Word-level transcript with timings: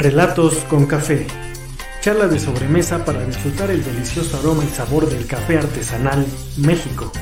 Relatos 0.00 0.54
con 0.70 0.86
café. 0.86 1.26
Charla 2.00 2.26
de 2.26 2.38
sobremesa 2.38 3.04
para 3.04 3.22
disfrutar 3.26 3.70
el 3.70 3.84
delicioso 3.84 4.38
aroma 4.38 4.64
y 4.64 4.68
sabor 4.68 5.06
del 5.06 5.26
café 5.26 5.58
artesanal 5.58 6.26
México. 6.56 7.12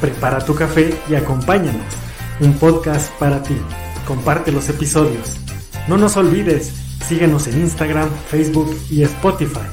Prepara 0.00 0.42
tu 0.42 0.54
café 0.54 0.98
y 1.10 1.16
acompáñanos. 1.16 1.84
Un 2.40 2.54
podcast 2.54 3.12
para 3.18 3.42
ti. 3.42 3.54
Comparte 4.06 4.52
los 4.52 4.70
episodios. 4.70 5.36
No 5.86 5.98
nos 5.98 6.16
olvides, 6.16 6.72
síguenos 7.06 7.46
en 7.46 7.60
Instagram, 7.60 8.08
Facebook 8.30 8.74
y 8.88 9.02
Spotify. 9.02 9.68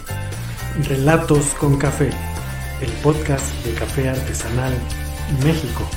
Relatos 0.89 1.45
con 1.57 1.77
café. 1.77 2.09
El 2.81 2.91
podcast 3.01 3.45
de 3.63 3.73
café 3.75 4.09
artesanal 4.09 4.73
México. 5.45 5.87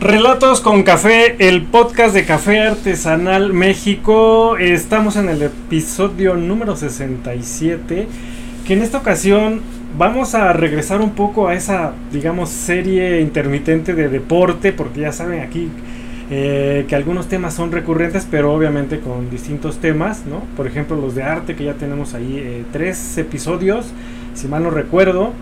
Relatos 0.00 0.60
con 0.60 0.84
Café, 0.84 1.34
el 1.40 1.62
podcast 1.62 2.14
de 2.14 2.24
Café 2.24 2.60
Artesanal 2.60 3.52
México. 3.52 4.56
Estamos 4.56 5.16
en 5.16 5.28
el 5.28 5.42
episodio 5.42 6.34
número 6.36 6.76
67, 6.76 8.06
que 8.64 8.72
en 8.74 8.82
esta 8.82 8.98
ocasión 8.98 9.60
vamos 9.98 10.36
a 10.36 10.52
regresar 10.52 11.00
un 11.00 11.10
poco 11.10 11.48
a 11.48 11.54
esa, 11.54 11.94
digamos, 12.12 12.48
serie 12.48 13.20
intermitente 13.20 13.92
de 13.92 14.08
deporte, 14.08 14.72
porque 14.72 15.00
ya 15.00 15.10
saben 15.10 15.40
aquí 15.40 15.68
eh, 16.30 16.86
que 16.88 16.94
algunos 16.94 17.26
temas 17.26 17.54
son 17.54 17.72
recurrentes, 17.72 18.24
pero 18.30 18.54
obviamente 18.54 19.00
con 19.00 19.28
distintos 19.30 19.78
temas, 19.78 20.26
¿no? 20.26 20.44
Por 20.56 20.68
ejemplo, 20.68 20.96
los 20.96 21.16
de 21.16 21.24
arte, 21.24 21.56
que 21.56 21.64
ya 21.64 21.74
tenemos 21.74 22.14
ahí 22.14 22.36
eh, 22.38 22.64
tres 22.72 23.18
episodios, 23.18 23.86
si 24.34 24.46
mal 24.46 24.62
no 24.62 24.70
recuerdo. 24.70 25.32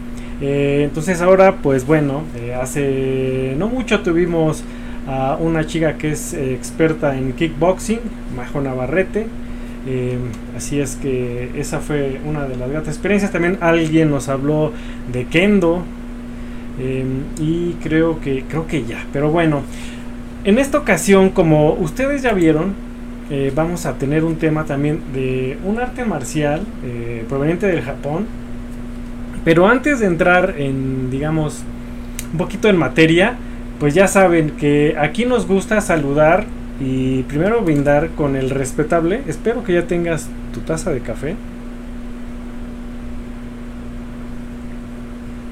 Eh, 0.40 0.82
entonces 0.84 1.20
ahora, 1.22 1.56
pues 1.56 1.86
bueno, 1.86 2.22
eh, 2.36 2.54
hace 2.54 3.54
no 3.56 3.68
mucho 3.68 4.00
tuvimos 4.00 4.62
a 5.08 5.36
una 5.40 5.66
chica 5.66 5.96
que 5.96 6.12
es 6.12 6.34
eh, 6.34 6.52
experta 6.54 7.16
en 7.16 7.32
kickboxing, 7.32 8.00
Majo 8.36 8.60
Navarrete. 8.60 9.26
así 10.56 10.80
es 10.80 10.96
que 10.96 11.50
esa 11.56 11.78
fue 11.78 12.20
una 12.26 12.46
de 12.46 12.56
las 12.56 12.70
gratas 12.70 12.94
experiencias. 12.94 13.32
También 13.32 13.58
alguien 13.60 14.10
nos 14.10 14.28
habló 14.28 14.72
de 15.12 15.24
kendo. 15.26 15.84
y 17.38 17.72
creo 17.82 18.20
que, 18.20 18.44
creo 18.48 18.66
que 18.66 18.84
ya. 18.84 19.06
Pero 19.12 19.30
bueno, 19.30 19.62
en 20.44 20.58
esta 20.58 20.78
ocasión, 20.78 21.30
como 21.30 21.72
ustedes 21.72 22.22
ya 22.22 22.32
vieron, 22.32 22.74
vamos 23.54 23.86
a 23.86 23.94
tener 23.94 24.24
un 24.24 24.36
tema 24.36 24.64
también 24.64 25.00
de 25.14 25.56
un 25.64 25.78
arte 25.78 26.04
marcial 26.04 26.62
proveniente 27.28 27.66
del 27.66 27.82
Japón 27.82 28.26
pero 29.46 29.68
antes 29.68 30.00
de 30.00 30.06
entrar 30.06 30.56
en, 30.58 31.08
digamos, 31.08 31.62
un 32.32 32.36
poquito 32.36 32.68
en 32.68 32.76
materia, 32.76 33.36
pues 33.78 33.94
ya 33.94 34.08
saben 34.08 34.50
que 34.50 34.96
aquí 34.98 35.24
nos 35.24 35.46
gusta 35.46 35.80
saludar 35.80 36.46
y 36.80 37.22
primero 37.22 37.62
brindar 37.62 38.08
con 38.16 38.34
el 38.34 38.50
respetable. 38.50 39.22
Espero 39.28 39.62
que 39.62 39.74
ya 39.74 39.86
tengas 39.86 40.28
tu 40.52 40.62
taza 40.62 40.90
de 40.90 40.98
café. 40.98 41.36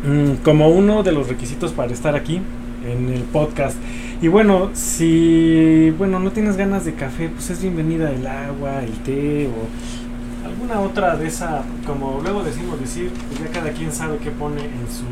Mm, 0.04 0.42
como 0.42 0.70
uno 0.70 1.04
de 1.04 1.12
los 1.12 1.28
requisitos 1.28 1.70
para 1.70 1.92
estar 1.92 2.16
aquí 2.16 2.40
en 2.84 3.10
el 3.10 3.22
podcast. 3.22 3.76
Y 4.20 4.26
bueno, 4.26 4.70
si 4.72 5.94
bueno, 5.98 6.18
no 6.18 6.32
tienes 6.32 6.56
ganas 6.56 6.84
de 6.84 6.94
café, 6.94 7.28
pues 7.28 7.48
es 7.50 7.62
bienvenida 7.62 8.10
el 8.10 8.26
agua, 8.26 8.82
el 8.82 8.90
té 9.04 9.46
o 9.46 10.03
alguna 10.44 10.80
otra 10.80 11.16
de 11.16 11.26
esa, 11.26 11.62
como 11.86 12.20
luego 12.22 12.42
decimos 12.42 12.78
decir, 12.80 13.10
pues 13.28 13.40
ya 13.40 13.48
cada 13.48 13.70
quien 13.72 13.92
sabe 13.92 14.18
qué 14.18 14.30
pone 14.30 14.62
en 14.62 14.86
su 14.88 15.04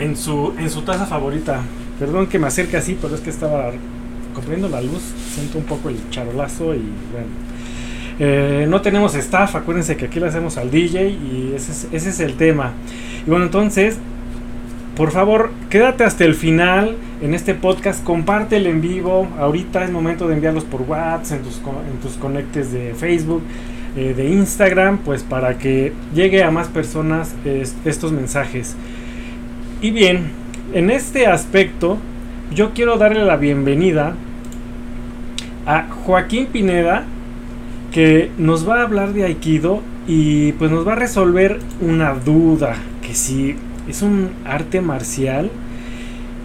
en 0.00 0.16
su 0.16 0.52
en 0.58 0.70
su 0.70 0.82
taza 0.82 1.06
favorita. 1.06 1.60
Perdón 1.98 2.26
que 2.26 2.38
me 2.38 2.46
acerque 2.46 2.76
así, 2.76 2.98
pero 3.00 3.14
es 3.14 3.20
que 3.20 3.30
estaba 3.30 3.72
comprando 4.34 4.68
la 4.68 4.82
luz, 4.82 5.02
siento 5.34 5.58
un 5.58 5.64
poco 5.64 5.88
el 5.88 5.96
charolazo 6.10 6.74
y 6.74 6.82
bueno. 7.12 7.46
Eh, 8.18 8.66
no 8.68 8.80
tenemos 8.80 9.14
staff, 9.14 9.56
acuérdense 9.56 9.96
que 9.96 10.06
aquí 10.06 10.20
le 10.20 10.26
hacemos 10.26 10.56
al 10.56 10.70
DJ 10.70 11.10
y 11.10 11.52
ese 11.54 11.72
es, 11.72 11.88
ese 11.92 12.08
es 12.10 12.20
el 12.20 12.34
tema. 12.34 12.72
Y 13.26 13.30
bueno, 13.30 13.44
entonces 13.44 13.98
por 14.96 15.10
favor, 15.10 15.50
quédate 15.68 16.04
hasta 16.04 16.24
el 16.24 16.34
final 16.34 16.96
en 17.20 17.34
este 17.34 17.52
podcast, 17.52 18.02
compártelo 18.02 18.70
en 18.70 18.80
vivo. 18.80 19.28
Ahorita 19.38 19.84
es 19.84 19.90
momento 19.90 20.26
de 20.26 20.34
enviarlos 20.34 20.64
por 20.64 20.82
WhatsApp, 20.82 21.40
en 21.90 22.00
tus, 22.00 22.14
conectes 22.14 22.72
de 22.72 22.94
Facebook, 22.94 23.42
eh, 23.94 24.14
de 24.16 24.30
Instagram, 24.30 24.98
pues 24.98 25.22
para 25.22 25.58
que 25.58 25.92
llegue 26.14 26.42
a 26.42 26.50
más 26.50 26.68
personas 26.68 27.34
estos 27.84 28.10
mensajes. 28.12 28.74
Y 29.82 29.90
bien, 29.90 30.30
en 30.72 30.90
este 30.90 31.26
aspecto, 31.26 31.98
yo 32.54 32.72
quiero 32.72 32.96
darle 32.96 33.22
la 33.26 33.36
bienvenida 33.36 34.14
a 35.66 35.88
Joaquín 35.90 36.46
Pineda, 36.46 37.04
que 37.92 38.30
nos 38.38 38.66
va 38.66 38.80
a 38.80 38.84
hablar 38.84 39.12
de 39.12 39.24
Aikido 39.24 39.82
y 40.06 40.52
pues 40.52 40.70
nos 40.70 40.88
va 40.88 40.92
a 40.92 40.96
resolver 40.96 41.58
una 41.82 42.14
duda 42.14 42.76
que 43.02 43.14
si 43.14 43.56
es 43.88 44.02
un 44.02 44.30
arte 44.44 44.80
marcial 44.80 45.50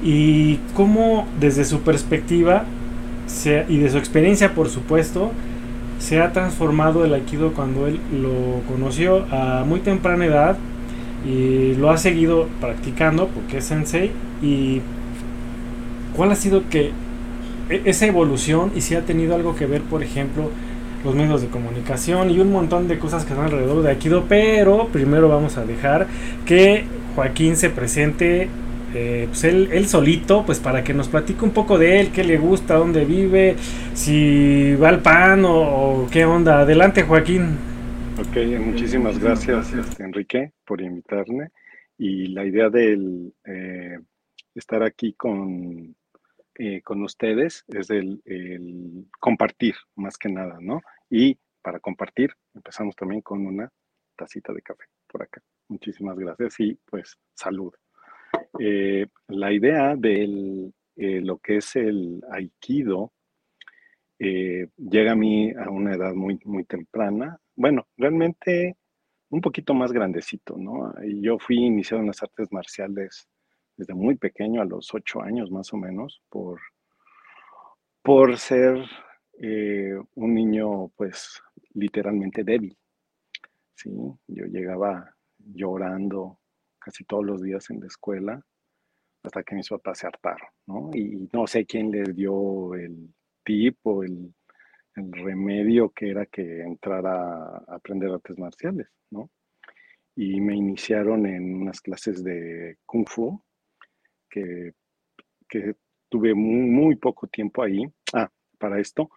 y 0.03 0.57
cómo 0.73 1.27
desde 1.39 1.65
su 1.65 1.81
perspectiva 1.81 2.65
y 3.69 3.77
de 3.77 3.89
su 3.89 3.97
experiencia 3.97 4.53
por 4.53 4.69
supuesto 4.69 5.31
se 5.99 6.19
ha 6.19 6.33
transformado 6.33 7.05
el 7.05 7.13
aikido 7.13 7.53
cuando 7.53 7.87
él 7.87 7.99
lo 8.11 8.61
conoció 8.67 9.25
a 9.31 9.63
muy 9.65 9.79
temprana 9.79 10.25
edad 10.25 10.57
y 11.25 11.75
lo 11.75 11.91
ha 11.91 11.97
seguido 11.97 12.47
practicando 12.59 13.27
porque 13.27 13.59
es 13.59 13.65
sensei. 13.65 14.11
Y 14.41 14.81
cuál 16.15 16.31
ha 16.31 16.35
sido 16.35 16.63
que 16.69 16.91
e, 17.69 17.81
esa 17.85 18.07
evolución 18.07 18.71
y 18.75 18.81
si 18.81 18.95
ha 18.95 19.01
tenido 19.05 19.35
algo 19.35 19.55
que 19.55 19.67
ver 19.67 19.81
por 19.81 20.01
ejemplo 20.01 20.49
los 21.05 21.15
medios 21.15 21.41
de 21.41 21.47
comunicación 21.47 22.31
y 22.31 22.39
un 22.39 22.51
montón 22.51 22.87
de 22.87 22.99
cosas 22.99 23.23
que 23.25 23.33
están 23.33 23.45
alrededor 23.45 23.81
de 23.81 23.89
Aikido, 23.89 24.25
pero 24.29 24.87
primero 24.91 25.29
vamos 25.29 25.57
a 25.57 25.65
dejar 25.65 26.07
que 26.45 26.85
Joaquín 27.15 27.55
se 27.55 27.69
presente 27.69 28.49
eh, 28.93 29.25
pues 29.27 29.43
él, 29.45 29.87
solito, 29.87 30.45
pues 30.45 30.59
para 30.59 30.83
que 30.83 30.93
nos 30.93 31.07
platique 31.07 31.45
un 31.45 31.51
poco 31.51 31.77
de 31.77 32.01
él, 32.01 32.11
qué 32.11 32.23
le 32.23 32.37
gusta, 32.37 32.75
dónde 32.75 33.05
vive, 33.05 33.55
si 33.93 34.75
va 34.75 34.89
al 34.89 35.01
pan 35.01 35.43
o, 35.45 36.07
qué 36.11 36.25
onda. 36.25 36.61
Adelante, 36.61 37.03
Joaquín. 37.03 37.57
Ok, 38.19 38.37
muchísimas 38.59 39.17
gracias, 39.17 39.73
Enrique, 39.99 40.51
por 40.65 40.81
invitarme. 40.81 41.49
Y 41.97 42.27
la 42.27 42.45
idea 42.45 42.69
de 42.69 43.31
eh, 43.45 43.99
estar 44.55 44.83
aquí 44.83 45.13
con, 45.13 45.95
eh, 46.55 46.81
con 46.81 47.01
ustedes 47.03 47.63
es 47.69 47.89
el, 47.91 48.21
compartir, 49.19 49.75
más 49.95 50.17
que 50.17 50.27
nada, 50.27 50.57
¿no? 50.59 50.81
Y 51.09 51.37
para 51.61 51.79
compartir, 51.79 52.31
empezamos 52.53 52.95
también 52.95 53.21
con 53.21 53.45
una 53.45 53.71
tacita 54.17 54.51
de 54.51 54.61
café 54.61 54.83
por 55.11 55.23
acá. 55.23 55.41
Muchísimas 55.67 56.17
gracias 56.17 56.59
y 56.59 56.79
pues 56.89 57.17
salud. 57.33 57.73
Eh, 58.59 59.07
la 59.27 59.51
idea 59.51 59.95
de 59.95 60.71
eh, 60.95 61.21
lo 61.21 61.37
que 61.37 61.57
es 61.57 61.75
el 61.75 62.21
aikido 62.31 63.11
eh, 64.19 64.67
llega 64.77 65.13
a 65.13 65.15
mí 65.15 65.51
a 65.51 65.69
una 65.69 65.95
edad 65.95 66.13
muy, 66.13 66.39
muy 66.45 66.63
temprana. 66.63 67.37
Bueno, 67.55 67.87
realmente 67.97 68.77
un 69.29 69.41
poquito 69.41 69.73
más 69.73 69.91
grandecito, 69.91 70.57
¿no? 70.57 70.93
Yo 71.21 71.39
fui 71.39 71.57
iniciado 71.57 72.01
en 72.01 72.07
las 72.07 72.21
artes 72.21 72.51
marciales 72.51 73.27
desde 73.77 73.93
muy 73.93 74.15
pequeño, 74.15 74.61
a 74.61 74.65
los 74.65 74.93
ocho 74.93 75.21
años 75.21 75.49
más 75.49 75.73
o 75.73 75.77
menos, 75.77 76.21
por, 76.29 76.59
por 78.03 78.37
ser 78.37 78.83
un 80.15 80.35
niño 80.35 80.89
pues 80.89 81.41
literalmente 81.73 82.43
débil. 82.43 82.77
Sí, 83.81 83.89
yo 84.27 84.45
llegaba 84.45 85.15
llorando 85.39 86.37
casi 86.77 87.03
todos 87.03 87.25
los 87.25 87.41
días 87.41 87.67
en 87.71 87.79
la 87.79 87.87
escuela 87.87 88.45
hasta 89.23 89.41
que 89.41 89.55
mis 89.55 89.69
papás 89.69 89.99
se 89.99 90.07
hartaron, 90.07 90.47
¿no? 90.67 90.91
Y 90.93 91.27
no 91.33 91.47
sé 91.47 91.65
quién 91.65 91.89
les 91.89 92.15
dio 92.15 92.75
el 92.75 93.11
tip 93.43 93.77
o 93.83 94.03
el, 94.03 94.33
remedio 94.93 95.89
que 95.91 96.11
era 96.11 96.25
que 96.25 96.61
entrara 96.61 97.13
a 97.13 97.75
aprender 97.75 98.11
artes 98.11 98.37
marciales, 98.37 98.87
¿no? 99.09 99.31
Y 100.15 100.39
me 100.41 100.55
iniciaron 100.55 101.25
en 101.25 101.55
unas 101.55 101.79
clases 101.81 102.23
de 102.23 102.77
kung 102.85 103.07
fu 103.07 103.41
que, 104.29 104.73
que 105.47 105.75
tuve 106.09 106.35
muy, 106.35 106.97
poco 106.97 107.25
tiempo 107.27 107.63
ahí. 107.63 107.83
Ah, 108.13 108.29
para 108.59 108.79
esto, 108.79 109.09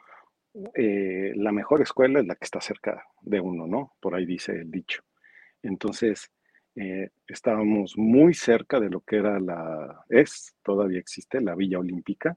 eh, 0.75 1.33
la 1.35 1.53
mejor 1.53 1.83
escuela 1.83 2.21
es 2.21 2.27
la 2.27 2.37
que 2.37 2.45
está 2.45 2.61
cerca 2.61 3.05
de 3.23 3.41
uno, 3.41 3.67
¿no? 3.67 3.93
Por 4.01 4.15
ahí 4.15 4.25
dice 4.25 4.53
el 4.53 4.71
dicho. 4.71 5.03
Entonces, 5.63 6.31
eh, 6.77 7.11
estábamos 7.27 7.95
muy 7.97 8.35
cerca 8.35 8.79
de 8.79 8.91
lo 8.91 9.01
que 9.01 9.17
era 9.17 9.41
la, 9.41 10.05
es, 10.09 10.57
todavía 10.63 10.99
existe, 10.99 11.41
la 11.41 11.55
Villa 11.55 11.79
Olímpica, 11.79 12.37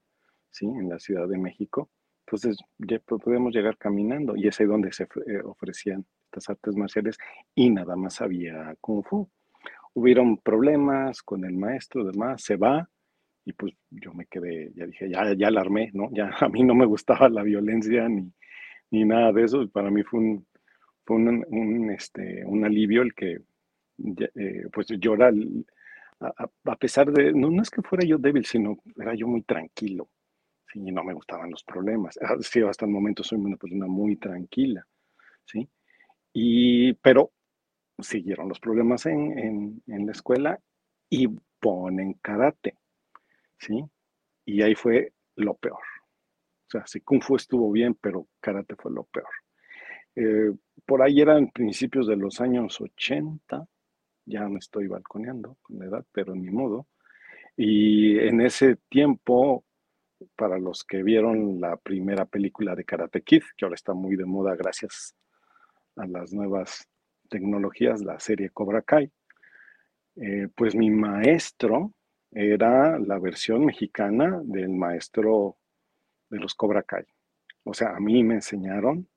¿sí? 0.50 0.66
En 0.66 0.90
la 0.90 1.00
Ciudad 1.00 1.28
de 1.28 1.38
México. 1.38 1.90
Entonces, 2.26 2.58
ya 2.78 3.00
podemos 3.00 3.54
llegar 3.54 3.78
caminando 3.78 4.36
y 4.36 4.48
es 4.48 4.60
ahí 4.60 4.66
donde 4.66 4.92
se 4.92 5.04
eh, 5.04 5.42
ofrecían 5.44 6.06
estas 6.26 6.50
artes 6.50 6.76
marciales 6.76 7.18
y 7.56 7.70
nada 7.70 7.96
más 7.96 8.16
sabía 8.16 8.76
kung 8.82 9.04
fu. 9.04 9.30
Hubieron 9.94 10.38
problemas 10.38 11.22
con 11.24 11.46
el 11.46 11.56
maestro, 11.56 12.04
demás, 12.04 12.44
se 12.44 12.56
va 12.56 12.90
y 13.48 13.54
pues 13.54 13.74
yo 13.90 14.14
me 14.14 14.26
quedé, 14.26 14.74
ya 14.76 14.86
dije, 14.86 15.10
ya, 15.10 15.34
ya 15.34 15.50
la 15.50 15.62
armé, 15.62 15.90
¿no? 15.94 16.10
Ya 16.12 16.30
a 16.42 16.50
mí 16.50 16.64
no 16.64 16.76
me 16.76 16.86
gustaba 16.86 17.30
la 17.30 17.44
violencia 17.44 18.10
ni, 18.10 18.30
ni 18.92 19.06
nada 19.06 19.32
de 19.32 19.46
eso. 19.46 19.66
Para 19.70 19.90
mí 19.90 20.04
fue 20.04 20.20
un, 20.20 20.48
fue 21.06 21.16
un, 21.16 21.90
este, 21.92 22.44
un 22.46 22.66
alivio 22.66 23.04
el 23.04 23.14
que, 23.16 23.40
eh, 24.36 24.68
pues 24.74 24.88
yo 25.00 25.14
era, 25.14 25.32
a, 26.20 26.76
pesar 26.76 27.10
de, 27.10 27.32
no, 27.32 27.50
no 27.50 27.62
es 27.62 27.70
que 27.70 27.82
fuera 27.82 28.06
yo 28.06 28.18
débil, 28.18 28.44
sino 28.44 28.80
era 28.98 29.16
yo 29.16 29.28
muy 29.30 29.44
tranquilo. 29.44 30.10
Sí, 30.74 30.80
no 30.92 31.06
me 31.06 31.14
gustaban 31.14 31.50
los 31.50 31.64
problemas. 31.64 32.20
Ah, 32.22 32.36
sí, 32.42 32.62
hasta 32.64 32.84
el 32.84 32.92
momento 32.92 33.24
soy 33.24 33.40
una 33.40 33.56
persona 33.56 33.88
muy 33.88 34.18
tranquila, 34.18 34.86
¿sí? 35.46 35.70
Y, 36.34 36.92
pero 36.96 37.32
siguieron 38.00 38.50
los 38.50 38.60
problemas 38.60 39.06
en, 39.06 39.40
en, 39.40 39.84
en 39.88 40.06
la 40.06 40.12
escuela 40.12 40.60
y 41.10 41.30
ponen 41.62 42.16
karate, 42.22 42.76
¿sí? 43.60 43.84
Y 44.46 44.62
ahí 44.62 44.76
fue 44.76 45.14
lo 45.36 45.56
peor. 45.56 45.80
O 46.68 46.70
sea, 46.70 46.86
si 46.86 47.02
Kung 47.02 47.22
Fu 47.22 47.36
estuvo 47.36 47.72
bien, 47.72 47.96
pero 48.00 48.28
karate 48.42 48.76
fue 48.76 48.92
lo 48.92 49.06
peor. 49.06 49.30
Eh, 50.16 50.52
por 50.86 51.02
ahí 51.02 51.22
eran 51.22 51.50
principios 51.52 52.08
de 52.08 52.16
los 52.16 52.42
años 52.42 52.82
80, 52.82 53.66
ya 54.26 54.50
me 54.50 54.60
estoy 54.60 54.88
balconeando 54.88 55.58
con 55.62 55.80
la 55.80 55.86
edad, 55.86 56.06
pero 56.12 56.36
ni 56.36 56.50
modo. 56.50 56.88
Y 57.56 58.20
en 58.20 58.42
ese 58.42 58.78
tiempo, 58.90 59.64
para 60.36 60.58
los 60.60 60.84
que 60.84 61.04
vieron 61.04 61.62
la 61.62 61.78
primera 61.78 62.26
película 62.26 62.76
de 62.76 62.84
Karate 62.84 63.22
Kid, 63.22 63.44
que 63.56 63.66
ahora 63.66 63.76
está 63.76 63.94
muy 63.94 64.16
de 64.16 64.26
moda 64.26 64.56
gracias 64.56 65.16
a 65.96 66.06
las 66.06 66.34
nuevas 66.34 66.88
tecnologías, 67.30 68.02
la 68.02 68.20
serie 68.20 68.50
Cobra 68.50 68.82
Kai, 68.82 69.12
eh, 70.16 70.48
pues 70.56 70.76
mi 70.76 70.90
maestro 70.90 71.94
era 72.38 73.00
la 73.00 73.18
versión 73.18 73.66
mexicana 73.66 74.40
del 74.44 74.70
maestro 74.70 75.58
de 76.30 76.38
los 76.38 76.54
Cobra 76.54 76.84
Kai. 76.84 77.04
O 77.64 77.74
sea, 77.74 77.96
a 77.96 78.00
mí 78.00 78.24
me 78.24 78.36
enseñaron 78.36 79.08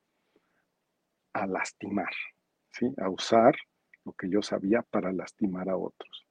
a 1.34 1.46
lastimar, 1.46 2.12
¿sí? 2.70 2.92
a 2.96 3.10
usar 3.10 3.54
lo 4.06 4.12
que 4.12 4.30
yo 4.30 4.40
sabía 4.40 4.80
para 4.80 5.12
lastimar 5.12 5.68
a 5.68 5.76
otros. 5.76 6.26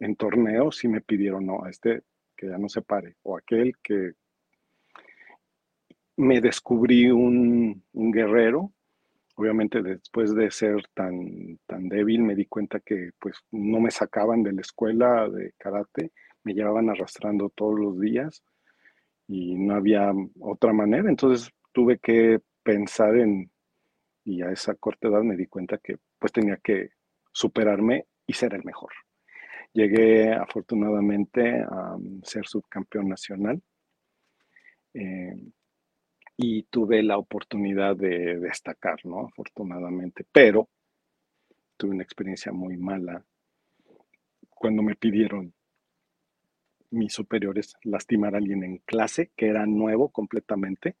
En 0.00 0.16
torneos 0.16 0.78
sí 0.78 0.88
me 0.88 1.00
pidieron, 1.00 1.46
no, 1.46 1.64
a 1.64 1.70
este 1.70 2.02
que 2.36 2.48
ya 2.48 2.58
no 2.58 2.68
se 2.68 2.82
pare, 2.82 3.14
o 3.22 3.36
aquel 3.36 3.78
que 3.80 4.14
me 6.16 6.40
descubrí 6.40 7.08
un, 7.08 7.84
guerrero. 7.92 8.72
Obviamente 9.36 9.80
después 9.80 10.34
de 10.34 10.50
ser 10.50 10.82
tan, 10.92 11.58
tan 11.66 11.88
débil 11.88 12.20
me 12.22 12.34
di 12.34 12.46
cuenta 12.46 12.80
que 12.80 13.12
pues 13.20 13.36
no 13.52 13.80
me 13.80 13.92
sacaban 13.92 14.42
de 14.42 14.52
la 14.52 14.60
escuela 14.60 15.28
de 15.28 15.54
karate, 15.56 16.10
me 16.44 16.54
llevaban 16.54 16.90
arrastrando 16.90 17.50
todos 17.50 17.78
los 17.78 18.00
días 18.00 18.42
y 19.28 19.54
no 19.54 19.74
había 19.74 20.12
otra 20.40 20.72
manera. 20.72 21.08
Entonces 21.08 21.50
tuve 21.72 21.98
que 21.98 22.40
pensar 22.62 23.16
en, 23.16 23.50
y 24.24 24.42
a 24.42 24.50
esa 24.50 24.74
corta 24.74 25.08
edad 25.08 25.22
me 25.22 25.36
di 25.36 25.46
cuenta 25.46 25.78
que 25.78 25.96
pues 26.18 26.32
tenía 26.32 26.58
que 26.58 26.90
superarme 27.32 28.06
y 28.26 28.32
ser 28.34 28.54
el 28.54 28.64
mejor. 28.64 28.92
Llegué 29.72 30.32
afortunadamente 30.32 31.62
a 31.62 31.96
ser 32.22 32.46
subcampeón 32.46 33.08
nacional 33.08 33.62
eh, 34.94 35.34
y 36.36 36.64
tuve 36.64 37.02
la 37.02 37.16
oportunidad 37.16 37.96
de 37.96 38.38
destacar, 38.38 39.04
¿no? 39.04 39.26
Afortunadamente, 39.28 40.26
pero 40.30 40.68
tuve 41.76 41.92
una 41.92 42.02
experiencia 42.02 42.52
muy 42.52 42.76
mala 42.76 43.24
cuando 44.50 44.82
me 44.82 44.94
pidieron 44.94 45.52
mis 46.92 47.12
superiores 47.12 47.74
lastimar 47.82 48.34
a 48.34 48.38
alguien 48.38 48.62
en 48.64 48.78
clase, 48.78 49.30
que 49.36 49.48
era 49.48 49.66
nuevo 49.66 50.10
completamente, 50.10 50.96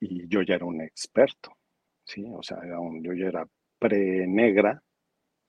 y 0.00 0.28
yo 0.28 0.42
ya 0.42 0.54
era 0.54 0.66
un 0.66 0.80
experto, 0.82 1.56
¿sí? 2.04 2.24
O 2.32 2.42
sea, 2.42 2.58
yo 2.62 3.12
ya 3.14 3.26
era 3.26 3.48
pre-negra 3.78 4.82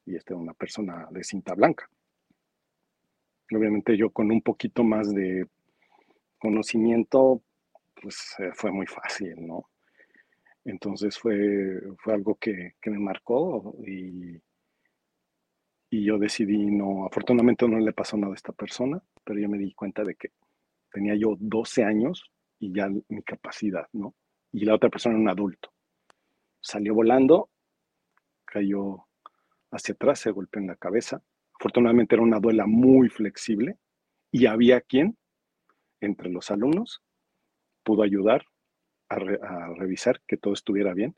y 0.05 0.15
esta 0.15 0.33
era 0.33 0.41
una 0.41 0.53
persona 0.53 1.07
de 1.11 1.23
cinta 1.23 1.53
blanca. 1.53 1.89
Obviamente 3.51 3.97
yo 3.97 4.09
con 4.09 4.31
un 4.31 4.41
poquito 4.41 4.83
más 4.83 5.13
de 5.13 5.47
conocimiento, 6.37 7.41
pues 8.01 8.35
eh, 8.39 8.51
fue 8.53 8.71
muy 8.71 8.87
fácil, 8.87 9.45
¿no? 9.45 9.69
Entonces 10.63 11.17
fue, 11.17 11.81
fue 11.99 12.13
algo 12.13 12.35
que, 12.35 12.75
que 12.81 12.89
me 12.89 12.99
marcó 12.99 13.75
y, 13.85 14.41
y 15.89 16.03
yo 16.03 16.17
decidí 16.17 16.57
no, 16.57 17.05
afortunadamente 17.05 17.67
no 17.67 17.79
le 17.79 17.93
pasó 17.93 18.17
nada 18.17 18.33
a 18.33 18.35
esta 18.35 18.53
persona, 18.53 19.01
pero 19.23 19.39
yo 19.39 19.49
me 19.49 19.57
di 19.57 19.73
cuenta 19.73 20.03
de 20.03 20.15
que 20.15 20.29
tenía 20.91 21.15
yo 21.15 21.35
12 21.39 21.83
años 21.83 22.31
y 22.59 22.73
ya 22.73 22.89
mi 22.89 23.21
capacidad, 23.23 23.87
¿no? 23.93 24.15
Y 24.51 24.65
la 24.65 24.75
otra 24.75 24.89
persona 24.89 25.15
era 25.15 25.21
un 25.21 25.29
adulto. 25.29 25.73
Salió 26.61 26.93
volando, 26.93 27.49
cayó 28.45 29.05
hacia 29.71 29.93
atrás, 29.93 30.19
se 30.19 30.31
golpeó 30.31 30.61
en 30.61 30.67
la 30.67 30.75
cabeza. 30.75 31.21
Afortunadamente 31.59 32.15
era 32.15 32.23
una 32.23 32.39
duela 32.39 32.65
muy 32.65 33.09
flexible 33.09 33.77
y 34.31 34.45
había 34.45 34.81
quien, 34.81 35.17
entre 35.99 36.29
los 36.29 36.51
alumnos, 36.51 37.01
pudo 37.83 38.03
ayudar 38.03 38.45
a, 39.09 39.17
revisar 39.75 40.21
que 40.25 40.37
todo 40.37 40.53
estuviera 40.53 40.93
bien. 40.93 41.15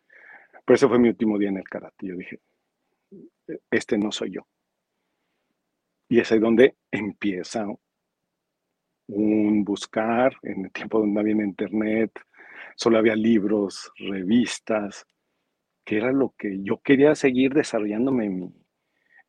Pero 0.65 0.75
ese 0.75 0.87
fue 0.87 0.99
mi 0.99 1.09
último 1.09 1.37
día 1.37 1.49
en 1.49 1.57
el 1.57 1.63
karate. 1.63 2.07
Yo 2.07 2.15
dije, 2.15 2.39
e-, 3.47 3.59
este 3.71 3.97
no 3.97 4.11
soy 4.11 4.31
yo. 4.31 4.47
Y 6.09 6.19
es 6.19 6.31
ahí 6.31 6.39
donde 6.39 6.75
empieza 6.91 7.67
un 9.07 9.63
buscar, 9.63 10.37
en 10.43 10.65
el 10.65 10.71
tiempo 10.71 10.99
donde 10.99 11.19
había 11.19 11.33
internet, 11.33 12.11
solo 12.75 12.97
había 12.97 13.15
libros, 13.15 13.91
revistas, 13.97 15.05
que 15.85 15.97
era 15.97 16.11
lo 16.11 16.33
que 16.37 16.61
yo 16.63 16.81
quería 16.81 17.15
seguir 17.15 17.53
desarrollándome. 17.53 18.29
Mi, 18.29 18.53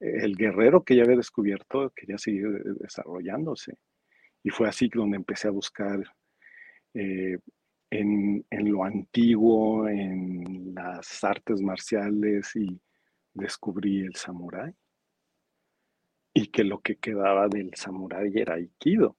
el 0.00 0.36
guerrero 0.36 0.84
que 0.84 0.96
ya 0.96 1.02
había 1.02 1.16
descubierto 1.16 1.90
quería 1.94 2.19
seguir 2.19 2.48
desarrollándose. 2.80 3.78
Y 4.42 4.50
fue 4.50 4.69
así 4.69 4.88
donde 4.88 5.16
empecé 5.16 5.48
a 5.48 5.52
buscar 5.52 6.00
eh, 6.94 7.38
en, 7.90 8.44
en, 8.50 8.73
lo 8.73 8.85
antiguo, 8.85 9.88
en 9.88 10.75
las 10.75 11.25
artes 11.25 11.61
marciales 11.61 12.54
y 12.56 12.80
descubrí 13.35 14.02
el 14.02 14.14
samurái 14.14 14.75
y 16.38 16.47
que 16.47 16.62
lo 16.62 16.80
que 16.80 16.95
quedaba 16.95 17.49
del 17.49 17.75
samurái 17.75 18.30
era 18.37 18.54
aikido. 18.54 19.16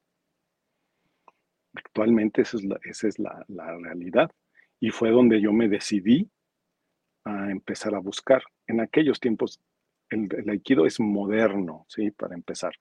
Actualmente 1.74 2.44
esa 2.44 2.58
es, 3.08 3.20
la, 3.20 3.46
realidad. 3.82 4.32
Y 4.80 4.92
fue 4.92 5.10
donde 5.10 5.42
yo 5.42 5.52
me 5.52 5.68
decidí 5.68 6.30
a 7.26 7.52
empezar 7.52 7.94
a 7.94 8.00
buscar. 8.00 8.42
En 8.68 8.80
aquellos 8.80 9.20
tiempos 9.20 9.60
el, 10.10 10.30
aikido 10.50 10.86
es 10.86 11.02
moderno, 11.02 11.86
¿sí? 11.90 12.10
Para 12.12 12.36
empezar. 12.36 12.74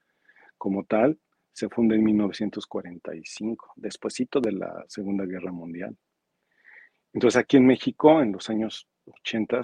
Como 0.57 0.85
tal, 0.85 1.19
se 1.53 1.69
funda 1.69 1.97
en 1.97 2.05
1945, 2.05 3.73
despuesito 3.75 4.41
de 4.41 4.53
la 4.53 4.85
Segunda 4.87 5.25
Guerra 5.27 5.51
Mundial. 5.51 5.97
Entonces 7.13 7.41
aquí 7.41 7.57
en 7.57 7.67
México, 7.67 8.23
en 8.23 8.31
los 8.31 8.49
años 8.51 8.87
80, 9.05 9.63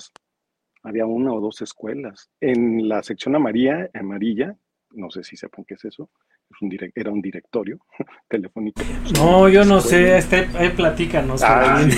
había 0.84 1.06
una 1.06 1.32
o 1.32 1.40
dos 1.40 1.60
escuelas. 1.62 2.30
En 2.40 2.88
la 2.88 3.02
sección 3.02 3.34
amarilla, 3.34 3.90
amarilla 3.94 4.56
no 4.94 5.10
sé 5.10 5.22
si 5.24 5.36
sepan 5.36 5.64
qué 5.64 5.74
es 5.74 5.84
eso, 5.84 6.10
es 6.50 6.62
un 6.62 6.70
era 6.94 7.10
un 7.10 7.20
directorio 7.20 7.78
telefónico. 8.28 8.82
No, 9.14 9.48
yo 9.48 9.64
no 9.64 9.80
sé, 9.80 10.18
este, 10.18 10.46
ahí 10.56 10.70
platícanos. 10.70 11.42
Ah, 11.42 11.80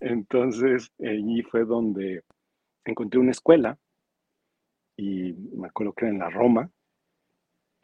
Entonces, 0.00 0.90
allí 1.00 1.42
fue 1.42 1.64
donde 1.64 2.22
encontré 2.84 3.18
una 3.20 3.30
escuela 3.30 3.78
y 4.96 5.32
me 5.32 5.68
acuerdo 5.68 5.92
que 5.92 6.04
era 6.04 6.14
en 6.14 6.20
la 6.20 6.30
Roma, 6.30 6.70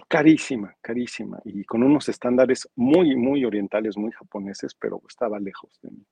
carísima, 0.09 0.75
carísima, 0.81 1.41
y 1.45 1.65
con 1.65 1.83
unos 1.83 2.09
estándares 2.09 2.69
muy, 2.77 3.17
muy 3.17 3.45
orientales, 3.45 3.97
muy 3.97 4.13
japoneses, 4.13 4.75
pero 4.75 5.03
estaba 5.09 5.41
lejos 5.41 5.79
de 5.83 5.91
mí. 5.91 6.07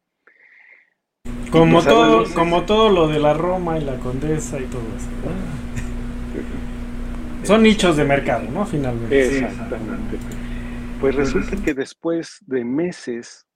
Como 1.50 1.83
todo, 1.83 2.25
como 2.35 2.64
todo 2.64 2.90
lo 2.90 3.09
de 3.09 3.19
la 3.19 3.35
Roma 3.35 3.78
y 3.78 3.85
la 3.85 3.97
Condesa 3.97 4.61
y 4.61 4.64
todo 4.64 4.83
eso. 4.97 5.09
Son 7.45 7.62
nichos 7.62 7.97
de 7.97 8.05
mercado, 8.05 8.50
¿no? 8.50 8.67
Finalmente. 8.67 9.38
Exactamente. 9.38 10.19
Pues 11.00 11.14
resulta 11.14 11.57
que 11.62 11.75
después 11.75 12.38
de 12.47 12.64
meses 12.64 13.47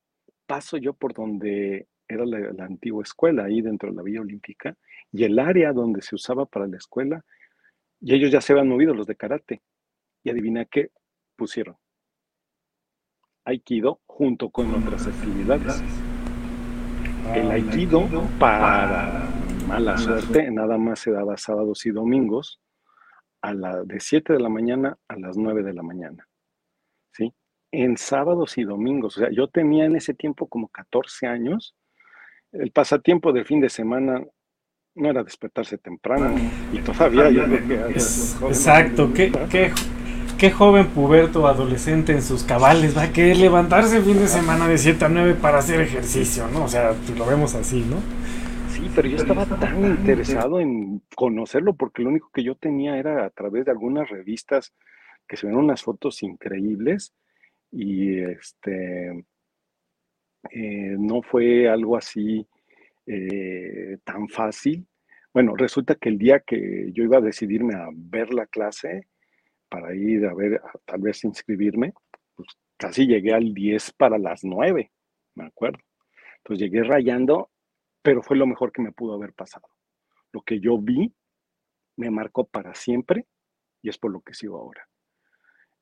paso 0.47 0.77
yo 0.77 0.93
por 0.95 1.13
donde 1.13 1.89
era 2.09 2.25
la, 2.25 2.65
antigua 2.65 3.03
escuela, 3.03 3.45
ahí 3.45 3.61
dentro 3.61 3.91
de 3.91 3.97
la 3.97 4.03
Villa 4.03 4.21
Olímpica, 4.21 4.77
y 5.11 5.25
el 5.25 5.39
área 5.39 5.73
donde 5.73 6.03
se 6.03 6.15
usaba 6.15 6.47
para 6.47 6.67
la 6.67 6.77
escuela, 6.77 7.25
y 8.01 8.15
ellos 8.15 8.31
ya 8.31 8.41
se 8.41 8.53
habían 8.53 8.69
movido, 8.69 8.95
los 8.95 9.07
de 9.07 9.17
karate. 9.17 9.63
Y 10.25 10.31
adivina 10.31 10.65
qué 10.65 10.91
pusieron. 11.37 11.77
Aikido 13.45 14.01
junto 14.07 14.51
con 14.51 14.73
otras 14.75 15.07
actividades. 15.07 15.83
El 17.35 17.51
aikido, 17.51 18.09
para 18.39 19.29
mala 19.67 19.97
suerte, 19.97 20.51
nada 20.51 20.77
más 20.77 20.99
se 20.99 21.13
daba 21.13 21.37
sábados 21.37 21.87
y 21.87 21.91
domingos 21.91 22.61
a 23.41 23.55
la, 23.55 23.83
de 23.85 24.01
7 24.01 24.33
de 24.33 24.41
la 24.41 24.49
mañana 24.49 24.99
a 25.09 25.17
las 25.17 25.37
9 25.37 25.63
de 25.63 25.73
la 25.73 25.83
mañana. 25.83 26.29
¿Sí? 27.13 27.33
En 27.71 27.97
sábados 27.97 28.59
y 28.59 28.65
domingos. 28.65 29.17
O 29.17 29.21
sea, 29.21 29.31
yo 29.31 29.49
tenía 29.49 29.85
en 29.85 29.97
ese 29.97 30.15
tiempo 30.15 30.47
como 30.47 30.69
14 30.69 31.27
años. 31.27 31.75
El 32.53 32.71
pasatiempo 32.71 33.33
de 33.33 33.45
fin 33.45 33.61
de 33.61 33.71
semana 33.71 34.23
no 34.95 35.09
era 35.09 35.25
despertarse 35.25 35.79
temprano. 35.79 36.35
Y 36.73 36.81
todavía 36.81 37.31
yo 37.31 37.45
creo 37.45 37.89
que... 37.89 37.95
exacto. 37.95 39.13
¿Qué, 39.15 39.33
qué, 39.51 39.73
qué 40.43 40.51
joven 40.51 40.89
puberto 40.89 41.47
adolescente 41.47 42.11
en 42.11 42.21
sus 42.21 42.43
cabales 42.43 42.97
va 42.99 43.05
a 43.05 43.13
querer 43.13 43.37
levantarse 43.37 43.99
el 43.99 44.03
fin 44.03 44.19
de 44.19 44.27
semana 44.27 44.67
de 44.67 44.77
7 44.77 45.05
a 45.05 45.09
9 45.09 45.35
para 45.41 45.59
hacer 45.59 45.81
ejercicio, 45.81 46.49
¿no? 46.49 46.65
O 46.65 46.69
sea, 46.69 46.97
lo 47.17 47.27
vemos 47.27 47.55
así, 47.55 47.85
¿no? 47.89 47.99
Sí, 48.73 48.91
pero 48.93 49.07
yo 49.07 49.19
estaba 49.19 49.47
tan 49.47 49.85
interesado 49.85 50.59
en 50.59 51.01
conocerlo 51.15 51.75
porque 51.75 52.03
lo 52.03 52.09
único 52.09 52.29
que 52.35 52.43
yo 52.43 52.57
tenía 52.57 52.97
era 52.97 53.25
a 53.25 53.31
través 53.31 53.67
de 53.67 53.71
algunas 53.71 54.11
revistas 54.11 54.75
que 55.29 55.37
se 55.37 55.47
ven 55.47 55.55
unas 55.55 55.81
fotos 55.81 56.25
increíbles 56.25 57.15
y 57.71 58.19
este 58.19 59.25
eh, 60.51 60.97
no 60.99 61.23
fue 61.23 61.69
algo 61.69 61.97
así 61.97 62.45
eh, 63.07 63.97
tan 64.03 64.27
fácil. 64.27 64.89
Bueno, 65.33 65.55
resulta 65.55 65.95
que 65.95 66.09
el 66.09 66.19
día 66.19 66.41
que 66.41 66.91
yo 66.93 67.05
iba 67.05 67.19
a 67.19 67.21
decidirme 67.21 67.77
a 67.77 67.87
ver 67.95 68.35
la 68.35 68.47
clase 68.47 69.07
para 69.73 69.95
ir 69.95 70.27
a 70.27 70.35
ver, 70.35 70.61
tal 70.85 71.01
vez 71.01 71.25
inscribirme, 71.25 71.95
pues 72.37 72.49
casi 72.77 73.07
llegué 73.07 73.33
al 73.33 73.55
10 73.55 73.93
para 73.95 74.19
las 74.19 74.45
9, 74.45 74.93
me 75.37 75.47
acuerdo. 75.47 75.79
Entonces 76.39 76.69
llegué 76.69 76.85
rayando 76.85 77.53
pero 78.03 78.23
fue 78.23 78.37
lo 78.37 78.47
mejor 78.47 78.73
que 78.73 78.83
me 78.83 78.93
pudo 78.93 79.15
haber 79.15 79.33
pasado. 79.33 79.67
Lo 80.33 80.43
que 80.43 80.61
yo 80.61 80.79
vi 80.79 81.15
me 81.97 82.11
marcó 82.11 82.45
para 82.45 82.75
siempre 82.75 83.27
y 83.81 83.89
es 83.89 83.99
por 83.99 84.11
lo 84.11 84.21
que 84.21 84.35
sigo 84.35 84.59
ahora. 84.59 84.89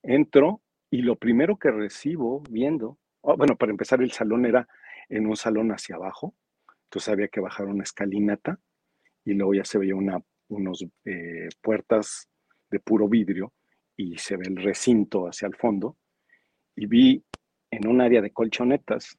Entro 0.03 0.63
y 0.91 1.03
lo 1.03 1.17
primero 1.17 1.57
que 1.57 1.71
recibo 1.71 2.43
viendo, 2.51 2.99
oh, 3.23 3.37
bueno, 3.37 3.57
para 3.57 3.71
empezar 3.71 4.03
el 4.03 4.13
salón 4.13 4.45
era 4.45 4.69
en 5.09 5.27
un 5.27 5.37
salón 5.37 5.71
hacia 5.71 5.97
abajo, 5.97 6.35
entonces 6.85 7.09
había 7.09 7.29
que 7.29 7.41
bajar 7.41 7.67
una 7.67 7.83
escalinata 7.83 8.59
y 9.25 9.35
luego 9.35 9.55
ya 9.55 9.65
se 9.65 9.79
veía 9.79 9.95
una 9.95 10.19
unos, 10.49 10.85
eh, 11.05 11.49
puertas 11.63 12.29
de 12.71 12.81
puro 12.81 13.09
vidrio 13.09 13.53
y 14.01 14.17
se 14.17 14.39
ve 14.39 14.47
el 14.47 14.57
recinto 14.57 15.27
hacia 15.27 15.47
el 15.47 15.55
fondo 15.55 15.99
y 16.75 16.87
vi 16.87 17.23
en 17.71 17.87
un 17.87 18.01
área 18.01 18.23
de 18.23 18.33
colchonetas 18.33 19.19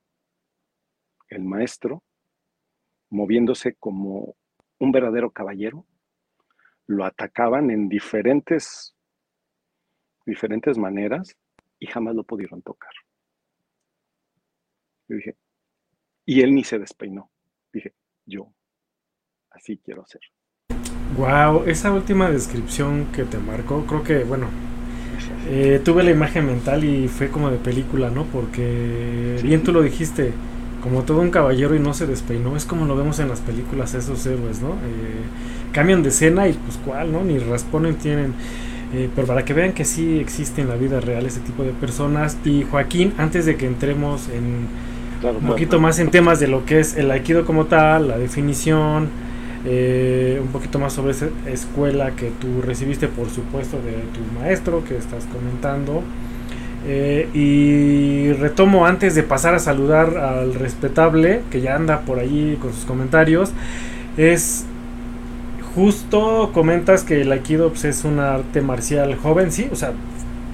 el 1.29 1.43
maestro 1.43 2.03
moviéndose 3.11 3.75
como 3.75 4.35
un 4.79 4.91
verdadero 4.91 5.29
caballero, 5.29 5.85
lo 6.88 7.05
atacaban 7.05 7.69
en 7.69 7.89
diferentes, 7.89 8.95
diferentes 10.25 10.79
maneras 10.79 11.38
y 11.77 11.85
jamás 11.85 12.15
lo 12.15 12.23
pudieron 12.23 12.63
tocar. 12.63 12.93
Yo 15.07 15.17
dije, 15.17 15.38
y 16.25 16.41
él 16.41 16.55
ni 16.55 16.63
se 16.63 16.79
despeinó. 16.79 17.29
Dije, 17.71 17.93
yo 18.25 18.51
así 19.51 19.77
quiero 19.77 20.03
ser. 20.07 20.21
Wow, 21.17 21.65
esa 21.65 21.93
última 21.93 22.31
descripción 22.31 23.11
que 23.11 23.25
te 23.25 23.38
marcó, 23.38 23.85
creo 23.85 24.03
que, 24.03 24.23
bueno, 24.23 24.71
eh, 25.50 25.82
tuve 25.84 26.04
la 26.04 26.12
imagen 26.12 26.46
mental 26.46 26.84
y 26.84 27.08
fue 27.08 27.30
como 27.30 27.50
de 27.50 27.58
película, 27.58 28.10
¿no? 28.10 28.25
Porque 28.25 29.40
bien 29.44 29.63
tú 29.63 29.72
lo 29.72 29.82
dijiste, 29.82 30.32
como 30.82 31.04
todo 31.04 31.22
un 31.22 31.30
caballero 31.30 31.75
y 31.75 31.80
no 31.80 31.94
se 31.94 32.08
despeinó. 32.08 32.56
Es 32.56 32.66
como 32.66 32.86
lo 32.86 32.96
vemos 32.96 33.20
en 33.20 33.30
las 33.30 33.40
películas 33.40 33.94
esos 33.94 34.25
héroes, 34.25 34.62
¿no? 34.62 34.70
Eh, 34.70 35.72
cambian 35.72 36.04
de 36.04 36.10
escena 36.10 36.48
y 36.48 36.54
pues 36.54 36.78
cuál, 36.86 37.12
¿no? 37.12 37.24
Ni 37.24 37.38
responden 37.38 37.96
tienen. 37.96 38.34
Eh, 38.94 39.10
pero 39.16 39.25
para 39.25 39.46
que 39.46 39.54
vean 39.54 39.72
que 39.72 39.86
sí 39.86 40.20
existe 40.20 40.62
en 40.62 40.68
la 40.68 40.75
vida 40.75 41.00
real 41.00 41.25
ese 41.25 41.40
tipo 41.40 41.63
de 41.63 41.72
personas. 41.72 42.38
Y 42.44 42.63
Joaquín, 42.70 43.13
antes 43.18 43.46
de 43.46 43.56
que 43.56 43.66
entremos 43.66 44.28
en 44.30 44.68
un 45.24 45.48
poquito 45.48 45.80
más 45.80 46.00
en 46.00 46.10
temas 46.10 46.40
de 46.40 46.48
lo 46.48 46.66
que 46.66 46.80
es 46.80 46.98
el 46.98 47.12
aikido 47.12 47.46
como 47.46 47.66
tal, 47.66 48.08
la 48.08 48.18
definición, 48.18 49.10
eh, 49.65 50.39
un 50.41 50.48
poquito 50.48 50.80
más 50.80 50.94
sobre 50.94 51.12
esa 51.12 51.27
escuela 51.48 52.12
que 52.12 52.32
tú 52.39 52.62
recibiste, 52.62 53.08
por 53.08 53.30
supuesto, 53.30 53.77
de 53.77 53.91
tu 53.91 54.39
maestro 54.39 54.84
que 54.84 54.98
estás 54.98 55.25
comentando. 55.25 56.03
Eh, 56.88 57.30
y 57.36 58.34
retomo 58.34 58.88
antes 58.88 59.13
de 59.13 59.22
pasar 59.22 59.53
a 59.53 59.60
saludar 59.60 60.18
al 60.18 60.56
respetable, 60.56 61.41
que 61.51 61.62
ya 61.62 61.75
anda 61.75 62.01
por 62.01 62.18
allí 62.18 62.58
con 62.60 62.74
sus 62.74 62.86
comentarios, 62.86 63.51
es 64.18 64.65
justo 65.75 66.50
comentas 66.53 67.03
que 67.03 67.22
el 67.22 67.32
Aikido 67.32 67.72
es 67.84 68.03
un 68.03 68.20
arte 68.20 68.62
marcial 68.62 69.15
joven, 69.15 69.51
sí, 69.51 69.70
o 69.72 69.75
sea, 69.75 69.94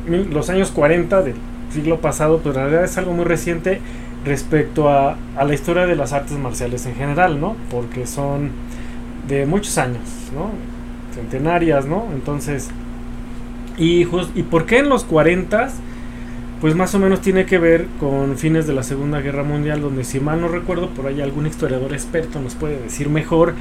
los 0.07 0.49
años 0.49 0.71
40 0.71 1.21
del 1.21 1.35
siglo 1.73 2.01
pasado, 2.01 2.39
pues 2.39 2.55
en 2.55 2.61
realidad 2.61 2.83
es 2.83 2.97
algo 2.97 3.13
muy 3.13 3.25
reciente 3.25 3.79
respecto 4.25 4.89
a, 4.89 5.15
a 5.37 5.45
la 5.45 5.53
historia 5.53 5.85
de 5.85 5.95
las 5.95 6.11
artes 6.11 6.37
marciales 6.37 6.85
en 6.85 6.95
general, 6.95 7.39
¿no? 7.39 7.55
Porque 7.71 8.05
son 8.05 8.51
de 9.27 9.45
muchos 9.45 9.77
años, 9.77 10.03
¿no? 10.33 10.51
Centenarias, 11.13 11.85
¿no? 11.85 12.05
Entonces, 12.13 12.69
y, 13.77 14.07
¿y 14.35 14.43
por 14.43 14.65
qué 14.65 14.79
en 14.79 14.89
los 14.89 15.03
40 15.03 15.69
pues 16.61 16.75
más 16.75 16.95
o 16.95 16.99
menos 16.99 17.21
tiene 17.21 17.45
que 17.45 17.57
ver 17.59 17.85
con 17.99 18.37
fines 18.37 18.65
de 18.65 18.73
la 18.73 18.83
Segunda 18.83 19.21
Guerra 19.21 19.43
Mundial, 19.43 19.81
donde 19.81 20.03
si 20.03 20.19
mal 20.19 20.41
no 20.41 20.47
recuerdo, 20.47 20.89
por 20.89 21.05
ahí 21.05 21.21
algún 21.21 21.45
historiador 21.45 21.93
experto 21.93 22.41
nos 22.41 22.55
puede 22.55 22.79
decir 22.81 23.09
mejor, 23.09 23.53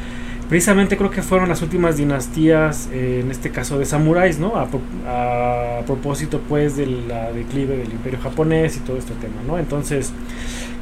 precisamente 0.48 0.96
creo 0.96 1.10
que 1.10 1.22
fueron 1.22 1.48
las 1.48 1.60
últimas 1.60 1.96
dinastías, 1.98 2.88
eh, 2.92 3.20
en 3.22 3.30
este 3.30 3.50
caso 3.50 3.78
de 3.78 3.84
samuráis, 3.84 4.38
¿no? 4.38 4.54
A, 4.56 4.66
propósito 5.86 6.40
pues 6.48 6.76
de 6.76 6.86
la 6.86 7.30
declive 7.30 7.76
del 7.76 7.92
imperio 7.92 8.18
japonés 8.20 8.76
y 8.76 8.80
todo 8.80 8.96
este 8.96 9.12
tema, 9.14 9.36
¿no? 9.46 9.58
Entonces, 9.58 10.12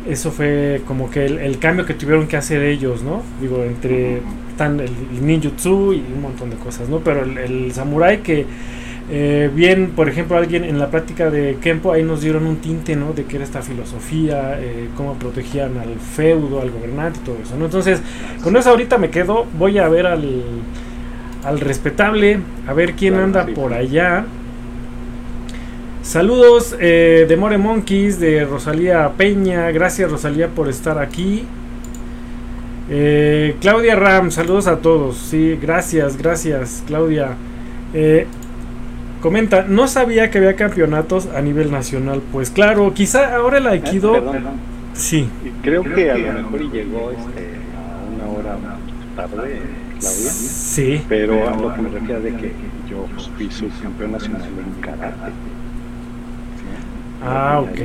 eso 0.08 0.30
fue 0.30 0.82
como 0.86 1.10
que 1.10 1.26
el, 1.26 1.58
cambio 1.58 1.84
que 1.84 1.92
tuvieron 1.92 2.26
que 2.26 2.36
hacer 2.36 2.62
ellos, 2.62 3.02
¿no? 3.02 3.22
Digo, 3.40 3.62
entre 3.64 4.22
tan 4.56 4.80
el, 4.80 4.90
ninjutsu 5.20 5.92
y 5.92 6.04
un 6.14 6.22
montón 6.22 6.50
de 6.50 6.56
cosas, 6.56 6.88
¿no? 6.88 6.98
Pero 7.00 7.24
el, 7.24 7.38
el 7.38 7.72
samurái 7.72 8.18
que 8.18 8.46
eh, 9.10 9.50
bien, 9.54 9.92
por 9.94 10.08
ejemplo, 10.08 10.36
alguien 10.38 10.64
en 10.64 10.78
la 10.78 10.90
práctica 10.90 11.28
de 11.30 11.58
Kempo 11.60 11.92
ahí 11.92 12.02
nos 12.02 12.22
dieron 12.22 12.46
un 12.46 12.56
tinte, 12.56 12.96
¿no? 12.96 13.12
De 13.12 13.24
qué 13.24 13.36
era 13.36 13.44
esta 13.44 13.60
filosofía, 13.60 14.58
eh, 14.58 14.88
cómo 14.96 15.14
protegían 15.14 15.76
al 15.76 15.98
feudo, 15.98 16.62
al 16.62 16.70
gobernante 16.70 17.20
y 17.22 17.24
todo 17.26 17.36
eso, 17.42 17.54
¿no? 17.58 17.66
Entonces, 17.66 18.00
con 18.42 18.56
eso 18.56 18.70
ahorita 18.70 18.96
me 18.96 19.10
quedo, 19.10 19.46
voy 19.58 19.78
a 19.78 19.88
ver 19.88 20.06
al, 20.06 20.42
al 21.44 21.60
respetable, 21.60 22.38
a 22.66 22.72
ver 22.72 22.94
quién 22.94 23.14
anda 23.14 23.46
por 23.46 23.74
allá. 23.74 24.24
Saludos 26.00 26.74
eh, 26.80 27.26
de 27.28 27.36
More 27.36 27.58
Monkeys, 27.58 28.18
de 28.18 28.44
Rosalía 28.44 29.10
Peña, 29.16 29.70
gracias 29.70 30.10
Rosalía 30.10 30.48
por 30.48 30.68
estar 30.68 30.98
aquí. 30.98 31.44
Claudia 33.60 33.96
Ram, 33.96 34.30
saludos 34.30 34.66
a 34.66 34.78
todos, 34.78 35.16
sí, 35.16 35.58
gracias, 35.60 36.16
gracias 36.16 36.82
Claudia. 36.86 37.36
Comenta, 39.24 39.64
no 39.66 39.88
sabía 39.88 40.30
que 40.30 40.36
había 40.36 40.54
campeonatos 40.54 41.28
a 41.34 41.40
nivel 41.40 41.70
nacional. 41.70 42.20
Pues 42.30 42.50
claro, 42.50 42.92
quizá 42.92 43.34
ahora 43.34 43.56
el 43.56 43.66
Aikido. 43.66 44.16
Eh, 44.16 44.38
sí. 44.92 45.30
Creo 45.62 45.82
que 45.82 46.10
a 46.10 46.18
lo 46.18 46.32
mejor 46.34 46.70
llegó 46.70 47.10
este, 47.10 47.54
a 47.74 48.04
una 48.14 48.26
hora 48.30 48.58
tarde, 49.16 49.62
Claudia. 49.98 50.30
Sí. 50.30 51.00
Pero 51.08 51.48
a 51.48 51.56
lo 51.56 51.74
que 51.74 51.80
me 51.80 51.88
refiero 51.88 52.20
de 52.20 52.36
que 52.36 52.52
yo 52.90 53.06
fui 53.34 53.50
subcampeón 53.50 54.12
nacional 54.12 54.42
en 54.42 54.80
karate. 54.82 55.32
Ah, 57.24 57.62
ok. 57.62 57.78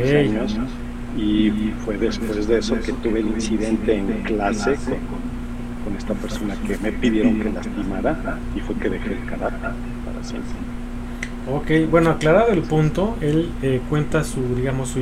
Y 1.20 1.74
fue 1.84 1.98
después 1.98 2.48
de 2.48 2.60
eso 2.60 2.80
que 2.80 2.94
tuve 2.94 3.20
el 3.20 3.28
incidente 3.28 3.96
en 3.96 4.24
clase 4.24 4.76
con, 4.76 5.00
con 5.84 5.98
esta 5.98 6.14
persona 6.14 6.56
que 6.66 6.78
me 6.78 6.92
pidieron 6.94 7.40
que 7.40 7.52
lastimara 7.52 8.40
y 8.56 8.60
fue 8.62 8.76
que 8.76 8.90
dejé 8.90 9.14
el 9.14 9.26
karate 9.26 9.58
para 10.06 10.24
siempre. 10.24 10.52
Ok, 11.52 11.90
bueno, 11.90 12.12
aclarado 12.12 12.52
el 12.52 12.62
punto, 12.62 13.18
él 13.22 13.50
eh, 13.62 13.82
cuenta 13.90 14.24
su, 14.24 14.56
digamos, 14.56 14.90
su, 14.90 15.00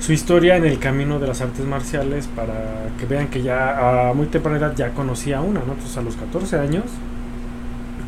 su 0.00 0.12
historia 0.12 0.56
en 0.56 0.64
el 0.64 0.78
camino 0.78 1.18
de 1.18 1.26
las 1.26 1.40
artes 1.42 1.64
marciales 1.64 2.28
para 2.28 2.88
que 2.98 3.06
vean 3.06 3.28
que 3.28 3.42
ya 3.42 4.08
a 4.08 4.14
muy 4.14 4.26
temprana 4.26 4.58
edad 4.58 4.74
ya 4.74 4.90
conocía 4.90 5.40
una, 5.42 5.60
¿no? 5.60 5.74
Entonces 5.74 5.96
a 5.96 6.02
los 6.02 6.16
14 6.16 6.58
años, 6.58 6.84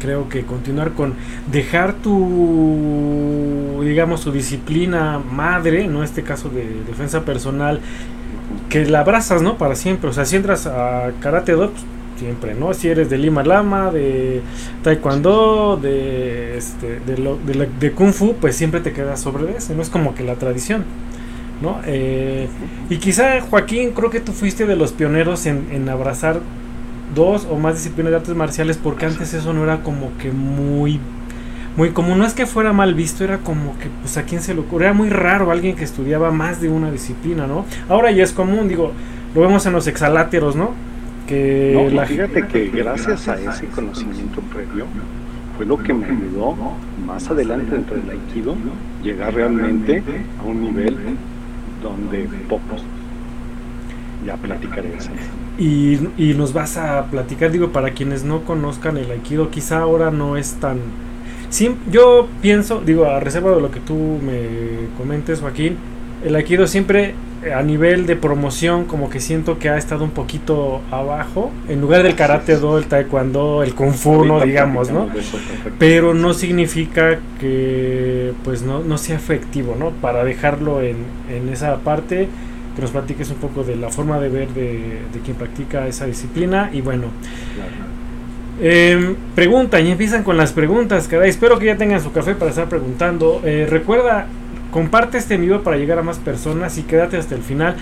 creo 0.00 0.28
que 0.28 0.44
continuar 0.44 0.92
con 0.92 1.14
dejar 1.50 1.94
tu, 1.94 3.80
digamos, 3.82 4.20
su 4.20 4.32
disciplina 4.32 5.18
madre, 5.18 5.86
¿no? 5.88 6.04
Este 6.04 6.22
caso 6.22 6.48
de 6.48 6.66
defensa 6.86 7.24
personal, 7.24 7.80
que 8.68 8.86
la 8.86 9.00
abrazas, 9.00 9.42
¿no? 9.42 9.58
Para 9.58 9.74
siempre, 9.74 10.10
o 10.10 10.12
sea, 10.12 10.24
si 10.24 10.36
entras 10.36 10.66
a 10.66 11.12
Karate 11.20 11.52
Do, 11.52 11.70
pues, 11.70 11.84
siempre, 12.16 12.54
¿no? 12.54 12.74
Si 12.74 12.88
eres 12.88 13.10
de 13.10 13.18
Lima 13.18 13.42
Lama, 13.42 13.90
de 13.90 14.42
Taekwondo, 14.82 15.78
de, 15.80 16.56
este, 16.56 17.00
de, 17.00 17.92
Kung 17.92 18.12
Fu, 18.12 18.34
pues 18.34 18.56
siempre 18.56 18.80
te 18.80 18.92
quedas 18.92 19.20
sobre 19.20 19.56
ese, 19.56 19.74
no 19.74 19.82
es 19.82 19.90
como 19.90 20.14
que 20.14 20.24
la 20.24 20.34
tradición. 20.36 20.84
¿no? 21.60 21.80
Eh, 21.86 22.48
y 22.90 22.98
quizá, 22.98 23.40
Joaquín, 23.40 23.92
creo 23.92 24.10
que 24.10 24.20
tú 24.20 24.32
fuiste 24.32 24.66
de 24.66 24.76
los 24.76 24.92
pioneros 24.92 25.46
en, 25.46 25.68
en, 25.72 25.88
abrazar 25.88 26.40
dos 27.14 27.46
o 27.50 27.56
más 27.56 27.74
disciplinas 27.76 28.10
de 28.10 28.16
artes 28.16 28.34
marciales, 28.34 28.78
porque 28.78 29.06
antes 29.06 29.32
eso 29.34 29.52
no 29.52 29.62
era 29.64 29.82
como 29.82 30.16
que 30.18 30.30
muy, 30.30 31.00
muy 31.76 31.90
común. 31.90 32.18
No 32.18 32.26
es 32.26 32.34
que 32.34 32.46
fuera 32.46 32.72
mal 32.72 32.94
visto, 32.94 33.24
era 33.24 33.38
como 33.38 33.78
que, 33.78 33.88
pues, 34.00 34.16
a 34.16 34.24
quién 34.24 34.42
se 34.42 34.54
le 34.54 34.60
ocurre. 34.60 34.86
Era 34.86 34.94
muy 34.94 35.10
raro 35.10 35.50
alguien 35.50 35.76
que 35.76 35.84
estudiaba 35.84 36.30
más 36.30 36.60
de 36.60 36.68
una 36.68 36.90
disciplina, 36.90 37.46
¿no? 37.46 37.64
Ahora 37.88 38.10
ya 38.10 38.24
es 38.24 38.32
común, 38.32 38.68
digo, 38.68 38.92
lo 39.34 39.40
vemos 39.40 39.66
en 39.66 39.72
los 39.72 39.86
exaláteros, 39.86 40.56
¿no? 40.56 40.70
Que 41.26 41.72
no, 41.74 41.94
la... 41.94 42.06
fíjate 42.06 42.46
que 42.46 42.68
gracias 42.68 43.28
a 43.28 43.38
ese 43.40 43.66
conocimiento 43.66 44.40
previo 44.42 44.86
fue 45.56 45.66
lo 45.66 45.76
que 45.78 45.92
me 45.92 46.06
ayudó 46.06 46.54
más 47.04 47.28
adelante 47.28 47.72
dentro 47.72 47.96
del 47.96 48.10
aikido 48.10 48.54
llegar 49.02 49.34
realmente 49.34 50.02
a 50.40 50.44
un 50.44 50.62
nivel 50.62 50.96
donde 51.82 52.28
pocos 52.48 52.84
ya 54.24 54.36
platicaré 54.36 54.96
eso. 54.96 55.10
Y, 55.58 55.98
y 56.18 56.34
nos 56.34 56.52
vas 56.52 56.76
a 56.76 57.06
platicar, 57.06 57.50
digo, 57.50 57.68
para 57.68 57.90
quienes 57.92 58.24
no 58.24 58.42
conozcan 58.42 58.98
el 58.98 59.10
aikido, 59.10 59.50
quizá 59.50 59.78
ahora 59.78 60.10
no 60.10 60.36
es 60.36 60.54
tan... 60.54 60.78
Sí, 61.48 61.74
yo 61.90 62.28
pienso, 62.42 62.82
digo, 62.84 63.06
a 63.06 63.20
reserva 63.20 63.52
de 63.52 63.60
lo 63.60 63.70
que 63.70 63.80
tú 63.80 63.94
me 63.94 64.88
comentes, 64.98 65.40
Joaquín, 65.40 65.76
el 66.24 66.34
aikido 66.34 66.66
siempre 66.66 67.14
a 67.54 67.62
nivel 67.62 68.06
de 68.06 68.16
promoción 68.16 68.84
como 68.84 69.10
que 69.10 69.20
siento 69.20 69.58
que 69.58 69.68
ha 69.68 69.76
estado 69.76 70.04
un 70.04 70.10
poquito 70.10 70.80
abajo 70.90 71.50
en 71.68 71.80
lugar 71.80 72.02
del 72.02 72.16
karate 72.16 72.56
do 72.56 72.78
el 72.78 72.86
taekwondo 72.86 73.62
el 73.62 73.74
kung 73.74 73.92
fu 73.92 74.24
no 74.24 74.40
digamos 74.40 74.90
no 74.90 75.08
pero 75.78 76.14
no 76.14 76.34
significa 76.34 77.18
que 77.38 78.32
pues 78.42 78.62
no, 78.62 78.80
no 78.80 78.98
sea 78.98 79.16
efectivo 79.16 79.76
no 79.78 79.90
para 79.90 80.24
dejarlo 80.24 80.80
en, 80.80 80.96
en, 81.30 81.48
esa 81.50 81.76
parte 81.78 82.28
que 82.76 82.82
nos 82.82 82.90
platiques 82.92 83.30
un 83.30 83.38
poco 83.38 83.64
de 83.64 83.74
la 83.74 83.88
forma 83.88 84.20
de 84.20 84.28
ver 84.28 84.48
de, 84.50 85.00
de 85.12 85.20
quien 85.24 85.36
practica 85.36 85.88
esa 85.88 86.06
disciplina 86.06 86.70
y 86.72 86.82
bueno 86.82 87.06
eh, 88.60 89.16
preguntan 89.34 89.86
y 89.86 89.90
empiezan 89.90 90.22
con 90.22 90.36
las 90.36 90.52
preguntas 90.52 91.08
caray 91.08 91.30
espero 91.30 91.58
que 91.58 91.66
ya 91.66 91.76
tengan 91.76 92.00
su 92.00 92.12
café 92.12 92.34
para 92.34 92.50
estar 92.50 92.68
preguntando 92.68 93.40
eh, 93.44 93.66
recuerda 93.68 94.26
Comparte 94.76 95.16
este 95.16 95.38
video 95.38 95.62
para 95.62 95.78
llegar 95.78 95.98
a 95.98 96.02
más 96.02 96.18
personas 96.18 96.76
y 96.76 96.82
quédate 96.82 97.16
hasta 97.16 97.34
el 97.34 97.40
final. 97.40 97.76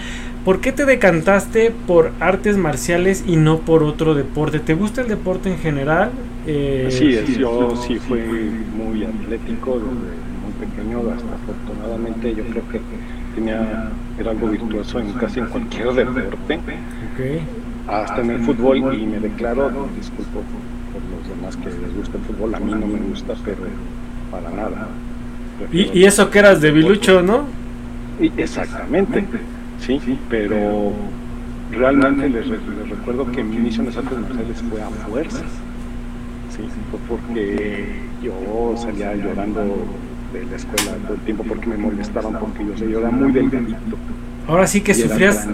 ¿Por 0.45 0.61
qué 0.61 0.71
te 0.71 0.85
decantaste 0.85 1.73
por 1.89 2.13
artes 2.21 2.57
marciales 2.57 3.25
y 3.27 3.35
no 3.35 3.59
por 3.59 3.83
otro 3.83 4.15
deporte? 4.15 4.61
¿Te 4.61 4.75
gusta 4.75 5.01
el 5.01 5.09
deporte 5.09 5.51
en 5.51 5.59
general? 5.59 6.13
Eh, 6.47 6.87
sí, 6.91 7.37
yo 7.37 7.75
sí 7.75 7.99
fui 7.99 8.21
muy 8.21 9.05
atlético 9.05 9.81
desde 9.81 10.15
muy 10.39 10.53
pequeño 10.61 10.99
hasta 11.11 11.35
afortunadamente 11.35 12.33
yo 12.33 12.45
creo 12.45 12.69
que 12.71 12.81
tenía 13.35 13.91
era 14.19 14.31
algo 14.31 14.49
virtuoso 14.49 15.01
en 15.01 15.13
casi 15.13 15.41
en 15.41 15.47
cualquier 15.47 15.93
deporte. 15.93 16.61
Hasta 17.89 18.21
en 18.23 18.31
el 18.31 18.41
fútbol 18.41 18.95
y 18.95 19.07
me 19.07 19.21
declaro, 19.21 19.71
disculpo 19.97 20.43
por 20.93 21.03
los 21.03 21.29
demás 21.29 21.57
que 21.57 21.67
les 21.67 21.97
gusta 21.97 22.17
el 22.17 22.25
fútbol, 22.25 22.55
a 22.55 22.61
mí 22.61 22.73
no 22.73 22.87
me 22.87 22.99
gusta, 22.99 23.35
pero 23.45 23.59
para 24.31 24.51
nada. 24.51 24.89
Y, 25.71 26.05
eso 26.05 26.31
que 26.31 26.39
eras 26.39 26.61
de 26.61 26.71
Bilucho, 26.71 27.23
¿no? 27.23 27.45
exactamente, 28.37 29.25
sí, 29.81 30.01
pero 30.31 30.93
realmente 31.73 32.29
les, 32.29 32.49
recuerdo 32.89 33.31
que 33.31 33.43
mi 33.43 33.57
inicio 33.57 33.81
en 33.81 33.87
las 33.87 33.97
artes 33.97 34.19
marciales 34.19 34.63
fue 34.71 34.83
a 34.83 34.89
fuerzas. 35.09 35.43
Sí, 36.57 36.63
fue 36.91 37.01
porque 37.09 37.87
yo 38.23 38.75
salía 38.77 39.15
llorando 39.17 39.63
de 40.41 40.47
la 40.47 40.57
escuela 40.57 40.93
todo 41.05 41.15
el 41.15 41.21
tiempo 41.21 41.45
porque 41.49 41.67
me 41.67 41.77
molestaban, 41.77 42.39
porque 42.39 42.65
yo, 42.65 42.75
yo 42.87 42.99
era 42.99 43.11
muy 43.11 43.33
delgadito. 43.33 43.97
Ahora 44.47 44.67
sí 44.67 44.83
que 44.83 44.95
sufrías, 44.95 45.49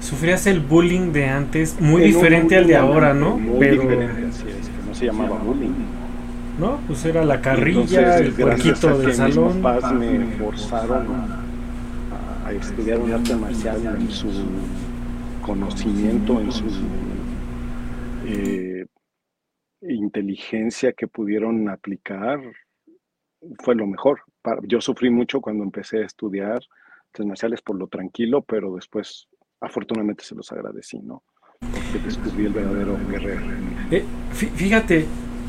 sufrías 0.00 0.46
el 0.46 0.60
bullying 0.60 1.12
de 1.12 1.28
antes, 1.28 1.80
muy 1.80 2.02
diferente 2.02 2.56
al 2.56 2.66
de 2.66 2.76
ahora, 2.76 3.12
¿no? 3.12 3.36
Muy 3.36 3.68
diferente, 3.68 4.26
así 4.28 4.48
es, 4.48 4.68
que 4.68 4.88
no 4.88 4.94
se 4.94 5.06
llamaba 5.06 5.36
bullying 5.38 5.72
¿no? 6.58 6.80
Pues 6.86 7.04
era 7.04 7.24
la 7.24 7.40
carrilla, 7.40 8.18
el 8.18 8.32
puerquito 8.32 8.98
del 8.98 9.14
salón. 9.14 9.54
Mis 9.54 9.62
papás 9.62 9.92
me 9.92 10.26
forzaron 10.36 11.06
a, 12.46 12.52
estudiar 12.52 13.00
un 13.00 13.12
arte 13.12 13.34
marcial 13.34 13.84
en 13.84 14.10
su 14.10 14.30
conocimiento, 15.42 16.40
en 16.40 16.52
su 16.52 16.64
eh, 18.26 18.86
inteligencia 19.82 20.92
que 20.92 21.08
pudieron 21.08 21.68
aplicar, 21.68 22.38
fue 23.62 23.74
lo 23.74 23.86
mejor. 23.86 24.22
Yo 24.62 24.80
sufrí 24.80 25.10
mucho 25.10 25.40
cuando 25.40 25.64
empecé 25.64 25.98
a 25.98 26.06
estudiar 26.06 26.62
artes 27.06 27.26
marciales 27.26 27.62
por 27.62 27.76
lo 27.76 27.86
tranquilo, 27.86 28.42
pero 28.42 28.74
después 28.74 29.28
afortunadamente 29.60 30.24
se 30.24 30.34
los 30.34 30.50
agradecí, 30.52 30.98
¿no? 30.98 31.22
Porque 31.60 31.98
descubrí 32.04 32.46
el 32.46 32.52
verdadero 32.52 32.98
guerrero. 33.08 33.42
Eh, 33.90 34.04
fíjate, 34.32 35.06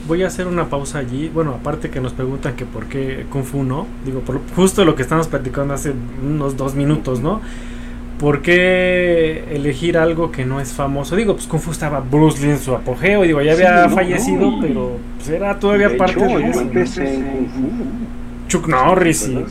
voy 0.08 0.24
a 0.24 0.28
hacer 0.28 0.48
una 0.48 0.70
pausa 0.70 1.00
allí. 1.00 1.30
Bueno, 1.30 1.54
aparte 1.54 1.90
que 1.90 2.00
nos 2.00 2.14
preguntan 2.14 2.56
que 2.56 2.66
por 2.66 2.88
qué 2.88 3.26
Kung 3.30 3.44
Fu 3.44 3.64
no. 3.64 3.88
Digo, 4.06 4.22
por 4.22 4.40
justo 4.56 4.86
lo 4.86 4.96
que 4.96 5.02
estamos 5.02 5.28
platicando 5.28 5.74
hace 5.74 5.94
unos 6.24 6.56
dos 6.56 6.76
minutos, 6.76 7.20
¿no? 7.20 7.42
¿Por 8.20 8.42
qué 8.42 9.44
elegir 9.52 9.98
algo 9.98 10.32
que 10.32 10.46
no 10.46 10.62
es 10.62 10.74
famoso? 10.74 11.16
Digo, 11.16 11.34
pues 11.34 11.48
Kung 11.48 11.60
Fu 11.60 11.72
estaba 11.72 12.00
Bruce 12.00 12.42
Lee 12.42 12.52
en 12.52 12.60
su 12.60 12.74
apogeo. 12.74 13.24
Digo, 13.24 13.42
ya 13.42 13.54
había 13.54 13.90
fallecido, 13.90 14.54
pero 14.62 14.98
pues, 15.18 15.30
era 15.30 15.60
todavía 15.60 15.96
parte 15.98 16.24
de 16.24 16.82
eso. 16.82 17.02
Chuck 18.48 18.68
Norris 18.68 19.28
y... 19.28 19.46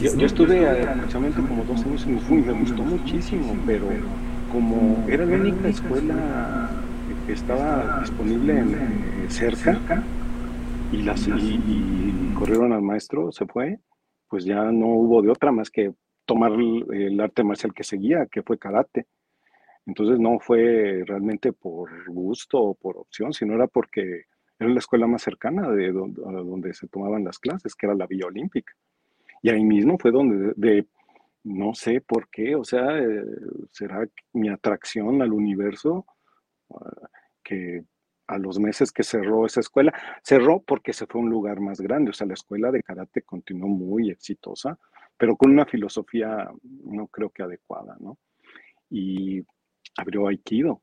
Yo, 0.00 0.16
yo, 0.16 0.26
estuve 0.26 0.66
aproximadamente 0.66 1.42
como 1.46 1.62
dos 1.64 1.84
años 1.84 2.06
en 2.06 2.14
Kung 2.14 2.22
Fu 2.22 2.34
y 2.36 2.42
me 2.42 2.52
gustó 2.52 2.82
muchísimo, 2.82 3.54
pero 3.66 3.84
como 4.50 5.04
era 5.08 5.26
la 5.26 5.36
única 5.36 5.68
escuela 5.68 6.70
estaba 7.32 8.00
disponible 8.00 8.58
en, 8.58 8.74
eh, 8.74 9.26
cerca 9.28 10.02
y, 10.92 11.02
las, 11.02 11.26
y, 11.28 12.32
corrieron 12.34 12.72
al 12.72 12.82
maestro, 12.82 13.30
se 13.32 13.46
fue, 13.46 13.78
pues 14.28 14.44
ya 14.44 14.64
no 14.72 14.86
hubo 14.86 15.22
de 15.22 15.30
otra 15.30 15.52
más 15.52 15.70
que 15.70 15.92
tomar 16.30 16.52
el, 16.52 17.20
arte 17.20 17.42
marcial 17.42 17.74
que 17.74 17.82
seguía, 17.82 18.26
que 18.26 18.44
fue 18.44 18.56
karate. 18.56 19.08
Entonces 19.84 20.20
no 20.20 20.38
fue 20.38 21.02
realmente 21.04 21.52
por 21.52 21.90
gusto 22.08 22.60
o 22.60 22.74
por 22.74 22.98
opción, 22.98 23.32
sino 23.32 23.54
era 23.54 23.66
porque 23.66 24.26
era 24.56 24.70
la 24.70 24.78
escuela 24.78 25.08
más 25.08 25.22
cercana 25.22 25.68
de 25.72 25.90
donde, 25.90 26.22
donde 26.22 26.72
se 26.72 26.86
tomaban 26.86 27.24
las 27.24 27.40
clases, 27.40 27.74
que 27.74 27.86
era 27.86 27.96
la 27.96 28.06
Villa 28.06 28.26
Olímpica. 28.26 28.72
Y 29.42 29.50
ahí 29.50 29.64
mismo 29.64 29.98
fue 29.98 30.12
donde, 30.12 30.52
de, 30.56 30.86
no 31.42 31.74
sé 31.74 32.00
por 32.00 32.28
qué, 32.28 32.54
o 32.54 32.62
sea, 32.62 32.96
eh, 32.96 33.24
será 33.72 34.06
mi 34.32 34.50
atracción 34.50 35.22
al 35.22 35.32
universo 35.32 36.06
que 37.42 37.82
a 38.28 38.38
los 38.38 38.60
meses 38.60 38.92
que 38.92 39.02
cerró 39.02 39.46
esa 39.46 39.58
escuela, 39.58 39.92
cerró 40.22 40.62
porque 40.62 40.92
se 40.92 41.06
fue 41.06 41.20
a 41.20 41.24
un 41.24 41.30
lugar 41.30 41.58
más 41.58 41.80
grande, 41.80 42.10
o 42.10 42.14
sea, 42.14 42.28
la 42.28 42.34
escuela 42.34 42.70
de 42.70 42.84
karate 42.84 43.22
continuó 43.22 43.68
muy 43.68 44.10
exitosa, 44.10 44.78
pero 45.20 45.36
con 45.36 45.50
una 45.50 45.66
filosofía 45.66 46.50
no 46.62 47.06
creo 47.08 47.28
que 47.28 47.42
adecuada, 47.42 47.94
¿no? 48.00 48.16
Y 48.88 49.44
abrió 49.98 50.26
Aikido. 50.26 50.80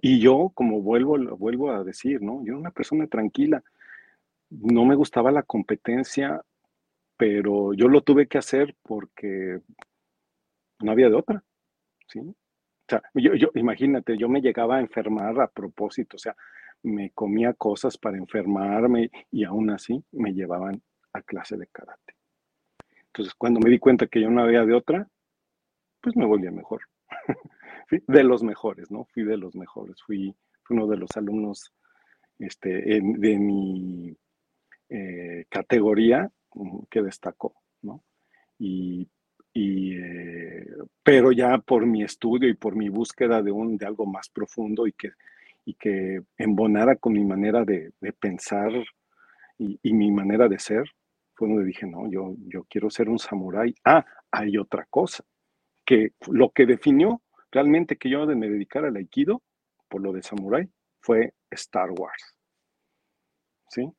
Y 0.00 0.18
yo, 0.18 0.50
como 0.54 0.80
vuelvo, 0.80 1.18
vuelvo 1.36 1.70
a 1.70 1.84
decir, 1.84 2.22
¿no? 2.22 2.42
Yo 2.42 2.52
era 2.52 2.56
una 2.56 2.70
persona 2.70 3.06
tranquila, 3.06 3.62
no 4.48 4.86
me 4.86 4.94
gustaba 4.94 5.30
la 5.30 5.42
competencia, 5.42 6.40
pero 7.18 7.74
yo 7.74 7.88
lo 7.88 8.00
tuve 8.00 8.26
que 8.28 8.38
hacer 8.38 8.74
porque 8.82 9.60
no 10.80 10.92
había 10.92 11.10
de 11.10 11.16
otra, 11.16 11.44
¿sí? 12.08 12.20
O 12.20 12.34
sea, 12.88 13.02
yo, 13.12 13.34
yo, 13.34 13.50
imagínate, 13.56 14.16
yo 14.16 14.30
me 14.30 14.40
llegaba 14.40 14.76
a 14.76 14.80
enfermar 14.80 15.38
a 15.38 15.48
propósito, 15.48 16.16
o 16.16 16.18
sea, 16.18 16.34
me 16.82 17.10
comía 17.10 17.52
cosas 17.52 17.98
para 17.98 18.16
enfermarme 18.16 19.10
y 19.30 19.44
aún 19.44 19.68
así 19.68 20.02
me 20.12 20.32
llevaban 20.32 20.80
a 21.12 21.20
clase 21.20 21.58
de 21.58 21.66
karate. 21.66 22.15
Entonces, 23.16 23.34
cuando 23.34 23.60
me 23.60 23.70
di 23.70 23.78
cuenta 23.78 24.06
que 24.06 24.20
yo 24.20 24.30
no 24.30 24.42
había 24.42 24.64
de 24.64 24.74
otra, 24.74 25.08
pues 26.00 26.16
me 26.16 26.26
volvía 26.26 26.50
mejor. 26.50 26.82
de 27.90 28.24
los 28.24 28.42
mejores, 28.42 28.90
¿no? 28.90 29.04
Fui 29.06 29.24
de 29.24 29.36
los 29.36 29.54
mejores, 29.54 30.02
fui, 30.02 30.34
uno 30.70 30.86
de 30.86 30.96
los 30.96 31.16
alumnos 31.16 31.72
este, 32.38 33.00
de 33.00 33.38
mi 33.38 34.16
eh, 34.88 35.44
categoría 35.48 36.30
que 36.90 37.02
destacó, 37.02 37.54
¿no? 37.82 38.02
Y 38.58 39.08
y, 39.58 39.96
eh, 39.96 40.66
pero 41.02 41.32
ya 41.32 41.56
por 41.56 41.86
mi 41.86 42.02
estudio 42.02 42.46
y 42.46 42.54
por 42.54 42.76
mi 42.76 42.90
búsqueda 42.90 43.40
de, 43.40 43.50
un, 43.50 43.78
de 43.78 43.86
algo 43.86 44.04
más 44.04 44.28
profundo 44.28 44.86
y 44.86 44.92
que, 44.92 45.12
y 45.64 45.72
que 45.72 46.20
embonara 46.36 46.96
con 46.96 47.14
mi 47.14 47.24
manera 47.24 47.64
de, 47.64 47.90
pensar 48.20 48.70
y, 49.56 49.80
y, 49.82 49.94
mi 49.94 50.10
manera 50.10 50.46
de 50.46 50.58
ser, 50.58 50.84
fue 51.36 51.48
donde 51.48 51.64
dije, 51.64 51.86
no, 51.86 52.10
yo, 52.10 52.34
yo 52.48 52.64
quiero 52.68 52.90
ser 52.90 53.08
un 53.08 53.18
samurái. 53.18 53.74
Ah, 53.84 54.04
hay 54.30 54.58
otra 54.58 54.86
cosa, 54.90 55.24
que 55.84 56.10
lo 56.28 56.50
que 56.50 56.66
definió 56.66 57.22
realmente 57.52 57.96
que 57.96 58.10
yo 58.10 58.26
me 58.26 58.48
dedicara 58.48 58.88
al 58.88 58.96
aikido, 58.96 59.42
por 59.88 60.02
lo 60.02 60.12
de 60.12 60.22
samurái, 60.22 60.68
fue 61.00 61.34
Star 61.50 61.90
Wars. 61.92 62.34
¿Sí? 63.68 63.92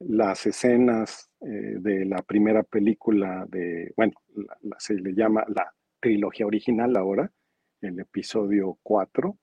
las 0.00 0.46
escenas 0.46 1.30
eh, 1.40 1.76
de 1.78 2.04
la 2.04 2.22
primera 2.22 2.62
película 2.62 3.46
de, 3.48 3.92
bueno, 3.96 4.12
se 4.78 4.94
le 4.94 5.14
llama 5.14 5.44
la 5.48 5.72
trilogía 6.00 6.46
original 6.46 6.96
ahora, 6.96 7.30
el 7.80 8.00
episodio 8.00 8.78
4, 8.82 9.36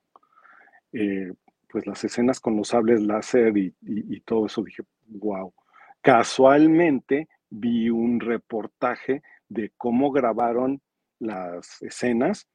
eh, 0.92 1.32
pues 1.68 1.86
las 1.86 2.04
escenas 2.04 2.38
con 2.40 2.56
los 2.56 2.68
sables 2.68 3.00
láser 3.00 3.56
y, 3.56 3.74
y, 3.80 4.20
todo 4.20 4.46
eso, 4.46 4.62
dije, 4.62 4.82
wow. 5.06 5.52
Casualmente 6.02 7.28
vi 7.48 7.88
un 7.88 8.18
reportaje 8.18 9.22
de 9.48 9.72
cómo 9.76 10.10
grabaron 10.10 10.82
las 11.20 11.80
escenas 11.82 12.48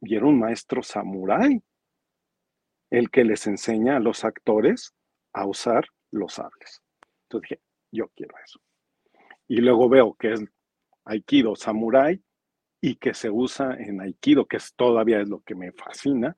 y 0.00 0.14
era 0.14 0.26
un 0.26 0.38
maestro 0.38 0.82
samurái 0.82 1.60
el 2.90 3.10
que 3.10 3.24
les 3.24 3.46
enseña 3.46 3.96
a 3.96 4.00
los 4.00 4.24
actores 4.24 4.94
a 5.32 5.46
usar 5.46 5.86
los 6.10 6.34
sables. 6.34 6.82
Entonces 7.24 7.50
dije, 7.50 7.62
yo 7.90 8.08
quiero 8.14 8.34
eso. 8.44 8.60
Y 9.48 9.56
luego 9.56 9.88
veo 9.88 10.14
que 10.14 10.34
es 10.34 10.44
Aikido 11.04 11.56
Samurai 11.56 12.22
y 12.80 12.96
que 12.96 13.14
se 13.14 13.30
usa 13.30 13.74
en 13.78 14.00
Aikido, 14.00 14.46
que 14.46 14.58
es, 14.58 14.74
todavía 14.74 15.20
es 15.20 15.28
lo 15.28 15.40
que 15.40 15.54
me 15.54 15.72
fascina. 15.72 16.36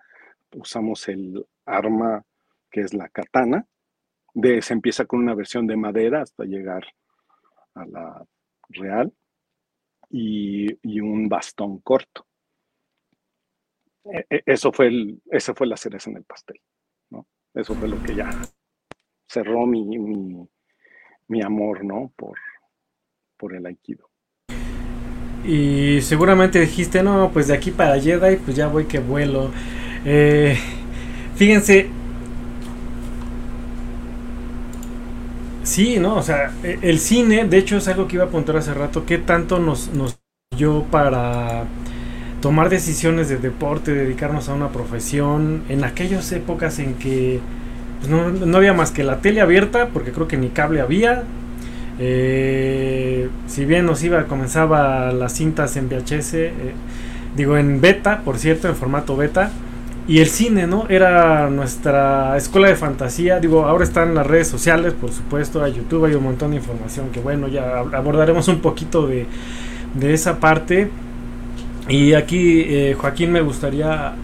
Usamos 0.55 1.09
el 1.09 1.45
arma 1.67 2.25
que 2.71 2.83
es 2.83 2.95
la 2.95 3.09
katana. 3.09 3.67
De, 4.35 4.61
se 4.61 4.75
empieza 4.75 5.05
con 5.05 5.21
una 5.21 5.35
versión 5.35 5.67
de 5.67 5.77
madera 5.77 6.23
hasta 6.23 6.45
llegar 6.45 6.85
a 7.75 7.87
la 7.87 8.25
real 8.69 9.13
y, 10.11 11.01
un 11.01 11.29
bastón 11.29 11.81
corto. 11.81 12.27
E, 14.05 14.27
e, 14.29 14.43
eso 14.47 14.73
fue, 14.73 14.89
el, 14.89 15.23
esa 15.31 15.55
fue 15.55 15.67
la 15.67 15.77
cereza 15.77 16.11
en 16.11 16.19
el 16.19 16.25
pastel. 16.25 16.61
Eso 17.55 17.73
fue 17.77 17.87
lo 17.89 18.03
que 18.03 18.17
ya 18.17 18.29
cerró 19.29 19.65
mi, 19.65 19.85
mi, 19.97 20.49
mi 21.29 21.43
amor, 21.43 21.85
¿no? 21.85 22.13
Por, 22.17 22.37
por 23.37 23.55
el 23.55 23.65
aikido. 23.65 24.11
Y 25.45 26.01
seguramente 26.01 26.59
dijiste, 26.59 27.03
no, 27.03 27.31
pues 27.33 27.49
de 27.49 27.55
aquí 27.55 27.71
para 27.71 28.01
Jedi, 28.01 28.37
pues 28.37 28.57
ya 28.57 28.67
voy 28.67 28.87
que 28.87 28.99
vuelo. 28.99 29.53
Eh, 30.05 30.57
fíjense. 31.37 32.04
Sí, 35.75 35.99
¿no? 35.99 36.15
O 36.15 36.23
sea, 36.23 36.53
e, 36.63 36.79
el 36.83 37.01
cine, 37.01 37.47
de 37.47 37.59
hecho 37.59 37.79
es 37.79 37.89
algo 37.89 38.07
que 38.07 38.15
iba 38.15 38.25
a 38.25 38.29
apuntar 38.29 38.57
hace 38.57 38.73
rato, 38.73 39.05
¿qué 39.07 39.19
tanto 39.19 39.59
nos, 39.59 39.93
nos 39.93 40.21
dio 40.57 40.85
para 40.85 41.65
tomar 42.41 42.69
decisiones 42.69 43.29
de 43.29 43.39
deporte, 43.39 43.93
dedicarnos 43.93 44.49
a 44.49 44.55
una 44.55 44.69
profesión, 44.69 45.65
en 45.69 45.83
aquellas 45.83 46.31
épocas 46.31 46.79
en 46.79 46.95
que 46.95 47.41
pues, 47.99 48.09
no, 48.09 48.57
había 48.57 48.73
más 48.73 48.93
que 48.93 49.03
la 49.03 49.17
tele 49.17 49.41
abierta, 49.41 49.89
porque 49.89 50.13
creo 50.13 50.29
que 50.29 50.37
ni 50.37 50.51
cable 50.51 50.81
había. 50.81 51.25
Eh, 51.99 53.29
si 53.49 53.65
bien 53.65 53.85
nos 53.85 54.01
iba, 54.05 54.27
comenzaba 54.27 55.11
las 55.11 55.33
cintas 55.33 55.77
en 55.77 55.89
VHS, 55.89 56.35
eh, 56.35 56.53
digo 57.37 57.57
en 57.57 57.81
beta, 57.81 58.21
por 58.25 58.39
cierto, 58.39 58.69
en 58.69 58.77
formato 58.77 59.17
beta. 59.17 59.51
Y 60.07 60.19
el 60.19 60.27
cine, 60.27 60.67
¿no? 60.67 60.87
Era 60.89 61.49
nuestra 61.49 62.37
escuela 62.37 62.69
de 62.69 62.77
fantasía. 62.77 63.41
Digo, 63.41 63.65
ahora 63.65 63.85
están 63.85 64.15
las 64.15 64.27
redes 64.27 64.49
sociales, 64.49 64.93
por 64.93 65.11
supuesto, 65.11 65.63
a 65.63 65.69
YouTube, 65.69 66.05
hay 66.05 66.15
un 66.15 66.25
montón 66.25 66.51
de 66.51 66.59
información 66.59 67.09
que, 67.11 67.21
bueno, 67.21 67.49
ya 67.49 67.79
abordaremos 67.79 68.49
un 68.49 68.61
poquito 68.61 69.07
de, 69.07 69.27
de 69.95 70.13
esa 70.13 70.41
parte. 70.41 70.91
Y 71.89 72.13
aquí, 72.13 72.65
eh, 72.67 72.97
Joaquín, 72.99 73.33
me 73.33 73.41
gustaría 73.41 74.15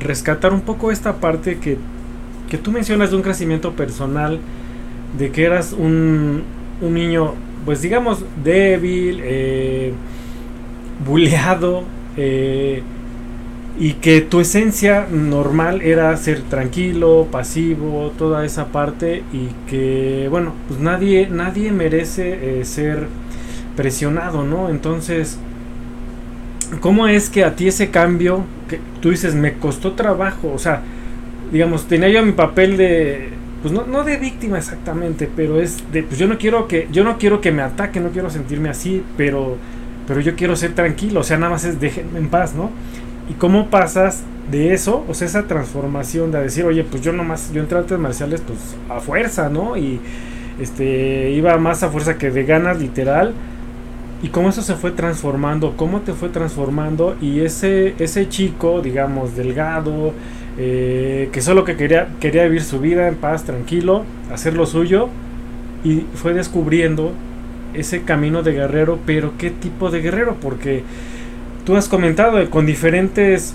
rescatar 0.00 0.52
un 0.52 0.62
poco 0.62 0.90
esta 0.90 1.14
parte 1.16 1.58
que 1.58 1.76
que 2.48 2.58
tú 2.58 2.70
mencionas 2.70 3.10
de 3.10 3.16
un 3.16 3.22
crecimiento 3.22 3.72
personal, 3.72 4.38
de 5.18 5.30
que 5.30 5.44
eras 5.44 5.72
un, 5.72 6.42
un 6.80 6.94
niño, 6.94 7.34
pues 7.64 7.82
digamos, 7.82 8.24
débil, 8.44 9.20
eh, 9.22 9.92
buleado, 11.04 11.84
eh, 12.16 12.82
y 13.78 13.94
que 13.94 14.22
tu 14.22 14.40
esencia 14.40 15.06
normal 15.10 15.82
era 15.82 16.16
ser 16.16 16.40
tranquilo, 16.42 17.28
pasivo, 17.30 18.12
toda 18.16 18.44
esa 18.44 18.66
parte, 18.68 19.22
y 19.32 19.48
que, 19.68 20.28
bueno, 20.30 20.52
pues 20.68 20.80
nadie, 20.80 21.28
nadie 21.30 21.72
merece 21.72 22.60
eh, 22.60 22.64
ser 22.64 23.06
presionado, 23.76 24.44
¿no? 24.44 24.70
Entonces, 24.70 25.38
¿cómo 26.80 27.06
es 27.06 27.28
que 27.28 27.44
a 27.44 27.54
ti 27.54 27.68
ese 27.68 27.90
cambio, 27.90 28.44
que 28.68 28.80
tú 29.02 29.10
dices, 29.10 29.34
me 29.34 29.54
costó 29.54 29.92
trabajo, 29.92 30.52
o 30.54 30.58
sea, 30.58 30.80
digamos, 31.52 31.86
tenía 31.86 32.08
yo 32.08 32.24
mi 32.24 32.32
papel 32.32 32.78
de, 32.78 33.28
pues 33.60 33.74
no, 33.74 33.86
no 33.86 34.04
de 34.04 34.16
víctima 34.16 34.56
exactamente, 34.56 35.28
pero 35.36 35.60
es 35.60 35.82
de, 35.92 36.02
pues 36.02 36.18
yo 36.18 36.26
no 36.26 36.38
quiero 36.38 36.66
que, 36.66 36.88
yo 36.90 37.04
no 37.04 37.18
quiero 37.18 37.42
que 37.42 37.52
me 37.52 37.60
ataquen, 37.60 38.04
no 38.04 38.10
quiero 38.10 38.30
sentirme 38.30 38.70
así, 38.70 39.02
pero, 39.18 39.58
pero 40.06 40.20
yo 40.20 40.34
quiero 40.34 40.56
ser 40.56 40.74
tranquilo, 40.74 41.20
o 41.20 41.24
sea, 41.24 41.36
nada 41.36 41.52
más 41.52 41.64
es 41.64 41.78
déjenme 41.78 42.18
en 42.18 42.28
paz, 42.28 42.54
¿no? 42.54 42.70
Y 43.28 43.34
cómo 43.34 43.70
pasas 43.70 44.22
de 44.50 44.72
eso, 44.72 45.04
o 45.08 45.14
sea, 45.14 45.26
esa 45.26 45.42
transformación 45.44 46.30
de 46.30 46.40
decir, 46.40 46.64
oye, 46.64 46.84
pues 46.84 47.02
yo 47.02 47.12
nomás, 47.12 47.52
yo 47.52 47.60
entré 47.60 47.78
a 47.78 47.80
artes 47.80 47.98
marciales, 47.98 48.40
pues 48.46 48.58
a 48.88 49.00
fuerza, 49.00 49.48
¿no? 49.48 49.76
Y 49.76 50.00
este, 50.60 51.30
iba 51.30 51.56
más 51.58 51.82
a 51.82 51.88
fuerza 51.88 52.16
que 52.18 52.30
de 52.30 52.44
ganas, 52.44 52.78
literal. 52.78 53.34
Y 54.22 54.28
cómo 54.28 54.48
eso 54.48 54.62
se 54.62 54.74
fue 54.74 54.92
transformando, 54.92 55.76
cómo 55.76 56.00
te 56.00 56.12
fue 56.12 56.30
transformando 56.30 57.16
y 57.20 57.40
ese, 57.40 57.94
ese 57.98 58.28
chico, 58.28 58.80
digamos, 58.80 59.36
delgado, 59.36 60.14
eh, 60.58 61.28
que 61.32 61.42
solo 61.42 61.64
que 61.64 61.76
quería, 61.76 62.08
quería 62.18 62.44
vivir 62.44 62.62
su 62.62 62.80
vida 62.80 63.08
en 63.08 63.16
paz, 63.16 63.44
tranquilo, 63.44 64.04
hacer 64.32 64.54
lo 64.54 64.64
suyo, 64.64 65.10
y 65.84 66.06
fue 66.14 66.32
descubriendo 66.32 67.12
ese 67.74 68.02
camino 68.02 68.42
de 68.42 68.52
guerrero, 68.52 68.98
pero 69.04 69.32
qué 69.36 69.50
tipo 69.50 69.90
de 69.90 70.00
guerrero, 70.00 70.36
porque 70.40 70.82
tú 71.66 71.76
has 71.76 71.88
comentado 71.88 72.48
con 72.48 72.64
diferentes 72.64 73.54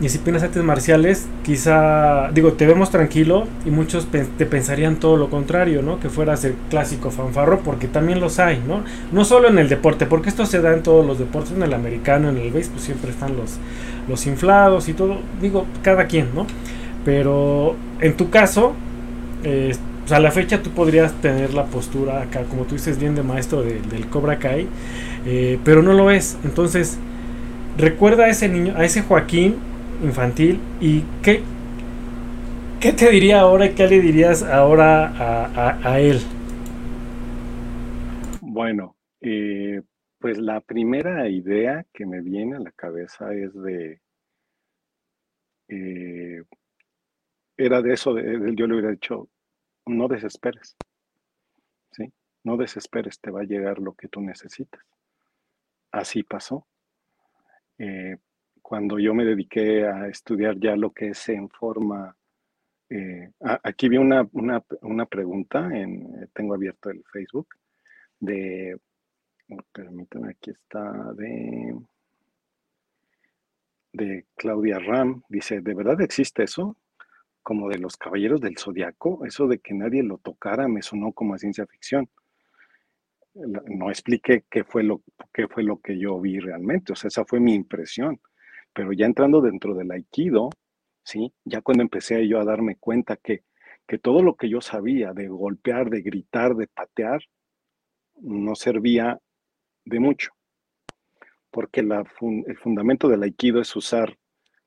disciplinas 0.00 0.42
artes 0.42 0.62
marciales, 0.64 1.28
quizá, 1.44 2.30
digo, 2.32 2.54
te 2.54 2.66
vemos 2.66 2.90
tranquilo 2.90 3.46
y 3.64 3.70
muchos 3.70 4.08
te 4.10 4.46
pensarían 4.46 4.96
todo 4.96 5.16
lo 5.16 5.30
contrario, 5.30 5.82
¿no? 5.82 6.00
Que 6.00 6.08
fueras 6.08 6.44
el 6.44 6.54
clásico 6.68 7.10
fanfarro, 7.10 7.60
porque 7.60 7.86
también 7.86 8.20
los 8.20 8.40
hay, 8.40 8.60
¿no? 8.66 8.82
No 9.12 9.24
solo 9.24 9.48
en 9.48 9.58
el 9.58 9.68
deporte, 9.68 10.06
porque 10.06 10.30
esto 10.30 10.46
se 10.46 10.60
da 10.60 10.72
en 10.72 10.82
todos 10.82 11.06
los 11.06 11.18
deportes, 11.18 11.52
en 11.52 11.62
el 11.62 11.74
americano, 11.74 12.30
en 12.30 12.38
el 12.38 12.50
béisbol, 12.50 12.72
pues 12.74 12.84
siempre 12.84 13.10
están 13.10 13.36
los, 13.36 13.58
los 14.08 14.26
inflados 14.26 14.88
y 14.88 14.94
todo, 14.94 15.18
digo, 15.40 15.66
cada 15.82 16.06
quien, 16.06 16.28
¿no? 16.34 16.46
Pero 17.04 17.76
en 18.00 18.16
tu 18.16 18.30
caso, 18.30 18.72
eh, 19.44 19.76
pues 20.04 20.12
a 20.12 20.20
la 20.20 20.30
fecha 20.30 20.62
tú 20.62 20.68
podrías 20.68 21.18
tener 21.22 21.54
la 21.54 21.64
postura 21.64 22.20
acá, 22.20 22.44
como 22.44 22.64
tú 22.64 22.74
dices, 22.74 23.00
bien 23.00 23.14
de 23.14 23.22
maestro 23.22 23.62
del 23.62 24.06
Cobra 24.10 24.38
Kai, 24.38 24.68
eh, 25.24 25.58
pero 25.64 25.82
no 25.82 25.94
lo 25.94 26.10
es. 26.10 26.38
Entonces, 26.44 26.98
recuerda 27.78 28.24
a 28.24 28.28
ese 28.28 28.50
niño, 28.50 28.74
a 28.76 28.84
ese 28.84 29.00
Joaquín 29.00 29.56
infantil 30.02 30.60
y 30.78 31.04
qué, 31.22 31.40
qué 32.80 32.92
te 32.92 33.08
diría 33.08 33.40
ahora 33.40 33.64
y 33.64 33.74
qué 33.74 33.88
le 33.88 34.02
dirías 34.02 34.42
ahora 34.42 35.80
a, 35.82 36.00
él. 36.00 36.20
Bueno, 38.42 38.96
eh, 39.22 39.80
pues 40.18 40.36
la 40.36 40.60
primera 40.60 41.30
idea 41.30 41.86
que 41.94 42.04
me 42.04 42.20
viene 42.20 42.56
a 42.56 42.60
la 42.60 42.72
cabeza 42.72 43.32
es 43.32 43.54
de, 43.54 44.02
eh, 45.68 46.42
era 47.56 47.80
de 47.80 47.94
eso, 47.94 48.12
de, 48.12 48.52
yo 48.54 48.66
le 48.66 48.74
hubiera 48.74 48.90
dicho, 48.90 49.30
no 49.86 50.08
desesperes, 50.08 50.76
¿sí? 51.92 52.12
No 52.42 52.56
desesperes, 52.56 53.20
te 53.20 53.30
va 53.30 53.40
a 53.40 53.44
llegar 53.44 53.78
lo 53.78 53.94
que 53.94 54.08
tú 54.08 54.20
necesitas. 54.20 54.82
Así 55.90 56.22
pasó. 56.22 56.66
Eh, 57.78 58.16
cuando 58.62 58.98
yo 58.98 59.14
me 59.14 59.24
dediqué 59.24 59.86
a 59.86 60.08
estudiar 60.08 60.58
ya 60.58 60.76
lo 60.76 60.90
que 60.92 61.08
es 61.08 61.28
en 61.28 61.48
forma... 61.48 62.16
Eh, 62.90 63.30
aquí 63.40 63.88
vi 63.88 63.96
una, 63.96 64.28
una, 64.32 65.06
pregunta, 65.06 65.68
en, 65.72 66.28
tengo 66.32 66.54
abierto 66.54 66.90
el 66.90 67.02
Facebook, 67.04 67.48
de, 68.20 68.78
permítame, 69.72 70.30
aquí 70.30 70.50
está, 70.50 71.12
de, 71.14 71.76
de 73.92 74.26
Claudia 74.36 74.78
Ram, 74.78 75.22
dice, 75.28 75.60
¿de 75.60 75.74
verdad 75.74 76.00
existe 76.02 76.44
eso? 76.44 76.76
Como 77.44 77.68
de 77.68 77.78
los 77.78 77.96
caballeros 77.96 78.40
del 78.40 78.58
zodiaco, 78.58 79.24
eso 79.24 79.46
de 79.46 79.60
que 79.60 79.74
nadie 79.74 80.02
lo 80.02 80.18
tocara 80.18 80.66
me 80.66 80.82
sonó 80.82 81.12
como 81.12 81.34
a 81.34 81.38
ciencia 81.38 81.64
ficción. 81.66 82.08
No 83.34 83.90
expliqué 83.90 84.44
qué 84.50 84.64
fue 84.64 84.82
lo, 84.82 85.02
qué 85.32 85.46
fue 85.46 85.62
lo 85.62 85.80
que 85.80 85.96
yo 85.96 86.20
vi 86.20 86.40
realmente, 86.40 86.92
o 86.92 86.96
sea, 86.96 87.08
esa 87.08 87.24
fue 87.24 87.38
mi 87.38 87.54
impresión 87.54 88.20
pero 88.74 88.92
ya 88.92 89.06
entrando 89.06 89.40
dentro 89.40 89.74
del 89.74 89.92
aikido, 89.92 90.50
¿sí? 91.04 91.32
Ya 91.44 91.62
cuando 91.62 91.82
empecé 91.82 92.26
yo 92.28 92.40
a 92.40 92.44
darme 92.44 92.76
cuenta 92.76 93.16
que, 93.16 93.44
que 93.86 93.98
todo 93.98 94.22
lo 94.22 94.36
que 94.36 94.50
yo 94.50 94.60
sabía 94.60 95.12
de 95.12 95.28
golpear, 95.28 95.88
de 95.88 96.02
gritar, 96.02 96.56
de 96.56 96.66
patear, 96.66 97.22
no 98.20 98.54
servía 98.56 99.20
de 99.84 100.00
mucho. 100.00 100.32
Porque 101.50 101.80
el 101.80 102.56
fundamento 102.58 103.08
del 103.08 103.22
aikido 103.22 103.60
es 103.60 103.74
usar 103.76 104.18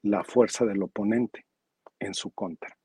la 0.01 0.23
fuerza 0.23 0.65
del 0.65 0.81
oponente 0.81 1.45
en 1.99 2.13
su 2.13 2.31
contra. 2.31 2.77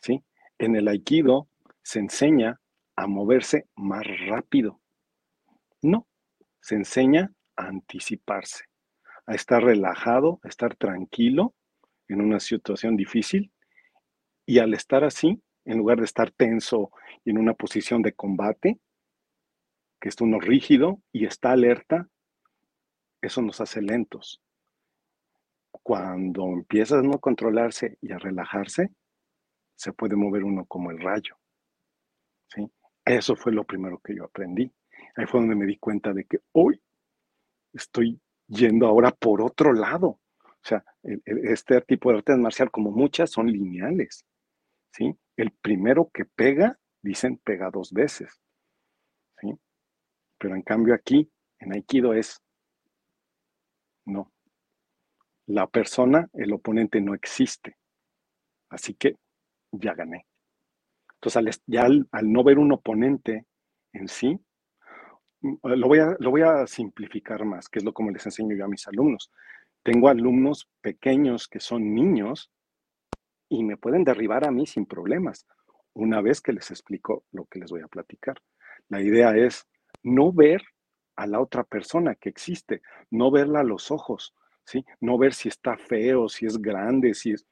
¿sí? 0.00 0.24
En 0.58 0.76
el 0.76 0.88
aikido 0.88 1.48
se 1.82 1.98
enseña 1.98 2.60
a 2.96 3.06
moverse 3.06 3.66
más 3.76 4.04
rápido. 4.26 4.80
No, 5.82 6.06
se 6.60 6.74
enseña 6.74 7.32
a 7.56 7.66
anticiparse, 7.66 8.64
a 9.26 9.34
estar 9.34 9.62
relajado, 9.62 10.40
a 10.42 10.48
estar 10.48 10.76
tranquilo 10.76 11.54
en 12.08 12.20
una 12.20 12.40
situación 12.40 12.96
difícil 12.96 13.52
y 14.44 14.58
al 14.58 14.74
estar 14.74 15.04
así, 15.04 15.42
en 15.64 15.78
lugar 15.78 15.98
de 15.98 16.04
estar 16.04 16.30
tenso 16.30 16.90
y 17.24 17.30
en 17.30 17.38
una 17.38 17.54
posición 17.54 18.02
de 18.02 18.12
combate, 18.12 18.80
que 20.00 20.08
es 20.08 20.20
uno 20.20 20.40
rígido 20.40 21.00
y 21.12 21.26
está 21.26 21.52
alerta, 21.52 22.08
eso 23.20 23.42
nos 23.42 23.60
hace 23.60 23.82
lentos. 23.82 24.42
Cuando 25.70 26.44
empieza 26.46 26.98
a 26.98 27.02
no 27.02 27.18
controlarse 27.18 27.98
y 28.00 28.12
a 28.12 28.18
relajarse, 28.18 28.90
se 29.76 29.92
puede 29.92 30.16
mover 30.16 30.44
uno 30.44 30.66
como 30.66 30.90
el 30.90 30.98
rayo. 31.00 31.36
¿sí? 32.48 32.70
Eso 33.04 33.34
fue 33.36 33.52
lo 33.52 33.64
primero 33.64 33.98
que 33.98 34.14
yo 34.14 34.24
aprendí. 34.24 34.70
Ahí 35.16 35.26
fue 35.26 35.40
donde 35.40 35.56
me 35.56 35.66
di 35.66 35.78
cuenta 35.78 36.12
de 36.12 36.24
que 36.24 36.38
hoy 36.52 36.80
estoy 37.72 38.20
yendo 38.46 38.86
ahora 38.86 39.10
por 39.10 39.40
otro 39.40 39.72
lado. 39.72 40.20
O 40.44 40.62
sea, 40.62 40.84
este 41.02 41.80
tipo 41.82 42.10
de 42.10 42.18
artes 42.18 42.36
marcial, 42.36 42.70
como 42.70 42.90
muchas, 42.90 43.30
son 43.30 43.46
lineales. 43.46 44.26
¿sí? 44.92 45.16
El 45.36 45.52
primero 45.52 46.10
que 46.12 46.24
pega, 46.24 46.78
dicen, 47.00 47.38
pega 47.38 47.70
dos 47.70 47.92
veces. 47.92 48.40
¿sí? 49.40 49.54
Pero 50.38 50.54
en 50.54 50.62
cambio 50.62 50.94
aquí, 50.94 51.30
en 51.58 51.72
Aikido 51.72 52.12
es, 52.12 52.42
no. 54.04 54.30
La 55.50 55.66
persona, 55.66 56.28
el 56.34 56.52
oponente 56.52 57.00
no 57.00 57.12
existe. 57.12 57.76
Así 58.68 58.94
que 58.94 59.16
ya 59.72 59.94
gané. 59.94 60.24
Entonces, 61.14 61.60
ya 61.66 61.86
al, 61.86 62.08
no 62.22 62.44
ver 62.44 62.60
un 62.60 62.70
oponente 62.70 63.46
en 63.92 64.06
sí, 64.06 64.38
mm, 65.40 65.54
lo 65.62 65.88
voy, 65.88 65.98
a, 65.98 66.16
lo 66.20 66.30
voy 66.30 66.42
a 66.42 66.68
simplificar 66.68 67.44
más, 67.44 67.68
que 67.68 67.80
es 67.80 67.84
lo 67.84 67.92
como 67.92 68.12
les 68.12 68.24
enseño 68.26 68.56
yo 68.56 68.64
a 68.64 68.68
mis 68.68 68.86
alumnos. 68.86 69.32
Tengo 69.82 70.08
alumnos 70.08 70.68
pequeños 70.80 71.48
que 71.48 71.58
son 71.58 71.94
niños 71.94 72.52
y 73.48 73.64
me 73.64 73.76
pueden 73.76 74.04
derribar 74.04 74.46
a 74.46 74.52
mí 74.52 74.68
sin 74.68 74.86
problemas, 74.86 75.48
una 75.94 76.20
vez 76.20 76.40
que 76.40 76.52
les 76.52 76.70
explico 76.70 77.24
lo 77.32 77.46
que 77.46 77.58
les 77.58 77.72
voy 77.72 77.80
a 77.80 77.88
platicar. 77.88 78.40
La 78.88 79.02
idea 79.02 79.36
es 79.36 79.66
no 80.04 80.32
ver 80.32 80.62
a 81.16 81.26
la 81.26 81.40
otra 81.40 81.64
persona 81.64 82.14
que 82.14 82.28
existe, 82.28 82.82
no 83.10 83.32
verla 83.32 83.60
a 83.60 83.64
los 83.64 83.90
ojos, 83.90 84.32
No 85.00 85.18
ver 85.18 85.34
si 85.34 85.48
está 85.48 85.76
feo, 85.76 86.28
si 86.28 86.46
es 86.46 86.60
grande, 86.60 87.14
si 87.14 87.32
es... 87.32 87.46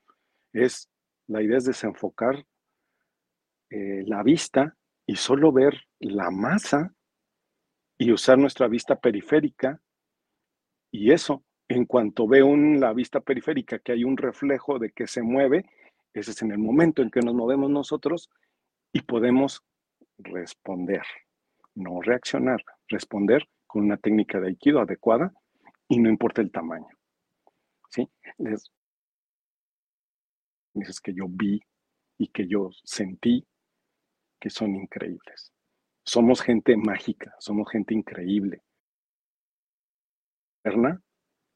es 0.53 0.89
la 1.27 1.43
idea 1.43 1.59
es 1.59 1.67
desenfocar 1.67 2.47
eh, 3.71 4.03
la 4.07 4.23
vista 4.23 4.75
y 5.07 5.17
solo 5.17 5.53
ver 5.53 5.83
la 5.99 6.31
masa 6.31 6.95
y 7.99 8.13
usar 8.13 8.39
nuestra 8.39 8.67
vista 8.67 8.97
periférica. 8.97 9.81
Y 10.91 11.13
eso, 11.13 11.45
en 11.69 11.85
cuanto 11.85 12.27
veo 12.27 12.55
en 12.55 12.81
la 12.81 12.95
vista 12.95 13.21
periférica 13.21 13.79
que 13.79 13.93
hay 13.93 14.05
un 14.05 14.17
reflejo 14.17 14.79
de 14.79 14.91
que 14.91 15.07
se 15.07 15.21
mueve, 15.21 15.67
ese 16.15 16.31
es 16.31 16.43
en 16.43 16.53
el 16.53 16.59
momento 16.59 17.03
en 17.03 17.11
que 17.11 17.21
nos 17.21 17.35
movemos 17.35 17.71
nosotros 17.71 18.31
y 18.93 19.03
podemos 19.03 19.63
responder, 20.17 21.03
no 21.75 22.01
reaccionar, 22.01 22.65
responder 22.89 23.47
con 23.67 23.85
una 23.85 23.99
técnica 23.99 24.41
de 24.41 24.49
aikido 24.49 24.81
adecuada 24.81 25.33
y 25.89 25.99
no 25.99 26.09
importa 26.09 26.41
el 26.41 26.51
tamaño. 26.51 26.98
¿Sí? 27.89 28.09
Es 30.75 31.01
que 31.01 31.13
yo 31.15 31.27
vi 31.29 31.61
y 32.19 32.29
que 32.29 32.47
yo 32.47 32.71
sentí 32.85 33.47
que 34.41 34.51
son 34.51 34.77
increíbles. 34.77 35.53
Somos 36.05 36.41
gente 36.41 36.77
mágica, 36.77 37.35
somos 37.39 37.71
gente 37.71 37.95
increíble. 37.95 38.63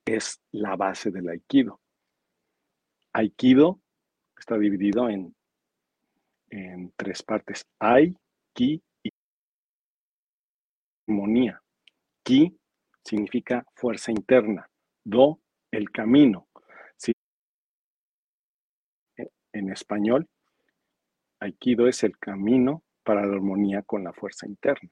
Es 0.05 0.40
la 0.51 0.77
base 0.77 1.11
del 1.11 1.29
aikido. 1.29 1.81
Aikido 3.12 3.81
está 4.37 4.59
dividido 4.59 5.09
en, 5.09 5.35
en 6.51 6.92
tres 6.97 7.23
partes. 7.23 7.66
Ai, 7.79 8.16
Ki 8.53 8.83
y 9.05 9.11
armonía. 11.07 11.62
Ki 12.25 12.59
significa 13.05 13.64
fuerza 13.75 14.11
interna. 14.11 14.68
Do, 15.05 15.40
el 15.73 15.91
camino. 15.91 16.47
En 19.55 19.71
español, 19.71 20.29
Aikido 21.41 21.87
es 21.87 22.05
el 22.05 22.17
camino 22.19 22.85
para 23.03 23.27
la 23.27 23.35
armonía 23.35 23.83
con 23.83 24.03
la 24.03 24.13
fuerza 24.13 24.47
interna. 24.47 24.91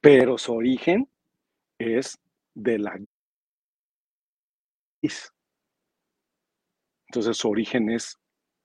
Pero 0.00 0.36
su 0.36 0.52
origen 0.52 1.08
es 1.78 2.18
de 2.54 2.78
la 2.78 2.98
entonces 7.08 7.36
su 7.36 7.48
origen 7.48 7.90
es 7.90 8.18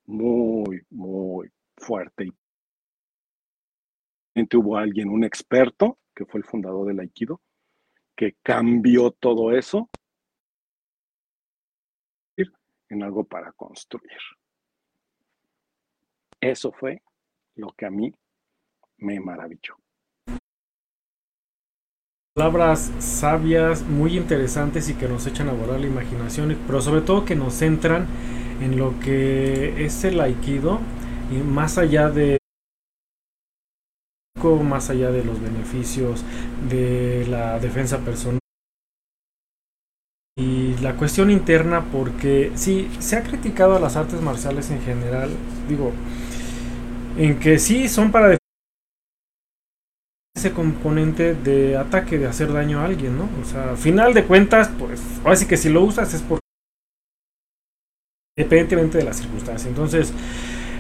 muy, 0.06 0.82
muy 0.90 1.50
fuerte. 1.78 2.32
Y 4.34 4.56
hubo 4.58 4.78
alguien, 4.78 5.10
un 5.10 5.24
experto, 5.24 6.00
que 6.16 6.26
fue 6.26 6.40
el 6.40 6.46
fundador 6.46 6.88
del 6.88 7.00
Aikido, 7.00 7.42
que 8.16 8.36
cambió 8.42 9.12
todo 9.12 9.52
eso 9.52 9.90
en 12.91 13.04
algo 13.04 13.23
para 13.23 13.51
construir. 13.54 14.19
Eso 16.39 16.71
fue 16.71 17.01
lo 17.56 17.69
que 17.69 17.86
a 17.86 17.89
mí 17.89 18.13
me 18.97 19.19
maravilló. 19.19 19.75
Palabras 22.34 22.91
sabias, 22.99 23.84
muy 23.84 24.17
interesantes 24.17 24.89
y 24.89 24.95
que 24.95 25.08
nos 25.08 25.25
echan 25.27 25.49
a 25.49 25.54
volar 25.54 25.80
la 25.80 25.88
imaginación, 25.88 26.58
pero 26.65 26.82
sobre 26.82 27.01
todo 27.01 27.25
que 27.25 27.36
nos 27.36 27.54
centran 27.56 28.08
en 28.62 28.77
lo 28.77 28.99
que 28.99 29.84
es 29.84 30.04
el 30.04 30.19
aikido 30.19 30.80
y 31.32 31.36
más 31.43 31.77
allá 31.77 32.10
de 32.10 32.38
más 34.63 34.89
allá 34.89 35.12
de 35.12 35.23
los 35.23 35.39
beneficios 35.39 36.25
de 36.67 37.27
la 37.27 37.60
defensa 37.60 37.99
personal 37.99 38.40
y 40.38 40.78
la 40.78 40.96
cuestión 40.96 41.30
interna 41.30 41.84
porque 41.91 42.52
sí 42.56 42.89
se 43.00 43.17
ha 43.17 43.24
criticado 43.24 43.76
a 43.76 43.80
las 43.80 43.98
artes 43.98 44.22
marciales 44.22 44.72
en 44.72 44.82
general 44.82 45.30
digo 45.67 45.91
en 47.17 47.39
que 47.39 47.60
sí 47.60 47.89
son 47.89 48.12
para 48.12 48.38
ese 50.34 50.54
componente 50.54 51.36
de 51.36 51.78
ataque, 51.78 52.17
de 52.17 52.28
hacer 52.28 52.52
daño 52.52 52.80
a 52.80 52.86
alguien, 52.86 53.17
¿no? 53.17 53.30
O 53.41 53.46
sea, 53.46 53.76
final 53.76 54.13
de 54.13 54.26
cuentas, 54.26 54.72
pues, 54.80 55.02
ahora 55.24 55.36
sí 55.36 55.46
que 55.46 55.58
si 55.58 55.70
lo 55.70 55.84
usas 55.84 56.13
es 56.13 56.22
por 56.22 56.39
independientemente 58.38 58.98
de 58.98 59.04
las 59.04 59.17
circunstancias. 59.17 59.67
Entonces, 59.67 60.13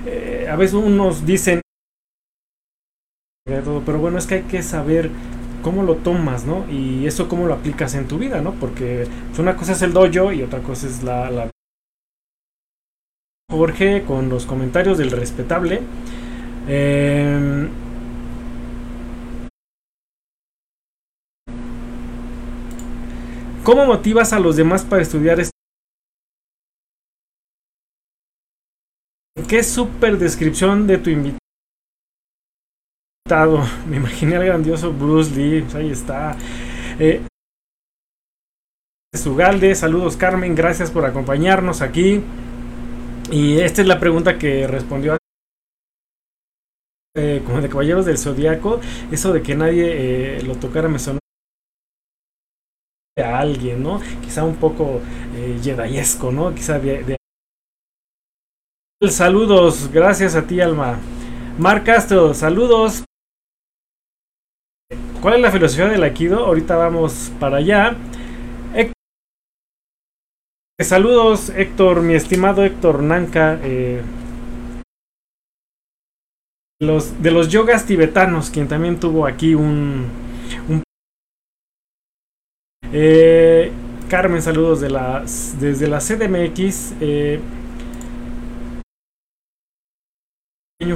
eh, 0.05 0.47
a 0.49 0.55
veces 0.55 0.73
unos 0.73 1.25
dicen 1.25 1.61
pero 3.85 3.99
bueno, 3.99 4.17
es 4.17 4.27
que 4.27 4.35
hay 4.35 4.43
que 4.43 4.61
saber 4.63 5.09
cómo 5.61 5.83
lo 5.83 5.95
tomas, 5.95 6.45
¿no? 6.45 6.69
Y 6.69 7.05
eso 7.05 7.27
cómo 7.27 7.47
lo 7.47 7.53
aplicas 7.53 7.95
en 7.95 8.07
tu 8.07 8.17
vida, 8.17 8.41
¿no? 8.41 8.53
Porque 8.53 9.07
pues, 9.27 9.39
una 9.39 9.55
cosa 9.55 9.73
es 9.73 9.81
el 9.81 9.93
dojo 9.93 10.31
y 10.31 10.43
otra 10.43 10.59
cosa 10.61 10.87
es 10.87 11.03
la. 11.03 11.49
Jorge 13.51 14.03
con 14.05 14.29
los 14.29 14.45
comentarios 14.45 14.97
del 14.97 15.11
respetable. 15.11 15.81
Eh, 16.67 17.67
¿Cómo 23.63 23.85
motivas 23.85 24.33
a 24.33 24.39
los 24.39 24.55
demás 24.55 24.83
para 24.83 25.03
estudiar 25.03 25.39
esto? 25.39 25.51
Qué 29.47 29.63
súper 29.63 30.17
descripción 30.17 30.87
de 30.87 30.97
tu 30.97 31.09
invitado. 31.09 31.40
Me 33.87 33.97
imaginé 33.97 34.35
al 34.35 34.45
grandioso 34.45 34.91
Bruce 34.91 35.31
Lee. 35.31 35.61
Pues 35.61 35.75
ahí 35.75 35.89
está. 35.89 36.35
Eh, 36.99 37.21
Sugalde, 39.13 39.73
saludos 39.75 40.17
Carmen, 40.17 40.53
gracias 40.55 40.91
por 40.91 41.05
acompañarnos 41.05 41.81
aquí. 41.81 42.21
Y 43.31 43.59
esta 43.59 43.81
es 43.81 43.87
la 43.87 43.99
pregunta 43.99 44.37
que 44.37 44.67
respondió 44.67 45.17
eh, 47.15 47.41
como 47.45 47.61
de 47.61 47.69
Caballeros 47.69 48.05
del 48.05 48.17
Zodíaco, 48.17 48.79
eso 49.11 49.31
de 49.31 49.41
que 49.41 49.55
nadie 49.55 50.37
eh, 50.37 50.41
lo 50.43 50.55
tocara 50.55 50.87
me 50.89 50.99
sonó 50.99 51.19
a 53.17 53.39
alguien, 53.39 53.83
¿no? 53.83 54.01
Quizá 54.21 54.43
un 54.43 54.55
poco 54.55 55.01
eh, 55.35 55.59
jedayesco, 55.61 56.31
¿no? 56.31 56.53
Quizá 56.53 56.79
de, 56.79 57.17
Saludos, 59.09 59.89
gracias 59.91 60.35
a 60.35 60.45
ti, 60.45 60.61
Alma. 60.61 60.99
Mar 61.57 61.83
Castro, 61.83 62.33
saludos. 62.33 63.03
¿Cuál 65.21 65.35
es 65.35 65.41
la 65.41 65.51
filosofía 65.51 65.87
del 65.87 66.03
Aikido? 66.03 66.45
Ahorita 66.45 66.75
vamos 66.75 67.31
para 67.39 67.57
allá. 67.57 67.95
Saludos, 70.81 71.49
Héctor, 71.49 72.01
mi 72.01 72.15
estimado 72.15 72.63
Héctor 72.65 73.03
Nanca. 73.03 73.59
Eh, 73.63 74.01
de 76.79 77.31
los 77.31 77.49
yogas 77.49 77.85
tibetanos, 77.85 78.49
quien 78.49 78.67
también 78.67 78.99
tuvo 78.99 79.27
aquí 79.27 79.53
un... 79.53 80.07
eh, 82.91 83.71
Carmen, 84.09 84.41
saludos 84.41 84.81
desde 84.81 85.87
la 85.87 85.99
CDMX. 85.99 86.93
Eh, 86.99 87.39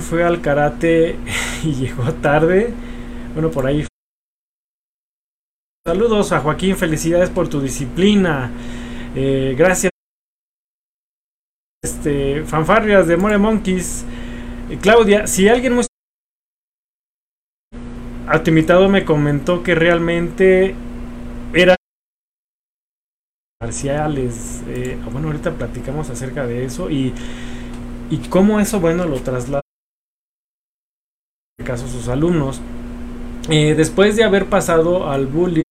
fue 0.01 0.23
al 0.23 0.41
karate 0.41 1.15
y 1.63 1.73
llegó 1.73 2.11
tarde. 2.13 2.73
Bueno, 3.35 3.51
por 3.51 3.67
ahí. 3.67 3.85
Saludos 5.85 6.31
a 6.31 6.39
Joaquín, 6.39 6.77
felicidades 6.77 7.29
por 7.29 7.49
tu 7.49 7.59
disciplina. 7.59 8.49
Eh, 9.13 9.55
gracias. 9.57 9.91
Este, 11.83 12.45
fanfarrias 12.45 13.07
de 13.07 13.17
More 13.17 13.37
Monkeys. 13.37 14.05
Eh, 14.69 14.79
Claudia, 14.81 15.27
si 15.27 15.49
alguien 15.49 15.75
muy... 15.75 15.83
A 18.25 18.41
tu 18.41 18.51
invitado 18.51 18.87
me 18.87 19.03
comentó 19.03 19.63
que 19.63 19.75
realmente 19.75 20.73
era 21.53 21.75
marciales. 23.61 24.63
Eh, 24.67 24.97
bueno, 25.11 25.27
ahorita 25.27 25.51
platicamos 25.57 26.09
acerca 26.09 26.47
de 26.47 26.63
eso 26.63 26.89
y, 26.89 27.13
y 28.09 28.17
cómo 28.29 28.61
eso, 28.61 28.79
bueno, 28.79 29.03
lo 29.03 29.21
traslada 29.21 29.61
en 31.59 31.65
caso 31.65 31.85
sus 31.89 32.07
alumnos. 32.07 32.61
Eh, 33.49 33.75
después 33.75 34.15
de 34.15 34.23
haber 34.23 34.47
pasado 34.47 35.09
al 35.09 35.27
bullying, 35.27 35.63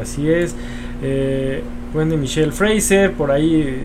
así 0.00 0.30
es, 0.30 0.54
eh, 1.02 1.62
Wendy 1.94 2.16
Michelle 2.16 2.52
Fraser, 2.52 3.12
por 3.14 3.30
ahí 3.30 3.84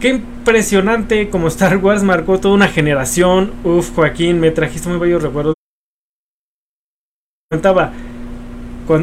Qué 0.00 0.10
impresionante 0.10 1.28
como 1.28 1.48
Star 1.48 1.78
Wars 1.78 2.04
marcó 2.04 2.38
toda 2.38 2.54
una 2.54 2.68
generación. 2.68 3.52
Uf, 3.64 3.94
Joaquín, 3.96 4.38
me 4.38 4.52
trajiste 4.52 4.88
muy 4.88 4.98
bellos 4.98 5.24
recuerdos. 5.24 5.54
Contaba, 7.50 7.92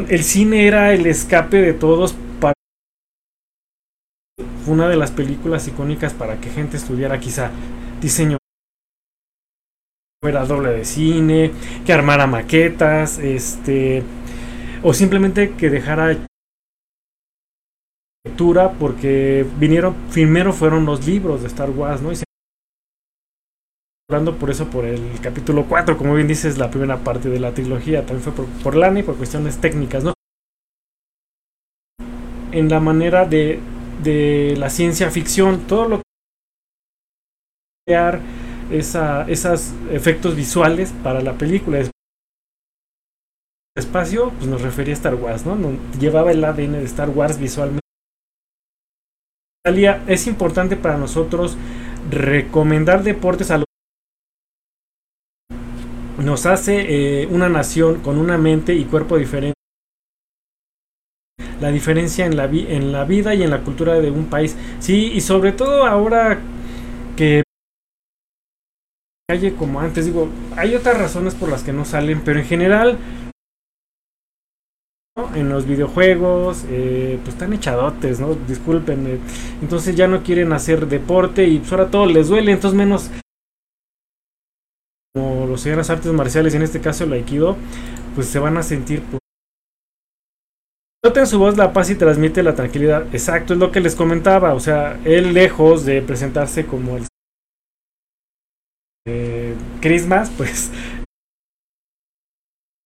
el 0.08 0.24
cine 0.24 0.66
era 0.66 0.94
el 0.94 1.04
escape 1.06 1.58
de 1.58 1.74
todos 1.74 2.14
para 2.40 2.54
una 4.66 4.88
de 4.88 4.96
las 4.96 5.10
películas 5.10 5.68
icónicas 5.68 6.14
para 6.14 6.40
que 6.40 6.48
gente 6.48 6.78
estudiara 6.78 7.20
quizá 7.20 7.50
diseño 8.00 8.38
fuera 10.22 10.44
doble 10.44 10.72
de 10.72 10.84
cine, 10.84 11.52
que 11.84 11.92
armara 11.92 12.26
maquetas, 12.26 13.18
este 13.18 14.02
o 14.82 14.92
simplemente 14.92 15.54
que 15.56 15.70
dejara 15.70 16.26
porque 18.78 19.46
vinieron, 19.58 19.94
primero 20.12 20.52
fueron 20.52 20.84
los 20.84 21.06
libros 21.06 21.42
de 21.42 21.48
Star 21.48 21.70
Wars, 21.70 22.02
¿no? 22.02 22.12
Y 22.12 22.16
se 22.16 22.24
hablando 24.08 24.38
por 24.38 24.50
eso 24.50 24.70
por 24.70 24.84
el 24.84 25.20
capítulo 25.20 25.64
4, 25.68 25.96
como 25.96 26.14
bien 26.14 26.28
dices, 26.28 26.58
la 26.58 26.70
primera 26.70 26.98
parte 26.98 27.28
de 27.28 27.40
la 27.40 27.52
trilogía, 27.52 28.06
también 28.06 28.22
fue 28.22 28.32
por, 28.32 28.46
por 28.62 28.76
Lana 28.76 29.00
y 29.00 29.02
por 29.02 29.16
cuestiones 29.16 29.60
técnicas, 29.60 30.04
¿no? 30.04 30.12
En 32.52 32.68
la 32.68 32.78
manera 32.78 33.24
de, 33.24 33.58
de 34.02 34.54
la 34.58 34.70
ciencia 34.70 35.10
ficción, 35.10 35.66
todo 35.66 35.88
lo 35.88 36.02
que 37.86 37.96
esa, 38.70 39.28
esos 39.28 39.72
efectos 39.90 40.36
visuales 40.36 40.92
para 41.02 41.20
la 41.20 41.34
película. 41.34 41.80
Espacio, 43.76 44.32
pues 44.32 44.46
nos 44.46 44.62
refería 44.62 44.94
a 44.94 44.96
Star 44.96 45.14
Wars, 45.14 45.44
¿no? 45.44 45.56
Llevaba 45.98 46.32
el 46.32 46.44
ADN 46.44 46.72
de 46.72 46.84
Star 46.84 47.10
Wars 47.10 47.38
visualmente 47.38 47.80
es 50.06 50.26
importante 50.28 50.76
para 50.76 50.96
nosotros 50.96 51.56
recomendar 52.08 53.02
deportes 53.02 53.50
a 53.50 53.58
los 53.58 53.66
nos 56.22 56.46
hace 56.46 57.22
eh, 57.22 57.26
una 57.26 57.48
nación 57.48 58.00
con 58.00 58.18
una 58.18 58.38
mente 58.38 58.74
y 58.74 58.84
cuerpo 58.84 59.18
diferente. 59.18 59.54
La 61.60 61.70
diferencia 61.70 62.26
en 62.26 62.36
la, 62.36 62.44
en 62.44 62.92
la 62.92 63.04
vida 63.04 63.34
y 63.34 63.42
en 63.42 63.50
la 63.50 63.62
cultura 63.62 63.94
de 63.94 64.10
un 64.10 64.26
país. 64.26 64.56
Sí, 64.78 65.12
y 65.12 65.20
sobre 65.20 65.52
todo 65.52 65.84
ahora 65.84 66.38
que 67.16 67.42
calle 69.28 69.54
como 69.54 69.80
antes, 69.80 70.06
digo, 70.06 70.28
hay 70.56 70.76
otras 70.76 70.98
razones 70.98 71.34
por 71.34 71.48
las 71.48 71.64
que 71.64 71.72
no 71.72 71.84
salen, 71.84 72.22
pero 72.24 72.38
en 72.38 72.44
general 72.46 72.98
en 75.34 75.48
los 75.48 75.66
videojuegos, 75.66 76.64
eh, 76.68 77.18
pues 77.22 77.34
están 77.34 77.52
echadotes, 77.52 78.20
¿no? 78.20 78.34
Disculpen. 78.34 79.20
Entonces 79.60 79.96
ya 79.96 80.06
no 80.06 80.22
quieren 80.22 80.52
hacer 80.52 80.86
deporte 80.86 81.44
y 81.46 81.58
pues 81.58 81.72
ahora 81.72 81.90
todo 81.90 82.06
les 82.06 82.28
duele, 82.28 82.52
entonces 82.52 82.76
menos 82.76 83.10
como 85.14 85.46
los 85.46 85.64
las 85.66 85.90
artes 85.90 86.12
marciales, 86.12 86.54
en 86.54 86.62
este 86.62 86.80
caso 86.80 87.04
el 87.04 87.12
aikido, 87.14 87.56
pues 88.14 88.28
se 88.28 88.38
van 88.38 88.56
a 88.58 88.62
sentir... 88.62 89.02
Pues, 89.02 89.20
Nota 91.04 91.20
en 91.20 91.26
su 91.26 91.38
voz 91.38 91.56
la 91.56 91.72
paz 91.72 91.88
y 91.90 91.94
transmite 91.94 92.42
la 92.42 92.54
tranquilidad. 92.54 93.06
Exacto, 93.14 93.54
es 93.54 93.58
lo 93.58 93.70
que 93.70 93.80
les 93.80 93.94
comentaba. 93.94 94.54
O 94.54 94.60
sea, 94.60 94.98
él 95.04 95.34
lejos 95.34 95.84
de 95.84 96.02
presentarse 96.02 96.66
como 96.66 96.96
el 96.96 97.06
eh, 99.06 99.54
Christmas, 99.80 100.30
pues 100.36 100.70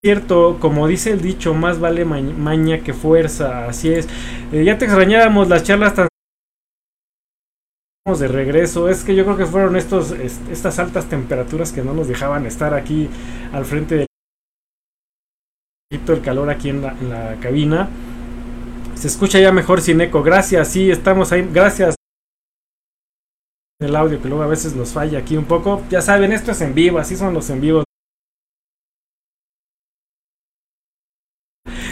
cierto, 0.04 0.59
como 0.61 0.87
dice 0.87 1.11
el 1.11 1.20
dicho, 1.20 1.54
más 1.54 1.80
vale 1.80 2.04
maña 2.04 2.80
que 2.80 2.92
fuerza, 2.92 3.66
así 3.66 3.92
es. 3.92 4.06
Eh, 4.52 4.64
ya 4.64 4.78
te 4.78 4.85
extrañábamos 4.85 5.48
las 5.48 5.64
charlas 5.64 5.94
tan 5.94 6.09
de 8.18 8.28
regreso, 8.28 8.88
es 8.88 9.04
que 9.04 9.14
yo 9.14 9.24
creo 9.24 9.37
que 9.37 9.46
fueron 9.46 9.76
estos 9.76 10.11
estas 10.11 10.80
altas 10.80 11.09
temperaturas 11.09 11.70
que 11.70 11.83
no 11.83 11.94
nos 11.94 12.09
dejaban 12.09 12.44
estar 12.44 12.74
aquí 12.74 13.09
al 13.52 13.64
frente 13.64 13.96
del 13.96 14.06
el 16.09 16.22
calor 16.22 16.50
aquí 16.50 16.70
en 16.70 16.83
la, 16.83 16.92
en 16.92 17.09
la 17.09 17.37
cabina. 17.40 17.88
Se 18.94 19.06
escucha 19.06 19.38
ya 19.38 19.52
mejor 19.52 19.80
sin 19.80 20.00
eco. 20.00 20.22
Gracias, 20.22 20.68
sí, 20.68 20.90
estamos 20.90 21.30
ahí. 21.30 21.48
Gracias 21.52 21.94
el 23.81 23.97
audio 23.97 24.21
que 24.21 24.29
luego 24.29 24.43
a 24.43 24.47
veces 24.47 24.75
nos 24.77 24.93
falla 24.93 25.19
aquí 25.19 25.37
un 25.37 25.47
poco. 25.47 25.83
Ya 25.88 26.03
saben, 26.03 26.33
esto 26.33 26.53
es 26.53 26.61
en 26.61 26.75
vivo, 26.75 26.99
así 26.99 27.16
son 27.16 27.35
los 27.35 27.49
en 27.51 27.61
vivos. 27.61 27.85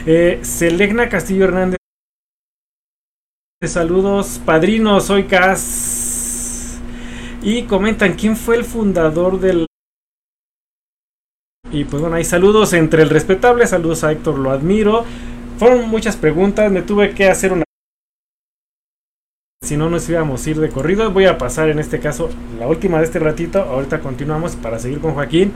Eh, 0.06 0.38
Selegna 0.42 1.08
Castillo 1.08 1.44
Hernández. 1.44 1.78
Saludos, 3.66 4.40
padrino, 4.44 5.00
soy 5.00 5.24
Cas. 5.24 6.78
Y 7.42 7.64
comentan 7.64 8.14
quién 8.14 8.36
fue 8.36 8.56
el 8.56 8.64
fundador 8.64 9.40
del. 9.40 9.66
Y 11.70 11.84
pues 11.84 12.00
bueno, 12.00 12.16
hay 12.16 12.24
saludos 12.24 12.72
entre 12.72 13.02
el 13.02 13.10
respetable, 13.10 13.66
saludos 13.66 14.04
a 14.04 14.12
Héctor, 14.12 14.38
lo 14.38 14.50
admiro. 14.50 15.04
Fueron 15.58 15.88
muchas 15.88 16.16
preguntas, 16.16 16.70
me 16.70 16.82
tuve 16.82 17.14
que 17.14 17.28
hacer 17.28 17.52
una. 17.52 17.64
Si 19.62 19.76
no 19.76 19.90
nos 19.90 20.08
íbamos 20.08 20.46
a 20.46 20.50
ir 20.50 20.60
de 20.60 20.70
corrido, 20.70 21.10
voy 21.10 21.26
a 21.26 21.38
pasar 21.38 21.68
en 21.68 21.78
este 21.78 22.00
caso 22.00 22.30
la 22.58 22.66
última 22.66 22.98
de 22.98 23.04
este 23.04 23.18
ratito. 23.18 23.60
Ahorita 23.62 24.00
continuamos 24.00 24.56
para 24.56 24.78
seguir 24.78 25.00
con 25.00 25.14
Joaquín 25.14 25.52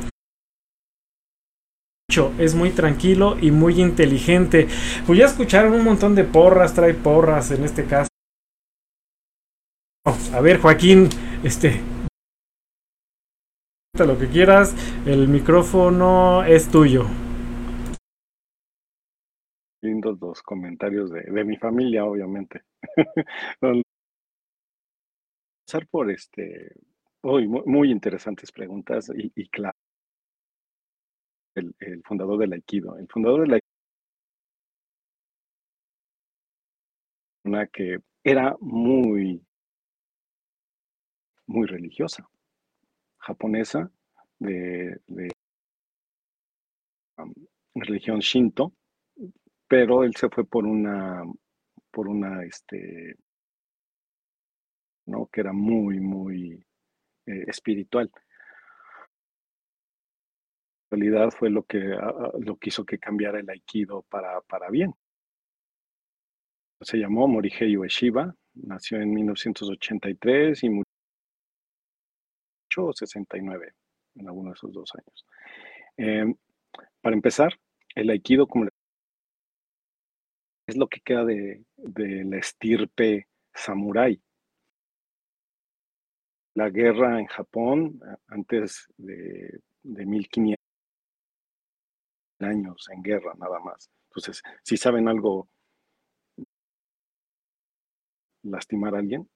es 2.38 2.54
muy 2.54 2.70
tranquilo 2.70 3.36
y 3.40 3.50
muy 3.50 3.80
inteligente. 3.80 4.68
Pues 5.06 5.18
ya 5.18 5.26
escucharon 5.26 5.72
un 5.72 5.84
montón 5.84 6.14
de 6.14 6.24
porras, 6.24 6.74
trae 6.74 6.94
porras 6.94 7.50
en 7.52 7.64
este 7.64 7.86
caso. 7.86 8.08
A 10.34 10.40
ver, 10.40 10.58
Joaquín, 10.58 11.08
este. 11.42 11.80
Lo 13.98 14.18
que 14.18 14.26
quieras, 14.26 14.74
el 15.06 15.28
micrófono 15.28 16.42
es 16.44 16.68
tuyo. 16.68 17.06
Lindos 19.80 20.18
los 20.20 20.42
comentarios 20.42 21.10
de, 21.10 21.44
mi 21.44 21.56
familia, 21.56 22.04
obviamente. 22.04 22.62
Pasar 25.66 25.86
por 25.88 26.10
este. 26.10 26.74
Hoy, 27.22 27.46
muy, 27.46 27.90
interesantes 27.90 28.50
preguntas 28.50 29.10
y, 29.16 29.32
y 29.34 29.48
claro 29.48 29.76
el, 31.54 32.02
fundador 32.04 32.38
del 32.38 32.52
Aikido. 32.52 32.96
El 32.98 33.08
fundador 33.08 33.42
del 33.42 33.54
Aikido 33.54 33.72
una 37.44 37.66
que 37.66 37.98
era 38.22 38.56
muy, 38.60 39.44
muy 41.46 41.66
religiosa, 41.66 42.28
japonesa, 43.18 43.90
de, 44.38 45.00
religión 47.74 48.20
Shinto, 48.20 48.72
pero 49.66 50.04
él 50.04 50.14
se 50.14 50.28
fue 50.28 50.44
por 50.44 50.66
una, 50.66 51.24
por 51.90 52.06
una, 52.06 52.44
este, 52.44 53.16
¿no? 55.06 55.26
que 55.26 55.40
era 55.40 55.52
muy, 55.52 56.00
muy 56.00 56.64
eh, 57.26 57.44
espiritual 57.46 58.10
realidad 60.92 61.30
fue 61.30 61.48
lo 61.48 61.64
que, 61.64 61.96
lo 62.40 62.56
que 62.56 62.68
hizo 62.68 62.84
que 62.84 62.98
cambiara 62.98 63.40
el 63.40 63.48
aikido 63.48 64.02
para, 64.02 64.40
para 64.42 64.68
bien. 64.70 64.94
Se 66.82 66.98
llamó 66.98 67.26
Morihei 67.28 67.76
Ueshiba, 67.76 68.34
nació 68.54 69.00
en 69.00 69.14
1983 69.14 70.62
y 70.64 70.68
murió 70.68 70.84
o 72.76 72.92
69, 72.92 73.74
en 74.16 74.28
alguno 74.28 74.50
de 74.50 74.54
esos 74.54 74.72
dos 74.72 74.90
años. 74.94 75.26
Em, 75.96 76.34
para 77.00 77.14
empezar, 77.14 77.58
el 77.94 78.10
aikido 78.10 78.46
como 78.46 78.66
es 80.66 80.76
lo 80.76 80.88
que 80.88 81.00
queda 81.00 81.24
de, 81.24 81.64
de 81.76 82.24
la 82.24 82.38
estirpe 82.38 83.28
samurái. 83.54 84.20
La 86.54 86.68
guerra 86.68 87.18
en 87.18 87.26
Japón, 87.26 88.00
antes 88.28 88.88
de, 88.96 89.60
de 89.82 90.06
1500 90.06 90.58
años 92.40 92.88
en 92.90 93.02
guerra, 93.02 93.32
nada 93.38 93.58
más. 93.60 93.90
Entonces, 94.08 94.42
si 94.62 94.76
saben 94.76 95.08
algo 95.08 95.48
lastimar 98.42 98.94
a 98.94 98.98
alguien, 98.98 99.28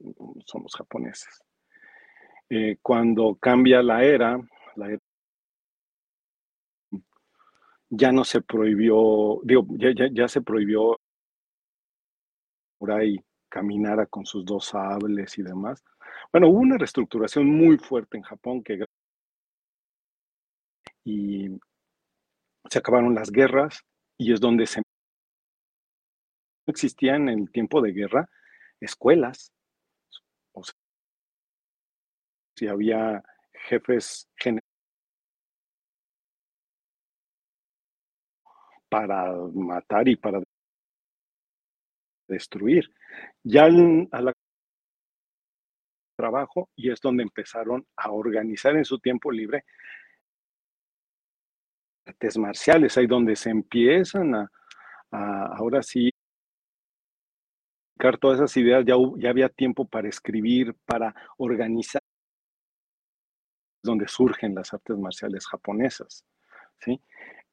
son 0.45 0.63
los 0.63 0.75
japoneses. 0.75 1.41
Eh, 2.49 2.77
cuando 2.81 3.35
cambia 3.35 3.81
la 3.81 4.03
era, 4.03 4.39
la 4.75 4.91
era, 4.91 5.01
ya 7.89 8.11
no 8.11 8.23
se 8.23 8.41
prohibió, 8.41 9.39
digo, 9.43 9.65
ya, 9.77 9.91
ya, 9.95 10.07
ya 10.11 10.27
se 10.27 10.41
prohibió 10.41 10.99
por 12.77 12.91
ahí 12.91 13.17
caminara 13.49 14.05
con 14.05 14.25
sus 14.25 14.45
dos 14.45 14.65
sables 14.65 15.37
y 15.37 15.43
demás. 15.43 15.83
Bueno, 16.31 16.49
hubo 16.49 16.59
una 16.59 16.77
reestructuración 16.77 17.45
muy 17.47 17.77
fuerte 17.77 18.17
en 18.17 18.23
Japón 18.23 18.63
que 18.63 18.79
y 21.05 21.47
se 22.69 22.79
acabaron 22.79 23.15
las 23.15 23.31
guerras 23.31 23.81
y 24.17 24.33
es 24.33 24.41
donde 24.41 24.67
se 24.67 24.79
no 24.79 26.71
existía 26.71 27.15
en 27.15 27.29
el 27.29 27.49
tiempo 27.49 27.81
de 27.81 27.93
guerra 27.93 28.29
escuelas. 28.81 29.51
O 30.53 30.63
sea, 30.63 30.73
si 32.57 32.67
había 32.67 33.23
jefes 33.69 34.27
para 38.89 39.33
matar 39.53 40.07
y 40.07 40.15
para 40.15 40.41
destruir. 42.27 42.91
Ya 43.43 43.65
a 43.65 44.21
la 44.21 44.33
trabajo 46.17 46.69
y 46.75 46.91
es 46.91 46.99
donde 46.99 47.23
empezaron 47.23 47.85
a 47.95 48.11
organizar 48.11 48.75
en 48.75 48.83
su 48.83 48.99
tiempo 48.99 49.31
libre 49.31 49.63
artes 52.05 52.37
marciales, 52.37 52.97
ahí 52.97 53.05
donde 53.05 53.35
se 53.35 53.49
empiezan 53.49 54.35
a, 54.35 54.49
ahora 55.11 55.81
sí 55.83 56.09
todas 58.19 58.39
esas 58.39 58.55
ideas, 58.57 58.85
ya, 58.85 58.95
había 59.29 59.49
tiempo 59.49 59.85
para 59.85 60.07
escribir, 60.07 60.75
para 60.85 61.13
organizar, 61.37 62.01
donde 63.83 64.07
surgen 64.07 64.55
las 64.55 64.73
artes 64.73 64.97
marciales 64.97 65.45
japonesas. 65.47 66.23
¿sí? 66.79 67.01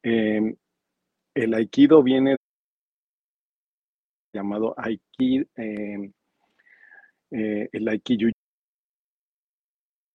Eh, 0.03 0.55
el 1.33 1.53
aikido 1.53 2.03
viene 2.03 2.37
llamado 4.33 4.75
aikido, 4.77 5.45
eh, 5.55 6.11
eh, 7.31 7.69
el 7.71 7.87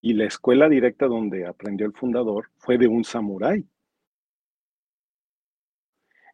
y 0.00 0.14
la 0.14 0.24
escuela 0.24 0.68
directa 0.68 1.06
donde 1.06 1.46
aprendió 1.46 1.86
el 1.86 1.92
fundador 1.92 2.50
fue 2.58 2.78
de 2.78 2.88
un 2.88 3.04
samurái. 3.04 3.66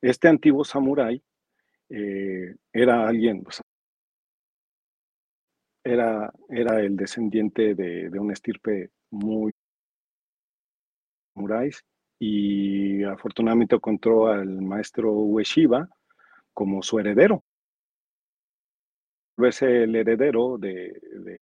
Este 0.00 0.28
antiguo 0.28 0.64
samurái 0.64 1.22
eh, 1.88 2.54
era 2.72 3.08
alguien, 3.08 3.42
pues, 3.42 3.60
era, 5.84 6.32
era 6.48 6.80
el 6.80 6.96
descendiente 6.96 7.74
de, 7.74 8.10
de 8.10 8.18
una 8.18 8.32
estirpe 8.32 8.90
muy 9.10 9.52
samuráis 11.34 11.84
y 12.18 13.04
afortunadamente 13.04 13.76
encontró 13.76 14.28
al 14.28 14.62
maestro 14.62 15.12
Ueshiba 15.12 15.88
como 16.52 16.82
su 16.82 16.98
heredero. 16.98 17.44
Es 19.38 19.60
el 19.62 19.94
heredero 19.94 20.56
de, 20.58 20.98
de, 21.12 21.38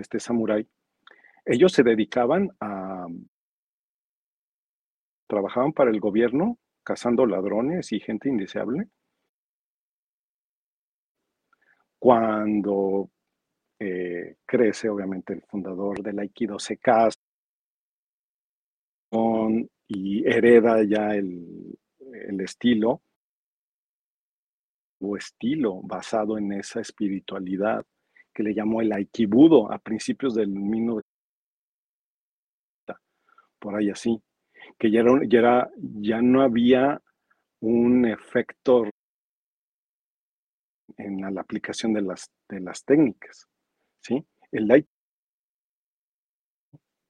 este 0.00 0.20
samurái. 0.20 0.68
Ellos 1.44 1.72
se 1.72 1.82
dedicaban 1.82 2.50
a... 2.60 3.06
Trabajaban 5.28 5.72
para 5.72 5.90
el 5.90 6.00
gobierno 6.00 6.58
cazando 6.82 7.26
ladrones 7.26 7.92
y 7.92 8.00
gente 8.00 8.30
indeseable 8.30 8.88
Cuando 11.98 13.10
eh, 13.80 14.36
crece, 14.46 14.88
obviamente, 14.88 15.32
el 15.32 15.42
fundador 15.42 16.00
del 16.02 16.20
Aikido 16.20 16.58
se 16.58 16.76
casa 16.78 17.18
y 19.88 20.24
hereda 20.28 20.84
ya 20.84 21.14
el, 21.14 21.76
el 22.12 22.40
estilo 22.40 23.02
o 25.00 25.16
estilo 25.16 25.80
basado 25.82 26.38
en 26.38 26.52
esa 26.52 26.80
espiritualidad 26.80 27.84
que 28.38 28.44
le 28.44 28.54
llamó 28.54 28.80
el 28.80 28.92
Aikibudo 28.92 29.72
a 29.72 29.80
principios 29.80 30.36
del 30.36 30.50
1990, 30.50 33.02
por 33.58 33.74
ahí 33.74 33.90
así, 33.90 34.22
que 34.78 34.92
ya, 34.92 35.00
era, 35.00 35.20
ya, 35.26 35.38
era, 35.40 35.68
ya 35.74 36.22
no 36.22 36.42
había 36.42 37.02
un 37.58 38.06
efecto 38.06 38.84
en 40.96 41.34
la, 41.34 41.40
aplicación 41.40 41.92
de 41.92 42.02
las, 42.02 42.30
de 42.48 42.60
las 42.60 42.84
técnicas. 42.84 43.48
¿sí? 44.02 44.24
El 44.52 44.68
light, 44.68 44.86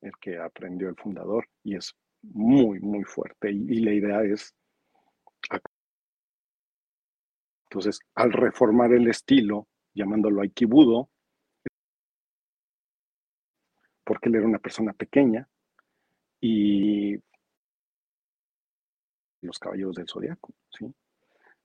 el 0.01 0.13
que 0.19 0.39
aprendió 0.39 0.89
el 0.89 0.97
fundador, 0.97 1.47
y 1.63 1.77
es 1.77 1.95
muy, 2.23 2.81
muy 2.81 3.05
fuerte. 3.05 3.53
Y, 3.53 3.71
y 3.71 3.81
la 3.81 3.93
idea 3.93 4.23
es. 4.23 4.55
Entonces, 7.65 8.01
al 8.15 8.33
reformar 8.33 8.95
el 8.95 9.09
estilo, 9.09 9.69
llamándolo 9.93 10.41
Aikibudo, 10.41 11.11
porque 14.09 14.31
él 14.31 14.37
era 14.37 14.47
una 14.47 14.59
persona 14.59 14.95
pequeña 14.95 15.47
y 16.41 17.15
los 19.43 19.59
caballeros 19.59 19.97
del 19.97 20.09
zodiaco, 20.09 20.55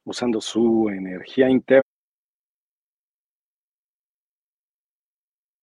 usando 0.03 0.41
su 0.41 0.89
energía 0.89 1.49
interna 1.49 1.83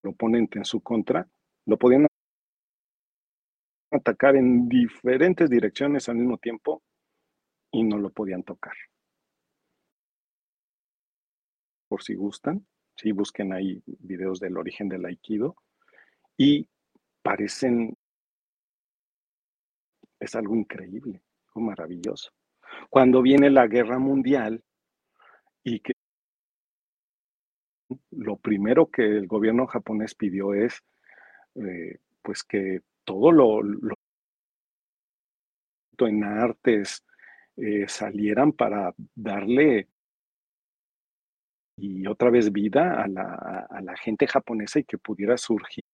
oponente 0.04 0.58
en 0.58 0.64
su 0.64 0.80
contra, 0.80 1.28
lo 1.66 1.76
podían 1.76 2.06
atacar 3.90 4.36
en 4.36 4.66
diferentes 4.66 5.50
direcciones 5.50 6.08
al 6.08 6.16
mismo 6.16 6.38
tiempo 6.38 6.82
y 7.72 7.82
no 7.82 7.98
lo 7.98 8.08
podían 8.08 8.42
tocar. 8.42 8.72
Por 11.88 12.02
si 12.02 12.14
gustan, 12.14 12.66
si 12.96 13.12
busquen 13.12 13.52
ahí 13.52 13.82
videos 13.84 14.40
del 14.40 14.56
origen 14.56 14.88
del 14.88 15.04
aikido 15.04 15.56
y 16.40 16.66
parecen, 17.20 17.94
es 20.18 20.34
algo 20.34 20.56
increíble, 20.56 21.22
algo 21.48 21.60
maravilloso. 21.60 22.30
Cuando 22.88 23.20
viene 23.20 23.50
la 23.50 23.66
guerra 23.66 23.98
mundial 23.98 24.64
y 25.62 25.80
que 25.80 25.92
lo 28.12 28.38
primero 28.38 28.90
que 28.90 29.02
el 29.02 29.26
gobierno 29.26 29.66
japonés 29.66 30.14
pidió 30.14 30.54
es 30.54 30.82
eh, 31.56 31.98
pues 32.22 32.42
que 32.42 32.80
todo 33.04 33.32
lo, 33.32 33.62
lo 33.62 33.94
en 35.98 36.24
artes 36.24 37.04
eh, 37.56 37.86
salieran 37.86 38.52
para 38.52 38.94
darle 39.14 39.90
y 41.76 42.06
otra 42.06 42.30
vez 42.30 42.50
vida 42.50 43.02
a 43.02 43.06
la, 43.08 43.66
a 43.68 43.82
la, 43.82 43.94
gente 43.98 44.26
japonesa 44.26 44.78
y 44.78 44.84
que 44.84 44.96
pudiera 44.96 45.36
surgir. 45.36 45.84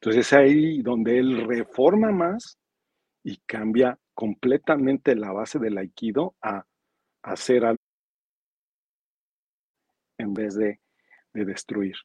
Entonces 0.00 0.28
es 0.28 0.32
ahí 0.32 0.80
donde 0.80 1.18
él 1.18 1.46
reforma 1.46 2.10
más 2.10 2.58
y 3.22 3.36
cambia 3.44 3.98
completamente 4.14 5.14
la 5.14 5.30
base 5.30 5.58
del 5.58 5.76
aikido 5.76 6.34
a 6.40 6.64
hacer 7.22 7.66
algo 7.66 7.82
en 10.16 10.32
vez 10.32 10.54
de, 10.54 10.80
de 11.34 11.44
destruir. 11.44 11.96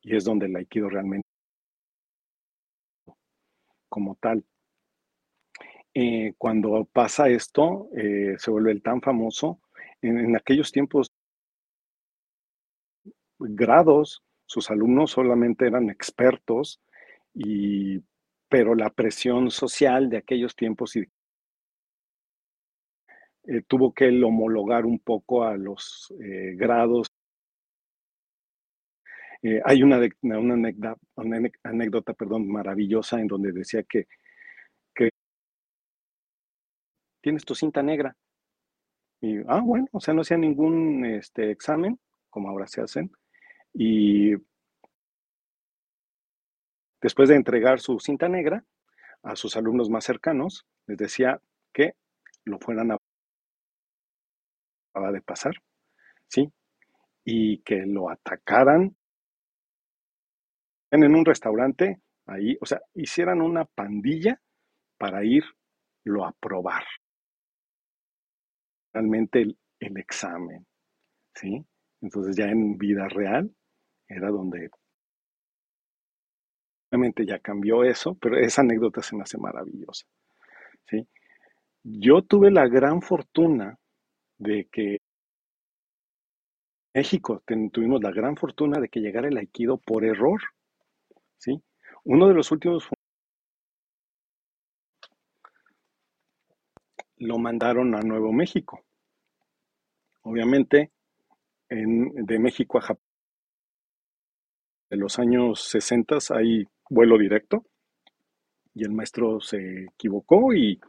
Y 0.00 0.16
es 0.16 0.24
donde 0.24 0.46
el 0.46 0.56
aikido 0.56 0.88
realmente 0.88 1.28
como 3.90 4.14
tal. 4.16 4.42
Eh, 5.92 6.32
cuando 6.38 6.88
pasa 6.92 7.28
esto, 7.28 7.90
eh, 7.94 8.36
se 8.38 8.50
vuelve 8.50 8.80
tan 8.80 9.02
famoso. 9.02 9.60
En, 10.00 10.18
en, 10.18 10.34
aquellos 10.34 10.72
tiempos, 10.72 11.08
grados, 13.38 14.22
sus 14.46 14.70
alumnos 14.70 15.10
solamente 15.12 15.66
eran 15.66 15.90
expertos, 15.90 16.80
y, 17.34 18.00
pero 18.48 18.74
la 18.74 18.90
presión 18.90 19.50
social 19.50 20.08
de 20.10 20.18
aquellos 20.18 20.56
tiempos 20.56 20.96
y, 20.96 21.04
eh, 23.46 23.62
tuvo 23.66 23.92
que 23.92 24.08
homologar 24.22 24.86
un 24.86 24.98
poco 24.98 25.44
a 25.44 25.56
los 25.56 26.12
eh, 26.20 26.54
grados 26.56 27.08
Eh, 29.44 29.60
hay 29.62 29.82
una, 29.82 30.00
una, 30.22 30.54
anécdota, 30.54 30.96
anécdota 31.64 32.14
perdón, 32.14 32.48
maravillosa 32.48 33.20
en 33.20 33.26
donde 33.26 33.52
decía 33.52 33.82
que, 33.82 34.06
que 34.94 35.10
tienes 37.20 37.44
tu 37.44 37.54
cinta 37.54 37.82
negra. 37.82 38.16
Y, 39.20 39.38
ah, 39.48 39.60
bueno, 39.60 39.86
o 39.92 40.00
sea, 40.00 40.14
no 40.14 40.22
hacía 40.22 40.38
ningún 40.38 41.04
este, 41.04 41.50
examen, 41.50 41.98
como 42.30 42.48
ahora 42.48 42.66
se 42.66 42.80
hacen. 42.80 43.10
Y 43.74 44.34
después 47.04 47.28
de 47.28 47.36
entregar 47.36 47.80
su 47.80 48.00
cinta 48.00 48.30
negra 48.30 48.64
a 49.22 49.36
sus 49.36 49.58
alumnos 49.58 49.90
más 49.90 50.04
cercanos, 50.04 50.66
les 50.86 50.96
decía 50.96 51.38
que 51.70 51.96
lo 52.46 52.58
fueran 52.58 52.92
a 52.92 52.96
de 55.12 55.20
pasar, 55.20 55.52
¿sí? 56.28 56.50
Y 57.22 57.58
que 57.58 57.84
lo 57.84 58.08
atacaran 58.08 58.96
en 60.90 61.14
un 61.14 61.26
restaurante, 61.26 62.00
ahí, 62.24 62.56
o 62.62 62.64
sea, 62.64 62.80
hicieran 62.94 63.42
una 63.42 63.66
pandilla 63.66 64.40
para 64.96 65.22
irlo 65.24 66.24
a 66.24 66.32
probar. 66.40 66.84
Realmente 68.94 69.42
el, 69.42 69.58
el 69.78 69.98
examen, 69.98 70.66
¿sí? 71.34 71.66
Entonces 72.00 72.34
ya 72.34 72.46
en 72.46 72.78
vida 72.78 73.08
real 73.08 73.54
era 74.08 74.30
donde 74.30 74.70
obviamente 76.94 77.26
ya 77.26 77.40
cambió 77.40 77.82
eso, 77.82 78.14
pero 78.20 78.38
esa 78.38 78.62
anécdota 78.62 79.02
se 79.02 79.16
me 79.16 79.22
hace 79.22 79.36
maravillosa. 79.36 80.06
¿sí? 80.86 81.08
Yo 81.82 82.22
tuve 82.22 82.52
la 82.52 82.68
gran 82.68 83.02
fortuna 83.02 83.76
de 84.38 84.68
que 84.70 84.98
México 86.94 87.42
tuvimos 87.72 88.00
la 88.00 88.12
gran 88.12 88.36
fortuna 88.36 88.80
de 88.80 88.88
que 88.88 89.00
llegara 89.00 89.26
el 89.26 89.36
aikido 89.36 89.78
por 89.78 90.04
error. 90.04 90.40
¿sí? 91.36 91.60
Uno 92.04 92.28
de 92.28 92.34
los 92.34 92.52
últimos 92.52 92.88
lo 97.16 97.38
mandaron 97.38 97.92
a 97.96 98.02
Nuevo 98.02 98.32
México. 98.32 98.84
Obviamente, 100.22 100.92
de 101.68 102.38
México 102.38 102.78
a 102.78 102.82
Japón, 102.82 103.04
en 104.90 105.00
los 105.00 105.18
años 105.18 105.60
60 105.70 106.18
hay 106.36 106.64
vuelo 106.90 107.18
directo 107.18 107.64
y 108.74 108.84
el 108.84 108.92
maestro 108.92 109.40
se 109.40 109.84
equivocó 109.84 110.52
y 110.52 110.80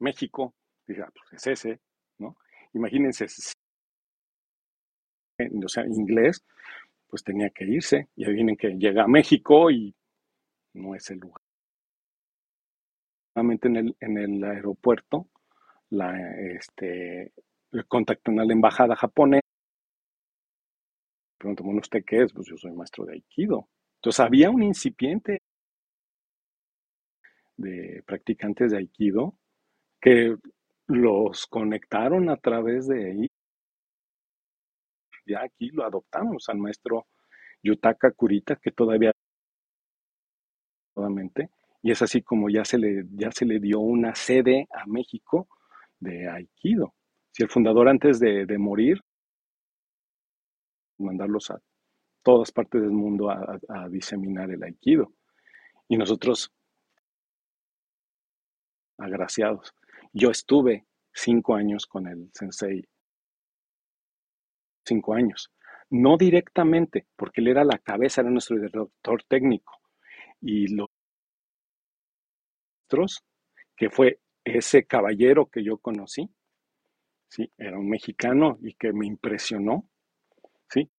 México, 0.00 0.54
dije, 0.86 1.02
ah, 1.02 1.12
pues 1.12 1.32
es 1.32 1.46
ese, 1.46 1.80
¿no? 2.18 2.36
Imagínense, 2.72 3.26
o 5.64 5.68
sea, 5.68 5.84
inglés, 5.86 6.44
pues 7.06 7.22
tenía 7.24 7.50
que 7.50 7.64
irse 7.64 8.08
y 8.16 8.24
adivinen 8.24 8.56
que 8.56 8.68
llega 8.70 9.04
a 9.04 9.08
México 9.08 9.70
y 9.70 9.94
no 10.74 10.94
es 10.94 11.10
el 11.10 11.18
lugar. 11.18 11.42
En 13.36 13.76
el, 13.76 13.96
en 14.00 14.18
el 14.18 14.44
aeropuerto, 14.44 15.28
la, 15.90 16.12
este, 16.54 17.32
contactan 17.88 18.38
a 18.38 18.44
la 18.44 18.52
embajada 18.52 18.94
japonesa. 18.96 19.46
Pregunto, 21.40 21.64
bueno, 21.64 21.80
¿usted 21.80 22.04
qué 22.06 22.22
es? 22.22 22.34
Pues 22.34 22.46
yo 22.48 22.58
soy 22.58 22.72
maestro 22.72 23.06
de 23.06 23.14
Aikido. 23.14 23.70
Entonces 23.96 24.20
había 24.20 24.50
un 24.50 24.62
incipiente 24.62 25.40
de 27.56 28.02
practicantes 28.04 28.72
de 28.72 28.76
Aikido 28.76 29.34
que 30.02 30.36
los 30.86 31.46
conectaron 31.46 32.28
a 32.28 32.36
través 32.36 32.88
de 32.88 33.10
ahí. 33.10 33.26
Ya 35.24 35.42
aquí 35.42 35.70
lo 35.70 35.84
adoptamos 35.86 36.46
al 36.50 36.58
maestro 36.58 37.06
Yutaka 37.62 38.10
Kurita, 38.10 38.56
que 38.56 38.70
todavía 38.70 39.12
y 41.82 41.90
es 41.90 42.02
así 42.02 42.20
como 42.20 42.50
ya 42.50 42.66
se 42.66 42.76
le 42.76 43.04
ya 43.12 43.30
se 43.32 43.46
le 43.46 43.58
dio 43.58 43.80
una 43.80 44.14
sede 44.14 44.68
a 44.74 44.84
México 44.86 45.48
de 45.98 46.28
Aikido. 46.28 46.92
Si 47.32 47.42
el 47.42 47.48
fundador 47.48 47.88
antes 47.88 48.20
de, 48.20 48.46
morir, 48.58 49.00
mandarlos 51.00 51.50
a 51.50 51.60
todas 52.22 52.52
partes 52.52 52.82
del 52.82 52.90
mundo 52.90 53.30
a, 53.30 53.88
diseminar 53.88 54.50
el 54.50 54.62
Aikido. 54.62 55.12
Y 55.88 55.96
nosotros, 55.96 56.52
agraciados. 58.98 59.74
Yo 60.12 60.30
estuve 60.30 60.86
cinco 61.12 61.54
años 61.54 61.86
con 61.86 62.06
el 62.06 62.30
sensei. 62.34 62.86
Cinco 64.84 65.14
años. 65.14 65.50
No 65.90 66.16
directamente, 66.16 67.06
porque 67.16 67.40
él 67.40 67.48
era 67.48 67.64
la 67.64 67.78
cabeza, 67.78 68.20
era 68.20 68.30
nuestro 68.30 68.56
director 68.56 69.22
técnico. 69.28 69.80
Y 70.40 70.68
los 70.74 70.88
que 73.76 73.90
fue 73.90 74.20
ese 74.44 74.84
caballero 74.84 75.46
que 75.46 75.62
yo 75.62 75.78
conocí, 75.78 76.28
¿sí? 77.28 77.52
Era 77.56 77.78
un 77.78 77.88
mexicano 77.88 78.58
y 78.62 78.74
que 78.74 78.92
me 78.92 79.06
impresionó, 79.06 79.88
¿sí? 80.68 80.90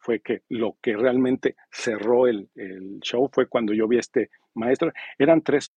Fue 0.00 0.20
que 0.20 0.42
lo 0.48 0.78
que 0.82 0.96
realmente 0.96 1.56
cerró 1.70 2.26
el, 2.26 2.48
el 2.54 3.00
show 3.00 3.28
fue 3.32 3.46
cuando 3.46 3.72
yo 3.72 3.86
vi 3.86 3.98
a 3.98 4.00
este 4.00 4.30
maestro. 4.54 4.92
Eran 5.18 5.42
tres 5.42 5.72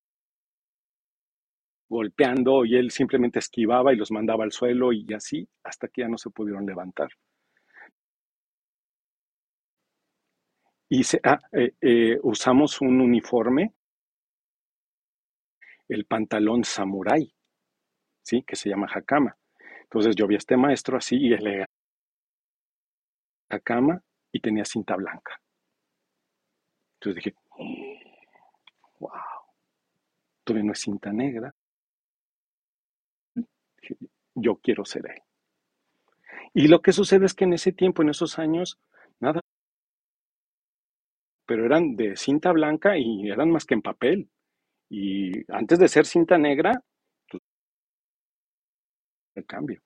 golpeando 1.94 2.66
y 2.66 2.76
él 2.76 2.90
simplemente 2.90 3.40
esquivaba 3.40 3.94
y 3.94 3.98
los 3.98 4.12
mandaba 4.12 4.44
al 4.44 4.52
suelo 4.52 4.92
y 4.92 5.14
así 5.14 5.48
hasta 5.64 5.88
que 5.88 6.02
ya 6.02 6.08
no 6.08 6.18
se 6.18 6.32
pudieron 6.32 6.66
levantar. 6.66 7.10
Y 10.90 11.02
ah, 11.24 11.40
eh, 11.52 11.74
eh, 11.82 12.20
usamos 12.24 12.82
un 12.82 13.02
uniforme, 13.02 13.74
el 15.88 16.06
pantalón 16.06 16.64
samurái, 16.64 17.34
¿sí? 18.24 18.44
que 18.44 18.56
se 18.56 18.70
llama 18.70 18.88
hakama. 18.94 19.38
Entonces 19.84 20.16
yo 20.16 20.28
vi 20.28 20.36
a 20.36 20.38
este 20.38 20.58
maestro 20.58 20.98
así 20.98 21.18
y 21.18 21.34
él 21.34 21.66
hakama 23.50 24.04
y 24.34 24.42
tenía 24.42 24.66
cinta 24.66 24.96
blanca. 24.96 25.40
Entonces 26.96 27.24
dije, 27.24 27.38
wow, 29.00 29.12
todavía 30.44 30.66
no 30.66 30.74
es 30.74 30.80
cinta 30.80 31.14
negra, 31.14 31.54
yo 34.36 34.56
quiero 34.56 34.84
ser 34.84 35.06
él. 35.08 35.22
Y 36.54 36.68
lo 36.68 36.82
que 36.82 36.92
sucede 36.92 37.26
es 37.26 37.34
que 37.34 37.46
en 37.46 37.54
ese 37.54 37.72
tiempo, 37.72 38.02
en 38.02 38.10
esos 38.10 38.40
años, 38.40 38.80
nada, 39.20 39.40
pero 41.46 41.66
eran 41.66 41.96
de 41.96 42.16
cinta 42.16 42.52
blanca 42.52 42.98
y 42.98 43.30
eran 43.30 43.52
más 43.52 43.66
que 43.66 43.76
en 43.76 43.82
papel. 43.82 44.30
Y 44.90 45.52
antes 45.52 45.80
de 45.80 45.88
ser 45.88 46.06
cinta 46.06 46.38
negra, 46.38 46.84
pues, 47.30 47.42
el 49.36 49.46
cambio. 49.46 49.82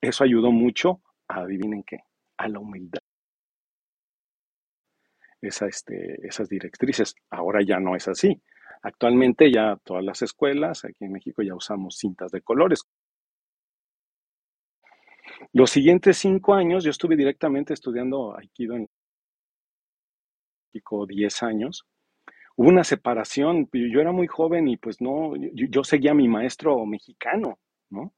Eso 0.00 0.24
ayudó 0.24 0.50
mucho 0.50 1.00
a, 1.28 1.40
adivinen 1.40 1.82
qué, 1.82 1.98
a 2.36 2.48
la 2.48 2.60
humildad. 2.60 3.00
Esa, 5.42 5.66
este, 5.66 6.26
esas 6.26 6.48
directrices. 6.48 7.14
Ahora 7.28 7.60
ya 7.62 7.78
no 7.78 7.96
es 7.96 8.08
así. 8.08 8.40
Actualmente 8.82 9.52
ya 9.52 9.76
todas 9.84 10.04
las 10.04 10.22
escuelas, 10.22 10.84
aquí 10.84 11.04
en 11.04 11.12
México 11.12 11.42
ya 11.42 11.54
usamos 11.54 11.98
cintas 11.98 12.32
de 12.32 12.40
colores, 12.40 12.86
los 15.52 15.70
siguientes 15.70 16.18
cinco 16.18 16.54
años 16.54 16.84
yo 16.84 16.90
estuve 16.90 17.16
directamente 17.16 17.74
estudiando 17.74 18.36
Aikido 18.36 18.76
en 18.76 18.88
México 20.72 21.06
10 21.06 21.42
años. 21.42 21.86
Hubo 22.56 22.68
una 22.68 22.84
separación, 22.84 23.68
yo 23.72 24.00
era 24.00 24.12
muy 24.12 24.26
joven 24.26 24.68
y 24.68 24.76
pues 24.76 25.00
no, 25.00 25.34
yo, 25.36 25.84
seguía 25.84 26.12
a 26.12 26.14
mi 26.14 26.28
maestro 26.28 26.84
mexicano, 26.86 27.58
¿no? 27.90 28.12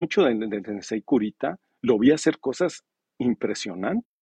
Mucho 0.00 0.22
de, 0.24 0.34
de, 0.34 0.60
de 0.60 1.02
Kurita, 1.02 1.58
lo 1.82 1.98
vi 1.98 2.10
hacer 2.10 2.38
cosas 2.38 2.84
impresionantes. 3.18 4.13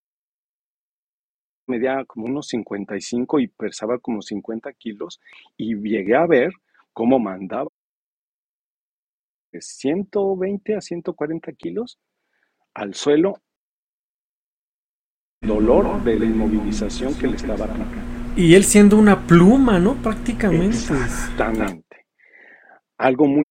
Medía 1.66 2.04
como 2.06 2.26
unos 2.26 2.48
55 2.48 3.40
y 3.40 3.48
pesaba 3.48 3.98
como 3.98 4.20
50 4.20 4.72
kilos 4.72 5.20
y 5.56 5.76
llegué 5.76 6.16
a 6.16 6.26
ver 6.26 6.52
cómo 6.92 7.18
mandaba 7.18 7.68
de 9.52 9.60
120 9.60 10.76
a 10.76 10.80
140 10.80 11.52
kilos 11.52 11.98
al 12.74 12.94
suelo, 12.94 13.34
dolor 15.42 16.02
de 16.04 16.18
la 16.18 16.24
inmovilización 16.24 17.14
que 17.18 17.26
le 17.26 17.36
estaba 17.36 17.66
aplicando. 17.66 18.22
Y 18.34 18.54
él 18.54 18.64
siendo 18.64 18.96
una 18.96 19.26
pluma, 19.26 19.78
¿no? 19.78 20.00
Prácticamente. 20.00 20.76
Exactamente. 20.76 22.06
Algo 22.96 23.26
muy... 23.26 23.42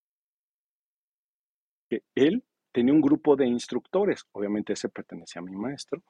que 1.89 2.03
él 2.15 2.43
tenía 2.71 2.93
un 2.93 3.01
grupo 3.01 3.35
de 3.35 3.45
instructores, 3.45 4.25
obviamente 4.31 4.73
ese 4.73 4.89
pertenecía 4.89 5.41
a 5.41 5.45
mi 5.45 5.55
maestro, 5.55 6.01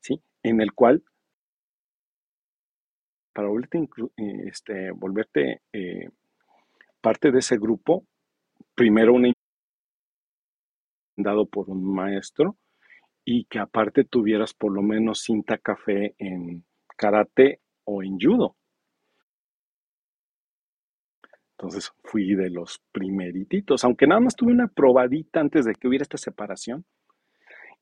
¿sí? 0.00 0.22
En 0.42 0.60
el 0.60 0.72
cual, 0.72 1.02
para 3.32 3.48
volverte, 3.48 3.78
eh, 3.78 4.44
este, 4.46 4.90
volverte 4.92 5.62
eh, 5.72 6.08
parte 7.00 7.30
de 7.30 7.38
ese 7.38 7.56
grupo, 7.58 8.06
primero 8.74 9.14
una 9.14 9.32
dado 11.16 11.46
por 11.46 11.68
un 11.68 11.84
maestro 11.94 12.56
y 13.24 13.44
que 13.44 13.58
aparte 13.58 14.04
tuvieras 14.04 14.54
por 14.54 14.72
lo 14.72 14.82
menos 14.82 15.20
cinta 15.20 15.58
café 15.58 16.14
en 16.18 16.64
karate 16.96 17.60
o 17.84 18.02
en 18.02 18.18
judo. 18.18 18.56
Entonces 21.52 21.92
fui 22.02 22.34
de 22.34 22.50
los 22.50 22.82
primerititos, 22.90 23.84
aunque 23.84 24.06
nada 24.06 24.20
más 24.20 24.34
tuve 24.34 24.52
una 24.52 24.66
probadita 24.66 25.40
antes 25.40 25.64
de 25.64 25.74
que 25.74 25.86
hubiera 25.86 26.02
esta 26.02 26.18
separación. 26.18 26.84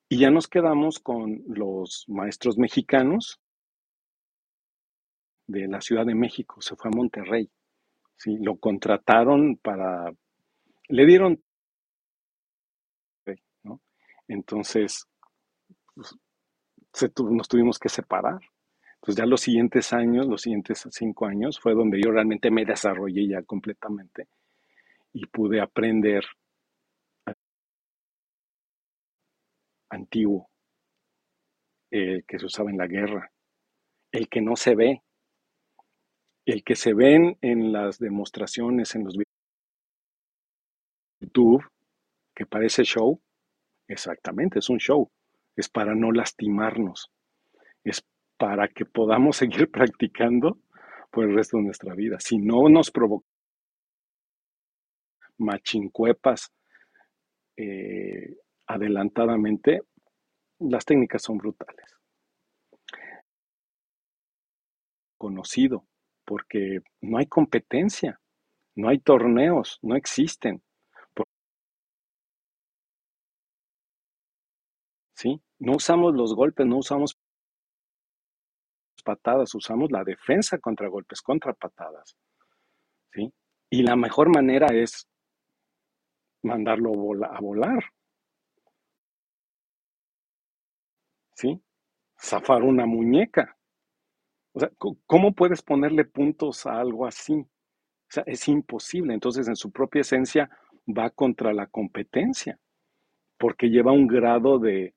Y 0.08 0.18
ya 0.18 0.30
nos 0.30 0.48
quedamos 0.48 0.98
con 0.98 1.42
los 1.46 2.04
maestros 2.08 2.58
mexicanos 2.58 3.40
de 5.50 5.66
la 5.66 5.80
Ciudad 5.80 6.06
de 6.06 6.14
México, 6.14 6.60
se 6.60 6.76
fue 6.76 6.90
a 6.92 6.96
Monterrey. 6.96 7.50
¿sí? 8.16 8.36
Lo 8.38 8.56
contrataron 8.56 9.56
para, 9.56 10.12
le 10.88 11.06
dieron. 11.06 11.42
Entonces, 14.28 15.08
pues, 15.94 16.16
nos 17.18 17.48
tuvimos 17.48 17.78
que 17.78 17.88
separar. 17.88 18.40
Entonces 18.94 19.16
ya 19.16 19.26
los 19.26 19.40
siguientes 19.40 19.92
años, 19.92 20.26
los 20.26 20.42
siguientes 20.42 20.86
cinco 20.90 21.26
años, 21.26 21.58
fue 21.58 21.74
donde 21.74 22.00
yo 22.00 22.10
realmente 22.12 22.50
me 22.50 22.64
desarrollé 22.64 23.26
ya 23.26 23.42
completamente 23.42 24.28
y 25.12 25.26
pude 25.26 25.60
aprender 25.60 26.24
antiguo, 29.88 30.48
eh, 31.90 32.22
que 32.28 32.38
se 32.38 32.46
usaba 32.46 32.70
en 32.70 32.78
la 32.78 32.86
guerra, 32.86 33.32
el 34.12 34.28
que 34.28 34.40
no 34.40 34.54
se 34.54 34.74
ve, 34.76 35.02
el 36.46 36.64
que 36.64 36.76
se 36.76 36.94
ven 36.94 37.38
en 37.40 37.72
las 37.72 37.98
demostraciones, 37.98 38.94
en 38.94 39.04
los 39.04 39.14
videos 39.14 39.26
de 41.20 41.26
YouTube, 41.26 41.64
que 42.34 42.46
parece 42.46 42.84
show, 42.84 43.20
exactamente, 43.88 44.58
es 44.58 44.68
un 44.70 44.78
show, 44.78 45.10
es 45.56 45.68
para 45.68 45.94
no 45.94 46.12
lastimarnos, 46.12 47.10
es 47.84 48.04
para 48.38 48.68
que 48.68 48.84
podamos 48.84 49.36
seguir 49.38 49.70
practicando 49.70 50.58
por 51.10 51.24
el 51.24 51.34
resto 51.34 51.56
de 51.56 51.64
nuestra 51.64 51.94
vida. 51.94 52.18
Si 52.20 52.38
no 52.38 52.68
nos 52.68 52.90
provoca 52.90 53.26
machincuepas 55.38 56.52
eh, 57.56 58.36
adelantadamente, 58.66 59.82
las 60.60 60.84
técnicas 60.84 61.22
son 61.22 61.38
brutales. 61.38 61.96
Conocido, 65.18 65.86
porque 66.30 66.78
no 67.00 67.18
hay 67.18 67.26
competencia, 67.26 68.20
no 68.76 68.88
hay 68.88 69.00
torneos, 69.00 69.80
no 69.82 69.96
existen. 69.96 70.62
¿Sí? 75.16 75.40
No 75.58 75.72
usamos 75.72 76.14
los 76.14 76.32
golpes, 76.36 76.64
no 76.68 76.78
usamos 76.78 77.18
patadas, 79.04 79.52
usamos 79.56 79.90
la 79.90 80.04
defensa 80.04 80.58
contra 80.58 80.86
golpes, 80.86 81.20
contra 81.20 81.52
patadas. 81.52 82.16
¿sí? 83.12 83.32
Y 83.68 83.82
la 83.82 83.96
mejor 83.96 84.28
manera 84.32 84.68
es 84.72 85.08
mandarlo 86.44 86.92
a 87.24 87.40
volar. 87.40 87.82
¿Sí? 91.34 91.60
Zafar 92.16 92.62
una 92.62 92.86
muñeca. 92.86 93.56
¿Cómo 95.06 95.32
puedes 95.32 95.62
ponerle 95.62 96.04
puntos 96.04 96.66
a 96.66 96.80
algo 96.80 97.06
así? 97.06 97.34
O 97.34 98.12
sea, 98.12 98.24
es 98.26 98.48
imposible. 98.48 99.14
Entonces, 99.14 99.48
en 99.48 99.56
su 99.56 99.70
propia 99.70 100.00
esencia, 100.00 100.50
va 100.86 101.10
contra 101.10 101.52
la 101.52 101.66
competencia, 101.66 102.58
porque 103.38 103.68
lleva 103.68 103.92
un 103.92 104.06
grado 104.06 104.58
de 104.58 104.94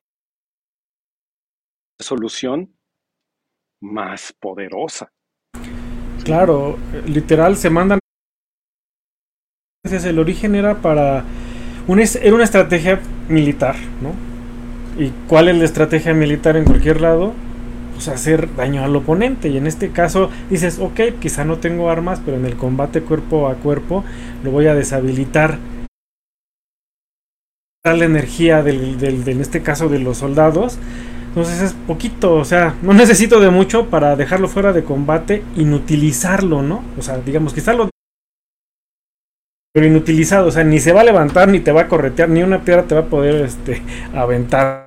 solución 1.99 2.75
más 3.81 4.33
poderosa. 4.39 5.11
Claro, 6.23 6.77
literal 7.05 7.57
se 7.57 7.69
mandan. 7.69 7.99
El 9.83 10.17
origen 10.17 10.55
era 10.55 10.81
para. 10.81 11.23
era 11.87 12.35
una 12.35 12.43
estrategia 12.43 13.01
militar, 13.27 13.75
¿no? 14.01 14.13
¿Y 15.03 15.09
cuál 15.27 15.49
es 15.49 15.57
la 15.57 15.65
estrategia 15.65 16.13
militar 16.13 16.55
en 16.55 16.65
cualquier 16.65 17.01
lado? 17.01 17.33
Pues 17.93 18.07
hacer 18.07 18.55
daño 18.55 18.83
al 18.83 18.95
oponente. 18.95 19.49
Y 19.49 19.57
en 19.57 19.67
este 19.67 19.91
caso 19.91 20.29
dices, 20.49 20.79
ok, 20.79 21.19
quizá 21.19 21.45
no 21.45 21.57
tengo 21.57 21.89
armas, 21.89 22.21
pero 22.23 22.37
en 22.37 22.45
el 22.45 22.57
combate 22.57 23.01
cuerpo 23.01 23.47
a 23.47 23.55
cuerpo 23.55 24.03
lo 24.43 24.51
voy 24.51 24.67
a 24.67 24.75
deshabilitar. 24.75 25.57
La 27.83 28.05
energía 28.05 28.63
del, 28.63 28.97
del, 28.97 29.27
en 29.27 29.41
este 29.41 29.61
caso 29.61 29.89
de 29.89 29.99
los 29.99 30.17
soldados 30.17 30.79
entonces 31.33 31.61
es 31.63 31.73
poquito, 31.73 32.35
o 32.35 32.45
sea, 32.45 32.75
no 32.83 32.93
necesito 32.93 33.39
de 33.39 33.49
mucho 33.49 33.87
para 33.89 34.15
dejarlo 34.15 34.47
fuera 34.47 34.71
de 34.71 34.83
combate, 34.83 35.41
inutilizarlo, 35.55 36.61
¿no? 36.61 36.83
O 36.95 37.01
sea, 37.01 37.17
digamos, 37.17 37.55
quizá 37.55 37.73
lo... 37.73 37.89
Pero 39.73 39.87
inutilizado, 39.87 40.49
o 40.49 40.51
sea, 40.51 40.63
ni 40.63 40.79
se 40.79 40.93
va 40.93 41.01
a 41.01 41.05
levantar, 41.05 41.47
ni 41.47 41.59
te 41.59 41.71
va 41.71 41.81
a 41.81 41.87
corretear, 41.87 42.29
ni 42.29 42.43
una 42.43 42.63
piedra 42.63 42.83
te 42.83 42.93
va 42.93 43.01
a 43.01 43.05
poder 43.05 43.43
este, 43.43 43.81
aventar. 44.13 44.82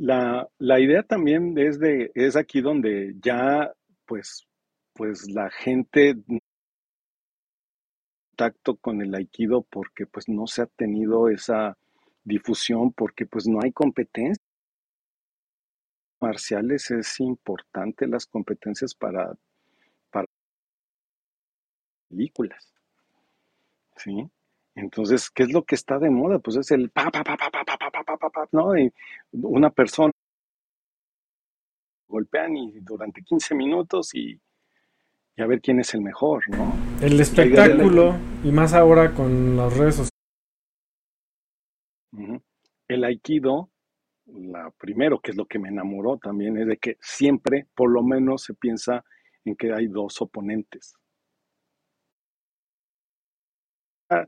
La, 0.00 0.48
la 0.56 0.80
idea 0.80 1.02
también 1.02 1.58
es, 1.58 1.78
de, 1.78 2.10
es 2.14 2.34
aquí 2.34 2.62
donde 2.62 3.16
ya, 3.20 3.70
pues, 4.06 4.46
pues 4.94 5.28
la 5.28 5.50
gente 5.50 6.14
contacto 8.30 8.76
con 8.76 9.02
el 9.02 9.14
aikido 9.14 9.60
porque 9.60 10.06
pues 10.06 10.26
no 10.26 10.46
se 10.46 10.62
ha 10.62 10.66
tenido 10.66 11.28
esa 11.28 11.76
difusión 12.24 12.92
porque 12.92 13.26
pues 13.26 13.46
no 13.46 13.58
hay 13.62 13.72
competencia. 13.72 14.42
Marciales 16.18 16.90
es 16.90 17.20
importante 17.20 18.06
las 18.06 18.24
competencias 18.24 18.94
para, 18.94 19.34
para 20.10 20.26
películas. 22.08 22.72
¿Sí? 23.96 24.30
Entonces, 24.74 25.30
¿qué 25.30 25.42
es 25.42 25.52
lo 25.52 25.64
que 25.64 25.74
está 25.74 25.98
de 25.98 26.10
moda? 26.10 26.38
Pues 26.38 26.56
es 26.56 26.70
el 26.70 26.90
pa, 26.90 27.10
pa, 27.10 27.24
pa, 27.24 27.36
pa, 27.36 27.50
pa, 27.50 27.64
pa, 27.64 27.76
pa, 27.78 28.04
pa, 28.04 28.16
pa, 28.16 28.30
pa, 28.30 28.48
¿no? 28.52 28.76
Y 28.78 28.92
una 29.32 29.70
persona 29.70 30.12
golpean 32.08 32.56
y 32.56 32.80
durante 32.80 33.22
15 33.22 33.54
minutos 33.54 34.14
y, 34.14 34.40
y, 35.36 35.42
a 35.42 35.46
ver 35.46 35.60
quién 35.60 35.80
es 35.80 35.94
el 35.94 36.00
mejor, 36.00 36.42
¿no? 36.48 36.74
El 37.00 37.20
espectáculo, 37.20 38.16
y 38.42 38.50
más 38.50 38.74
ahora 38.74 39.14
con 39.14 39.56
las 39.56 39.76
redes 39.76 39.94
sociales 39.96 40.10
el 42.94 43.04
aikido, 43.04 43.70
la 44.26 44.70
primero, 44.72 45.20
que 45.20 45.30
es 45.30 45.36
lo 45.36 45.46
que 45.46 45.58
me 45.58 45.68
enamoró 45.68 46.18
también, 46.18 46.56
es 46.56 46.66
de 46.66 46.76
que 46.76 46.96
siempre, 47.00 47.66
por 47.74 47.90
lo 47.90 48.02
menos, 48.02 48.42
se 48.42 48.54
piensa 48.54 49.04
en 49.44 49.56
que 49.56 49.72
hay 49.72 49.86
dos 49.86 50.20
oponentes. 50.20 50.94
La 54.08 54.26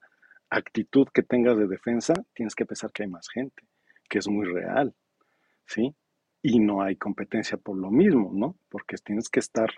actitud 0.52 1.08
que 1.12 1.22
tengas 1.22 1.56
de 1.56 1.66
defensa, 1.66 2.12
tienes 2.34 2.54
que 2.54 2.66
pensar 2.66 2.92
que 2.92 3.04
hay 3.04 3.08
más 3.08 3.28
gente, 3.28 3.62
que 4.08 4.18
es 4.18 4.28
muy 4.28 4.46
real, 4.46 4.94
¿sí? 5.66 5.94
Y 6.42 6.60
no 6.60 6.82
hay 6.82 6.96
competencia 6.96 7.56
por 7.56 7.78
lo 7.78 7.90
mismo, 7.90 8.30
¿no? 8.34 8.56
Porque 8.68 8.96
tienes 8.96 9.30
que 9.30 9.40
estar 9.40 9.70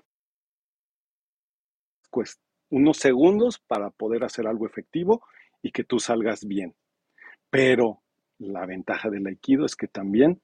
pues, 2.10 2.40
unos 2.70 2.96
segundos 2.98 3.60
para 3.60 3.90
poder 3.90 4.24
hacer 4.24 4.48
algo 4.48 4.66
efectivo 4.66 5.24
y 5.62 5.70
que 5.70 5.84
tú 5.84 6.00
salgas 6.00 6.44
bien. 6.44 6.74
Pero 7.50 8.02
la 8.38 8.66
ventaja 8.66 9.10
del 9.10 9.26
aikido 9.26 9.64
es 9.64 9.76
que 9.76 9.86
también, 9.86 10.42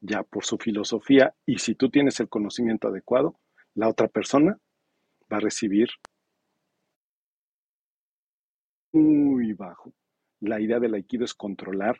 ya 0.00 0.24
por 0.24 0.44
su 0.44 0.58
filosofía, 0.58 1.34
y 1.46 1.58
si 1.58 1.74
tú 1.74 1.88
tienes 1.88 2.20
el 2.20 2.28
conocimiento 2.28 2.88
adecuado, 2.88 3.40
la 3.74 3.88
otra 3.88 4.08
persona 4.08 4.58
va 5.32 5.38
a 5.38 5.40
recibir 5.40 5.88
muy 8.94 9.52
bajo. 9.52 9.92
La 10.40 10.60
idea 10.60 10.78
del 10.78 10.94
aikido 10.94 11.24
es 11.24 11.34
controlar 11.34 11.98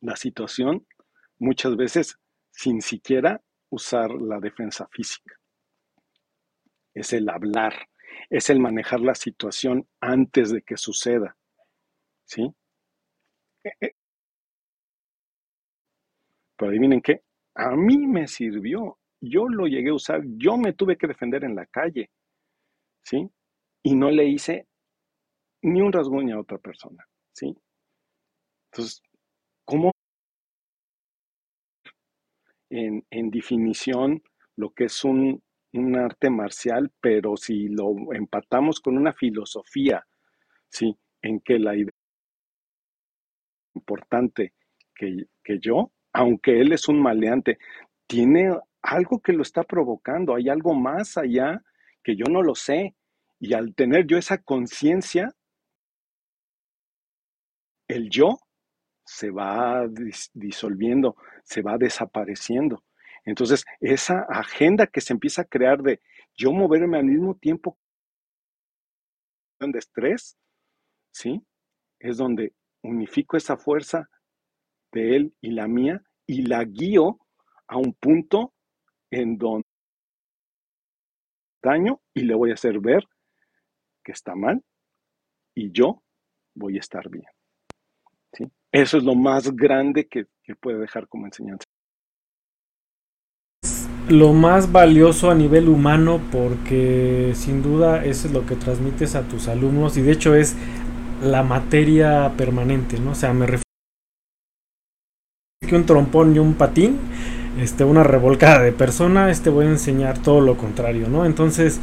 la 0.00 0.16
situación 0.16 0.86
muchas 1.38 1.76
veces 1.76 2.18
sin 2.50 2.80
siquiera 2.80 3.42
usar 3.70 4.10
la 4.10 4.38
defensa 4.40 4.88
física. 4.90 5.34
Es 6.94 7.12
el 7.12 7.28
hablar, 7.28 7.88
es 8.30 8.50
el 8.50 8.60
manejar 8.60 9.00
la 9.00 9.14
situación 9.14 9.88
antes 10.00 10.50
de 10.50 10.62
que 10.62 10.76
suceda. 10.76 11.36
¿Sí? 12.24 12.52
E, 13.64 13.70
e, 13.80 13.94
pero 16.56 16.70
adivinen 16.70 17.00
qué, 17.00 17.22
a 17.54 17.76
mí 17.76 17.98
me 17.98 18.26
sirvió. 18.26 18.98
Yo 19.20 19.48
lo 19.48 19.66
llegué 19.66 19.90
a 19.90 19.94
usar, 19.94 20.22
yo 20.24 20.56
me 20.56 20.72
tuve 20.72 20.96
que 20.96 21.06
defender 21.06 21.44
en 21.44 21.56
la 21.56 21.66
calle, 21.66 22.10
¿sí? 23.02 23.28
Y 23.82 23.94
no 23.96 24.10
le 24.10 24.26
hice 24.26 24.67
ni 25.62 25.80
un 25.80 25.92
rasguño 25.92 26.36
a 26.36 26.40
otra 26.40 26.58
persona, 26.58 27.06
¿sí? 27.32 27.56
Entonces, 28.70 29.02
¿cómo 29.64 29.92
en, 32.70 33.30
definición 33.30 34.22
lo 34.56 34.70
que 34.70 34.84
es 34.84 35.04
un, 35.04 35.42
un, 35.72 35.96
arte 35.96 36.30
marcial, 36.30 36.92
pero 37.00 37.36
si 37.36 37.68
lo 37.68 37.94
empatamos 38.12 38.80
con 38.80 38.96
una 38.96 39.12
filosofía, 39.12 40.06
¿sí? 40.68 40.96
En 41.22 41.40
que 41.40 41.58
la 41.58 41.74
idea 41.76 41.90
importante 43.74 44.52
que, 44.94 45.26
que 45.42 45.58
yo, 45.60 45.92
aunque 46.12 46.60
él 46.60 46.72
es 46.72 46.88
un 46.88 47.00
maleante, 47.00 47.58
tiene 48.06 48.50
algo 48.82 49.20
que 49.20 49.32
lo 49.32 49.42
está 49.42 49.62
provocando, 49.62 50.34
hay 50.34 50.48
algo 50.48 50.74
más 50.74 51.16
allá 51.16 51.62
que 52.02 52.16
yo 52.16 52.24
no 52.30 52.42
lo 52.42 52.54
sé. 52.54 52.94
Y 53.40 53.54
al 53.54 53.74
tener 53.74 54.06
yo 54.06 54.18
esa 54.18 54.38
conciencia, 54.38 55.34
el 57.88 58.10
yo 58.10 58.38
se 59.04 59.30
va 59.30 59.86
disolviendo, 60.34 61.16
se 61.42 61.62
va 61.62 61.78
desapareciendo. 61.78 62.84
Entonces, 63.24 63.64
esa 63.80 64.26
agenda 64.28 64.86
que 64.86 65.00
se 65.00 65.12
empieza 65.12 65.42
a 65.42 65.46
crear 65.46 65.82
de 65.82 66.00
yo 66.36 66.52
moverme 66.52 66.98
al 66.98 67.04
mismo 67.04 67.34
tiempo 67.34 67.78
de 69.60 69.78
estrés, 69.78 70.36
¿sí? 71.10 71.42
Es 71.98 72.16
donde 72.16 72.54
unifico 72.82 73.36
esa 73.36 73.56
fuerza 73.56 74.08
de 74.92 75.16
él 75.16 75.34
y 75.40 75.50
la 75.50 75.66
mía 75.66 76.02
y 76.26 76.42
la 76.42 76.64
guío 76.64 77.18
a 77.66 77.76
un 77.76 77.92
punto 77.94 78.54
en 79.10 79.36
donde 79.36 79.66
daño 81.62 82.00
y 82.14 82.22
le 82.22 82.34
voy 82.34 82.50
a 82.50 82.54
hacer 82.54 82.78
ver 82.78 83.04
que 84.04 84.12
está 84.12 84.34
mal 84.34 84.62
y 85.54 85.72
yo 85.72 86.02
voy 86.54 86.76
a 86.76 86.80
estar 86.80 87.08
bien. 87.10 87.26
Eso 88.72 88.98
es 88.98 89.04
lo 89.04 89.14
más 89.14 89.54
grande 89.56 90.06
que, 90.06 90.26
que 90.42 90.54
puede 90.54 90.78
dejar 90.78 91.08
como 91.08 91.26
enseñanza. 91.26 91.64
Lo 94.08 94.32
más 94.32 94.72
valioso 94.72 95.30
a 95.30 95.34
nivel 95.34 95.68
humano 95.68 96.20
porque 96.32 97.32
sin 97.34 97.62
duda 97.62 98.04
eso 98.04 98.26
es 98.26 98.32
lo 98.32 98.46
que 98.46 98.56
transmites 98.56 99.14
a 99.14 99.22
tus 99.28 99.48
alumnos 99.48 99.96
y 99.96 100.02
de 100.02 100.12
hecho 100.12 100.34
es 100.34 100.56
la 101.22 101.42
materia 101.42 102.32
permanente, 102.36 102.98
¿no? 102.98 103.10
O 103.12 103.14
sea, 103.14 103.32
me 103.32 103.46
refiero 103.46 103.62
que 105.66 105.76
un 105.76 105.84
trompón 105.86 106.34
y 106.34 106.38
un 106.38 106.54
patín, 106.54 106.98
este, 107.60 107.84
una 107.84 108.02
revolcada 108.02 108.62
de 108.62 108.72
persona, 108.72 109.30
este 109.30 109.50
voy 109.50 109.66
a 109.66 109.70
enseñar 109.70 110.22
todo 110.22 110.40
lo 110.40 110.56
contrario, 110.56 111.08
¿no? 111.08 111.26
Entonces, 111.26 111.80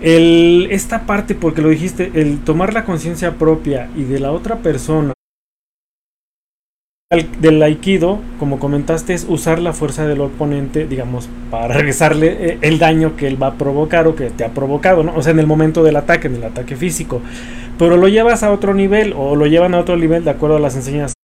el, 0.00 0.68
esta 0.70 1.06
parte, 1.06 1.34
porque 1.34 1.62
lo 1.62 1.70
dijiste, 1.70 2.12
el 2.14 2.44
tomar 2.44 2.74
la 2.74 2.84
conciencia 2.84 3.36
propia 3.36 3.90
y 3.96 4.04
de 4.04 4.20
la 4.20 4.30
otra 4.30 4.58
persona, 4.58 5.12
del 7.10 7.62
aikido, 7.62 8.18
como 8.38 8.58
comentaste, 8.58 9.14
es 9.14 9.24
usar 9.26 9.60
la 9.60 9.72
fuerza 9.72 10.06
del 10.06 10.20
oponente, 10.20 10.86
digamos, 10.86 11.30
para 11.50 11.68
regresarle 11.68 12.26
eh, 12.38 12.58
el 12.60 12.78
daño 12.78 13.16
que 13.16 13.26
él 13.26 13.42
va 13.42 13.46
a 13.46 13.54
provocar 13.54 14.06
o 14.06 14.14
que 14.14 14.28
te 14.28 14.44
ha 14.44 14.50
provocado, 14.52 15.02
¿no? 15.02 15.16
O 15.16 15.22
sea, 15.22 15.32
en 15.32 15.38
el 15.38 15.46
momento 15.46 15.82
del 15.82 15.96
ataque, 15.96 16.26
en 16.26 16.34
el 16.34 16.44
ataque 16.44 16.76
físico. 16.76 17.22
Pero 17.78 17.96
lo 17.96 18.08
llevas 18.08 18.42
a 18.42 18.52
otro 18.52 18.74
nivel 18.74 19.14
o 19.16 19.36
lo 19.36 19.46
llevan 19.46 19.74
a 19.74 19.78
otro 19.78 19.96
nivel 19.96 20.22
de 20.22 20.32
acuerdo 20.32 20.56
a 20.56 20.60
las 20.60 20.76
enseñanzas 20.76 21.14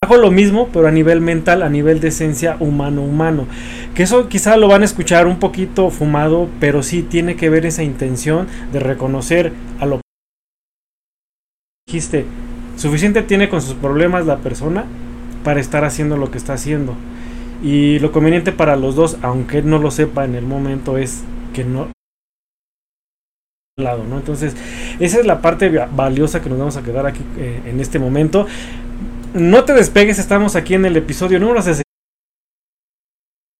hago 0.00 0.16
lo 0.16 0.30
mismo, 0.30 0.68
pero 0.72 0.86
a 0.86 0.92
nivel 0.92 1.20
mental, 1.20 1.64
a 1.64 1.68
nivel 1.68 1.98
de 2.00 2.08
esencia 2.08 2.56
humano-humano. 2.60 3.48
Que 3.96 4.04
eso 4.04 4.28
quizá 4.28 4.56
lo 4.56 4.68
van 4.68 4.82
a 4.82 4.84
escuchar 4.84 5.26
un 5.26 5.40
poquito 5.40 5.90
fumado, 5.90 6.48
pero 6.60 6.84
sí 6.84 7.02
tiene 7.02 7.34
que 7.34 7.50
ver 7.50 7.66
esa 7.66 7.82
intención 7.82 8.46
de 8.72 8.78
reconocer 8.78 9.52
a 9.80 9.86
lo 9.86 9.96
que 9.96 10.02
dijiste. 11.88 12.26
Suficiente 12.78 13.22
tiene 13.22 13.48
con 13.48 13.60
sus 13.60 13.74
problemas 13.74 14.24
la 14.24 14.38
persona 14.38 14.84
para 15.44 15.60
estar 15.60 15.84
haciendo 15.84 16.16
lo 16.16 16.30
que 16.30 16.38
está 16.38 16.54
haciendo. 16.54 16.94
Y 17.62 17.98
lo 17.98 18.12
conveniente 18.12 18.52
para 18.52 18.76
los 18.76 18.94
dos, 18.94 19.18
aunque 19.20 19.62
no 19.62 19.78
lo 19.78 19.90
sepa 19.90 20.24
en 20.24 20.36
el 20.36 20.46
momento, 20.46 20.96
es 20.96 21.24
que 21.52 21.64
no 21.64 21.88
lado, 23.76 24.04
¿no? 24.04 24.16
Entonces, 24.16 24.54
esa 24.98 25.20
es 25.20 25.26
la 25.26 25.40
parte 25.40 25.68
valiosa 25.68 26.42
que 26.42 26.48
nos 26.48 26.58
vamos 26.58 26.76
a 26.76 26.82
quedar 26.82 27.06
aquí 27.06 27.22
eh, 27.36 27.62
en 27.66 27.80
este 27.80 27.98
momento. 27.98 28.46
No 29.34 29.64
te 29.64 29.72
despegues, 29.72 30.18
estamos 30.18 30.56
aquí 30.56 30.74
en 30.74 30.84
el 30.84 30.96
episodio 30.96 31.38
número 31.38 31.62
60. 31.62 31.82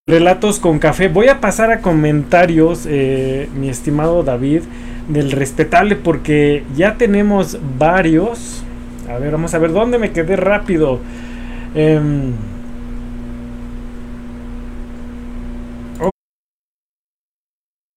Relatos 0.09 0.59
con 0.59 0.79
café. 0.79 1.09
Voy 1.09 1.29
a 1.29 1.41
pasar 1.41 1.71
a 1.71 1.81
comentarios, 1.83 2.87
eh, 2.89 3.49
mi 3.55 3.69
estimado 3.69 4.23
David, 4.23 4.63
del 5.09 5.33
respetable, 5.33 5.97
porque 5.97 6.65
ya 6.75 6.97
tenemos 6.97 7.59
varios. 7.79 8.65
A 9.09 9.19
ver, 9.19 9.33
vamos 9.33 9.55
a 9.55 9.59
ver 9.59 9.73
dónde 9.73 9.99
me 9.99 10.13
quedé 10.13 10.37
rápido. 10.37 11.01
Em, 11.75 12.33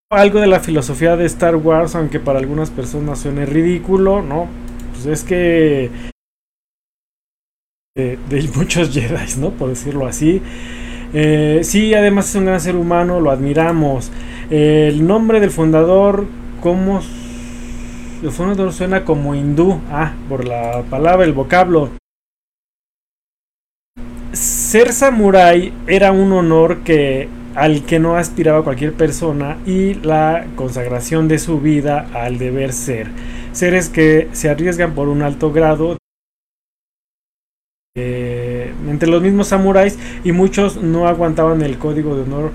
algo 0.10 0.40
de 0.40 0.48
la 0.48 0.60
filosofía 0.60 1.16
de 1.16 1.26
Star 1.26 1.56
Wars, 1.56 1.96
aunque 1.96 2.20
para 2.20 2.40
algunas 2.40 2.70
personas 2.70 3.20
suene 3.20 3.46
ridículo, 3.46 4.22
¿no? 4.22 4.48
Pues 4.94 5.06
es 5.06 5.24
que 5.24 5.90
de, 7.96 8.18
muchos 8.56 8.94
Jedi, 8.94 9.40
¿no? 9.40 9.52
Por 9.52 9.70
decirlo 9.70 10.06
así. 10.08 10.42
Eh, 11.14 11.60
sí, 11.64 11.94
además 11.94 12.30
es 12.30 12.36
un 12.36 12.46
gran 12.46 12.62
ser 12.62 12.76
humano, 12.76 13.20
lo 13.20 13.32
admiramos. 13.32 14.12
el 14.50 15.06
nombre 15.06 15.40
del 15.40 15.52
fundador, 15.52 16.26
¿cómo? 16.62 17.02
Fundador 18.30 18.72
suena 18.72 19.04
como 19.04 19.34
hindú, 19.34 19.82
ah, 19.90 20.14
por 20.30 20.48
la 20.48 20.84
palabra, 20.90 21.26
el 21.26 21.34
vocablo. 21.34 21.90
Ser 24.32 24.94
samurái 24.94 25.74
era 25.88 26.12
un 26.12 26.32
honor 26.32 26.84
que 26.84 27.30
al 27.56 27.86
que 27.86 28.00
no 28.00 28.16
aspiraba 28.16 28.64
cualquier 28.64 28.94
persona 28.94 29.58
y 29.66 29.96
la 29.96 30.46
consagración 30.56 31.28
de 31.28 31.40
su 31.40 31.60
vida 31.60 32.08
al 32.14 32.38
deber 32.38 32.74
ser. 32.74 33.08
Seres 33.52 33.90
que 33.90 34.30
se 34.32 34.50
arriesgan 34.50 34.94
por 34.94 35.10
un 35.10 35.22
alto 35.22 35.52
grado 35.52 35.98
entre 37.94 39.10
los 39.10 39.22
mismos 39.22 39.48
samuráis 39.48 40.00
y 40.24 40.32
muchos 40.32 40.78
no 40.78 41.08
aguantaban 41.08 41.62
el 41.62 41.78
código 41.78 42.16
de 42.16 42.22
honor 42.22 42.52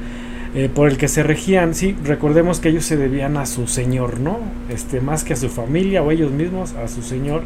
eh, 0.56 0.68
por 0.68 0.88
el 0.88 0.96
que 0.96 1.06
se 1.06 1.22
regían. 1.22 1.74
Sí, 1.74 1.94
recordemos 2.02 2.58
que 2.58 2.70
ellos 2.70 2.84
se 2.84 2.96
debían 2.96 3.36
a 3.36 3.46
su 3.46 3.68
señor, 3.68 4.18
¿no? 4.18 4.40
Este, 4.70 5.00
más 5.00 5.22
que 5.22 5.34
a 5.34 5.36
su 5.36 5.48
familia 5.48 6.02
o 6.02 6.10
ellos 6.10 6.32
mismos, 6.32 6.72
a 6.72 6.88
su 6.88 7.02
señor 7.02 7.44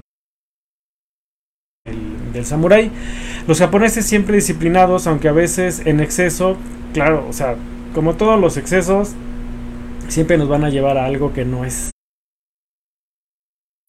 del 2.33 2.47
samurái. 2.47 2.91
Los 3.47 3.59
japoneses 3.59 4.07
siempre 4.07 4.37
disciplinados, 4.37 5.07
aunque 5.07 5.29
a 5.29 5.33
veces 5.33 5.83
en 5.85 6.01
exceso, 6.01 6.57
claro, 6.95 7.27
o 7.29 7.33
sea, 7.33 7.57
como 7.95 8.15
todos 8.15 8.41
los 8.41 8.57
excesos, 8.57 9.15
siempre 10.09 10.39
nos 10.39 10.49
van 10.49 10.65
a 10.65 10.71
llevar 10.71 10.97
a 10.97 11.05
algo 11.05 11.33
que 11.33 11.45
no 11.45 11.65
es 11.65 11.91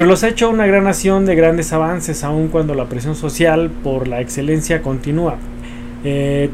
los 0.06 0.24
ha 0.24 0.30
hecho 0.30 0.50
una 0.50 0.66
gran 0.66 0.84
nación 0.84 1.26
de 1.26 1.36
grandes 1.36 1.72
avances, 1.74 2.24
aun 2.24 2.48
cuando 2.48 2.74
la 2.74 2.86
presión 2.86 3.16
social 3.16 3.70
por 3.84 4.08
la 4.08 4.20
excelencia 4.20 4.82
continúa. 4.82 5.38
Eh, 6.04 6.50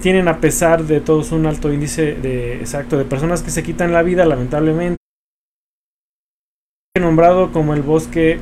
tienen 0.00 0.28
a 0.28 0.38
pesar 0.40 0.84
de 0.84 1.00
todos 1.00 1.32
un 1.32 1.46
alto 1.46 1.72
índice 1.72 2.14
de 2.14 2.54
exacto 2.54 2.96
de 2.96 3.04
personas 3.04 3.42
que 3.42 3.50
se 3.50 3.62
quitan 3.62 3.92
la 3.92 4.02
vida 4.02 4.24
lamentablemente 4.24 4.96
nombrado 6.98 7.52
como 7.52 7.74
el 7.74 7.82
bosque 7.82 8.38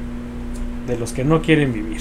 de 0.86 0.96
los 0.96 1.12
que 1.12 1.24
no 1.24 1.42
quieren 1.42 1.72
vivir 1.72 2.00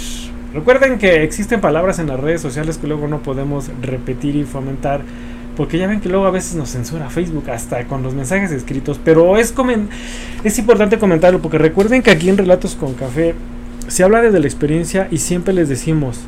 recuerden 0.54 1.00
que 1.00 1.24
existen 1.24 1.62
palabras 1.62 1.98
en 1.98 2.06
las 2.06 2.20
redes 2.20 2.42
sociales 2.42 2.78
que 2.78 2.86
luego 2.86 3.08
no 3.08 3.24
podemos 3.24 3.72
repetir 3.82 4.36
y 4.36 4.44
fomentar 4.44 5.02
porque 5.56 5.78
ya 5.78 5.88
ven 5.88 6.02
que 6.02 6.10
luego 6.10 6.26
a 6.26 6.32
veces 6.32 6.56
nos 6.56 6.70
censura 6.70 7.10
Facebook 7.10 7.50
hasta 7.50 7.86
con 7.86 8.04
los 8.04 8.14
mensajes 8.14 8.52
escritos. 8.52 9.00
Pero 9.04 9.38
es, 9.38 9.54
es 10.44 10.60
importante 10.60 10.98
comentarlo 10.98 11.42
porque 11.42 11.58
recuerden 11.58 12.02
que 12.02 12.12
aquí 12.12 12.30
en 12.30 12.38
Relatos 12.38 12.76
con 12.76 12.94
Café 12.94 13.36
se 13.88 14.04
habla 14.04 14.22
desde 14.22 14.40
la 14.40 14.48
experiencia 14.48 15.08
y 15.12 15.18
siempre 15.18 15.54
les 15.54 15.70
decimos, 15.70 16.22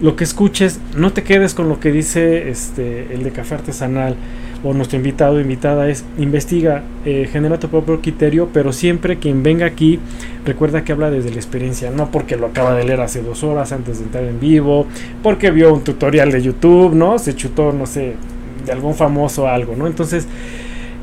lo 0.00 0.16
que 0.16 0.24
escuches, 0.24 0.80
no 0.96 1.12
te 1.12 1.22
quedes 1.22 1.54
con 1.54 1.68
lo 1.68 1.80
que 1.80 1.92
dice 1.92 2.48
este, 2.48 3.14
el 3.14 3.22
de 3.22 3.30
café 3.30 3.54
artesanal 3.54 4.16
o 4.64 4.72
nuestro 4.72 4.96
invitado 4.96 5.36
o 5.36 5.40
invitada 5.40 5.88
es 5.88 6.04
investiga, 6.18 6.82
eh, 7.04 7.28
genera 7.30 7.58
tu 7.58 7.68
propio 7.68 8.00
criterio, 8.00 8.48
pero 8.52 8.72
siempre 8.72 9.18
quien 9.18 9.42
venga 9.42 9.66
aquí 9.66 10.00
recuerda 10.44 10.84
que 10.84 10.92
habla 10.92 11.10
desde 11.10 11.30
la 11.30 11.36
experiencia, 11.36 11.90
no 11.90 12.10
porque 12.10 12.36
lo 12.36 12.46
acaba 12.46 12.74
de 12.74 12.84
leer 12.84 13.00
hace 13.00 13.22
dos 13.22 13.44
horas 13.44 13.72
antes 13.72 13.98
de 13.98 14.04
entrar 14.04 14.24
en 14.24 14.40
vivo, 14.40 14.86
porque 15.22 15.50
vio 15.50 15.72
un 15.72 15.84
tutorial 15.84 16.32
de 16.32 16.42
YouTube, 16.42 16.94
¿no? 16.94 17.18
Se 17.18 17.34
chutó, 17.34 17.72
no 17.72 17.86
sé, 17.86 18.14
de 18.64 18.72
algún 18.72 18.94
famoso 18.94 19.46
algo, 19.48 19.76
¿no? 19.76 19.86
Entonces, 19.86 20.26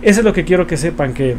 eso 0.02 0.20
es 0.20 0.26
lo 0.26 0.34
que 0.34 0.44
quiero 0.44 0.66
que 0.66 0.78
sepan, 0.78 1.14
que, 1.14 1.36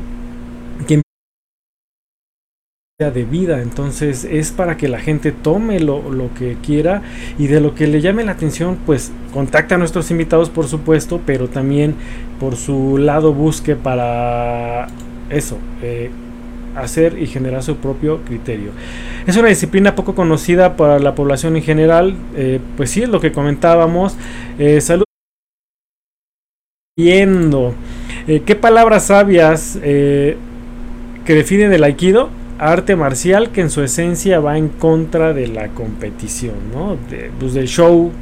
de 3.11 3.25
vida, 3.25 3.63
entonces 3.63 4.25
es 4.25 4.53
para 4.53 4.77
que 4.77 4.89
la 4.89 5.01
gente 5.01 5.33
tome 5.33 5.81
lo, 5.81 6.11
lo, 6.11 6.33
que 6.35 6.57
quiera 6.63 7.03
y 7.39 7.47
de 7.47 7.61
lo 7.61 7.75
que 7.75 7.87
le 7.87 8.01
llame 8.01 8.25
la 8.25 8.33
atención, 8.33 8.79
pues 8.87 9.11
contacta 9.33 9.75
a 9.75 9.79
nuestros 9.79 10.11
invitados 10.11 10.51
por 10.51 10.67
supuesto, 10.67 11.21
pero 11.27 11.49
también 11.49 11.95
por 12.39 12.57
su 12.57 12.99
lado 12.99 13.33
busque 13.33 13.77
para 13.77 14.87
eso, 15.31 15.59
eh, 15.83 16.11
hacer 16.77 17.19
y 17.19 17.27
generar 17.27 17.63
su 17.63 17.77
propio 17.77 18.21
criterio. 18.25 18.71
Es 19.27 19.37
una 19.37 19.49
disciplina 19.49 19.95
poco 19.95 20.15
conocida 20.15 20.77
para 20.77 20.99
la 20.99 21.15
población 21.15 21.57
en 21.57 21.63
general, 21.63 22.15
eh, 22.37 22.61
pues 22.77 22.91
sí, 22.91 23.03
es 23.03 23.09
lo 23.09 23.21
que 23.21 23.33
comentábamos. 23.33 24.17
Eh, 24.59 24.81
salud 24.81 25.05
viendo. 26.97 27.75
Eh, 28.27 28.43
¿Qué 28.45 28.55
palabras 28.55 29.07
sabias 29.07 29.79
que 29.83 30.37
definen 31.27 31.73
el 31.73 31.85
aikido? 31.85 32.31
Arte 32.63 32.97
marcial 32.97 33.51
que 33.51 33.61
en 33.61 33.71
su 33.71 33.83
esencia 33.83 34.39
va 34.41 34.57
en 34.57 34.69
contra 34.69 35.33
de 35.33 35.49
la 35.49 35.69
competición, 35.69 36.55
¿no? 36.73 36.97
De, 37.11 37.31
pues 37.39 37.55
del 37.55 37.67
show, 37.67 38.13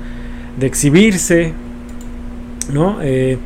de 0.59 0.67
exhibirse, 0.67 1.53
¿no? 2.73 2.99
Eh, 3.03 3.39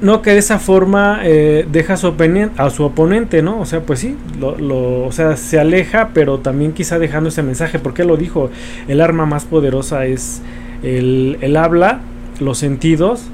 no 0.00 0.22
que 0.22 0.30
de 0.30 0.38
esa 0.38 0.58
forma 0.58 1.20
eh, 1.24 1.66
deja 1.70 1.94
a 1.94 1.96
su, 1.96 2.14
a 2.56 2.70
su 2.70 2.84
oponente, 2.84 3.42
¿no? 3.42 3.60
O 3.60 3.64
sea, 3.64 3.80
pues 3.80 4.00
sí, 4.00 4.16
lo, 4.38 5.04
o 5.04 5.12
sea, 5.12 5.36
se 5.36 5.58
aleja, 5.58 6.10
pero 6.14 6.38
también 6.38 6.72
quizá 6.72 6.98
dejando 6.98 7.28
ese 7.28 7.42
mensaje, 7.42 7.78
porque 7.78 8.04
lo 8.04 8.16
dijo, 8.16 8.50
el 8.86 9.00
arma 9.00 9.26
más 9.26 9.44
poderosa 9.44 10.06
es 10.06 10.40
el, 10.82 11.38
el 11.40 11.56
habla, 11.56 12.00
los 12.40 12.58
sentidos, 12.58 13.28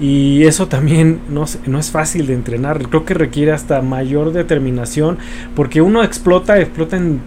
y 0.00 0.44
eso 0.44 0.68
también 0.68 1.20
no, 1.28 1.44
no, 1.66 1.78
es 1.78 1.90
fácil 1.90 2.26
de 2.26 2.34
entrenar, 2.34 2.88
creo 2.88 3.04
que 3.04 3.14
requiere 3.14 3.52
hasta 3.52 3.82
mayor 3.82 4.32
determinación, 4.32 5.18
porque 5.56 5.82
uno 5.82 6.04
explota, 6.04 6.58
explota 6.60 6.96
en 6.96 7.20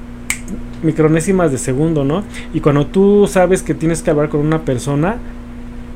micronésimas 0.83 1.51
de 1.51 1.57
segundo, 1.57 2.03
¿no? 2.03 2.23
Y 2.53 2.61
cuando 2.61 2.87
tú 2.87 3.27
sabes 3.27 3.61
que 3.61 3.73
tienes 3.73 4.01
que 4.01 4.11
hablar 4.11 4.29
con 4.29 4.39
una 4.41 4.61
persona, 4.61 5.17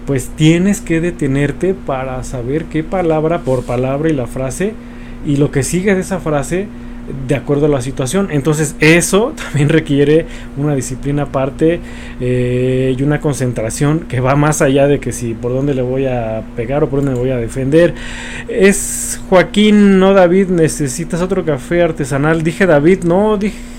pues 0.06 0.30
tienes 0.36 0.82
que 0.82 1.02
detenerte 1.02 1.74
para 1.74 2.24
saber 2.24 2.66
qué 2.66 2.84
palabra 2.84 3.40
por 3.40 3.64
palabra 3.64 4.10
y 4.10 4.14
la 4.14 4.28
frase 4.28 4.74
y 5.26 5.38
lo 5.38 5.52
que 5.52 5.64
sigue 5.64 5.96
de 5.96 6.02
esa 6.02 6.20
frase 6.20 6.68
de 7.28 7.36
acuerdo 7.36 7.68
a 7.68 7.70
la 7.70 7.82
situación. 7.82 8.30
Entonces 8.32 8.76
eso 8.80 9.34
también 9.44 9.70
requiere 9.70 10.26
una 10.58 10.76
disciplina 10.76 11.24
aparte 11.24 11.80
eh, 12.20 12.96
y 12.98 13.04
una 13.04 13.22
concentración 13.22 14.02
que 14.02 14.20
va 14.20 14.36
más 14.36 14.62
allá 14.62 14.88
de 14.88 15.00
que 15.00 15.12
si 15.12 15.34
por 15.34 15.52
dónde 15.52 15.74
le 15.74 15.82
voy 15.82 16.06
a 16.06 16.44
pegar 16.56 16.84
o 16.84 16.90
por 16.90 17.00
dónde 17.00 17.14
me 17.14 17.20
voy 17.20 17.32
a 17.32 17.38
defender. 17.38 17.94
Es 18.48 19.20
Joaquín, 19.30 20.00
no 20.00 20.14
David, 20.14 20.48
necesitas 20.48 21.22
otro 21.22 21.46
café 21.46 21.82
artesanal. 21.82 22.44
Dije 22.44 22.66
David, 22.66 23.04
no, 23.04 23.38
dije 23.38 23.75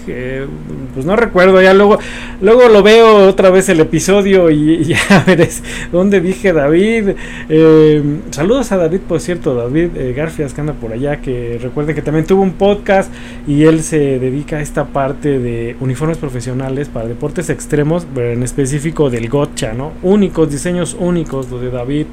pues 0.95 1.05
no 1.05 1.17
recuerdo, 1.17 1.61
ya 1.61 1.75
luego, 1.75 1.99
luego 2.41 2.69
lo 2.69 2.83
veo 2.83 3.29
otra 3.29 3.51
vez 3.51 3.69
el 3.69 3.81
episodio 3.81 4.51
y, 4.51 4.85
ya 4.85 5.25
verás 5.27 5.63
dónde 5.93 6.21
dije 6.21 6.53
David. 6.53 7.11
Eh, 7.49 8.03
saludos 8.31 8.73
a 8.73 8.77
David, 8.77 9.01
por 9.09 9.21
cierto, 9.21 9.55
David 9.55 9.91
eh, 9.97 10.13
Garfias 10.17 10.55
que 10.55 10.61
anda 10.61 10.73
por 10.73 10.93
allá, 10.93 11.21
que 11.21 11.59
recuerden 11.61 11.95
que 11.95 12.03
también 12.03 12.27
tuvo 12.27 12.43
un 12.43 12.53
podcast 12.53 13.13
y 13.47 13.65
él 13.65 13.83
se 13.83 14.19
dedica 14.19 14.57
a 14.57 14.61
esta 14.61 14.87
parte 14.87 15.39
de 15.39 15.77
uniformes 15.81 16.19
profesionales 16.19 16.89
para 16.89 17.07
deportes 17.07 17.51
extremos, 17.51 18.07
pero 18.15 18.33
en 18.33 18.43
específico 18.43 19.11
del 19.11 19.29
gotcha, 19.29 19.73
¿no? 19.73 19.93
Únicos, 20.03 20.51
diseños 20.51 20.97
únicos, 20.99 21.51
lo 21.51 21.59
de 21.59 21.71
David. 21.71 22.07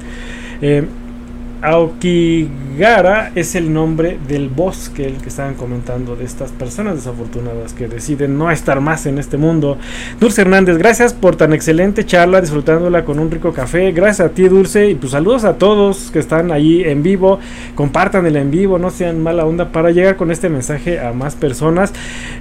Aokigara 1.64 3.32
es 3.34 3.54
el 3.54 3.72
nombre 3.72 4.18
del 4.28 4.50
bosque, 4.50 5.06
el 5.06 5.16
que 5.16 5.30
estaban 5.30 5.54
comentando 5.54 6.14
de 6.14 6.26
estas 6.26 6.52
personas 6.52 6.96
desafortunadas 6.96 7.72
que 7.72 7.88
deciden 7.88 8.36
no 8.36 8.50
estar 8.50 8.80
más 8.80 9.06
en 9.06 9.16
este 9.16 9.38
mundo. 9.38 9.78
Dulce 10.20 10.42
Hernández, 10.42 10.76
gracias 10.76 11.14
por 11.14 11.36
tan 11.36 11.54
excelente 11.54 12.04
charla, 12.04 12.42
disfrutándola 12.42 13.06
con 13.06 13.18
un 13.18 13.30
rico 13.30 13.54
café. 13.54 13.92
Gracias 13.92 14.28
a 14.28 14.34
ti, 14.34 14.46
Dulce, 14.46 14.90
y 14.90 14.94
pues 14.94 15.12
saludos 15.12 15.44
a 15.44 15.56
todos 15.56 16.10
que 16.10 16.18
están 16.18 16.52
ahí 16.52 16.84
en 16.84 17.02
vivo. 17.02 17.38
Compartan 17.74 18.26
el 18.26 18.36
en 18.36 18.50
vivo, 18.50 18.78
no 18.78 18.90
sean 18.90 19.22
mala 19.22 19.46
onda 19.46 19.72
para 19.72 19.90
llegar 19.90 20.16
con 20.16 20.30
este 20.30 20.50
mensaje 20.50 21.00
a 21.00 21.14
más 21.14 21.34
personas. 21.34 21.94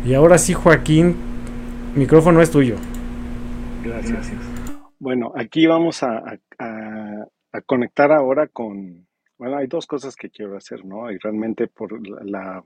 Y 0.05 0.15
ahora 0.15 0.38
sí, 0.38 0.53
Joaquín, 0.53 1.15
micrófono 1.95 2.41
es 2.41 2.51
tuyo. 2.51 2.76
Gracias. 3.86 4.34
Bueno, 4.99 5.32
aquí 5.34 5.65
vamos 5.65 6.03
a 6.03 6.21
conectar 7.65 8.11
ahora 8.11 8.47
con, 8.47 9.05
bueno, 9.43 9.57
hay 9.57 9.67
dos 9.67 9.85
cosas 9.85 10.15
que 10.15 10.29
quiero 10.29 10.55
hacer, 10.55 10.85
¿no? 10.85 11.11
Y 11.11 11.17
realmente 11.17 11.67
por 11.67 12.07
la, 12.07 12.63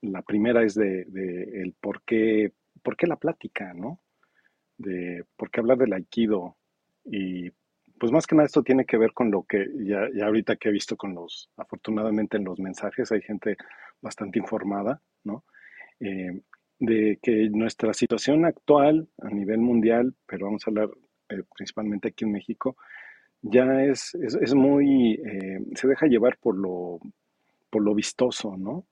la 0.00 0.22
primera 0.22 0.62
es 0.62 0.74
de, 0.74 1.02
el 1.02 1.74
por 1.78 2.02
qué, 2.02 2.54
por 2.82 2.96
qué 2.96 3.06
la 3.06 3.16
plática, 3.18 3.74
¿no? 3.74 4.00
De 4.78 5.22
por 5.36 5.50
qué 5.50 5.60
hablar 5.60 5.76
del 5.76 5.92
aikido. 5.92 6.56
Y 7.04 7.50
pues 8.00 8.10
más 8.10 8.26
que 8.26 8.34
nada 8.34 8.46
esto 8.46 8.62
tiene 8.62 8.86
que 8.86 8.96
ver 8.96 9.12
con 9.12 9.30
lo 9.30 9.42
que 9.42 9.68
ya, 9.80 10.08
ya 10.14 10.24
ahorita 10.24 10.56
que 10.56 10.70
he 10.70 10.72
visto 10.72 10.96
con 10.96 11.14
los, 11.14 11.50
afortunadamente 11.58 12.38
en 12.38 12.44
los 12.44 12.58
mensajes 12.58 13.12
hay 13.12 13.20
gente 13.20 13.58
bastante 14.00 14.38
informada, 14.38 15.02
¿no? 15.24 15.44
Eh, 16.00 16.40
de 16.78 17.18
que 17.22 17.50
nuestra 17.50 17.92
situación 17.92 18.46
actual 18.46 19.10
a 19.20 19.28
nivel 19.28 19.58
mundial, 19.58 20.14
pero 20.24 20.46
vamos 20.46 20.66
a 20.66 20.70
hablar 20.70 20.88
eh, 21.28 21.42
principalmente 21.54 22.08
aquí 22.08 22.24
en 22.24 22.32
México, 22.32 22.78
ya 23.46 23.84
es, 23.84 24.14
es, 24.14 24.54
muy, 24.54 25.14
eh, 25.14 25.60
se 25.74 25.86
deja 25.86 26.06
llevar 26.06 26.38
por 26.38 26.56
lo, 26.56 26.98
por 27.70 27.82
lo 27.82 27.94
vistoso, 27.94 28.56
¿no? 28.56 28.86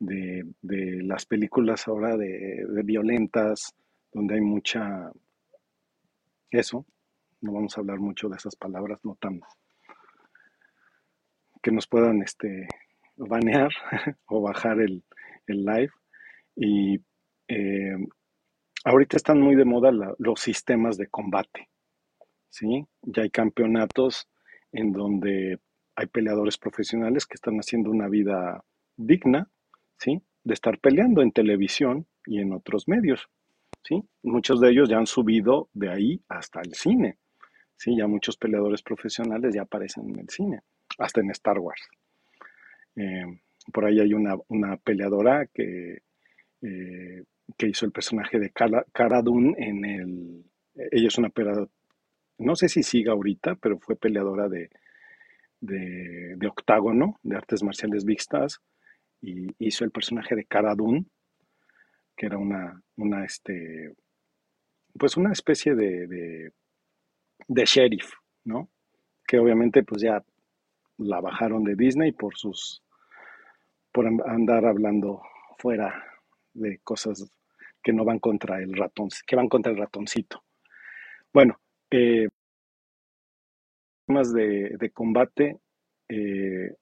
De, 0.00 0.44
las 0.62 1.24
películas 1.26 1.86
ahora 1.86 2.16
de, 2.16 2.66
violentas, 2.84 3.72
donde 4.12 4.34
hay 4.34 4.40
mucha, 4.40 5.12
eso, 6.50 6.84
no 7.40 7.52
vamos 7.52 7.76
a 7.76 7.80
hablar 7.80 8.00
mucho 8.00 8.28
de 8.28 8.36
esas 8.36 8.56
palabras, 8.56 8.98
no 9.04 9.14
tan, 9.14 9.40
que 11.62 11.70
nos 11.70 11.86
puedan, 11.86 12.20
este, 12.22 12.66
banear 13.16 13.70
o 14.26 14.42
bajar 14.42 14.80
el, 14.80 15.04
live. 15.46 15.92
Y 16.56 17.00
eh, 17.46 17.96
ahorita 18.84 19.16
están 19.16 19.40
muy 19.40 19.54
de 19.54 19.64
moda 19.64 19.92
los 20.18 20.40
sistemas 20.40 20.96
de 20.96 21.06
combate. 21.06 21.68
¿Sí? 22.54 22.86
Ya 23.02 23.24
hay 23.24 23.30
campeonatos 23.30 24.28
en 24.70 24.92
donde 24.92 25.58
hay 25.96 26.06
peleadores 26.06 26.56
profesionales 26.56 27.26
que 27.26 27.34
están 27.34 27.56
haciendo 27.56 27.90
una 27.90 28.08
vida 28.08 28.64
digna, 28.96 29.48
¿sí? 29.98 30.22
De 30.44 30.54
estar 30.54 30.78
peleando 30.78 31.20
en 31.22 31.32
televisión 31.32 32.06
y 32.26 32.40
en 32.40 32.52
otros 32.52 32.86
medios, 32.86 33.28
¿sí? 33.82 34.04
Muchos 34.22 34.60
de 34.60 34.70
ellos 34.70 34.88
ya 34.88 34.98
han 34.98 35.06
subido 35.06 35.68
de 35.72 35.90
ahí 35.90 36.22
hasta 36.28 36.60
el 36.60 36.74
cine, 36.74 37.18
¿sí? 37.76 37.96
Ya 37.96 38.06
muchos 38.06 38.36
peleadores 38.36 38.82
profesionales 38.82 39.52
ya 39.52 39.62
aparecen 39.62 40.10
en 40.10 40.20
el 40.20 40.28
cine, 40.28 40.60
hasta 40.98 41.20
en 41.20 41.30
Star 41.30 41.58
Wars. 41.58 41.82
Eh, 42.94 43.40
por 43.72 43.84
ahí 43.84 43.98
hay 43.98 44.14
una, 44.14 44.76
peleadora 44.76 45.46
que, 45.46 46.02
eh, 46.62 47.24
que 47.56 47.66
hizo 47.66 47.84
el 47.84 47.90
personaje 47.90 48.38
de 48.38 48.50
Cara, 48.50 49.22
Dune 49.22 49.54
en 49.58 49.84
el... 49.84 50.44
Ella 50.92 51.08
es 51.08 51.18
una 51.18 51.30
no 52.38 52.56
sé 52.56 52.68
si 52.68 52.82
siga 52.82 53.12
ahorita, 53.12 53.56
pero 53.56 53.78
fue 53.78 53.96
peleadora 53.96 54.48
de, 54.48 54.70
de, 55.60 56.46
octágono, 56.46 57.18
de 57.22 57.36
artes 57.36 57.62
marciales 57.62 58.04
mixtas, 58.04 58.60
y 59.20 59.48
hizo 59.58 59.84
el 59.84 59.90
personaje 59.90 60.34
de 60.34 60.44
Cara 60.44 60.74
que 62.16 62.26
era 62.26 62.38
una, 62.38 62.82
una, 62.96 63.24
este, 63.24 63.94
pues 64.98 65.16
una 65.16 65.32
especie 65.32 65.74
de, 65.74 66.06
de, 66.06 66.52
de 67.48 67.64
sheriff, 67.64 68.12
¿no? 68.44 68.68
Que 69.26 69.38
obviamente 69.38 69.82
pues 69.82 70.02
ya 70.02 70.22
la 70.98 71.20
bajaron 71.20 71.64
de 71.64 71.74
Disney 71.74 72.12
por 72.12 72.36
sus, 72.36 72.82
por 73.90 74.06
andar 74.06 74.66
hablando 74.66 75.22
fuera 75.58 76.04
de 76.52 76.78
cosas 76.84 77.32
que 77.82 77.92
no 77.92 78.04
van 78.04 78.18
contra 78.18 78.60
el 78.60 78.74
ratón, 78.74 79.08
que 79.26 79.36
van 79.36 79.48
contra 79.48 79.72
el 79.72 79.78
ratoncito. 79.78 80.44
Bueno, 81.32 81.58
de, 84.32 84.76
de 84.78 84.90
combate, 84.90 85.58
eh, 86.08 86.74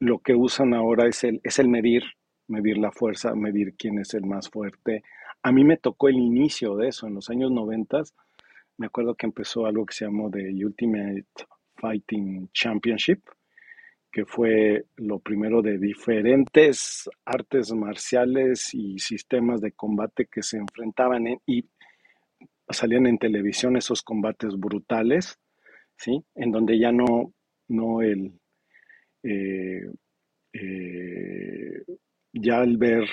lo 0.00 0.18
que 0.18 0.34
usan 0.34 0.74
ahora 0.74 1.06
es 1.06 1.24
el, 1.24 1.40
es 1.42 1.58
el 1.58 1.68
medir, 1.68 2.02
medir 2.48 2.78
la 2.78 2.92
fuerza, 2.92 3.34
medir 3.34 3.74
quién 3.76 3.98
es 3.98 4.14
el 4.14 4.24
más 4.26 4.50
fuerte. 4.50 5.02
A 5.42 5.52
mí 5.52 5.64
me 5.64 5.76
tocó 5.76 6.08
el 6.08 6.16
inicio 6.16 6.76
de 6.76 6.88
eso 6.88 7.06
en 7.06 7.14
los 7.14 7.30
años 7.30 7.50
90. 7.50 8.02
Me 8.78 8.86
acuerdo 8.86 9.14
que 9.14 9.26
empezó 9.26 9.66
algo 9.66 9.86
que 9.86 9.94
se 9.94 10.04
llamó 10.04 10.30
The 10.30 10.52
Ultimate 10.64 11.24
Fighting 11.76 12.50
Championship, 12.52 13.20
que 14.12 14.24
fue 14.26 14.86
lo 14.96 15.18
primero 15.18 15.62
de 15.62 15.78
diferentes 15.78 17.08
artes 17.24 17.72
marciales 17.72 18.74
y 18.74 18.98
sistemas 18.98 19.60
de 19.60 19.72
combate 19.72 20.26
que 20.26 20.42
se 20.42 20.58
enfrentaban 20.58 21.26
en, 21.26 21.40
y 21.46 21.64
salían 22.68 23.06
en 23.06 23.18
televisión 23.18 23.76
esos 23.76 24.02
combates 24.02 24.56
brutales, 24.56 25.38
¿sí? 25.96 26.24
En 26.34 26.50
donde 26.50 26.78
ya 26.78 26.92
no, 26.92 27.32
no 27.68 28.02
el, 28.02 28.38
eh, 29.22 29.82
eh, 30.52 31.84
ya 32.32 32.58
al 32.58 32.76
ver 32.76 33.04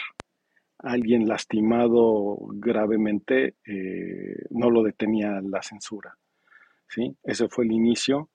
a 0.80 0.91
alguien 0.91 1.28
lastimado 1.28 2.38
gravemente, 2.54 3.56
eh, 3.66 4.45
no 4.49 4.70
lo 4.70 4.84
detenía 4.84 5.41
la 5.41 5.62
censura, 5.62 6.18
¿sí? 6.88 7.16
Ese 7.24 7.47
fue 7.47 7.66
el 7.66 7.72
inicio 7.72 8.30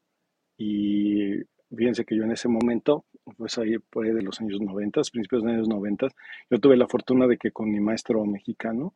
y 0.56 1.34
fíjense 1.76 2.04
que 2.04 2.16
yo 2.16 2.24
en 2.24 2.32
ese 2.32 2.48
momento, 2.48 3.04
pues 3.36 3.58
ahí 3.58 3.74
ahí 3.74 4.10
de 4.12 4.22
los 4.22 4.40
años 4.40 4.60
90, 4.60 5.02
principios 5.12 5.42
de 5.42 5.48
los 5.48 5.56
años 5.56 5.68
90, 5.68 6.08
yo 6.50 6.58
tuve 6.58 6.76
la 6.76 6.88
fortuna 6.88 7.26
de 7.26 7.36
que 7.36 7.50
con 7.50 7.70
mi 7.70 7.80
maestro 7.80 8.24
mexicano, 8.24 8.94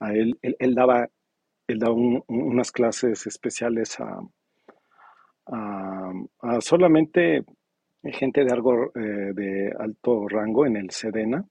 a 0.00 0.12
él, 0.12 0.38
él 0.42 0.74
daba 0.74 1.08
él 1.66 1.78
da 1.78 1.90
unas 1.90 2.70
clases 2.70 3.26
especiales 3.26 3.98
a, 4.00 4.20
solamente 6.60 7.44
gente 8.02 8.44
de, 8.44 8.52
algo, 8.52 8.92
eh, 8.94 9.32
de 9.34 9.72
alto 9.78 10.28
rango 10.28 10.66
en 10.66 10.76
el 10.76 10.90
Sedena 10.90 11.44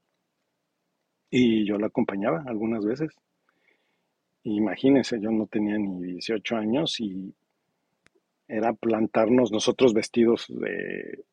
y 1.29 1.65
yo 1.65 1.77
la 1.77 1.87
acompañaba 1.87 2.43
algunas 2.45 2.85
veces. 2.85 3.11
Imagínense, 4.43 5.19
yo 5.19 5.31
no 5.31 5.47
tenía 5.47 5.77
ni 5.77 6.03
18 6.03 6.55
años 6.55 6.99
y 6.99 7.33
era 8.47 8.73
plantarnos 8.73 9.51
nosotros 9.51 9.93
vestidos 9.93 10.45
de, 10.49 11.23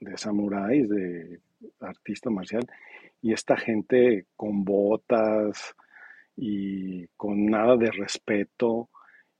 de 0.00 0.16
samuráis, 0.16 0.88
de 0.88 1.40
artista 1.80 2.30
marcial, 2.30 2.66
y 3.20 3.32
esta 3.32 3.56
gente 3.56 4.26
con 4.36 4.64
botas 4.64 5.74
y 6.36 7.06
con 7.16 7.46
nada 7.46 7.76
de 7.76 7.90
respeto 7.90 8.90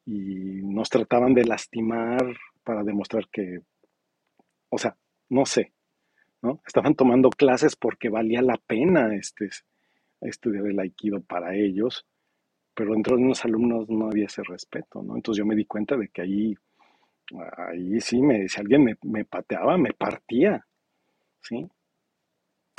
y 0.07 0.63
nos 0.63 0.91
trataban 0.91 1.35
de 1.35 1.45
lastimar 1.45 2.37
para 2.63 2.83
demostrar 2.83 3.29
que, 3.31 3.61
o 4.69 4.79
sea, 4.79 4.97
no 5.31 5.47
sé, 5.47 5.73
¿no? 6.43 6.61
Estaban 6.67 6.95
tomando 6.95 7.31
clases 7.31 7.77
porque 7.77 8.09
valía 8.09 8.43
la 8.43 8.57
pena 8.57 9.15
este, 9.15 9.49
estudiar 10.21 10.67
el 10.67 10.79
aikido 10.79 11.23
para 11.23 11.55
ellos, 11.55 12.07
pero 12.75 12.93
dentro 12.93 13.17
de 13.17 13.23
unos 13.23 13.45
alumnos 13.45 13.89
no 13.89 14.07
había 14.07 14.27
ese 14.27 14.43
respeto, 14.43 15.03
¿no? 15.03 15.17
Entonces 15.17 15.39
yo 15.39 15.47
me 15.47 15.57
di 15.57 15.65
cuenta 15.65 15.97
de 15.97 16.09
que 16.09 16.23
ahí, 16.23 16.55
ahí 17.69 18.01
sí, 18.01 18.21
me, 18.21 18.49
si 18.49 18.61
alguien 18.61 18.85
me, 18.85 18.97
me 19.03 19.25
pateaba, 19.25 19.79
me 19.79 19.93
partía, 19.93 20.67
¿sí? 21.41 21.67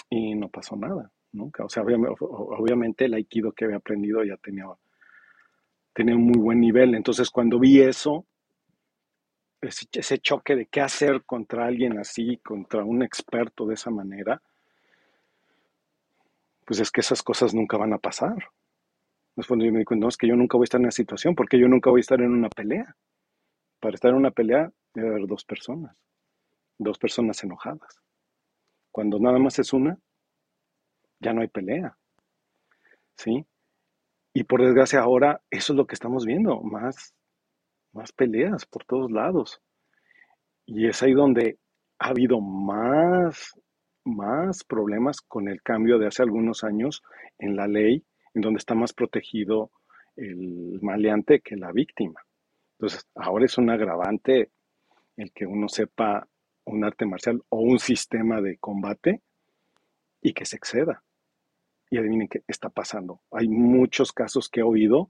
Y 0.09 0.35
no 0.35 0.49
pasó 0.49 0.75
nada, 0.75 1.11
nunca. 1.35 1.65
O 1.65 1.69
sea, 1.69 1.83
obviamente 1.83 3.05
el 3.05 3.13
aikido 3.13 3.51
que 3.51 3.65
había 3.65 3.77
aprendido 3.77 4.23
ya 4.23 4.37
tenía, 4.37 4.65
tenía 5.93 6.15
un 6.15 6.23
muy 6.23 6.39
buen 6.39 6.59
nivel. 6.59 6.95
Entonces 6.95 7.29
cuando 7.29 7.59
vi 7.59 7.81
eso, 7.81 8.25
ese, 9.61 10.19
choque 10.19 10.55
de 10.55 10.65
qué 10.67 10.81
hacer 10.81 11.23
contra 11.23 11.65
alguien 11.65 11.97
así, 11.99 12.37
contra 12.37 12.83
un 12.83 13.03
experto 13.03 13.65
de 13.65 13.73
esa 13.75 13.89
manera, 13.89 14.41
pues 16.65 16.79
es 16.79 16.91
que 16.91 17.01
esas 17.01 17.21
cosas 17.21 17.53
nunca 17.53 17.77
van 17.77 17.93
a 17.93 17.97
pasar. 17.97 18.49
Es 19.35 19.47
cuando 19.47 19.65
yo 19.65 19.71
me 19.71 19.79
digo, 19.79 19.95
no, 19.95 20.07
es 20.07 20.17
que 20.17 20.27
yo 20.27 20.35
nunca 20.35 20.57
voy 20.57 20.63
a 20.63 20.65
estar 20.65 20.79
en 20.79 20.85
una 20.85 20.91
situación, 20.91 21.35
porque 21.35 21.59
yo 21.59 21.67
nunca 21.67 21.89
voy 21.89 21.99
a 21.99 22.01
estar 22.01 22.21
en 22.21 22.31
una 22.31 22.49
pelea. 22.49 22.95
Para 23.79 23.95
estar 23.95 24.11
en 24.11 24.17
una 24.17 24.31
pelea 24.31 24.71
debe 24.93 25.09
haber 25.09 25.27
dos 25.27 25.43
personas, 25.43 25.95
dos 26.77 26.97
personas 26.97 27.43
enojadas. 27.43 28.01
Cuando 28.91 29.19
nada 29.19 29.37
más 29.39 29.59
es 29.59 29.73
una, 29.73 29.99
ya 31.25 31.33
no 31.33 31.41
hay 31.41 31.47
pelea. 31.47 31.97
¿Sí? 33.17 33.45
Y 34.33 34.43
por 34.43 34.61
desgracia 34.61 34.99
ahora 34.99 35.41
eso 35.49 35.73
es 35.73 35.77
lo 35.77 35.87
que 35.87 35.95
estamos 35.95 36.25
viendo, 36.25 36.61
más 36.61 37.15
más 37.95 38.11
peleas 38.11 38.65
por 38.65 38.83
todos 38.83 39.09
lados. 39.09 39.61
Y 40.65 40.87
es 40.87 41.01
ahí 41.01 41.13
donde 41.13 41.57
ha 41.97 42.09
habido 42.09 42.41
más, 42.41 43.53
más 44.03 44.63
problemas 44.63 45.21
con 45.21 45.47
el 45.47 45.61
cambio 45.61 45.97
de 45.97 46.07
hace 46.07 46.21
algunos 46.21 46.63
años 46.63 47.01
en 47.39 47.55
la 47.55 47.67
ley, 47.67 48.03
en 48.33 48.41
donde 48.41 48.57
está 48.57 48.75
más 48.75 48.93
protegido 48.93 49.71
el 50.17 50.79
maleante 50.81 51.39
que 51.39 51.55
la 51.55 51.71
víctima. 51.71 52.21
Entonces, 52.77 53.07
ahora 53.15 53.45
es 53.45 53.57
un 53.57 53.69
agravante 53.69 54.51
el 55.15 55.31
que 55.31 55.45
uno 55.45 55.69
sepa 55.69 56.27
un 56.65 56.83
arte 56.83 57.05
marcial 57.05 57.41
o 57.49 57.61
un 57.61 57.79
sistema 57.79 58.41
de 58.41 58.57
combate 58.57 59.21
y 60.21 60.33
que 60.33 60.45
se 60.45 60.57
exceda. 60.57 61.04
Y 61.89 61.97
adivinen 61.97 62.27
qué 62.27 62.43
está 62.47 62.69
pasando. 62.69 63.21
Hay 63.31 63.47
muchos 63.47 64.11
casos 64.11 64.49
que 64.49 64.61
he 64.61 64.63
oído 64.63 65.09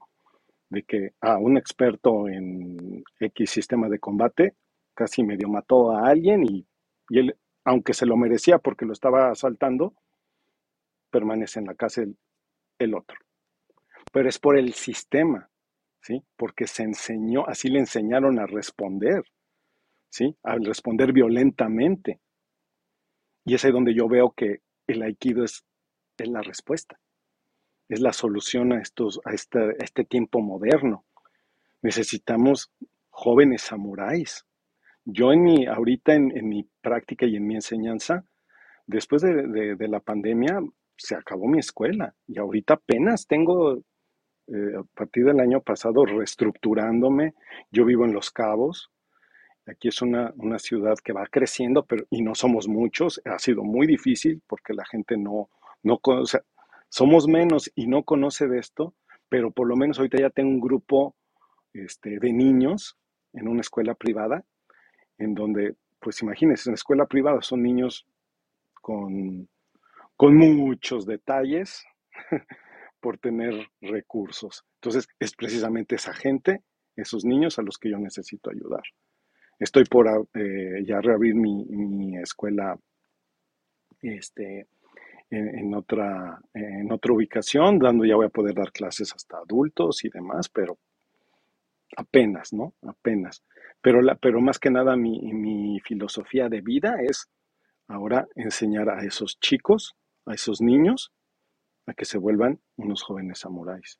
de 0.69 0.83
que 0.83 1.11
a 1.21 1.37
un 1.37 1.57
experto 1.57 2.27
en 2.27 3.03
X 3.19 3.49
sistema 3.49 3.87
de 3.87 3.99
combate 3.99 4.55
casi 4.93 5.23
medio 5.23 5.47
mató 5.49 5.91
a 5.91 6.07
alguien 6.09 6.43
y, 6.43 6.65
él, 7.09 7.37
aunque 7.63 7.93
se 7.93 8.05
lo 8.05 8.17
merecía 8.17 8.57
porque 8.57 8.85
lo 8.85 8.93
estaba 8.93 9.29
asaltando, 9.29 9.93
permanece 11.11 11.59
en 11.59 11.67
la 11.67 11.75
cárcel 11.75 12.17
el 12.79 12.95
otro. 12.95 13.17
Pero 14.11 14.29
es 14.29 14.39
por 14.39 14.57
el 14.57 14.73
sistema, 14.73 15.49
¿sí? 16.01 16.23
Porque 16.35 16.67
se 16.67 16.83
enseñó, 16.83 17.45
así 17.47 17.69
le 17.69 17.79
enseñaron 17.79 18.39
a 18.39 18.47
responder, 18.47 19.23
¿sí? 20.09 20.35
A 20.43 20.55
responder 20.55 21.11
violentamente. 21.11 22.21
Y 23.43 23.53
es 23.53 23.65
ahí 23.65 23.71
donde 23.71 23.93
yo 23.93 24.07
veo 24.07 24.31
que 24.31 24.61
el 24.87 25.03
aikido 25.03 25.43
es, 25.43 25.65
es 26.23 26.29
la 26.29 26.41
respuesta 26.41 26.99
es 27.89 27.99
la 27.99 28.13
solución 28.13 28.73
a, 28.73 28.81
estos, 28.81 29.21
a, 29.25 29.33
este, 29.33 29.75
este 29.83 30.05
tiempo 30.05 30.41
moderno. 30.41 31.05
Necesitamos 31.81 32.71
jóvenes 33.09 33.63
samuráis. 33.63 34.45
Yo 35.03 35.31
en 35.31 35.43
mi, 35.43 35.65
ahorita 35.67 36.15
en, 36.15 36.49
mi 36.49 36.67
práctica 36.81 37.25
y 37.25 37.35
en 37.35 37.45
mi 37.45 37.55
enseñanza, 37.55 38.25
después 38.87 39.21
de, 39.21 39.87
la 39.87 39.99
pandemia, 39.99 40.61
se 40.97 41.15
acabó 41.15 41.47
mi 41.47 41.59
escuela 41.59 42.15
y 42.25 42.39
ahorita 42.39 42.75
apenas 42.75 43.27
tengo, 43.27 43.77
eh, 44.47 44.73
a 44.77 44.83
partir 44.95 45.25
del 45.25 45.39
año 45.39 45.61
pasado, 45.61 46.05
reestructurándome. 46.05 47.35
Yo 47.69 47.85
vivo 47.85 48.05
en 48.05 48.13
Los 48.13 48.31
Cabos. 48.31 48.89
Aquí 49.67 49.89
es 49.89 50.01
una, 50.01 50.33
ciudad 50.57 50.95
que 51.03 51.13
va 51.13 51.27
creciendo, 51.27 51.85
pero 51.85 52.05
y 52.09 52.23
no 52.23 52.33
somos 52.33 52.67
muchos. 52.67 53.21
Ha 53.25 53.37
sido 53.37 53.63
muy 53.63 53.85
difícil 53.85 54.41
porque 54.47 54.73
la 54.73 54.85
gente 54.85 55.17
no, 55.17 55.49
no, 55.85 56.01
somos 56.89 57.27
menos 57.27 57.71
y 57.75 57.87
no 57.87 58.03
conoce 58.03 58.47
de 58.47 58.59
esto, 58.59 58.95
pero 59.29 59.51
por 59.51 59.67
lo 59.67 59.75
menos 59.75 59.99
ahorita 59.99 60.19
ya 60.19 60.29
tengo 60.29 60.49
un 60.49 60.59
grupo 60.59 61.15
este, 61.73 62.19
de 62.19 62.33
niños 62.33 62.97
en 63.33 63.47
una 63.47 63.61
escuela 63.61 63.93
privada, 63.93 64.43
en 65.17 65.35
donde, 65.35 65.75
pues 65.99 66.21
imagínense, 66.21 66.69
en 66.69 66.73
la 66.73 66.75
escuela 66.75 67.05
privada 67.05 67.41
son 67.41 67.61
niños 67.61 68.07
con, 68.81 69.47
con 70.15 70.35
muchos 70.35 71.05
detalles 71.05 71.85
por 72.99 73.17
tener 73.19 73.69
recursos. 73.81 74.65
Entonces, 74.81 75.07
es 75.19 75.35
precisamente 75.35 75.95
esa 75.95 76.13
gente, 76.13 76.63
esos 76.95 77.25
niños 77.25 77.59
a 77.59 77.61
los 77.61 77.77
que 77.77 77.91
yo 77.91 77.99
necesito 77.99 78.49
ayudar. 78.49 78.83
Estoy 79.59 79.83
por 79.85 80.07
eh, 80.33 80.83
ya 80.85 80.99
reabrir 80.99 81.35
mi, 81.35 81.65
mi 81.65 82.17
escuela 82.17 82.77
este, 84.01 84.67
en, 85.29 85.73
otra, 85.73 86.39
en 86.53 86.91
otra 86.91 87.13
ubicación, 87.13 87.79
dando 87.79 88.05
ya 88.05 88.15
voy 88.15 88.27
a 88.27 88.29
poder 88.29 88.53
dar 88.53 88.71
clases 88.71 89.13
hasta 89.13 89.37
adultos 89.37 90.03
y 90.05 90.09
demás, 90.09 90.49
pero 90.49 90.77
apenas, 91.97 92.53
¿no? 92.53 92.73
Apenas. 92.83 93.43
Pero, 93.81 94.01
la, 94.01 94.15
pero 94.15 94.41
más 94.41 94.59
que 94.59 94.69
nada 94.69 94.95
mi, 94.95 95.19
mi 95.33 95.79
filosofía 95.79 96.49
de 96.49 96.61
vida 96.61 96.97
es 97.01 97.29
ahora 97.87 98.27
enseñar 98.35 98.89
a 98.89 99.03
esos 99.03 99.39
chicos, 99.39 99.95
a 100.25 100.33
esos 100.33 100.61
niños, 100.61 101.11
a 101.85 101.93
que 101.93 102.05
se 102.05 102.17
vuelvan 102.17 102.59
unos 102.77 103.03
jóvenes 103.03 103.39
samuráis. 103.39 103.99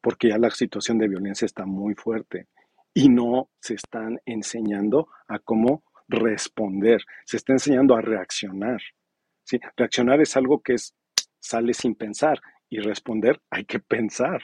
Porque 0.00 0.28
ya 0.28 0.38
la 0.38 0.50
situación 0.50 0.98
de 0.98 1.08
violencia 1.08 1.46
está 1.46 1.66
muy 1.66 1.94
fuerte 1.94 2.48
y 2.94 3.08
no 3.08 3.50
se 3.60 3.74
están 3.74 4.20
enseñando 4.24 5.08
a 5.26 5.38
cómo 5.38 5.84
responder, 6.08 7.02
se 7.26 7.36
está 7.36 7.52
enseñando 7.52 7.94
a 7.94 8.00
reaccionar. 8.00 8.80
Reaccionar 9.76 10.20
es 10.20 10.36
algo 10.36 10.60
que 10.62 10.74
es, 10.74 10.94
sale 11.38 11.74
sin 11.74 11.94
pensar 11.94 12.40
y 12.68 12.78
responder 12.80 13.40
hay 13.50 13.64
que 13.64 13.80
pensar. 13.80 14.42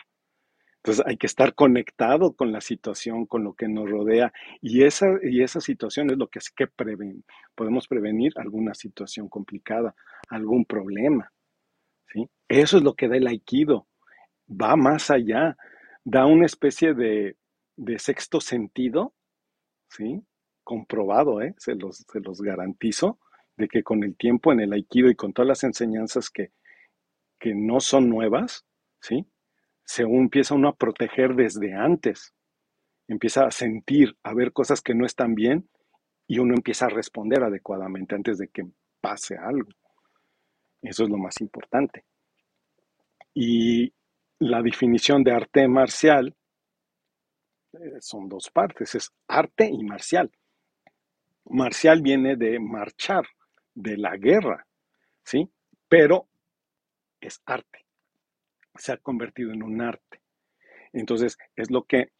Entonces 0.76 1.04
hay 1.06 1.16
que 1.16 1.26
estar 1.26 1.54
conectado 1.54 2.34
con 2.34 2.52
la 2.52 2.60
situación, 2.60 3.24
con 3.24 3.42
lo 3.42 3.54
que 3.54 3.68
nos 3.68 3.88
rodea. 3.88 4.32
Y 4.60 4.84
esa, 4.84 5.06
y 5.22 5.42
esa 5.42 5.60
situación 5.60 6.10
es 6.10 6.18
lo 6.18 6.28
que 6.28 6.38
es 6.38 6.50
que 6.50 6.66
preven, 6.66 7.24
podemos 7.54 7.88
prevenir 7.88 8.32
alguna 8.36 8.74
situación 8.74 9.28
complicada, 9.30 9.94
algún 10.28 10.66
problema. 10.66 11.32
¿sí? 12.12 12.28
Eso 12.48 12.76
es 12.76 12.82
lo 12.82 12.94
que 12.94 13.08
da 13.08 13.16
el 13.16 13.26
aikido. 13.26 13.88
Va 14.46 14.76
más 14.76 15.10
allá, 15.10 15.56
da 16.04 16.26
una 16.26 16.44
especie 16.44 16.92
de, 16.92 17.38
de 17.76 17.98
sexto 17.98 18.42
sentido, 18.42 19.14
¿sí? 19.88 20.22
comprobado, 20.64 21.40
¿eh? 21.40 21.54
se, 21.56 21.74
los, 21.76 22.04
se 22.10 22.20
los 22.20 22.42
garantizo, 22.42 23.18
de 23.56 23.68
que 23.68 23.82
con 23.82 24.02
el 24.04 24.16
tiempo 24.16 24.52
en 24.52 24.60
el 24.60 24.72
aikido 24.72 25.10
y 25.10 25.14
con 25.14 25.32
todas 25.32 25.48
las 25.48 25.64
enseñanzas 25.64 26.30
que, 26.30 26.52
que 27.38 27.54
no 27.54 27.80
son 27.80 28.08
nuevas, 28.08 28.64
¿sí? 29.00 29.26
Se 29.84 30.02
empieza 30.02 30.54
uno 30.54 30.68
a 30.68 30.76
proteger 30.76 31.34
desde 31.34 31.74
antes, 31.74 32.34
empieza 33.06 33.46
a 33.46 33.50
sentir, 33.50 34.16
a 34.22 34.34
ver 34.34 34.52
cosas 34.52 34.80
que 34.80 34.94
no 34.94 35.04
están 35.04 35.34
bien 35.34 35.68
y 36.26 36.38
uno 36.38 36.54
empieza 36.54 36.86
a 36.86 36.90
responder 36.90 37.42
adecuadamente 37.42 38.14
antes 38.14 38.38
de 38.38 38.48
que 38.48 38.66
pase 39.00 39.36
algo. 39.36 39.68
Eso 40.80 41.04
es 41.04 41.10
lo 41.10 41.18
más 41.18 41.40
importante. 41.40 42.04
Y 43.34 43.92
la 44.38 44.62
definición 44.62 45.22
de 45.22 45.32
arte 45.32 45.68
marcial 45.68 46.34
eh, 47.72 48.00
son 48.00 48.28
dos 48.28 48.50
partes, 48.50 48.94
es 48.94 49.12
arte 49.28 49.66
y 49.66 49.82
marcial. 49.84 50.30
Marcial 51.46 52.00
viene 52.00 52.36
de 52.36 52.58
marchar, 52.58 53.24
de 53.74 53.96
la 53.96 54.16
guerra, 54.16 54.66
¿sí? 55.24 55.50
Pero 55.88 56.28
es 57.20 57.42
arte, 57.46 57.86
se 58.74 58.92
ha 58.92 58.96
convertido 58.98 59.52
en 59.52 59.62
un 59.62 59.80
arte. 59.80 60.20
Entonces, 60.92 61.38
es 61.56 61.70
lo 61.70 61.84
que 61.84 62.10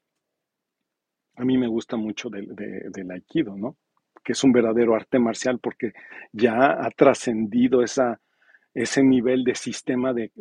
a 1.36 1.44
mí 1.44 1.59
me 1.59 1.68
gusta 1.68 1.96
mucho 1.96 2.28
del, 2.30 2.55
del 2.55 3.11
aikido, 3.11 3.57
¿no? 3.57 3.76
que 4.24 4.32
es 4.32 4.42
un 4.42 4.52
verdadero 4.52 4.94
arte 4.94 5.18
marcial 5.18 5.61
porque 5.61 5.92
ya 6.32 6.84
ha 6.84 6.90
trascendido 6.90 7.82
ese 7.82 9.02
nivel 9.02 9.44
de 9.44 9.55
sistema 9.55 10.14
de, 10.14 10.32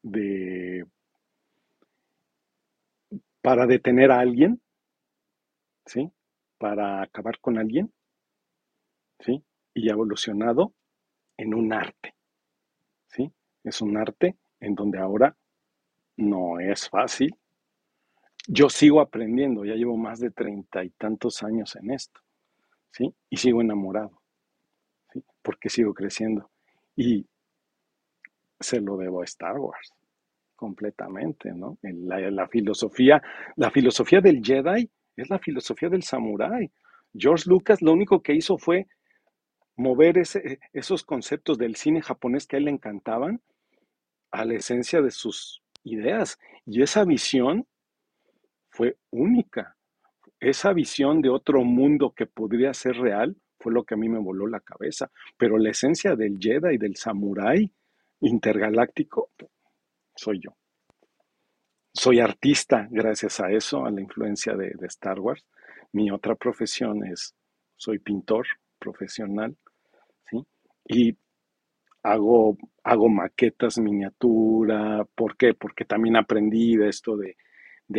de, 0.00 0.86
para 3.42 3.66
detener 3.66 4.12
a 4.12 4.20
alguien, 4.20 4.62
¿sí? 5.86 6.10
Para 6.56 7.02
acabar 7.02 7.40
con 7.40 7.58
alguien, 7.58 7.92
¿sí? 9.20 9.42
Y 9.74 9.88
ha 9.88 9.92
evolucionado 9.92 10.72
en 11.36 11.54
un 11.54 11.72
arte, 11.72 12.14
¿sí? 13.08 13.32
Es 13.64 13.80
un 13.80 13.96
arte 13.96 14.36
en 14.60 14.74
donde 14.74 14.98
ahora 14.98 15.36
no 16.16 16.58
es 16.58 16.88
fácil. 16.88 17.34
Yo 18.46 18.68
sigo 18.68 19.00
aprendiendo, 19.00 19.64
ya 19.64 19.74
llevo 19.74 19.96
más 19.96 20.20
de 20.20 20.30
treinta 20.30 20.82
y 20.82 20.90
tantos 20.90 21.42
años 21.42 21.76
en 21.76 21.90
esto, 21.90 22.20
¿sí? 22.90 23.14
Y 23.30 23.36
sigo 23.36 23.60
enamorado, 23.60 24.22
¿sí? 25.12 25.22
Porque 25.42 25.68
sigo 25.68 25.94
creciendo. 25.94 26.50
Y 26.96 27.26
se 28.58 28.80
lo 28.80 28.96
debo 28.96 29.22
a 29.22 29.24
Star 29.24 29.58
Wars 29.58 29.92
completamente, 30.58 31.52
¿no? 31.52 31.78
La, 31.82 32.48
filosofía, 32.48 33.22
la 33.54 33.70
filosofía 33.70 34.20
del 34.20 34.42
Jedi 34.44 34.90
es 35.16 35.30
la 35.30 35.38
filosofía 35.38 35.88
del 35.88 36.02
samurái. 36.02 36.70
George 37.14 37.44
Lucas 37.48 37.80
lo 37.80 37.92
único 37.92 38.20
que 38.22 38.34
hizo 38.34 38.58
fue 38.58 38.88
mover 39.78 40.20
esos 40.72 41.04
conceptos 41.04 41.56
del 41.56 41.76
cine 41.76 42.02
japonés 42.02 42.46
que 42.46 42.56
a 42.56 42.58
él 42.58 42.66
le 42.66 42.72
encantaban 42.72 43.40
a 44.30 44.44
la 44.44 44.54
esencia 44.54 45.00
de 45.00 45.10
sus 45.10 45.62
ideas. 45.84 46.38
Y 46.66 46.82
esa 46.82 47.04
visión 47.04 47.66
fue 48.68 48.98
única. 49.10 49.76
Esa 50.40 50.72
visión 50.72 51.22
de 51.22 51.30
otro 51.30 51.64
mundo 51.64 52.12
que 52.14 52.26
podría 52.26 52.74
ser 52.74 52.96
real 52.96 53.36
fue 53.58 53.72
lo 53.72 53.84
que 53.84 53.94
a 53.94 53.96
mí 53.96 54.08
me 54.08 54.18
voló 54.18 54.46
la 54.46 54.60
cabeza. 54.60 55.10
Pero 55.36 55.58
la 55.58 55.70
esencia 55.70 56.16
del 56.16 56.38
Jedi 56.38 56.74
y 56.74 56.78
del 56.78 56.96
samurái 56.96 57.72
intergaláctico 58.20 59.30
soy 60.14 60.40
yo. 60.40 60.56
Soy 61.94 62.18
artista 62.18 62.88
gracias 62.90 63.40
a 63.40 63.50
eso, 63.50 63.84
a 63.86 63.90
la 63.90 64.00
influencia 64.00 64.54
de, 64.54 64.74
Star 64.82 65.20
Wars. 65.20 65.46
Mi 65.92 66.10
otra 66.10 66.34
profesión 66.34 67.04
es, 67.06 67.34
soy 67.76 68.00
pintor 68.00 68.46
profesional. 68.78 69.56
Y 70.88 71.16
hago, 72.02 72.56
hago 72.82 73.08
maquetas, 73.08 73.78
miniatura. 73.78 75.06
¿Por 75.14 75.36
qué? 75.36 75.54
Porque 75.54 75.84
también 75.84 76.16
aprendí 76.16 76.76
de 76.76 76.88
esto 76.88 77.16
de, 77.16 77.36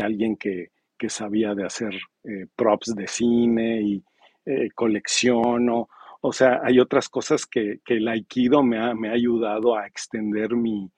alguien 0.01 0.35
que, 0.35 0.71
sabía 1.07 1.55
de 1.55 1.65
hacer 1.65 1.93
eh, 2.25 2.47
props 2.55 2.93
de 2.93 3.07
cine 3.07 3.81
y 3.81 4.03
eh, 4.45 4.69
colecciono. 4.75 5.87
O 6.21 6.33
sea, 6.33 6.59
hay 6.63 6.79
otras 6.79 7.07
cosas 7.07 7.45
que, 7.45 7.79
el 7.85 8.07
aikido 8.07 8.63
me 8.63 8.77
ha, 8.79 8.93
me 8.93 9.09
ha 9.09 9.13
ayudado 9.13 9.77
a 9.77 9.87
extender 9.87 10.55
mi, 10.55 10.91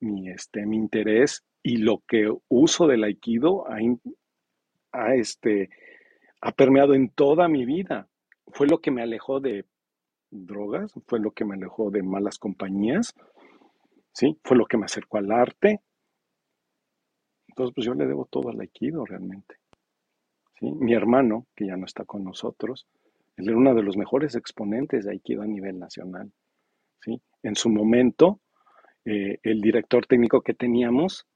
mi, 0.00 0.30
este, 0.30 0.66
mi 0.66 0.76
interés 0.76 1.44
y 1.62 1.78
lo 1.78 2.02
que 2.06 2.32
uso 2.48 2.86
del 2.86 3.04
aikido 3.04 3.64
ha, 4.92 5.14
este, 5.14 5.70
ha 6.40 6.52
permeado 6.52 6.94
en 6.94 7.10
toda 7.10 7.48
mi 7.48 7.64
vida. 7.64 8.08
Fue 8.52 8.66
lo 8.66 8.78
que 8.78 8.90
me 8.90 9.02
alejó 9.02 9.40
de 9.40 9.64
drogas, 10.30 10.92
fue 11.06 11.20
lo 11.20 11.32
que 11.32 11.44
me 11.44 11.54
alejó 11.54 11.90
de 11.90 12.02
malas 12.02 12.38
compañías, 12.38 13.14
¿sí? 14.12 14.38
Fue 14.44 14.56
lo 14.56 14.66
que 14.66 14.76
me 14.76 14.84
acercó 14.84 15.18
al 15.18 15.30
arte. 15.32 15.80
Entonces, 17.48 17.74
pues 17.74 17.86
yo 17.86 17.94
le 17.94 18.06
debo 18.06 18.26
todo 18.26 18.48
al 18.50 18.60
aikido 18.60 19.04
realmente. 19.04 19.56
¿sí? 20.58 20.70
Mi 20.70 20.94
hermano, 20.94 21.46
que 21.54 21.66
ya 21.66 21.76
no 21.76 21.84
está 21.84 22.04
con 22.04 22.24
nosotros, 22.24 22.86
él 23.36 23.48
era 23.48 23.56
uno 23.56 23.74
de 23.74 23.82
los 23.82 23.96
mejores 23.96 24.34
exponentes 24.34 25.04
de 25.04 25.12
Aikido 25.12 25.42
a 25.42 25.46
nivel 25.46 25.78
nacional. 25.78 26.30
¿sí? 27.00 27.20
En 27.42 27.56
su 27.56 27.70
momento, 27.70 28.40
eh, 29.04 29.38
el 29.42 29.60
director 29.60 30.06
técnico 30.06 30.42
que 30.42 30.54
teníamos, 30.54 31.26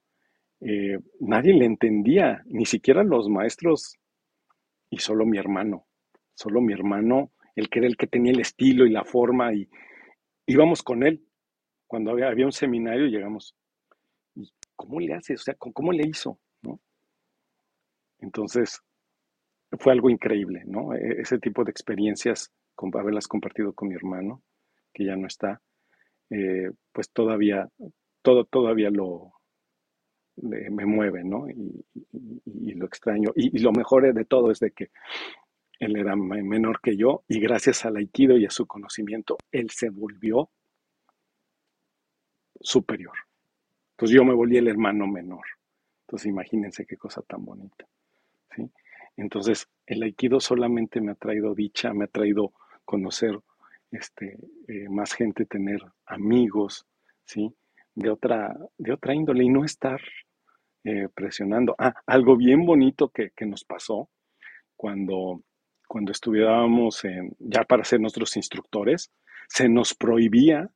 eh, 0.60 0.98
nadie 1.20 1.54
le 1.54 1.64
entendía, 1.64 2.42
ni 2.46 2.66
siquiera 2.66 3.02
los 3.02 3.28
maestros, 3.28 3.96
y 4.90 4.98
solo 4.98 5.24
mi 5.24 5.38
hermano, 5.38 5.86
solo 6.34 6.60
mi 6.60 6.72
hermano, 6.72 7.30
el 7.56 7.68
que 7.68 7.78
era 7.80 7.88
el 7.88 7.96
que 7.96 8.06
tenía 8.06 8.32
el 8.32 8.40
estilo 8.40 8.86
y 8.86 8.90
la 8.90 9.04
forma, 9.04 9.52
y 9.54 9.68
íbamos 10.46 10.82
con 10.82 11.04
él. 11.04 11.24
Cuando 11.86 12.10
había, 12.10 12.28
había 12.28 12.46
un 12.46 12.52
seminario, 12.52 13.06
llegamos, 13.06 13.54
¿y 14.34 14.50
cómo 14.74 15.00
le 15.00 15.14
hace? 15.14 15.34
O 15.34 15.38
sea, 15.38 15.54
¿cómo 15.54 15.92
le 15.92 16.06
hizo? 16.06 16.38
Entonces, 18.18 18.80
fue 19.78 19.92
algo 19.92 20.08
increíble, 20.08 20.62
¿no? 20.66 20.94
E, 20.94 21.20
ese 21.20 21.38
tipo 21.38 21.64
de 21.64 21.70
experiencias, 21.70 22.52
haberlas 22.94 23.28
compartido 23.28 23.72
con 23.72 23.88
mi 23.88 23.94
hermano, 23.94 24.42
que 24.92 25.04
ya 25.04 25.16
no 25.16 25.26
está, 25.26 25.60
eh, 26.30 26.70
pues 26.92 27.10
todavía, 27.10 27.68
todo, 28.22 28.44
todavía 28.44 28.90
lo 28.90 29.32
me 30.36 30.84
mueve, 30.84 31.22
¿no? 31.24 31.48
Y, 31.48 31.84
lo 32.74 32.86
extraño. 32.86 33.30
Y, 33.36 33.58
lo 33.58 33.72
mejor 33.72 34.12
de 34.12 34.24
todo 34.24 34.50
es 34.50 34.58
de 34.58 34.72
que 34.72 34.90
él 35.84 35.96
era 35.96 36.16
menor 36.16 36.80
que 36.80 36.96
yo 36.96 37.22
y 37.28 37.40
gracias 37.40 37.84
al 37.84 37.96
aikido 37.96 38.36
y 38.36 38.46
a 38.46 38.50
su 38.50 38.66
conocimiento, 38.66 39.36
él 39.52 39.70
se 39.70 39.90
volvió 39.90 40.50
superior. 42.60 43.14
Entonces 43.92 44.16
yo 44.16 44.24
me 44.24 44.34
volví 44.34 44.56
el 44.56 44.68
hermano 44.68 45.06
menor. 45.06 45.44
Entonces 46.06 46.26
imagínense 46.26 46.86
qué 46.86 46.96
cosa 46.96 47.22
tan 47.22 47.44
bonita. 47.44 47.86
¿sí? 48.54 48.70
Entonces, 49.16 49.68
el 49.86 50.02
aikido 50.02 50.40
solamente 50.40 51.00
me 51.00 51.12
ha 51.12 51.14
traído 51.14 51.54
dicha, 51.54 51.92
me 51.92 52.04
ha 52.04 52.08
traído 52.08 52.52
conocer 52.84 53.38
este, 53.90 54.38
eh, 54.68 54.88
más 54.88 55.12
gente, 55.12 55.46
tener 55.46 55.80
amigos, 56.06 56.86
¿sí? 57.24 57.54
De 57.94 58.10
otra, 58.10 58.56
de 58.76 58.92
otra 58.92 59.14
índole 59.14 59.44
y 59.44 59.48
no 59.48 59.64
estar 59.64 60.00
eh, 60.82 61.08
presionando. 61.14 61.76
Ah, 61.78 61.94
algo 62.06 62.36
bien 62.36 62.66
bonito 62.66 63.08
que, 63.08 63.30
nos 63.46 63.64
pasó 63.64 64.08
cuando, 64.76 65.42
cuando 65.94 66.10
estudiábamos 66.10 67.04
en, 67.04 67.36
ya 67.38 67.62
para 67.62 67.84
ser 67.84 68.00
nuestros 68.00 68.36
instructores, 68.36 69.12
se 69.46 69.68
nos 69.68 69.94
prohibía, 69.94 70.68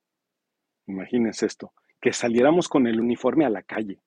imagínense 0.86 1.44
esto, 1.44 1.72
que 2.00 2.12
saliéramos 2.12 2.68
con 2.68 2.86
el 2.86 3.00
uniforme 3.00 3.44
a 3.44 3.50
la 3.50 3.64
calle. 3.64 3.98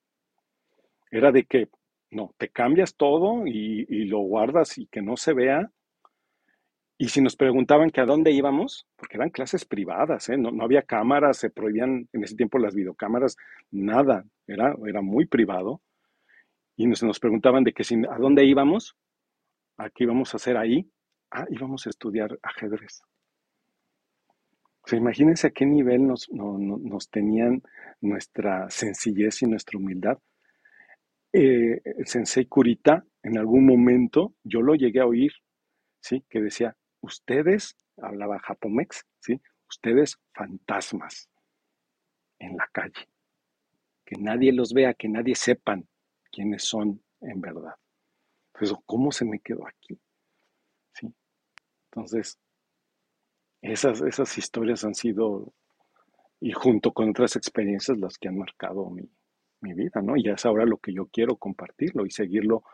Era 1.10 1.30
de 1.30 1.44
que 1.44 1.68
no, 2.10 2.34
te 2.38 2.48
cambias 2.48 2.94
todo 2.94 3.46
y, 3.46 3.84
lo 4.06 4.20
guardas 4.20 4.78
y 4.78 4.86
que 4.86 5.02
no 5.02 5.18
se 5.18 5.34
vea. 5.34 5.70
Y 6.96 7.10
si 7.10 7.20
nos 7.20 7.36
preguntaban 7.36 7.90
que 7.90 8.00
a 8.00 8.06
dónde 8.06 8.32
íbamos, 8.32 8.86
porque 8.96 9.18
eran 9.18 9.28
clases 9.28 9.66
privadas, 9.66 10.30
¿eh? 10.30 10.38
no, 10.38 10.64
había 10.64 10.80
cámaras, 10.80 11.36
se 11.36 11.50
prohibían 11.50 12.08
en 12.14 12.24
ese 12.24 12.36
tiempo 12.36 12.56
las 12.56 12.74
videocámaras, 12.74 13.36
nada, 13.70 14.24
era, 14.46 14.74
era 14.86 15.02
muy 15.02 15.26
privado. 15.26 15.82
Y 16.74 16.86
nos, 16.86 17.02
nos 17.02 17.20
preguntaban 17.20 17.64
de 17.64 17.74
que 17.74 17.84
si, 17.84 17.96
a 17.96 18.16
dónde 18.16 18.46
íbamos, 18.46 18.96
a 19.76 19.90
qué 19.90 20.04
íbamos 20.04 20.32
a 20.32 20.38
hacer 20.38 20.56
ahí. 20.56 20.90
Ah, 21.32 21.46
íbamos 21.50 21.86
a 21.86 21.90
estudiar 21.90 22.38
ajedrez. 22.42 23.02
O 24.84 24.88
sea, 24.88 24.98
imagínense 24.98 25.46
a 25.46 25.50
qué 25.50 25.64
nivel 25.64 26.06
nos, 26.06 26.28
nos 26.30 27.08
tenían 27.08 27.62
nuestra 28.00 28.68
sencillez 28.68 29.42
y 29.42 29.46
nuestra 29.46 29.78
humildad 29.78 30.18
eh, 31.32 31.80
el 31.84 32.06
sensei 32.06 32.46
Kurita, 32.46 33.04
en 33.22 33.38
algún 33.38 33.64
momento, 33.64 34.34
yo 34.44 34.60
lo 34.60 34.74
llegué 34.74 35.00
a 35.00 35.06
oír, 35.06 35.32
¿sí? 36.00 36.24
Que 36.28 36.42
decía, 36.42 36.76
ustedes, 37.00 37.76
hablaba 37.96 38.38
japomex, 38.40 39.06
¿sí? 39.20 39.40
Ustedes 39.68 40.18
fantasmas 40.34 41.30
en 42.38 42.56
la 42.56 42.68
calle. 42.70 43.08
Que 44.04 44.16
nadie 44.18 44.52
los 44.52 44.74
vea, 44.74 44.92
que 44.92 45.08
nadie 45.08 45.34
sepan 45.34 45.88
quiénes 46.30 46.64
son 46.64 47.02
en 47.22 47.40
verdad. 47.40 47.76
Entonces, 48.52 48.76
¿cómo 48.84 49.10
se 49.10 49.24
me 49.24 49.38
quedó 49.38 49.66
aquí? 49.66 49.98
Entonces, 51.92 52.38
esas, 53.60 54.00
esas 54.00 54.38
historias 54.38 54.84
han 54.84 54.94
sido, 54.94 55.52
y 56.40 56.52
junto 56.52 56.92
con 56.92 57.10
otras 57.10 57.36
experiencias, 57.36 57.98
las 57.98 58.18
que 58.18 58.28
han 58.28 58.38
marcado 58.38 58.88
mi, 58.90 59.08
mi 59.60 59.74
vida, 59.74 60.00
¿no? 60.02 60.16
Y 60.16 60.28
es 60.28 60.46
ahora 60.46 60.64
lo 60.64 60.78
que 60.78 60.92
yo 60.92 61.06
quiero 61.06 61.36
compartirlo 61.36 62.06
y 62.06 62.10
seguirlo 62.10 62.64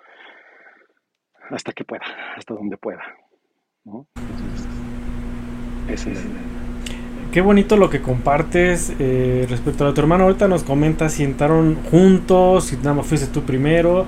hasta 1.50 1.72
que 1.72 1.84
pueda, 1.84 2.04
hasta 2.36 2.54
donde 2.54 2.76
pueda, 2.76 3.02
¿no? 3.84 4.06
ese 5.88 6.12
es. 6.12 6.24
Qué 7.32 7.40
bonito 7.40 7.76
lo 7.76 7.90
que 7.90 8.00
compartes 8.00 8.92
eh, 8.98 9.46
respecto 9.48 9.86
a 9.86 9.92
tu 9.92 10.00
hermano. 10.00 10.24
Ahorita 10.24 10.48
nos 10.48 10.62
comentas 10.62 11.12
si 11.12 11.24
entraron 11.24 11.76
juntos, 11.90 12.66
si 12.66 12.76
nada 12.76 12.94
más 12.94 13.06
fuiste 13.06 13.26
tú 13.26 13.42
primero. 13.42 14.06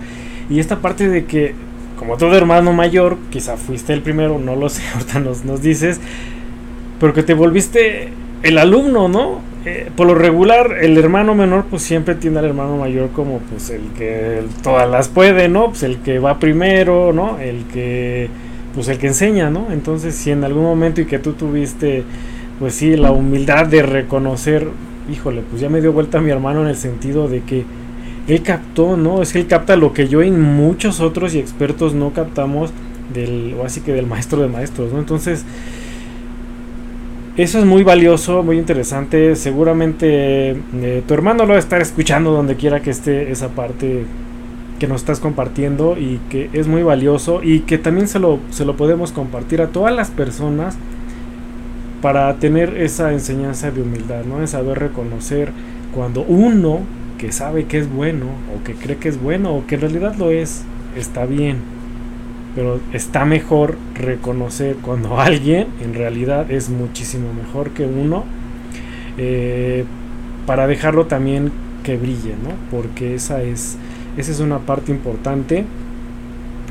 Y 0.49 0.59
esta 0.59 0.81
parte 0.81 1.09
de 1.09 1.27
que, 1.27 1.55
como 2.01 2.16
todo 2.16 2.35
hermano 2.35 2.72
mayor, 2.72 3.18
quizá 3.28 3.59
fuiste 3.59 3.93
el 3.93 4.01
primero, 4.01 4.39
no 4.39 4.56
lo 4.56 4.70
sé, 4.70 4.82
ahorita 4.94 5.20
nos, 5.20 5.44
nos 5.44 5.60
dices, 5.60 6.01
pero 6.98 7.12
que 7.12 7.22
te 7.22 7.35
volviste 7.35 8.09
el 8.43 8.56
alumno, 8.56 9.09
¿no? 9.09 9.43
Eh, 9.66 9.90
por 9.94 10.06
lo 10.06 10.14
regular, 10.14 10.78
el 10.81 10.97
hermano 10.97 11.35
menor 11.35 11.66
pues 11.68 11.82
siempre 11.82 12.14
tiene 12.14 12.39
al 12.39 12.47
hermano 12.47 12.78
mayor 12.78 13.10
como 13.10 13.40
pues 13.40 13.68
el 13.68 13.82
que 13.98 14.43
todas 14.62 14.89
las 14.89 15.09
puede, 15.09 15.51
¿no? 15.51 15.68
Pues 15.68 15.82
el 15.82 15.98
que 15.98 16.18
va 16.18 16.39
primero, 16.39 17.12
¿no? 17.12 17.39
El 17.39 17.64
que 17.66 18.31
pues 18.74 18.89
el 18.89 18.97
que 18.97 19.09
enseña, 19.09 19.51
¿no? 19.51 19.66
Entonces, 19.70 20.14
si 20.14 20.31
en 20.31 20.43
algún 20.43 20.62
momento 20.62 21.02
y 21.02 21.05
que 21.05 21.18
tú 21.18 21.35
tuviste, 21.35 22.05
pues 22.59 22.77
sí, 22.77 22.97
la 22.97 23.10
humildad 23.12 23.66
de 23.66 23.82
reconocer, 23.82 24.68
híjole, 25.12 25.43
pues 25.51 25.60
ya 25.60 25.68
me 25.68 25.82
dio 25.82 25.93
vuelta 25.93 26.16
a 26.16 26.20
mi 26.22 26.31
hermano 26.31 26.62
en 26.62 26.68
el 26.68 26.77
sentido 26.77 27.28
de 27.28 27.43
que 27.43 27.66
él 28.31 28.43
captó, 28.43 28.97
¿no? 28.97 29.23
Es 29.23 29.32
que 29.32 29.40
él 29.40 29.47
capta 29.47 29.77
lo 29.77 29.93
que 29.93 30.09
yo 30.09 30.23
y 30.23 30.31
muchos 30.31 31.01
otros 31.01 31.35
y 31.35 31.39
expertos 31.39 31.94
no 31.94 32.12
captamos 32.12 32.70
del, 33.12 33.57
o 33.61 33.65
así 33.65 33.81
que 33.81 33.93
del 33.93 34.07
maestro 34.07 34.40
de 34.40 34.48
maestros, 34.48 34.93
¿no? 34.93 35.01
Entonces, 35.01 35.44
eso 37.36 37.59
es 37.59 37.65
muy 37.65 37.82
valioso, 37.82 38.43
muy 38.43 38.59
interesante. 38.59 39.35
Seguramente 39.35 40.51
eh, 40.51 41.02
tu 41.07 41.15
hermano 41.15 41.44
lo 41.44 41.51
va 41.51 41.57
a 41.57 41.59
estar 41.59 41.81
escuchando 41.81 42.32
donde 42.32 42.57
quiera 42.57 42.81
que 42.81 42.90
esté 42.90 43.32
esa 43.32 43.48
parte 43.48 44.05
que 44.78 44.86
nos 44.86 45.01
estás 45.01 45.20
compartiendo 45.20 45.97
y 45.98 46.20
que 46.31 46.51
es 46.52 46.66
muy 46.66 46.82
valioso 46.82 47.43
y 47.43 47.61
que 47.61 47.78
también 47.78 48.09
se 48.09 48.19
lo, 48.19 48.39
se 48.51 48.65
lo 48.65 48.77
podemos 48.77 49.12
compartir 49.12 49.61
a 49.61 49.69
todas 49.69 49.94
las 49.94 50.11
personas 50.11 50.77
para 52.01 52.35
tener 52.36 52.77
esa 52.78 53.12
enseñanza 53.12 53.70
de 53.70 53.82
humildad, 53.82 54.24
¿no? 54.24 54.40
De 54.40 54.47
saber 54.47 54.78
reconocer 54.78 55.52
cuando 55.93 56.23
uno 56.23 56.81
que 57.21 57.33
sabe 57.33 57.67
que 57.67 57.77
es 57.77 57.93
bueno 57.93 58.25
o 58.57 58.65
que 58.65 58.73
cree 58.73 58.97
que 58.97 59.11
es 59.11 59.21
bueno 59.21 59.55
o 59.55 59.67
que 59.67 59.75
en 59.75 59.83
realidad 59.83 60.15
lo 60.17 60.31
es, 60.31 60.63
está 60.97 61.27
bien. 61.27 61.59
Pero 62.55 62.81
está 62.95 63.27
mejor 63.27 63.77
reconocer 63.95 64.77
cuando 64.77 65.21
alguien 65.21 65.67
en 65.83 65.93
realidad 65.93 66.51
es 66.51 66.71
muchísimo 66.71 67.35
mejor 67.35 67.71
que 67.71 67.85
uno 67.85 68.25
eh, 69.19 69.85
para 70.47 70.67
dejarlo 70.67 71.07
también 71.07 71.53
que 71.85 71.99
brille, 71.99 72.35
¿no? 72.43 72.53
Porque 72.71 73.15
esa 73.15 73.43
es 73.43 73.77
esa 74.17 74.33
es 74.33 74.41
una 74.41 74.59
parte 74.61 74.91
importante 74.91 75.67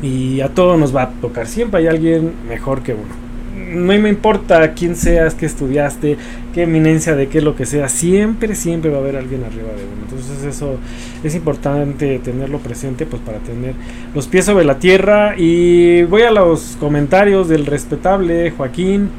y 0.02 0.42
a 0.42 0.50
todos 0.50 0.80
nos 0.80 0.96
va 0.96 1.04
a 1.04 1.10
tocar. 1.10 1.46
Siempre 1.46 1.82
hay 1.82 1.88
alguien 1.88 2.34
mejor 2.48 2.82
que 2.82 2.96
uno. 2.96 3.29
No 3.60 3.94
me 4.00 4.10
importa 4.10 4.74
quién 4.74 4.96
seas, 4.96 5.36
qué 5.36 5.46
estudiaste, 5.46 6.18
qué 6.54 6.64
eminencia 6.64 7.16
de 7.16 7.28
qué 7.28 7.42
lo 7.42 7.56
que 7.56 7.66
sea, 7.66 7.90
siempre, 7.90 8.56
siempre 8.56 8.90
va 8.90 8.98
a 8.98 9.00
haber 9.02 9.16
alguien 9.16 9.44
arriba 9.44 9.70
de 9.70 9.86
uno. 9.86 10.02
Entonces 10.04 10.44
eso 10.44 10.78
es 11.24 11.36
importante 11.36 12.20
tenerlo 12.20 12.60
presente 12.60 13.06
pues 13.06 13.22
para 13.22 13.40
tener 13.40 13.76
los 14.16 14.28
pies 14.28 14.46
sobre 14.46 14.66
la 14.66 14.80
tierra. 14.80 15.36
Y 15.38 16.04
voy 16.04 16.24
a 16.24 16.32
los 16.32 16.78
comentarios 16.80 17.48
del 17.48 17.66
respetable 17.66 18.52
Joaquín. 18.52 19.10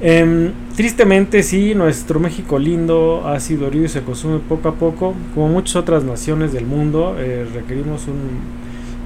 Em, 0.00 0.50
tristemente 0.76 1.44
sí, 1.44 1.74
nuestro 1.76 2.18
México 2.18 2.58
lindo 2.58 3.22
ha 3.26 3.38
sido 3.38 3.68
herido 3.68 3.84
y 3.84 3.88
se 3.88 4.02
consume 4.02 4.38
poco 4.38 4.68
a 4.68 4.74
poco. 4.74 5.14
Como 5.34 5.48
muchas 5.48 5.76
otras 5.76 6.04
naciones 6.04 6.52
del 6.52 6.66
mundo, 6.66 7.16
eh, 7.18 7.46
requerimos 7.54 8.08
un 8.08 8.61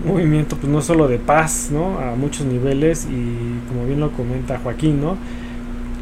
movimiento 0.07 0.57
pues 0.57 0.73
no 0.73 0.81
solo 0.81 1.09
de 1.09 1.19
paz, 1.19 1.71
¿no? 1.73 1.99
A 1.99 2.15
muchos 2.15 2.47
niveles 2.47 3.07
y 3.11 3.69
como 3.69 3.87
bien 3.87 4.01
lo 4.01 4.13
comenta 4.13 4.59
Joaquín, 4.59 5.01
¿no? 5.01 5.17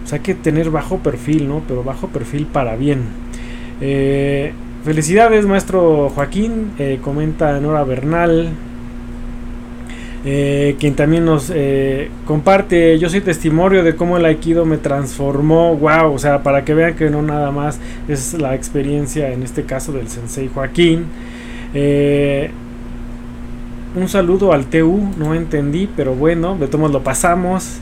Sea, 0.05 0.19
hay 0.19 0.23
que 0.23 0.35
tener 0.35 0.71
bajo 0.71 0.99
perfil, 0.99 1.49
¿no? 1.49 1.63
Pero 1.67 1.83
bajo 1.83 2.09
perfil 2.09 2.47
para 2.47 2.77
bien. 2.77 3.03
Eh, 3.81 4.53
felicidades, 4.85 5.47
maestro 5.47 6.11
Joaquín, 6.11 6.73
eh, 6.79 7.01
comenta 7.03 7.59
Nora 7.61 7.85
Bernal, 7.85 8.51
eh, 10.27 10.77
quien 10.79 10.95
también 10.95 11.25
nos 11.25 11.53
comparte, 12.27 12.99
yo 12.99 13.11
soy 13.11 13.21
testimonio 13.21 13.83
de 13.83 13.95
cómo 13.95 14.17
el 14.17 14.25
aikido 14.25 14.65
me 14.65 14.79
transformó, 14.79 15.77
wow, 15.77 16.13
o 16.13 16.19
sea, 16.19 16.43
para 16.43 16.65
que 16.65 16.75
vean 16.75 16.95
que 16.95 17.11
no 17.11 17.23
nada 17.23 17.51
más 17.51 17.79
es 18.09 18.35
la 18.35 18.55
experiencia, 18.55 19.33
en 19.33 19.43
este 19.43 19.65
caso 19.65 19.93
del 19.93 20.09
sensei 20.09 20.49
Joaquín. 20.49 21.07
Un 23.95 24.09
saludo 24.09 24.53
al 24.53 24.67
TU, 24.67 25.01
no 25.19 25.35
entendí, 25.35 25.89
pero 25.95 26.15
bueno, 26.15 26.57
de 26.57 26.67
todos 26.67 26.91
lo 26.91 27.03
pasamos. 27.03 27.79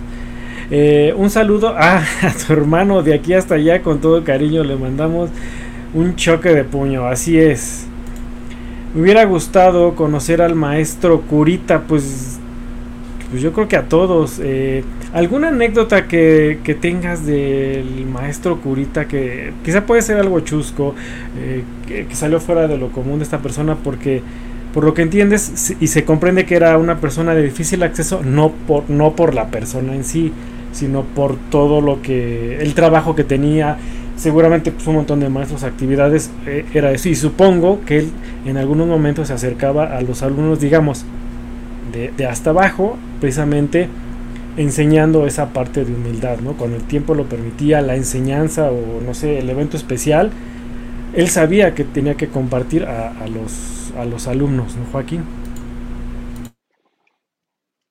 un 1.16 1.30
saludo 1.30 1.74
a, 1.76 1.98
a 2.22 2.32
tu 2.47 2.52
hermano 2.52 3.02
de 3.02 3.14
aquí 3.14 3.34
hasta 3.34 3.55
allá, 3.55 3.82
con 3.82 4.01
todo 4.01 4.24
cariño 4.24 4.64
le 4.64 4.76
mandamos 4.76 5.30
un 5.94 6.16
choque 6.16 6.51
de 6.51 6.64
puño, 6.64 7.06
así 7.06 7.39
es. 7.39 7.86
Me 8.94 9.02
hubiera 9.02 9.24
gustado 9.24 9.94
conocer 9.94 10.43
al 10.43 10.55
maestro 10.55 11.22
Curita, 11.22 11.82
pues, 11.82 12.39
pues 13.30 13.43
yo 13.43 13.52
creo 13.52 13.68
que 13.68 13.76
a 13.76 13.89
todos. 13.89 14.39
Eh, 14.43 14.84
¿Alguna 15.14 15.48
anécdota 15.48 16.09
que, 16.09 16.59
tengas 16.80 17.24
del 17.26 18.06
maestro 18.06 18.60
Curita 18.60 19.06
que 19.06 19.52
quizá 19.64 19.86
puede 19.86 20.02
ser 20.02 20.18
algo 20.18 20.40
chusco, 20.40 20.94
eh, 21.39 21.62
que, 21.86 22.14
salió 22.14 22.40
fuera 22.40 22.68
de 22.68 22.78
lo 22.78 22.89
común 22.89 23.18
de 23.18 23.24
esta 23.24 23.39
persona 23.39 23.76
porque 23.76 24.22
por 24.73 24.85
lo 24.85 24.94
que 24.94 25.03
entiendes 25.03 25.74
y 25.81 25.86
se 25.86 26.05
comprende 26.05 26.47
que 26.47 26.55
era 26.55 26.78
una 26.78 26.99
persona 26.99 27.35
de 27.35 27.43
difícil 27.43 27.82
acceso, 27.82 28.23
no 28.23 28.51
por, 28.51 28.89
no 28.89 29.15
por 29.15 29.35
la 29.35 29.49
persona 29.49 29.94
en 29.94 30.05
sí, 30.05 30.32
sino 30.73 31.03
por 31.03 31.36
todo 31.51 31.81
lo 31.81 32.01
que, 32.01 32.61
el 32.61 32.74
trabajo 32.74 33.15
que 33.15 33.24
tenía, 33.24 33.77
seguramente 34.16 34.73
pues, 34.73 34.86
un 34.86 34.97
montón 34.97 35.20
de 35.20 35.28
maestros, 35.28 35.62
actividades, 35.65 36.31
eh, 36.47 36.65
era 36.74 36.90
eso. 36.93 37.09
Y 37.09 37.15
supongo 37.15 37.81
que 37.85 37.99
él 37.99 38.11
en 38.47 38.57
algunos 38.57 38.86
momentos 38.86 39.28
se 39.28 39.35
acercaba 39.35 39.97
a 39.97 40.01
los 40.01 40.23
alumnos, 40.23 40.61
digamos, 40.61 41.05
de, 41.93 42.27
hasta 42.27 42.51
abajo, 42.51 42.97
precisamente 43.20 43.89
enseñando 44.57 45.27
esa 45.27 45.53
parte 45.53 45.85
de 45.85 45.94
humildad, 45.94 46.39
¿no? 46.40 46.53
Cuando 46.53 46.77
el 46.77 46.82
tiempo 46.82 47.15
lo 47.15 47.24
permitía, 47.24 47.81
la 47.81 47.97
enseñanza 47.97 48.70
o 48.70 49.01
no 49.05 49.15
sé, 49.15 49.39
el 49.39 49.49
evento 49.49 49.77
especial, 49.77 50.31
él 51.15 51.28
sabía 51.28 51.74
que 51.74 51.85
tenía 51.85 52.15
que 52.15 52.28
compartir 52.28 52.85
a, 52.85 53.12
los, 53.28 53.81
a 53.97 54.05
los 54.05 54.27
alumnos, 54.27 54.77
¿no, 54.77 54.85
Joaquín? 54.86 55.24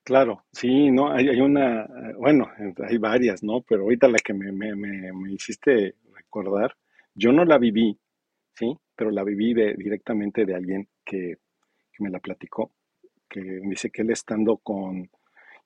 Claro, 0.03 0.43
sí, 0.51 0.91
no, 0.91 1.11
hay, 1.11 1.29
hay, 1.29 1.39
una, 1.39 1.87
bueno, 2.17 2.49
hay 2.87 2.97
varias, 2.97 3.43
¿no? 3.43 3.61
Pero 3.61 3.83
ahorita 3.83 4.07
la 4.07 4.17
que 4.17 4.33
me, 4.33 4.51
me, 4.51 4.75
me, 4.75 5.13
me 5.13 5.31
hiciste 5.31 5.95
recordar, 6.13 6.75
yo 7.13 7.31
no 7.31 7.45
la 7.45 7.57
viví, 7.57 7.99
¿sí? 8.53 8.77
Pero 8.95 9.11
la 9.11 9.23
viví 9.23 9.53
de, 9.53 9.73
directamente 9.75 10.45
de 10.45 10.55
alguien 10.55 10.87
que, 11.05 11.37
me 11.99 12.09
la 12.09 12.19
platicó, 12.19 12.71
que 13.29 13.41
dice 13.41 13.91
que 13.91 14.01
él 14.01 14.09
estando 14.09 14.57
con, 14.57 15.07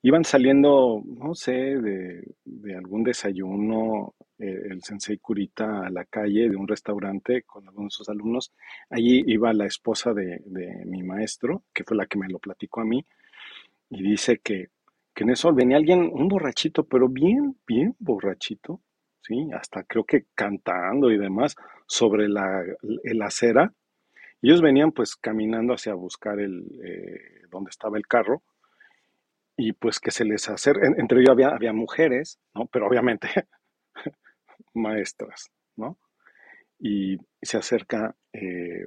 iban 0.02 0.24
saliendo, 0.24 1.02
no 1.06 1.34
sé, 1.34 1.52
de, 1.52 2.76
algún 2.76 3.04
desayuno, 3.04 4.14
el 4.38 4.82
sensei 4.82 5.18
Kurita 5.18 5.86
a 5.86 5.90
la 5.90 6.04
calle 6.04 6.48
de 6.48 6.56
un 6.56 6.68
restaurante 6.68 7.42
con 7.42 7.66
algunos 7.68 7.92
de 7.92 7.96
sus 7.96 8.08
alumnos. 8.08 8.52
Allí 8.90 9.24
iba 9.26 9.52
la 9.52 9.66
esposa 9.66 10.12
de, 10.12 10.42
de, 10.44 10.84
mi 10.86 11.02
maestro, 11.02 11.62
que 11.72 11.84
fue 11.84 11.96
la 11.96 12.06
que 12.06 12.18
me 12.18 12.28
lo 12.28 12.38
platicó 12.38 12.80
a 12.80 12.84
mí, 12.84 13.04
y 13.90 14.02
dice 14.02 14.38
que, 14.38 14.68
que 15.14 15.24
en 15.24 15.30
eso 15.30 15.52
venía 15.54 15.76
alguien, 15.76 16.10
un 16.12 16.28
borrachito, 16.28 16.84
pero 16.84 17.08
bien, 17.08 17.56
bien 17.66 17.94
borrachito, 17.98 18.80
¿sí? 19.22 19.48
Hasta 19.52 19.84
creo 19.84 20.04
que 20.04 20.26
cantando 20.34 21.10
y 21.10 21.18
demás 21.18 21.56
sobre 21.86 22.28
la, 22.28 22.62
acera. 23.24 23.72
Ellos 24.42 24.60
venían 24.60 24.92
pues 24.92 25.16
caminando 25.16 25.74
hacia 25.74 25.94
buscar 25.94 26.38
el, 26.40 26.64
eh, 26.84 27.46
donde 27.50 27.70
estaba 27.70 27.96
el 27.96 28.06
carro 28.06 28.42
y 29.56 29.72
pues 29.72 29.98
que 29.98 30.10
se 30.10 30.24
les 30.24 30.48
acerca, 30.50 30.86
entre 30.86 31.20
ellos 31.20 31.30
había, 31.30 31.48
había 31.48 31.72
mujeres, 31.72 32.38
¿no? 32.54 32.66
Pero 32.66 32.86
obviamente 32.86 33.28
maestras, 34.76 35.50
¿no? 35.76 35.98
Y 36.78 37.16
se 37.42 37.56
acerca 37.56 38.14
eh, 38.32 38.84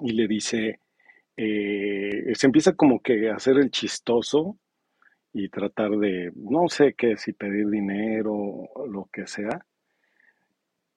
y 0.00 0.12
le 0.12 0.26
dice, 0.26 0.80
eh, 1.36 2.32
se 2.34 2.46
empieza 2.46 2.74
como 2.74 3.00
que 3.00 3.30
a 3.30 3.36
hacer 3.36 3.56
el 3.58 3.70
chistoso 3.70 4.58
y 5.32 5.48
tratar 5.48 5.90
de, 5.90 6.32
no 6.36 6.68
sé 6.68 6.94
qué, 6.96 7.16
si 7.16 7.32
pedir 7.32 7.68
dinero 7.68 8.68
lo 8.88 9.08
que 9.12 9.26
sea. 9.26 9.66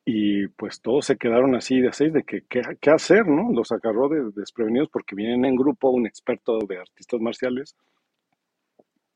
Y 0.05 0.47
pues 0.47 0.79
todos 0.81 1.05
se 1.05 1.17
quedaron 1.17 1.55
así 1.55 1.81
de 1.81 1.89
así, 1.89 2.09
de 2.09 2.23
que 2.23 2.43
qué 2.47 2.91
hacer, 2.91 3.27
¿no? 3.27 3.51
Los 3.51 3.71
agarró 3.71 4.07
de, 4.07 4.31
desprevenidos 4.35 4.89
porque 4.89 5.15
vienen 5.15 5.43
en 5.43 5.55
grupo 5.55 5.89
un 5.89 6.07
experto 6.07 6.59
de 6.59 6.77
artistas 6.77 7.19
marciales 7.19 7.75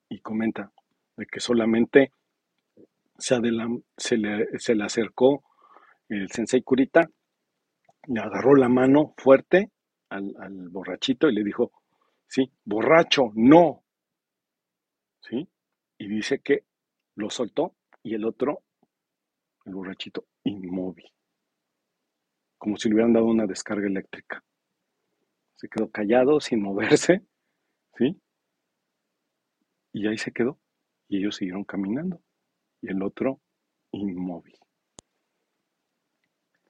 y 0.09 0.19
comenta 0.19 0.71
de 1.15 1.25
que 1.25 1.39
solamente 1.39 2.11
se, 3.21 3.35
se, 3.97 4.17
le, 4.17 4.59
se 4.59 4.75
le 4.75 4.83
acercó 4.83 5.43
el 6.09 6.29
sensei 6.31 6.63
Kurita, 6.63 7.09
le 8.07 8.19
agarró 8.19 8.55
la 8.55 8.67
mano 8.67 9.13
fuerte 9.17 9.71
al, 10.09 10.33
al 10.39 10.69
borrachito 10.69 11.29
y 11.29 11.35
le 11.35 11.43
dijo, 11.43 11.71
sí, 12.27 12.51
borracho, 12.65 13.31
no, 13.35 13.83
¿sí? 15.21 15.47
Y 15.99 16.07
dice 16.07 16.39
que 16.39 16.65
lo 17.15 17.29
soltó 17.29 17.75
y 18.03 18.15
el 18.15 18.25
otro, 18.25 18.63
el 19.65 19.75
borrachito, 19.75 20.25
inmóvil, 20.43 21.05
como 22.57 22.77
si 22.77 22.89
le 22.89 22.95
hubieran 22.95 23.13
dado 23.13 23.27
una 23.27 23.45
descarga 23.45 23.87
eléctrica. 23.87 24.43
Se 25.55 25.69
quedó 25.69 25.91
callado, 25.91 26.39
sin 26.39 26.61
moverse, 26.61 27.21
¿sí? 27.95 28.19
Y 29.93 30.07
ahí 30.07 30.17
se 30.17 30.31
quedó. 30.31 30.59
Y 31.07 31.17
ellos 31.17 31.35
siguieron 31.35 31.65
caminando. 31.65 32.19
Y 32.81 32.89
el 32.89 33.03
otro, 33.03 33.39
inmóvil. 33.91 34.57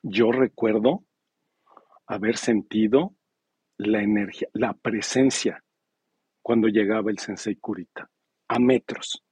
Yo 0.04 0.32
recuerdo 0.32 1.04
haber 2.08 2.38
sentido 2.38 3.16
la 3.78 4.02
energía, 4.02 4.48
la 4.54 4.74
presencia 4.74 5.64
cuando 6.42 6.68
llegaba 6.68 7.12
el 7.12 7.20
sensei 7.20 7.56
Kurita 7.56 8.10
a 8.48 8.60
metros. 8.60 9.24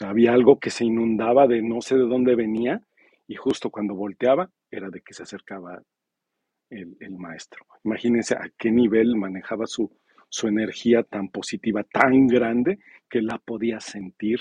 Había 0.00 0.32
algo 0.32 0.58
que 0.58 0.70
se 0.70 0.84
inundaba 0.84 1.46
de 1.46 1.62
no 1.62 1.80
sé 1.80 1.96
de 1.96 2.06
dónde 2.06 2.34
venía 2.34 2.82
y 3.26 3.34
justo 3.34 3.70
cuando 3.70 3.94
volteaba 3.94 4.50
era 4.70 4.88
de 4.88 5.00
que 5.00 5.14
se 5.14 5.24
acercaba 5.24 5.82
el, 6.70 7.16
maestro. 7.18 7.66
Imagínense 7.84 8.34
a 8.34 8.50
qué 8.56 8.70
nivel 8.70 9.16
manejaba 9.16 9.66
su, 9.66 9.90
su 10.28 10.48
energía 10.48 11.02
tan 11.02 11.28
positiva, 11.28 11.84
tan 11.84 12.26
grande, 12.26 12.78
que 13.10 13.20
la 13.20 13.38
podía 13.38 13.80
sentir 13.80 14.40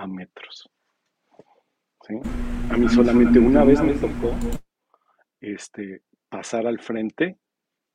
a 0.00 0.06
metros. 0.06 0.70
A 2.70 2.76
mí 2.76 2.88
solamente 2.88 3.38
una 3.38 3.62
vez 3.64 3.82
me 3.82 3.92
tocó 3.92 4.34
este, 5.40 6.02
pasar 6.28 6.66
al 6.66 6.80
frente 6.80 7.38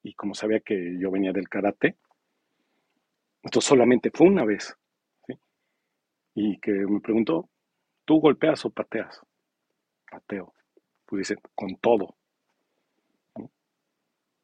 y 0.04 0.14
como 0.14 0.36
sabía 0.36 0.60
que 0.60 0.98
yo 1.00 1.10
venía 1.10 1.34
del 1.34 1.50
karate, 1.50 1.98
entonces 3.42 3.68
solamente 3.68 4.12
fue 4.14 4.28
una 4.28 4.46
vez. 4.46 4.78
Y 6.36 6.60
que 6.60 6.72
me 6.72 7.00
preguntó, 7.00 7.50
¿tú 8.06 8.20
golpeas 8.20 8.64
o 8.66 8.70
pateas? 8.70 9.22
Pateo. 10.10 10.54
Pues 11.06 11.28
dice, 11.28 11.42
con 11.56 11.78
todo. 11.78 12.16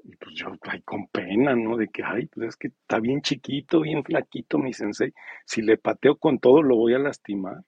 Y 0.04 0.16
pues 0.16 0.36
yo, 0.36 0.48
ay, 0.64 0.82
con 0.82 1.08
pena, 1.08 1.56
¿no? 1.56 1.78
De 1.78 1.88
que, 1.90 2.04
ay, 2.04 2.26
pues 2.28 2.50
es 2.50 2.56
que 2.58 2.70
está 2.70 3.00
bien 3.00 3.22
chiquito, 3.22 3.82
bien 3.82 4.04
flaquito 4.04 4.58
mi 4.58 4.74
sensei. 4.74 5.14
Si 5.46 5.62
le 5.62 5.78
pateo 5.78 6.18
con 6.18 6.40
todo, 6.40 6.62
lo 6.64 6.76
voy 6.76 6.94
a 6.96 7.00
lastimar. 7.00 7.64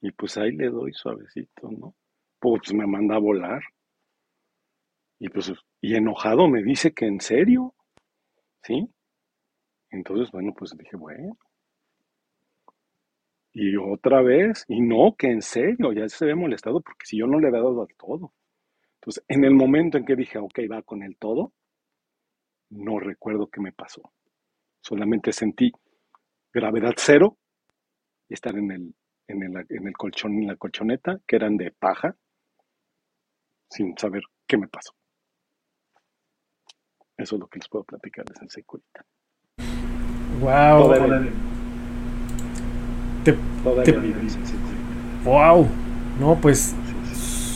Y 0.00 0.12
pues 0.12 0.36
ahí 0.38 0.52
le 0.52 0.68
doy 0.68 0.92
suavecito, 0.92 1.70
¿no? 1.70 1.94
Pues 2.38 2.72
me 2.74 2.86
manda 2.86 3.16
a 3.16 3.18
volar. 3.20 3.62
Y 5.18 5.28
pues, 5.28 5.52
y 5.80 5.94
enojado 5.94 6.48
me 6.48 6.62
dice 6.62 6.92
que 6.92 7.06
en 7.06 7.20
serio, 7.20 7.74
¿sí? 8.62 8.88
Entonces, 9.90 10.30
bueno, 10.32 10.52
pues 10.56 10.76
dije, 10.76 10.96
bueno. 10.96 11.38
Y 13.52 13.76
otra 13.76 14.20
vez, 14.20 14.64
y 14.68 14.80
no, 14.80 15.14
que 15.16 15.28
en 15.28 15.40
serio, 15.40 15.92
ya 15.92 16.08
se 16.08 16.26
ve 16.26 16.34
molestado 16.34 16.80
porque 16.80 17.06
si 17.06 17.18
yo 17.18 17.26
no 17.26 17.38
le 17.38 17.46
había 17.48 17.60
dado 17.60 17.82
al 17.82 17.94
todo. 17.96 18.32
Entonces, 18.96 19.24
en 19.28 19.44
el 19.44 19.54
momento 19.54 19.96
en 19.96 20.04
que 20.04 20.16
dije, 20.16 20.38
ok, 20.38 20.60
va 20.70 20.82
con 20.82 21.02
el 21.02 21.16
todo, 21.16 21.52
no 22.74 22.98
recuerdo 22.98 23.48
qué 23.48 23.60
me 23.60 23.72
pasó. 23.72 24.02
Solamente 24.80 25.32
sentí 25.32 25.72
gravedad 26.52 26.92
cero 26.96 27.38
y 28.28 28.34
estar 28.34 28.56
en 28.56 28.70
el, 28.70 28.94
en 29.28 29.42
el, 29.42 29.66
en 29.68 29.86
el 29.86 29.92
colchón, 29.94 30.34
en 30.34 30.48
la 30.48 30.56
colchoneta, 30.56 31.20
que 31.26 31.36
eran 31.36 31.56
de 31.56 31.70
paja, 31.70 32.16
sin 33.70 33.96
saber 33.96 34.22
qué 34.46 34.58
me 34.58 34.68
pasó. 34.68 34.92
Eso 37.16 37.36
es 37.36 37.40
lo 37.40 37.46
que 37.46 37.60
les 37.60 37.68
puedo 37.68 37.84
platicar 37.84 38.24
de 38.24 38.34
Sensei 38.34 38.64
Kurita. 38.64 39.04
Wow. 40.40 40.90
wow. 45.24 45.68
No, 46.18 46.38
pues 46.40 46.74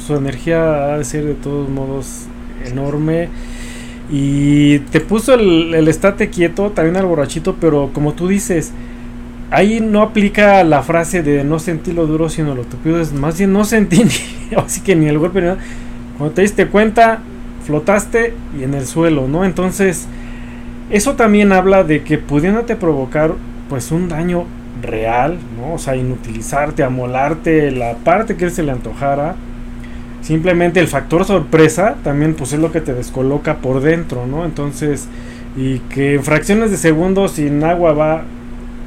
su 0.06 0.16
energía 0.16 0.94
ha 0.94 0.98
de 0.98 1.04
ser 1.04 1.24
de 1.24 1.34
todos 1.34 1.68
modos 1.68 2.26
enorme. 2.64 3.28
Y 4.10 4.78
te 4.90 5.00
puso 5.00 5.34
el, 5.34 5.74
el 5.74 5.88
estate 5.88 6.30
quieto, 6.30 6.70
también 6.70 6.96
al 6.96 7.06
borrachito, 7.06 7.56
pero 7.60 7.90
como 7.92 8.14
tú 8.14 8.28
dices, 8.28 8.72
ahí 9.50 9.80
no 9.80 10.02
aplica 10.02 10.62
la 10.64 10.82
frase 10.82 11.22
de 11.22 11.44
no 11.44 11.58
sentí 11.58 11.92
lo 11.92 12.06
duro 12.06 12.28
sino 12.28 12.54
lo 12.54 12.64
tupido, 12.64 13.00
es 13.00 13.12
más 13.12 13.38
bien 13.38 13.52
no 13.52 13.64
sentí 13.64 14.04
ni, 14.50 14.56
así 14.56 14.80
que 14.80 14.96
ni 14.96 15.06
el 15.06 15.18
golpe 15.18 15.40
ni 15.40 15.48
nada. 15.48 15.58
Cuando 16.16 16.34
te 16.34 16.42
diste 16.42 16.66
cuenta, 16.66 17.20
flotaste 17.64 18.34
y 18.58 18.64
en 18.64 18.74
el 18.74 18.86
suelo, 18.86 19.28
¿no? 19.28 19.44
Entonces, 19.44 20.06
eso 20.90 21.14
también 21.14 21.52
habla 21.52 21.84
de 21.84 22.02
que 22.02 22.18
pudiéndote 22.18 22.76
provocar 22.76 23.34
pues 23.68 23.92
un 23.92 24.08
daño 24.08 24.46
real, 24.82 25.38
¿no? 25.56 25.74
O 25.74 25.78
sea, 25.78 25.94
inutilizarte, 25.96 26.82
amolarte 26.82 27.70
la 27.70 27.94
parte 27.96 28.36
que 28.36 28.46
él 28.46 28.50
se 28.50 28.62
le 28.62 28.72
antojara. 28.72 29.36
Simplemente 30.22 30.80
el 30.80 30.88
factor 30.88 31.24
sorpresa 31.24 31.96
también 32.02 32.34
pues 32.34 32.52
es 32.52 32.58
lo 32.58 32.72
que 32.72 32.80
te 32.80 32.92
descoloca 32.92 33.58
por 33.58 33.80
dentro, 33.80 34.26
¿no? 34.26 34.44
Entonces, 34.44 35.08
y 35.56 35.78
que 35.80 36.14
en 36.14 36.24
fracciones 36.24 36.70
de 36.70 36.76
segundos 36.76 37.32
sin 37.32 37.62
agua 37.64 37.92
va, 37.92 38.22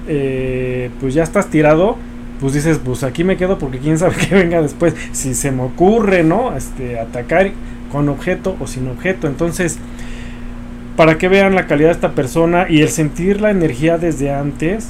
eh, 0.08 0.90
pues 1.00 1.14
ya 1.14 1.24
estás 1.24 1.50
tirado, 1.50 1.98
pues 2.40 2.54
dices, 2.54 2.80
pues 2.84 3.04
aquí 3.04 3.24
me 3.24 3.38
quedo 3.38 3.60
porque 3.60 3.80
quién 3.80 3.98
sabe 3.98 4.16
qué 4.30 4.36
venga 4.36 4.62
después. 4.62 4.94
Si 5.12 5.34
se 5.34 5.52
me 5.52 5.64
ocurre, 5.64 6.24
¿no? 6.24 6.56
Este, 6.56 7.00
atacar 7.00 7.52
con 7.92 8.10
objeto 8.10 8.56
o 8.60 8.68
sin 8.68 8.88
objeto. 8.88 9.28
Entonces, 9.28 9.80
para 10.96 11.18
que 11.18 11.28
vean 11.28 11.56
la 11.56 11.68
calidad 11.68 11.90
de 11.90 11.96
esta 11.96 12.12
persona 12.12 12.66
y 12.70 12.82
el 12.82 12.90
sentir 12.90 13.42
la 13.42 13.52
energía 13.52 13.98
desde 13.98 14.34
antes, 14.34 14.90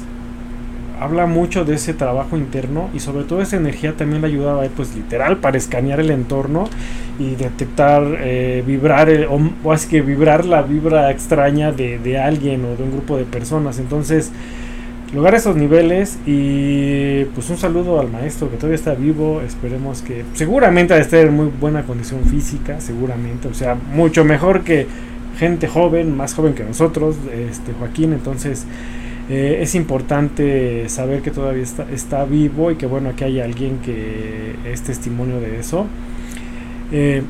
habla 1.02 1.26
mucho 1.26 1.66
de 1.66 1.76
ese 1.76 1.96
trabajo 1.96 2.38
interno 2.38 2.90
y 2.94 3.00
sobre 3.00 3.24
todo 3.24 3.42
esa 3.42 3.58
energía 3.58 3.94
también 3.98 4.22
le 4.22 4.28
ayudaba 4.28 4.64
pues 4.76 4.96
literal 4.96 5.38
para 5.38 5.58
escanear 5.58 6.00
el 6.00 6.12
entorno 6.12 6.70
y 7.18 7.34
detectar 7.36 8.04
eh, 8.20 8.64
vibrar 8.66 9.10
o, 9.30 9.72
así 9.72 9.90
que 9.90 10.02
vibrar 10.02 10.46
la 10.46 10.62
vibra 10.62 11.10
extraña 11.10 11.72
de, 11.72 11.98
de, 11.98 12.20
alguien 12.20 12.64
o 12.66 12.76
de 12.76 12.84
un 12.84 12.92
grupo 12.92 13.18
de 13.18 13.24
personas. 13.24 13.80
Entonces 13.80 14.32
lograr 15.12 15.34
esos 15.34 15.56
niveles 15.56 16.20
y 16.28 17.26
pues 17.34 17.50
un 17.50 17.58
saludo 17.58 18.00
al 18.00 18.10
maestro 18.10 18.52
que 18.52 18.58
todavía 18.58 18.76
está 18.76 18.94
vivo, 18.94 19.42
esperemos 19.42 20.04
que 20.04 20.24
seguramente 20.34 20.98
estar 21.00 21.22
en 21.22 21.36
muy 21.36 21.48
buena 21.48 21.82
condición 21.82 22.24
física, 22.26 22.80
seguramente, 22.80 23.48
o 23.48 23.56
sea, 23.56 23.76
mucho 23.76 24.24
mejor 24.24 24.62
que 24.62 24.86
gente 25.40 25.68
joven, 25.68 26.16
más 26.16 26.36
joven 26.36 26.54
que 26.54 26.64
nosotros, 26.64 27.16
este 27.50 27.74
Joaquín, 27.74 28.14
entonces 28.14 28.68
eh, 29.32 29.60
es 29.62 29.76
importante 29.76 30.90
saber 30.90 31.22
que 31.22 31.32
todavía 31.32 31.64
está, 31.64 32.26
vivo 32.26 32.70
y 32.70 32.76
que 32.76 32.86
bueno, 32.86 33.16
que 33.16 33.24
hay 33.24 33.40
alguien 33.40 33.80
que 33.80 34.56
es 34.66 34.82
testimonio 34.82 35.40
de 35.40 35.60
eso. 35.60 35.88
Eh, 36.92 37.24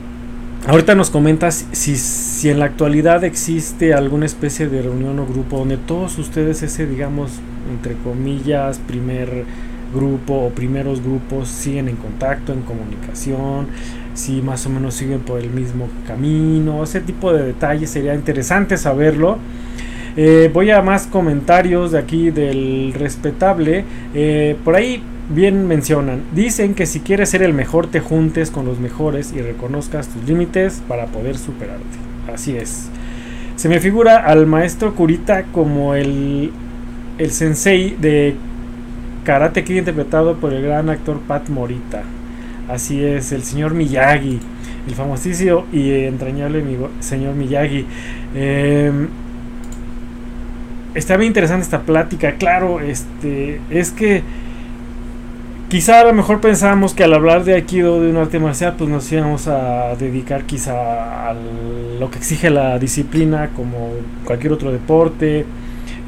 Ahorita 0.67 0.93
nos 0.93 1.09
comentas 1.09 1.65
si 1.71 2.47
en 2.47 2.59
la 2.59 2.65
actualidad 2.65 3.23
existe 3.23 3.95
alguna 3.95 4.27
especie 4.27 4.67
de 4.67 4.83
reunión 4.83 5.17
o 5.17 5.25
grupo 5.25 5.57
donde 5.57 5.77
todos 5.77 6.19
ustedes 6.19 6.61
ese, 6.61 6.85
digamos, 6.85 7.31
entre 7.71 7.95
comillas, 7.95 8.77
primer 8.77 9.43
grupo 9.91 10.35
o 10.35 10.49
primeros 10.51 11.01
grupos 11.01 11.47
siguen 11.47 11.89
en 11.89 11.95
contacto, 11.95 12.53
en 12.53 12.61
comunicación, 12.61 13.69
si 14.13 14.43
más 14.43 14.63
o 14.67 14.69
menos 14.69 14.93
siguen 14.93 15.21
por 15.21 15.39
el 15.39 15.49
mismo 15.49 15.87
camino, 16.05 16.83
ese 16.83 17.01
tipo 17.01 17.33
de 17.33 17.43
detalles 17.43 17.89
sería 17.89 18.13
interesante 18.13 18.77
saberlo. 18.77 19.39
Eh, 20.17 20.49
voy 20.53 20.71
a 20.71 20.81
más 20.81 21.07
comentarios 21.07 21.91
de 21.91 21.99
aquí 21.99 22.31
del 22.31 22.93
respetable. 22.97 23.85
Eh, 24.13 24.55
por 24.63 24.75
ahí 24.75 25.01
bien 25.29 25.67
mencionan, 25.67 26.21
dicen 26.33 26.73
que 26.73 26.85
si 26.85 26.99
quieres 26.99 27.29
ser 27.29 27.41
el 27.43 27.53
mejor 27.53 27.87
te 27.87 27.99
juntes 27.99 28.51
con 28.51 28.65
los 28.65 28.79
mejores 28.79 29.33
y 29.33 29.41
reconozcas 29.41 30.07
tus 30.09 30.23
límites 30.27 30.81
para 30.87 31.05
poder 31.05 31.37
superarte. 31.37 31.83
Así 32.33 32.55
es. 32.57 32.89
Se 33.55 33.69
me 33.69 33.79
figura 33.79 34.17
al 34.17 34.47
maestro 34.47 34.95
Kurita 34.95 35.43
como 35.51 35.93
el, 35.95 36.51
el 37.17 37.31
sensei 37.31 37.95
de 37.99 38.35
Karate 39.23 39.63
Kid 39.63 39.77
interpretado 39.77 40.37
por 40.37 40.53
el 40.53 40.63
gran 40.63 40.89
actor 40.89 41.19
Pat 41.19 41.47
Morita. 41.49 42.03
Así 42.67 43.03
es, 43.03 43.31
el 43.31 43.43
señor 43.43 43.73
Miyagi, 43.73 44.39
el 44.87 44.95
famosísimo 44.95 45.65
y 45.71 45.91
entrañable 46.05 46.63
señor 46.99 47.35
Miyagi. 47.35 47.85
Eh, 48.33 48.91
está 50.95 51.17
bien 51.17 51.29
interesante 51.29 51.63
esta 51.63 51.81
plática, 51.81 52.35
claro, 52.35 52.79
este, 52.79 53.59
es 53.69 53.91
que 53.91 54.23
Quizá 55.71 56.01
a 56.01 56.03
lo 56.03 56.11
mejor 56.11 56.41
pensábamos 56.41 56.93
que 56.93 57.05
al 57.05 57.13
hablar 57.13 57.45
de 57.45 57.53
Aikido, 57.53 58.01
de 58.01 58.09
un 58.09 58.17
arte 58.17 58.39
marcial, 58.39 58.75
pues 58.77 58.89
nos 58.89 59.09
íbamos 59.09 59.47
a 59.47 59.95
dedicar 59.95 60.43
quizá 60.43 61.29
a 61.29 61.33
lo 61.33 62.11
que 62.11 62.17
exige 62.17 62.49
la 62.49 62.77
disciplina, 62.77 63.51
como 63.55 63.91
cualquier 64.25 64.51
otro 64.51 64.73
deporte, 64.73 65.45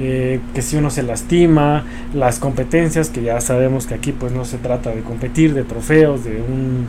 eh, 0.02 0.42
que 0.54 0.62
si 0.62 0.76
uno 0.76 0.90
se 0.90 1.02
lastima, 1.02 1.86
las 2.14 2.40
competencias, 2.40 3.10
que 3.10 3.22
ya 3.24 3.40
sabemos 3.40 3.88
que 3.88 3.94
aquí 3.94 4.12
pues 4.12 4.34
no 4.34 4.44
se 4.44 4.58
trata 4.58 4.90
de 4.90 5.00
competir, 5.00 5.54
de 5.54 5.64
trofeos, 5.64 6.26
de 6.26 6.42
un 6.42 6.86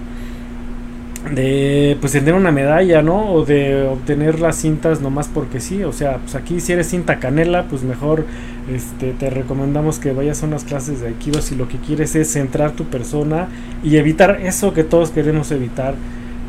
de 1.32 1.96
pues 2.00 2.12
tener 2.12 2.34
una 2.34 2.50
medalla, 2.50 3.02
¿no? 3.02 3.32
O 3.32 3.44
de 3.44 3.82
obtener 3.84 4.40
las 4.40 4.56
cintas 4.56 5.00
nomás 5.00 5.28
porque 5.28 5.60
sí, 5.60 5.82
o 5.84 5.92
sea, 5.92 6.18
pues 6.18 6.34
aquí 6.34 6.60
si 6.60 6.72
eres 6.72 6.88
cinta 6.88 7.18
canela, 7.18 7.64
pues 7.64 7.82
mejor 7.82 8.26
este 8.72 9.12
te 9.12 9.30
recomendamos 9.30 9.98
que 9.98 10.12
vayas 10.12 10.42
a 10.42 10.46
unas 10.46 10.64
clases 10.64 11.00
de 11.00 11.08
aikido 11.08 11.40
si 11.40 11.54
lo 11.54 11.68
que 11.68 11.78
quieres 11.78 12.14
es 12.14 12.32
centrar 12.32 12.72
tu 12.72 12.84
persona 12.84 13.48
y 13.82 13.96
evitar 13.96 14.40
eso 14.42 14.74
que 14.74 14.84
todos 14.84 15.10
queremos 15.10 15.50
evitar, 15.50 15.94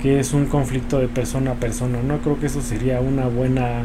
que 0.01 0.19
es 0.19 0.33
un 0.33 0.45
conflicto 0.45 0.99
de 0.99 1.07
persona 1.07 1.51
a 1.51 1.55
persona, 1.55 1.99
¿no? 2.05 2.17
Creo 2.19 2.39
que 2.39 2.47
eso 2.47 2.61
sería 2.61 2.99
una 2.99 3.27
buena 3.27 3.83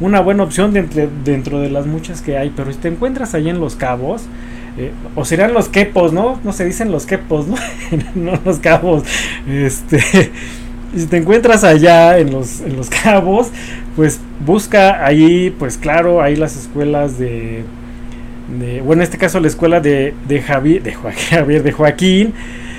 una 0.00 0.20
buena 0.20 0.42
opción 0.42 0.72
dentro, 0.72 1.08
dentro 1.24 1.60
de 1.60 1.70
las 1.70 1.86
muchas 1.86 2.20
que 2.20 2.36
hay, 2.36 2.52
pero 2.56 2.72
si 2.72 2.78
te 2.78 2.88
encuentras 2.88 3.34
ahí 3.34 3.48
en 3.48 3.60
Los 3.60 3.76
Cabos, 3.76 4.22
eh, 4.76 4.92
o 5.14 5.24
serían 5.24 5.54
los 5.54 5.68
quepos, 5.68 6.12
¿no? 6.12 6.40
No 6.42 6.52
se 6.52 6.64
dicen 6.64 6.90
los 6.90 7.06
quepos, 7.06 7.46
¿no? 7.46 7.56
no 8.14 8.38
los 8.44 8.58
cabos. 8.58 9.04
Este, 9.48 10.00
si 10.96 11.06
te 11.06 11.16
encuentras 11.16 11.64
allá 11.64 12.18
en 12.18 12.32
los, 12.32 12.60
en 12.60 12.76
los 12.76 12.90
cabos, 12.90 13.48
pues 13.96 14.20
busca 14.44 15.04
ahí, 15.04 15.54
pues 15.58 15.78
claro, 15.78 16.22
ahí 16.22 16.36
las 16.36 16.56
escuelas 16.56 17.18
de, 17.18 17.64
bueno, 18.84 19.02
en 19.02 19.02
este 19.02 19.18
caso 19.18 19.40
la 19.40 19.48
escuela 19.48 19.80
de, 19.80 20.14
de 20.28 20.42
Javier, 20.42 20.82
de 20.82 20.92
Javier, 21.30 21.62
de 21.62 21.72
Joaquín, 21.72 22.34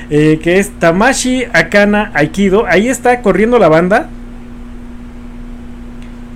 eh, 0.09 0.39
que 0.41 0.59
es 0.59 0.72
Tamashi 0.80 1.45
Akana 1.53 2.11
Aikido. 2.13 2.65
Ahí 2.67 2.88
está 2.88 3.22
corriendo 3.22 3.57
la 3.57 3.69
banda. 3.69 4.09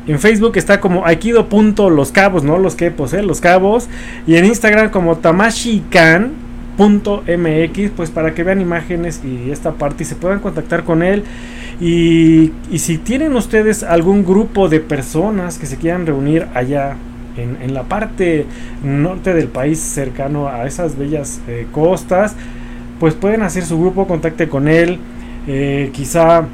En 0.10 0.20
Facebook 0.20 0.54
está 0.56 0.80
como 0.80 1.06
Aikido.los 1.06 2.12
cabos, 2.12 2.44
¿no? 2.44 2.58
Los 2.58 2.74
quepos, 2.74 3.14
¿eh? 3.14 3.22
Los 3.22 3.42
cabos. 3.42 3.88
Y 4.26 4.38
en 4.38 4.46
Instagram 4.46 4.90
como 4.90 5.20
tamashikan.mx, 5.20 7.92
pues 7.96 8.10
para 8.10 8.34
que 8.34 8.44
vean 8.44 8.60
imágenes 8.60 9.22
y 9.24 9.52
esta 9.52 9.74
parte 9.74 10.02
y 10.02 10.08
se 10.08 10.16
puedan 10.16 10.40
contactar 10.40 10.84
con 10.84 11.04
él. 11.04 11.26
Y, 11.80 12.54
y 12.72 12.80
si 12.80 12.98
tienen 12.98 13.36
ustedes 13.36 13.84
algún 13.84 14.26
grupo 14.26 14.68
de 14.68 14.80
personas 14.80 15.60
que 15.60 15.68
se 15.68 15.78
quieran 15.78 16.08
reunir 16.08 16.48
allá 16.56 16.96
en, 17.38 17.76
la 17.76 17.84
parte 17.84 18.48
norte 18.84 19.36
del 19.36 19.48
país 19.48 19.80
cercano 19.80 20.48
a 20.48 20.66
esas 20.66 20.98
bellas 20.98 21.40
eh, 21.48 21.68
costas, 21.72 22.36
pues 23.00 23.14
pueden 23.14 23.44
hacer 23.44 23.64
su 23.64 23.80
grupo, 23.80 24.08
contacte 24.08 24.50
con 24.50 24.68
él, 24.68 24.98
eh, 25.46 25.92
quizá 25.94 26.48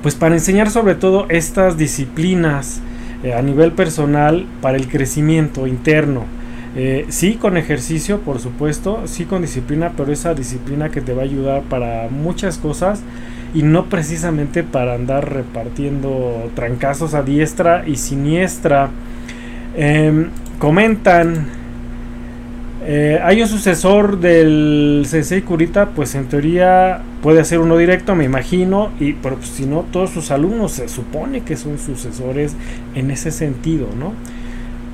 pues 0.00 0.14
para 0.14 0.34
enseñar 0.34 0.70
sobre 0.70 0.94
todo 0.94 1.26
estas 1.28 1.76
disciplinas 1.76 2.80
eh, 3.22 3.34
a 3.34 3.42
nivel 3.42 3.72
personal 3.72 4.46
para 4.60 4.76
el 4.76 4.88
crecimiento 4.88 5.66
interno. 5.66 6.24
sí 7.08 7.34
con 7.34 7.58
ejercicio, 7.58 8.20
por 8.20 8.38
supuesto, 8.38 9.02
sí 9.04 9.26
con 9.26 9.42
disciplina, 9.42 9.92
pero 9.94 10.10
esa 10.10 10.32
disciplina 10.32 10.88
que 10.88 11.02
te 11.02 11.12
va 11.12 11.20
a 11.20 11.24
ayudar 11.24 11.62
para 11.68 12.08
muchas 12.08 12.56
cosas 12.56 13.02
y 13.54 13.62
no 13.62 13.86
precisamente 13.86 14.62
para 14.62 14.94
andar 14.94 15.32
repartiendo 15.32 16.50
trancazos 16.54 17.14
a 17.14 17.22
diestra 17.22 17.84
y 17.86 17.96
siniestra. 17.96 18.90
Em, 19.76 20.30
comentan, 20.58 21.46
eh, 22.84 23.20
hay 23.22 23.40
un 23.40 23.48
sucesor 23.48 24.18
del 24.18 25.04
Sensei 25.06 25.42
Kurita, 25.42 25.90
pues 25.90 26.16
en 26.16 26.26
teoría 26.26 27.00
puede 27.22 27.44
ser 27.44 27.60
uno 27.60 27.76
directo, 27.76 28.16
me 28.16 28.24
imagino, 28.24 28.90
y 28.98 29.12
pero 29.12 29.36
pues, 29.36 29.50
si 29.50 29.66
no, 29.66 29.84
todos 29.92 30.10
sus 30.10 30.32
alumnos 30.32 30.72
se 30.72 30.88
supone 30.88 31.42
que 31.42 31.56
son 31.56 31.78
sucesores 31.78 32.56
en 32.96 33.12
ese 33.12 33.30
sentido, 33.30 33.86
¿no? 33.96 34.14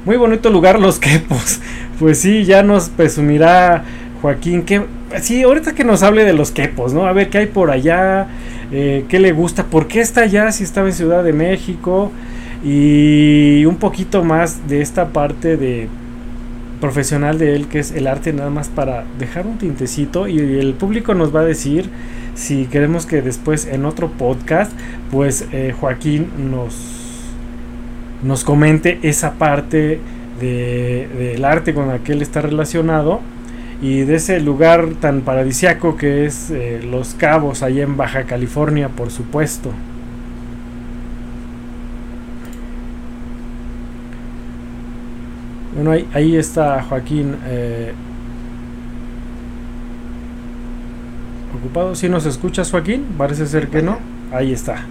Muy 0.05 0.17
bonito 0.17 0.51
lugar 0.51 0.81
los 0.81 0.99
quepos. 0.99 1.61
Pues 1.99 2.21
sí, 2.21 2.45
ya 2.45 2.63
nos 2.63 2.91
presumirá 2.91 3.83
Joaquín 4.23 4.63
que 4.63 4.83
sí, 5.21 5.43
ahorita 5.43 5.75
que 5.75 5.83
nos 5.83 6.05
hable 6.05 6.25
de 6.25 6.33
los 6.33 6.53
quepos, 6.53 6.95
¿no? 6.95 7.07
A 7.07 7.13
ver 7.13 7.29
qué 7.29 7.39
hay 7.39 7.47
por 7.47 7.73
allá, 7.73 8.29
eh, 8.71 9.05
qué 9.09 9.19
le 9.19 9.33
gusta, 9.33 9.65
por 9.65 9.89
qué 9.89 9.99
está 10.01 10.21
allá 10.21 10.53
si 10.53 10.63
estaba 10.63 10.87
en 10.87 10.93
Ciudad 10.93 11.25
de 11.25 11.33
México 11.33 12.13
y 12.65 13.65
un 13.65 13.77
poquito 13.77 14.23
más 14.23 14.69
de 14.69 14.81
esta 14.81 15.09
parte 15.09 15.57
de 15.57 15.89
profesional 16.81 17.39
de 17.39 17.55
él 17.55 17.69
que 17.69 17.79
es 17.79 17.93
el 17.93 18.07
arte 18.07 18.33
nada 18.33 18.51
más 18.51 18.69
para 18.69 19.05
dejar 19.19 19.47
un 19.47 19.59
tintecito 19.59 20.29
y 20.29 20.39
el 20.39 20.75
público 20.75 21.15
nos 21.15 21.35
va 21.35 21.41
a 21.41 21.45
decir 21.45 21.91
si 22.35 22.67
queremos 22.67 23.07
que 23.07 23.23
después 23.23 23.67
en 23.67 23.85
otro 23.85 24.11
podcast 24.11 24.73
pues 25.11 25.47
eh, 25.53 25.75
Joaquín 25.79 26.29
nos 26.51 26.97
nos 28.23 28.45
comente 28.45 28.99
esa 29.03 29.35
parte 29.35 30.01
de, 30.41 31.09
del 31.19 31.45
arte 31.45 31.75
con 31.75 31.89
la 31.89 31.99
que 31.99 32.13
él 32.13 32.23
está 32.23 32.41
relacionado 32.41 33.21
y 33.81 34.01
de 34.01 34.17
ese 34.17 34.41
lugar 34.41 34.89
tan 35.01 35.21
paradisiaco 35.21 35.97
que 35.97 36.27
es 36.27 36.51
eh, 36.51 36.81
Los 36.83 37.15
Cabos 37.15 37.63
allá 37.63 37.85
en 37.85 37.97
Baja 37.97 38.25
California 38.25 38.89
por 38.89 39.11
supuesto 39.11 39.73
Bueno, 45.81 45.93
ahí, 46.13 46.35
está 46.35 46.83
Joaquín 46.83 47.37
eh, 47.47 47.93
ocupado. 51.57 51.95
¿Si 51.95 52.09
nos 52.09 52.27
escuchas, 52.27 52.73
Joaquín? 52.73 53.05
Parece 53.17 53.47
ser 53.47 53.69
que 53.69 53.81
no. 53.81 53.97
Ahí 54.33 54.53
está. 54.53 54.87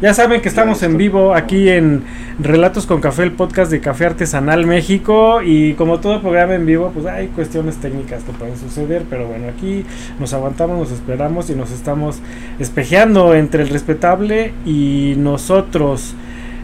Ya 0.00 0.14
saben 0.14 0.40
que 0.40 0.48
estamos 0.48 0.84
en 0.84 0.98
vivo 0.98 1.34
aquí 1.34 1.68
en 1.68 2.04
Relatos 2.38 2.86
con 2.86 3.00
Café, 3.00 3.24
el 3.24 3.32
podcast 3.32 3.72
de 3.72 3.80
Café 3.80 4.06
Artesanal 4.06 4.66
México. 4.66 5.42
Y 5.42 5.74
como 5.74 5.98
todo 5.98 6.20
programa 6.20 6.54
en 6.54 6.64
vivo, 6.64 6.92
pues 6.94 7.06
hay 7.06 7.26
cuestiones 7.26 7.78
técnicas 7.78 8.22
que 8.22 8.30
pueden 8.30 8.56
suceder. 8.56 9.02
Pero 9.10 9.26
bueno, 9.26 9.48
aquí 9.48 9.84
nos 10.20 10.32
aguantamos, 10.32 10.78
nos 10.78 10.92
esperamos 10.92 11.50
y 11.50 11.56
nos 11.56 11.72
estamos 11.72 12.20
espejeando 12.60 13.34
entre 13.34 13.64
el 13.64 13.68
respetable 13.68 14.52
y 14.64 15.14
nosotros. 15.18 16.14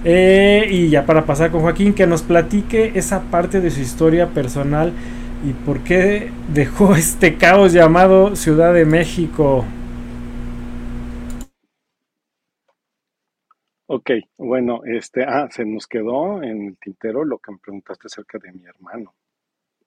Eh, 0.05 0.67
y 0.71 0.89
ya 0.89 1.05
para 1.05 1.27
pasar 1.27 1.51
con 1.51 1.61
Joaquín, 1.61 1.93
que 1.93 2.07
nos 2.07 2.23
platique 2.23 2.93
esa 2.95 3.21
parte 3.31 3.61
de 3.61 3.71
su 3.71 3.81
historia 3.81 4.29
personal 4.29 4.93
y 5.45 5.53
por 5.53 5.81
qué 5.85 6.31
dejó 6.53 6.95
este 6.97 7.37
caos 7.37 7.73
llamado 7.73 8.35
Ciudad 8.37 8.73
de 8.73 8.85
México. 8.87 9.65
Ok, 13.93 14.11
bueno, 14.39 14.83
este, 14.85 15.25
ah, 15.25 15.49
se 15.51 15.65
nos 15.65 15.89
quedó 15.89 16.43
en 16.45 16.69
el 16.69 16.79
tintero 16.79 17.25
lo 17.25 17.39
que 17.39 17.51
me 17.51 17.59
preguntaste 17.59 18.07
acerca 18.07 18.39
de 18.39 18.53
mi 18.53 18.65
hermano. 18.65 19.15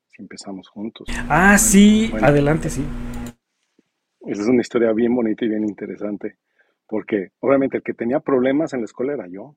Si 0.09 0.21
empezamos 0.21 0.67
juntos. 0.67 1.07
Ah, 1.29 1.57
sí, 1.57 2.11
adelante, 2.21 2.69
sí. 2.69 2.83
Esa 4.27 4.41
es 4.41 4.47
una 4.47 4.61
historia 4.61 4.91
bien 4.91 5.15
bonita 5.15 5.45
y 5.45 5.49
bien 5.49 5.63
interesante, 5.63 6.37
porque 6.85 7.31
obviamente 7.39 7.77
el 7.77 7.83
que 7.83 7.93
tenía 7.93 8.19
problemas 8.19 8.73
en 8.73 8.81
la 8.81 8.85
escuela 8.85 9.13
era 9.13 9.27
yo. 9.27 9.55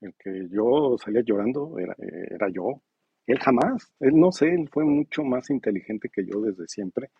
El 0.00 0.14
que 0.14 0.48
yo 0.50 0.96
salía 0.98 1.22
llorando 1.22 1.78
era, 1.78 1.94
era 1.98 2.48
yo. 2.50 2.80
Él 3.26 3.38
jamás, 3.38 3.92
él 4.00 4.18
no 4.18 4.32
sé, 4.32 4.48
él 4.54 4.68
fue 4.70 4.84
mucho 4.84 5.22
más 5.22 5.50
inteligente 5.50 6.08
que 6.08 6.24
yo 6.24 6.40
desde 6.40 6.66
siempre, 6.66 7.10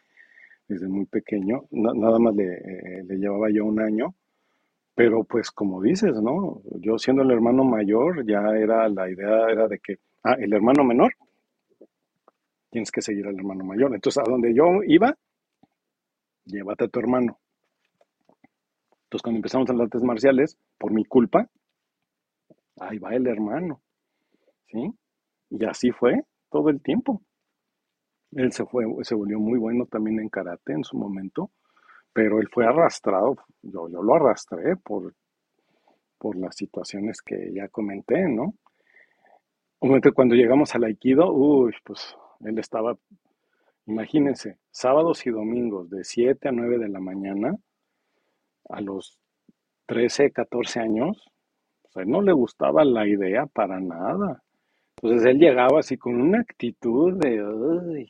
desde 0.67 0.89
muy 0.89 1.07
pequeño. 1.07 1.65
nada 1.71 2.19
más 2.19 2.35
le, 2.35 2.55
eh, 2.55 3.05
le 3.05 3.17
llevaba 3.17 3.51
yo 3.51 3.65
un 3.65 3.81
año. 3.81 4.15
Pero 4.95 5.23
pues 5.25 5.51
como 5.51 5.81
dices, 5.81 6.21
¿no? 6.21 6.61
Yo 6.81 6.99
siendo 6.99 7.23
el 7.23 7.31
hermano 7.31 7.63
mayor, 7.65 8.27
ya 8.27 8.41
era 8.57 8.89
la 8.89 9.09
idea 9.09 9.49
era 9.49 9.69
de 9.69 9.79
que, 9.79 9.99
ah, 10.25 10.37
el 10.41 10.53
hermano 10.53 10.83
menor, 10.83 11.13
tienes 12.71 12.91
que 12.91 13.03
seguir 13.03 13.27
al 13.27 13.37
hermano 13.37 13.65
mayor. 13.65 13.95
Entonces, 13.95 14.23
a 14.27 14.29
donde 14.29 14.55
yo 14.55 14.83
iba, 14.87 15.17
llévate 16.45 16.85
a 16.85 16.89
tu 16.89 16.99
hermano. 16.99 17.39
Entonces, 19.05 19.23
cuando 19.23 19.39
empezamos 19.39 19.69
las 19.69 19.81
artes 19.81 20.03
marciales, 20.03 20.59
por 20.79 20.93
mi 20.93 21.05
culpa, 21.05 21.49
ahí 22.81 22.99
va 22.99 23.15
el 23.15 23.27
hermano, 23.27 23.83
¿sí? 24.67 24.93
Y 25.51 25.65
así 25.65 25.91
fue 25.91 26.23
todo 26.51 26.71
el 26.71 26.81
tiempo. 26.83 27.23
Él 28.33 28.53
se 28.53 28.65
fue, 28.67 28.85
se 29.03 29.15
volvió 29.15 29.39
muy 29.39 29.59
bueno 29.59 29.87
también 29.87 30.21
en 30.21 30.29
karate 30.29 30.73
en 30.73 30.85
su 30.85 30.97
momento, 30.97 31.51
pero 32.13 32.41
él 32.41 32.49
fue 32.53 32.67
arrastrado, 32.67 33.37
yo, 33.63 33.89
lo 33.89 34.15
arrastré 34.15 34.77
por, 34.77 35.15
por 36.19 36.37
las 36.37 36.57
situaciones 36.57 37.23
que 37.23 37.53
ya 37.55 37.69
comenté, 37.69 38.29
¿no? 38.29 38.55
Cuando 40.15 40.35
llegamos 40.35 40.75
al 40.75 40.85
Aikido, 40.85 41.33
uy, 41.33 41.73
pues 41.85 42.17
él 42.41 42.59
estaba, 42.59 42.99
imagínense, 43.87 44.59
sábados 44.71 45.25
y 45.27 45.31
domingos 45.31 45.89
de 45.89 46.03
7 46.03 46.49
a 46.49 46.53
9 46.53 46.79
de 46.79 46.89
la 46.89 47.01
mañana, 47.01 47.57
a 48.69 48.81
los 48.81 49.19
13, 49.87 50.33
14 50.33 50.81
años, 50.81 51.31
no 52.07 52.23
le 52.23 52.33
gustaba 52.33 52.85
la 52.85 53.07
idea 53.07 53.47
para 53.47 53.81
nada. 53.81 54.43
Entonces 55.03 55.27
él 55.27 55.39
llegaba 55.39 55.81
así 55.81 55.97
con 55.97 56.21
una 56.21 56.41
actitud 56.41 57.15
de, 57.15 58.07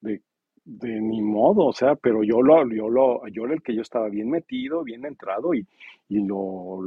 de, 0.00 0.22
de 0.64 1.00
mi 1.00 1.20
modo, 1.22 1.66
o 1.66 1.72
sea, 1.72 1.96
pero 1.96 2.22
yo 2.22 2.42
lo, 2.42 2.68
yo 2.70 2.88
lo, 2.88 3.26
yo 3.28 3.44
el 3.46 3.62
que 3.62 3.74
yo 3.74 3.82
estaba 3.82 4.08
bien 4.08 4.30
metido, 4.30 4.84
bien 4.84 5.04
entrado 5.04 5.54
y, 5.54 5.66
y 6.08 6.20
lo, 6.24 6.82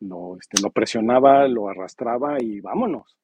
lo, 0.00 0.36
este, 0.38 0.62
lo 0.62 0.70
presionaba, 0.70 1.48
lo 1.48 1.68
arrastraba 1.68 2.36
y 2.40 2.60
vámonos. 2.60 3.16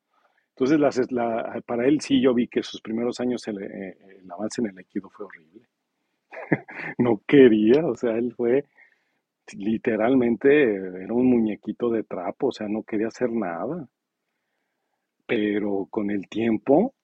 Entonces, 0.50 1.10
la, 1.12 1.62
para 1.66 1.86
él 1.86 2.00
sí 2.00 2.20
yo 2.20 2.34
vi 2.34 2.46
que 2.48 2.62
sus 2.62 2.80
primeros 2.80 3.20
años 3.20 3.46
el, 3.48 3.62
eh, 3.62 3.96
el 4.20 4.30
avance 4.30 4.60
en 4.60 4.68
el 4.68 4.78
equipo 4.78 5.08
fue 5.10 5.26
horrible. 5.26 5.66
no 6.98 7.20
quería, 7.26 7.86
o 7.86 7.94
sea, 7.94 8.12
él 8.16 8.34
fue, 8.36 8.64
literalmente 9.54 10.74
era 10.74 11.12
un 11.12 11.26
muñequito 11.26 11.90
de 11.90 12.04
trapo, 12.04 12.48
o 12.48 12.52
sea, 12.52 12.68
no 12.68 12.82
quería 12.82 13.08
hacer 13.08 13.30
nada. 13.30 13.88
Pero 15.26 15.86
con 15.90 16.10
el 16.10 16.28
tiempo 16.28 16.94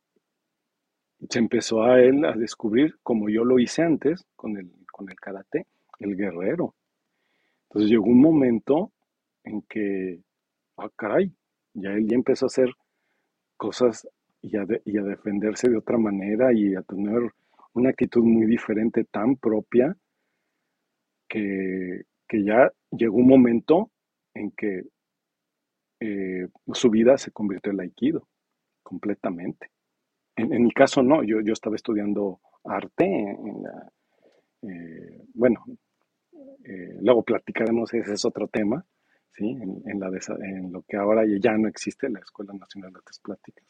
se 1.29 1.39
empezó 1.39 1.83
a 1.83 2.01
él 2.01 2.25
a 2.25 2.33
descubrir, 2.33 2.97
como 3.03 3.29
yo 3.29 3.45
lo 3.45 3.59
hice 3.59 3.83
antes 3.83 4.25
con 4.37 4.57
el, 4.57 4.71
con 4.93 5.09
el 5.11 5.17
karate, 5.17 5.67
el 5.99 6.17
guerrero. 6.17 6.75
Entonces 7.65 7.91
llegó 7.91 8.05
un 8.05 8.21
momento 8.21 8.93
en 9.45 9.63
que, 9.63 10.21
ah, 10.77 10.91
ya 11.75 11.91
él 11.93 12.09
ya 12.09 12.15
empezó 12.15 12.47
a 12.47 12.49
hacer 12.49 12.71
cosas 13.57 14.09
y 14.41 14.57
a, 14.57 14.67
y 14.85 14.99
a 14.99 15.03
defenderse 15.03 15.69
de 15.69 15.79
otra 15.79 15.99
manera 15.99 16.53
y 16.53 16.75
a 16.75 16.83
tener 16.83 17.33
una 17.75 17.91
actitud 17.91 18.23
muy 18.25 18.47
diferente, 18.47 19.05
tan 19.05 19.37
propia, 19.37 19.97
que, 21.29 22.03
que 22.29 22.45
ya 22.45 22.71
llegó 22.91 23.17
un 23.17 23.29
momento 23.29 23.91
en 24.35 24.51
que 24.53 24.85
eh, 26.01 26.49
su 26.73 26.91
vida 26.91 27.19
se 27.19 27.33
convirtió 27.33 27.73
en 27.73 27.81
aikido, 27.81 28.29
completamente. 28.83 29.71
en, 30.37 30.63
mi 30.63 30.71
caso 30.71 31.03
no, 31.03 31.25
yo, 31.25 31.41
yo 31.41 31.53
estaba 31.53 31.77
estudiando 31.77 32.41
arte 32.65 33.05
en 33.05 33.63
la, 33.63 33.93
eh, 34.63 35.23
bueno, 35.35 35.65
eh, 36.65 36.99
luego 37.01 37.23
platicaremos, 37.23 37.93
ese 37.95 38.13
es 38.15 38.25
otro 38.25 38.49
tema, 38.49 38.85
¿sí? 39.33 39.51
En, 39.51 40.01
la 40.01 40.11
en, 40.41 40.73
lo 40.73 40.83
que 40.83 40.97
ahora 40.97 41.25
ya 41.41 41.57
no 41.57 41.69
existe, 41.69 42.09
la 42.09 42.21
Escuela 42.21 42.53
Nacional 42.55 42.93
de 42.93 42.99
Artes 42.99 43.21
Plásticas, 43.21 43.67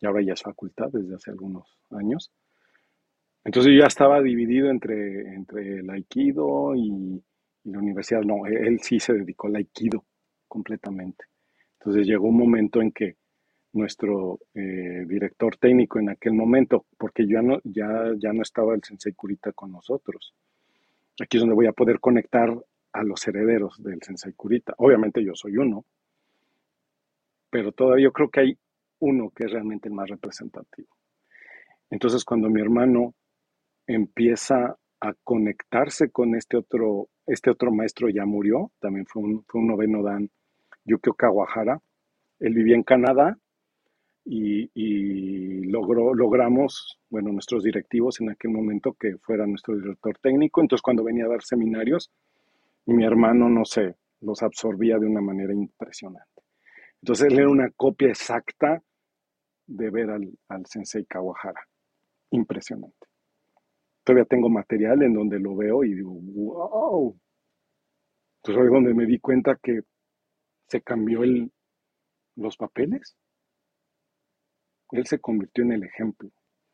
y 0.00 0.06
ahora 0.06 0.22
ya 0.22 0.32
es 0.32 0.42
facultad 0.42 0.88
desde 0.92 1.14
hace 1.14 1.30
algunos 1.30 1.78
años. 1.90 2.32
Entonces 3.44 3.72
yo 3.72 3.80
ya 3.80 3.86
estaba 3.86 4.20
dividido 4.22 4.70
entre, 4.70 5.34
entre 5.34 5.78
el 5.78 5.90
aikido 5.90 6.74
y, 6.74 7.22
la 7.66 7.78
universidad. 7.78 8.22
No, 8.22 8.46
él 8.46 8.80
sí 8.80 9.00
se 9.00 9.12
dedicó 9.12 9.48
al 9.48 9.56
aikido 9.56 10.04
completamente. 10.48 11.24
Entonces 11.78 12.06
llegó 12.06 12.28
un 12.28 12.38
momento 12.38 12.80
en 12.80 12.92
que 12.92 13.16
nuestro 13.72 14.40
eh, 14.54 15.04
director 15.06 15.56
técnico 15.56 15.98
en 15.98 16.08
aquel 16.08 16.32
momento, 16.32 16.86
porque 16.96 17.26
ya 17.26 17.42
no, 17.42 17.60
ya, 17.64 18.12
ya 18.18 18.32
no 18.32 18.42
estaba 18.42 18.74
el 18.74 18.82
Sensei 18.82 19.12
Kurita 19.12 19.52
con 19.52 19.70
nosotros. 19.72 20.34
Aquí 21.20 21.36
es 21.36 21.42
donde 21.42 21.54
voy 21.54 21.66
a 21.66 21.72
poder 21.72 22.00
conectar 22.00 22.52
a 22.92 23.02
los 23.02 23.26
herederos 23.28 23.82
del 23.82 24.02
Sensei 24.02 24.32
Kurita. 24.32 24.74
Obviamente 24.78 25.22
yo 25.22 25.34
soy 25.34 25.58
uno, 25.58 25.84
pero 27.50 27.72
todavía 27.72 28.04
yo 28.04 28.12
creo 28.12 28.30
que 28.30 28.40
hay 28.40 28.58
uno 29.00 29.30
que 29.30 29.44
es 29.44 29.52
realmente 29.52 29.88
el 29.88 29.94
más 29.94 30.08
representativo. 30.08 30.88
Entonces 31.90 32.24
cuando 32.24 32.48
mi 32.48 32.60
hermano 32.60 33.14
empieza 33.86 34.76
a 35.00 35.14
conectarse 35.24 36.10
con 36.10 36.34
este 36.34 36.56
otro, 36.56 37.08
este 37.26 37.50
otro 37.50 37.70
maestro 37.72 38.08
ya 38.08 38.24
murió, 38.24 38.72
también 38.80 39.06
fue 39.06 39.22
un, 39.22 39.44
fue 39.46 39.60
un 39.60 39.68
noveno 39.68 40.02
dan, 40.02 40.30
Yukio 40.84 41.14
Kawahara. 41.14 41.80
Él 42.38 42.54
vivía 42.54 42.76
en 42.76 42.82
Canadá 42.82 43.38
y, 44.24 45.66
logró, 45.68 46.14
logramos, 46.14 46.98
bueno, 47.10 47.32
nuestros 47.32 47.62
directivos 47.62 48.20
en 48.20 48.30
aquel 48.30 48.50
momento 48.50 48.94
que 48.98 49.16
fuera 49.18 49.46
nuestro 49.46 49.76
director 49.76 50.18
técnico. 50.18 50.60
Entonces, 50.60 50.82
cuando 50.82 51.04
venía 51.04 51.26
a 51.26 51.28
dar 51.28 51.42
seminarios, 51.42 52.10
mi 52.86 53.04
hermano, 53.04 53.48
no 53.48 53.64
sé, 53.64 53.96
los 54.20 54.42
absorbía 54.42 54.98
de 54.98 55.06
una 55.06 55.20
manera 55.20 55.52
impresionante. 55.52 56.42
Entonces, 57.02 57.32
él 57.32 57.38
era 57.38 57.48
una 57.48 57.70
copia 57.70 58.08
exacta 58.08 58.82
de 59.66 59.90
ver 59.90 60.10
al, 60.10 60.38
al 60.48 60.66
sensei 60.66 61.04
Kawahara. 61.04 61.60
Impresionante. 62.30 63.06
Todavía 64.06 64.24
tengo 64.24 64.48
material 64.48 65.02
en 65.02 65.12
donde 65.12 65.38
lo 65.38 65.54
veo 65.54 65.84
y 65.84 65.92
digo, 65.92 66.12
wow. 66.12 67.20
Entonces, 68.38 68.64
es 68.64 68.70
donde 68.72 68.94
me 68.94 69.04
di 69.04 69.18
cuenta 69.18 69.58
que 69.60 69.80
se 70.68 70.80
cambió 70.80 71.24
el, 71.24 71.50
los 72.36 72.56
papeles 72.56 73.18
él 74.92 75.06
se 75.06 75.18
convirtió 75.18 75.64
en 75.64 75.72
el 75.72 75.84
ejemplo. 75.84 76.30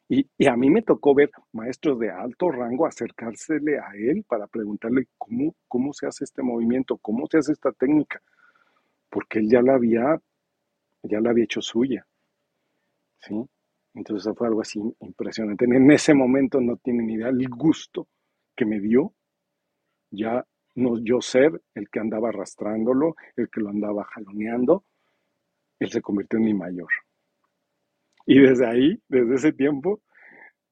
Y, 0.09 0.29
a 0.47 0.57
mí 0.57 0.69
me 0.69 0.83
tocó 0.83 1.15
ver 1.15 1.31
maestros 1.53 1.99
de 1.99 2.11
alto 2.11 2.51
rango 2.51 2.87
acercársele 2.87 3.79
a 3.79 3.93
él 3.95 4.25
para 4.29 4.47
preguntarle 4.47 5.07
cómo, 5.17 5.55
cómo 5.69 5.93
se 5.95 6.07
hace 6.07 6.25
este 6.25 6.43
movimiento, 6.43 6.99
cómo 6.99 7.27
se 7.31 7.39
hace 7.39 7.53
esta 7.53 7.73
técnica, 7.73 8.21
porque 9.09 9.39
él 9.39 9.49
ya 9.49 9.63
la 9.63 9.75
había, 9.75 10.21
ya 11.03 11.21
la 11.21 11.31
había 11.31 11.45
hecho 11.45 11.63
suya. 11.63 12.07
¿sí? 13.21 13.35
Entonces 13.95 14.33
fue 14.37 14.49
algo 14.49 14.63
así 14.63 14.81
impresionante. 15.01 15.65
En 15.65 15.91
ese 15.91 16.15
momento 16.15 16.61
no 16.61 16.77
tienen 16.77 17.11
idea 17.11 17.29
el 17.29 17.49
gusto 17.49 18.09
que 18.57 18.65
me 18.65 18.81
dio 18.81 19.13
ya 20.11 20.45
no 20.75 20.99
yo 21.03 21.21
ser 21.21 21.61
el 21.75 21.89
que 21.91 22.01
andaba 22.01 22.29
arrastrándolo, 22.29 23.17
el 23.37 23.49
que 23.51 23.61
lo 23.61 23.71
andaba 23.71 24.05
jaloneando, 24.05 24.85
él 25.79 25.91
se 25.91 26.01
convirtió 26.01 26.39
en 26.39 26.45
mi 26.45 26.55
mayor. 26.55 26.89
Y 28.27 28.39
desde 28.41 28.67
ahí, 28.67 29.03
desde 29.09 29.35
ese 29.35 29.53
tiempo, 29.53 30.01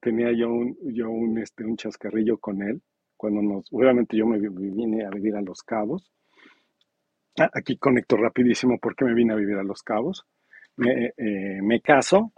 tenía 0.01 0.33
yo 0.33 0.51
un, 0.51 0.77
yo 0.95 1.11
un, 1.11 1.39
este, 1.39 1.65
un 1.65 1.77
chascarrillo 1.77 2.39
con 2.39 2.63
él. 2.63 2.81
Cuando 3.17 3.43
nos, 3.43 3.67
obviamente 3.73 4.17
yo 4.17 4.27
me 4.27 4.39
vine 4.39 5.05
a 5.05 5.11
vivir 5.11 5.37
a 5.37 5.43
Los 5.43 5.63
Cabos. 5.63 6.11
Ah, 7.39 7.51
aquí 7.53 7.77
conecto 7.77 8.17
rapidísimo 8.17 8.79
porque 8.81 9.05
me 9.05 9.15
vine 9.15 9.33
a 9.33 9.37
vivir 9.37 9.57
a 9.57 9.63
Los 9.63 9.83
Cabos. 9.83 10.25
Me, 10.77 11.13
eh, 11.17 11.61
me 11.63 11.81
caso 11.81 12.33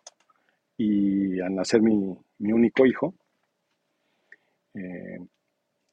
y 0.82 1.40
al 1.40 1.54
nacer 1.54 1.82
mi, 1.82 2.16
mi 2.38 2.52
único 2.52 2.86
hijo, 2.86 3.14
eh, 4.74 5.18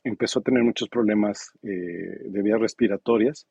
empezó 0.03 0.39
a 0.39 0.43
tener 0.43 0.63
muchos 0.63 0.89
problemas 0.89 1.51
eh, 1.63 2.29
de 2.29 2.41
vías 2.41 2.59
respiratorias 2.59 3.47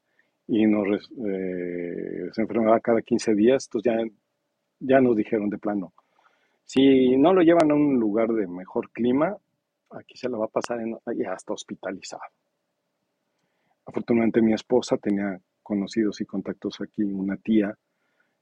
y 0.46 0.66
nos, 0.66 1.08
se 1.08 2.40
enfermaba 2.40 2.80
cada 2.80 3.02
15 3.02 3.34
días, 3.34 3.66
entonces 3.66 3.92
ya 3.92 4.02
ya 4.80 5.00
nos 5.00 5.16
dijeron 5.16 5.50
de 5.50 5.58
plano, 5.58 5.92
si 6.64 7.16
no 7.16 7.32
lo 7.32 7.42
llevan 7.42 7.70
a 7.70 7.74
un 7.74 7.98
lugar 7.98 8.28
de 8.28 8.46
mejor 8.46 8.90
clima, 8.90 9.36
aquí 9.90 10.16
se 10.16 10.28
lo 10.28 10.38
va 10.38 10.46
a 10.46 10.48
pasar 10.48 10.80
en, 10.80 10.98
hasta 11.26 11.52
hospitalizado. 11.52 12.22
Afortunadamente 13.86 14.42
mi 14.42 14.52
esposa 14.52 14.96
tenía 14.98 15.40
conocidos 15.62 16.20
y 16.20 16.26
contactos 16.26 16.80
aquí, 16.80 17.02
una 17.02 17.36
tía 17.36 17.74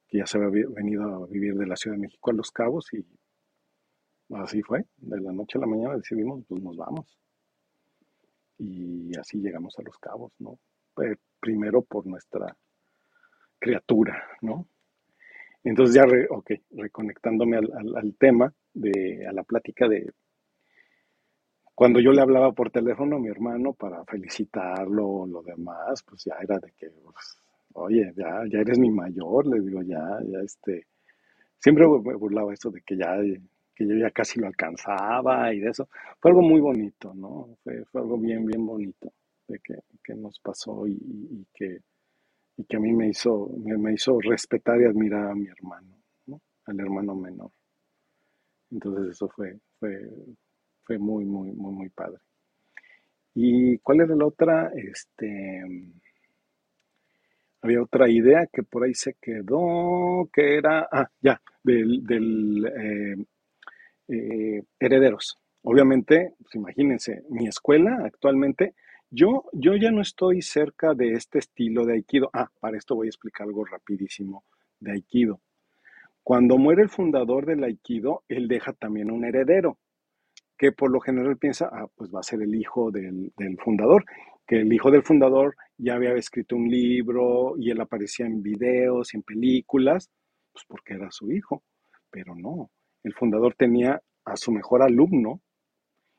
que 0.09 0.19
ya 0.19 0.27
se 0.27 0.39
había 0.39 0.66
venido 0.69 1.24
a 1.24 1.27
vivir 1.27 1.55
de 1.55 1.66
la 1.66 1.77
Ciudad 1.77 1.97
de 1.97 2.03
México 2.03 2.31
a 2.31 2.35
Los 2.35 2.51
Cabos 2.51 2.93
y 2.93 3.05
así 4.35 4.62
fue, 4.62 4.85
de 4.97 5.20
la 5.20 5.33
noche 5.33 5.59
a 5.59 5.61
la 5.61 5.66
mañana 5.66 5.97
decidimos, 5.97 6.45
pues 6.49 6.62
nos 6.62 6.77
vamos. 6.77 7.19
Y 8.59 9.16
así 9.19 9.39
llegamos 9.39 9.78
a 9.78 9.83
Los 9.83 9.99
Cabos, 9.99 10.33
¿no? 10.39 10.59
primero 11.41 11.83
por 11.83 12.07
nuestra 12.07 12.57
criatura, 13.59 14.23
¿no? 14.41 14.66
Entonces 15.62 15.95
ya, 15.95 16.05
ok, 16.31 16.53
reconectándome 16.70 17.57
al, 17.57 18.16
tema, 18.19 18.53
de, 18.73 19.27
a 19.28 19.33
la 19.33 19.43
plática 19.43 19.89
de 19.89 20.12
cuando 21.74 22.01
yo 22.01 22.11
le 22.12 22.23
hablaba 22.23 22.53
por 22.53 22.70
teléfono 22.70 23.16
a 23.16 23.19
mi 23.19 23.28
hermano 23.28 23.74
para 23.74 24.03
felicitarlo 24.07 25.07
o 25.07 25.27
lo 25.27 25.43
demás, 25.43 26.03
pues 26.09 26.24
ya 26.24 26.35
era 26.41 26.59
de 26.59 26.73
que, 26.73 26.89
pues, 26.89 27.39
oye, 27.77 28.12
ya, 28.16 28.43
ya 28.51 28.61
eres 28.61 28.78
mi 28.78 28.90
mayor, 28.90 29.47
le 29.47 29.61
digo, 29.61 29.82
ya, 29.82 30.19
ya 30.27 30.40
este, 30.40 30.86
siempre 31.59 31.86
me 31.86 32.15
burlaba 32.16 32.53
eso 32.53 32.70
de 32.70 32.82
que 32.82 32.97
ya, 32.97 33.16
que 33.74 33.86
yo 33.86 33.94
ya 33.97 34.11
casi 34.11 34.40
lo 34.40 34.47
alcanzaba 34.47 35.53
y 35.55 35.61
de 35.61 35.70
eso. 35.70 35.89
Fue 36.20 36.31
algo 36.31 36.43
muy 36.43 36.61
bonito, 36.61 37.15
¿no? 37.15 37.57
Fue, 37.62 37.85
algo 37.94 38.19
bien, 38.19 38.44
bien 38.47 38.65
bonito 38.66 39.12
de 39.48 39.61
que, 39.61 40.15
nos 40.15 40.39
pasó 40.40 40.86
y 40.86 41.47
que 41.53 41.81
y 42.57 42.65
que 42.65 42.77
a 42.77 42.81
mí 42.81 42.93
me 42.93 43.09
hizo, 43.09 43.51
me, 43.59 43.93
hizo 43.93 44.19
respetar 44.20 44.81
y 44.81 44.85
admirar 44.85 45.31
a 45.31 45.35
mi 45.35 45.47
hermano, 45.47 45.98
al 46.65 46.81
hermano 46.81 47.15
menor. 47.15 47.51
Entonces 48.70 49.11
eso 49.11 49.28
fue, 49.28 49.59
fue, 49.78 50.11
fue 50.85 50.98
muy, 50.98 51.24
muy, 51.24 51.53
muy, 51.53 51.73
muy 51.73 51.89
padre. 51.90 52.19
¿Y 53.35 53.78
cuál 53.78 54.01
era 54.01 54.16
la 54.16 54.27
otra? 54.27 54.73
Este, 54.74 55.62
había 57.66 57.82
otra 57.82 58.09
idea 58.09 58.47
que 58.52 58.62
por 58.62 58.84
ahí 58.84 58.94
se 58.94 59.14
quedó, 59.20 60.28
que 60.32 60.56
era, 60.56 60.88
ah, 60.90 61.10
ya, 61.20 61.40
del, 61.62 62.05
del 62.05 62.66
eh, 62.66 63.24
eh, 64.09 64.62
herederos. 64.78 65.38
Obviamente, 65.62 66.34
pues 66.40 66.55
imagínense, 66.55 67.24
mi 67.28 67.48
escuela 67.48 67.98
actualmente 68.05 68.74
yo, 69.10 69.44
yo 69.52 69.76
ya 69.76 69.90
no 69.90 70.01
estoy 70.02 70.43
cerca 70.43 70.94
de 70.94 71.12
este 71.12 71.38
estilo 71.38 71.86
de 71.86 71.94
Aikido. 71.94 72.28
Ah, 72.32 72.51
para 72.60 72.76
esto 72.76 72.97
voy 72.97 73.06
a 73.06 73.10
explicar 73.10 73.47
algo 73.47 73.64
rapidísimo 73.64 74.44
de 74.80 74.93
Aikido. 74.93 75.40
Cuando 76.22 76.59
muere 76.59 76.82
el 76.82 76.88
fundador 76.88 77.47
del 77.47 77.62
Aikido, 77.62 78.24
él 78.28 78.48
deja 78.48 78.72
también 78.72 79.12
un 79.12 79.24
heredero, 79.24 79.78
que 80.59 80.72
por 80.72 80.90
lo 80.90 81.01
general 81.01 81.36
piensa, 81.36 81.68
ah, 81.70 81.86
pues 81.94 82.12
va 82.12 82.20
a 82.20 82.24
ser 82.24 82.43
el 82.43 82.55
hijo 82.55 82.90
del, 82.90 83.32
del 83.36 83.56
fundador, 83.59 84.05
que 84.47 84.60
el 84.60 84.72
hijo 84.72 84.90
del 84.90 85.02
fundador 85.02 85.55
ya 85.78 85.94
había 85.94 86.15
escrito 86.15 86.57
un 86.57 86.69
libro 86.69 87.55
y 87.59 87.70
él 87.70 87.81
aparecía 87.81 88.27
en 88.27 88.43
videos, 88.43 89.15
en 89.15 89.23
películas, 89.23 90.11
pues 90.53 90.65
porque 90.66 90.94
era 90.94 91.11
su 91.11 91.31
hijo. 91.32 91.62
Pero 92.11 92.35
no, 92.35 92.70
el 93.03 93.15
fundador 93.15 93.55
tenía 93.55 94.01
a 94.24 94.36
su 94.36 94.53
mejor 94.53 94.82
alumno, 94.82 95.43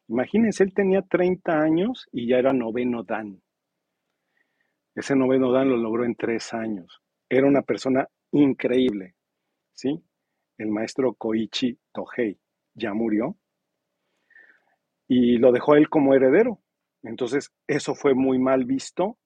Imagínense, 0.09 0.63
él 0.63 0.73
tenía 0.73 1.01
30 1.01 1.59
años 1.59 2.07
y 2.11 2.27
ya 2.27 2.37
era 2.37 2.53
noveno 2.53 3.03
Dan. 3.03 3.41
Ese 4.95 5.15
noveno 5.15 5.51
Dan 5.51 5.69
lo 5.69 5.77
logró 5.77 6.05
en 6.05 6.15
tres 6.15 6.53
años. 6.53 7.01
Era 7.29 7.45
una 7.45 7.61
persona 7.61 8.07
increíble, 8.31 9.15
¿sí? 9.73 10.01
El 10.57 10.69
maestro 10.69 11.13
Koichi 11.13 11.77
Tohei 11.91 12.39
ya 12.73 12.93
murió 12.93 13.37
y 15.07 15.37
lo 15.37 15.51
dejó 15.51 15.75
él 15.75 15.89
como 15.89 16.13
heredero. 16.13 16.61
Entonces, 17.03 17.51
eso 17.67 17.93
fue 17.93 18.13
muy 18.13 18.39
mal 18.39 18.65
visto 18.65 19.17